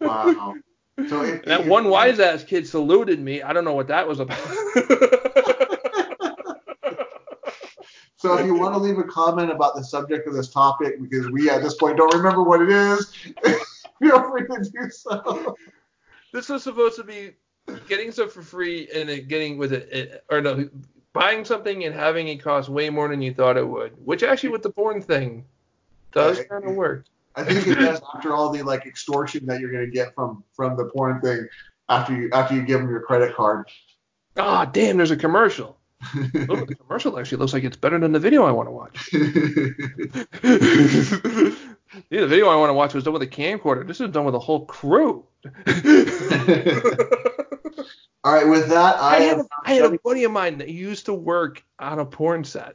wow. 0.00 0.54
So 1.08 1.22
if, 1.22 1.44
that 1.44 1.60
if, 1.60 1.66
one 1.66 1.88
wise 1.88 2.20
ass 2.20 2.42
kid 2.42 2.66
saluted 2.66 3.20
me. 3.20 3.42
I 3.42 3.52
don't 3.52 3.64
know 3.64 3.74
what 3.74 3.88
that 3.88 4.08
was 4.08 4.18
about. 4.20 4.38
so 8.16 8.38
if 8.38 8.46
you 8.46 8.54
want 8.54 8.74
to 8.74 8.78
leave 8.78 8.98
a 8.98 9.04
comment 9.04 9.50
about 9.50 9.76
the 9.76 9.84
subject 9.84 10.26
of 10.26 10.32
this 10.34 10.48
topic, 10.48 11.00
because 11.00 11.30
we 11.30 11.50
at 11.50 11.62
this 11.62 11.74
point 11.74 11.98
don't 11.98 12.14
remember 12.14 12.42
what 12.42 12.62
it 12.62 12.70
is, 12.70 13.10
feel 14.00 14.30
free 14.30 14.46
to 14.46 14.70
do 14.72 14.90
so. 14.90 15.54
This 16.32 16.48
was 16.48 16.62
supposed 16.62 16.96
to 16.96 17.04
be 17.04 17.32
getting 17.88 18.10
stuff 18.10 18.32
for 18.32 18.42
free 18.42 18.88
and 18.94 19.08
then 19.08 19.28
getting 19.28 19.58
with 19.58 19.72
it, 19.72 19.92
it, 19.92 20.24
or 20.30 20.40
no, 20.40 20.68
buying 21.18 21.44
something 21.44 21.84
and 21.84 21.94
having 21.94 22.28
it 22.28 22.42
cost 22.42 22.68
way 22.68 22.90
more 22.90 23.08
than 23.08 23.22
you 23.22 23.32
thought 23.32 23.56
it 23.56 23.66
would, 23.66 23.92
which 24.04 24.22
actually 24.22 24.50
with 24.50 24.62
the 24.62 24.70
porn 24.70 25.02
thing 25.02 25.44
does 26.12 26.40
kind 26.44 26.64
of 26.64 26.74
work. 26.74 27.06
I 27.34 27.44
think 27.44 27.66
it 27.66 27.74
does 27.74 28.00
after 28.14 28.34
all 28.34 28.50
the 28.50 28.62
like 28.62 28.86
extortion 28.86 29.46
that 29.46 29.60
you're 29.60 29.70
gonna 29.70 29.86
get 29.86 30.14
from 30.14 30.42
from 30.54 30.76
the 30.76 30.86
porn 30.86 31.20
thing 31.20 31.46
after 31.88 32.14
you 32.14 32.30
after 32.32 32.54
you 32.54 32.62
give 32.62 32.80
them 32.80 32.88
your 32.88 33.00
credit 33.00 33.34
card. 33.34 33.68
Ah, 34.38 34.66
oh, 34.66 34.70
damn! 34.70 34.96
There's 34.96 35.10
a 35.10 35.16
commercial. 35.16 35.78
oh, 36.14 36.64
the 36.64 36.76
commercial 36.78 37.18
actually 37.18 37.38
looks 37.38 37.52
like 37.52 37.64
it's 37.64 37.76
better 37.76 37.98
than 37.98 38.12
the 38.12 38.18
video 38.18 38.44
I 38.44 38.52
want 38.52 38.68
to 38.68 38.72
watch. 38.72 39.08
yeah, 42.10 42.20
the 42.20 42.26
video 42.26 42.48
I 42.48 42.56
want 42.56 42.70
to 42.70 42.74
watch 42.74 42.94
was 42.94 43.04
done 43.04 43.14
with 43.14 43.22
a 43.22 43.26
camcorder. 43.26 43.86
This 43.86 44.00
is 44.00 44.10
done 44.10 44.24
with 44.24 44.34
a 44.34 44.38
whole 44.38 44.66
crew. 44.66 45.24
All 48.26 48.32
right, 48.32 48.48
with 48.48 48.68
that, 48.70 48.96
I, 49.00 49.18
I 49.18 49.20
had, 49.20 49.38
a, 49.38 49.44
I 49.64 49.74
had 49.74 49.94
a 49.94 49.98
buddy 50.02 50.24
of 50.24 50.32
mine 50.32 50.58
that 50.58 50.68
used 50.68 51.06
to 51.06 51.14
work 51.14 51.64
on 51.78 52.00
a 52.00 52.04
porn 52.04 52.42
set. 52.42 52.74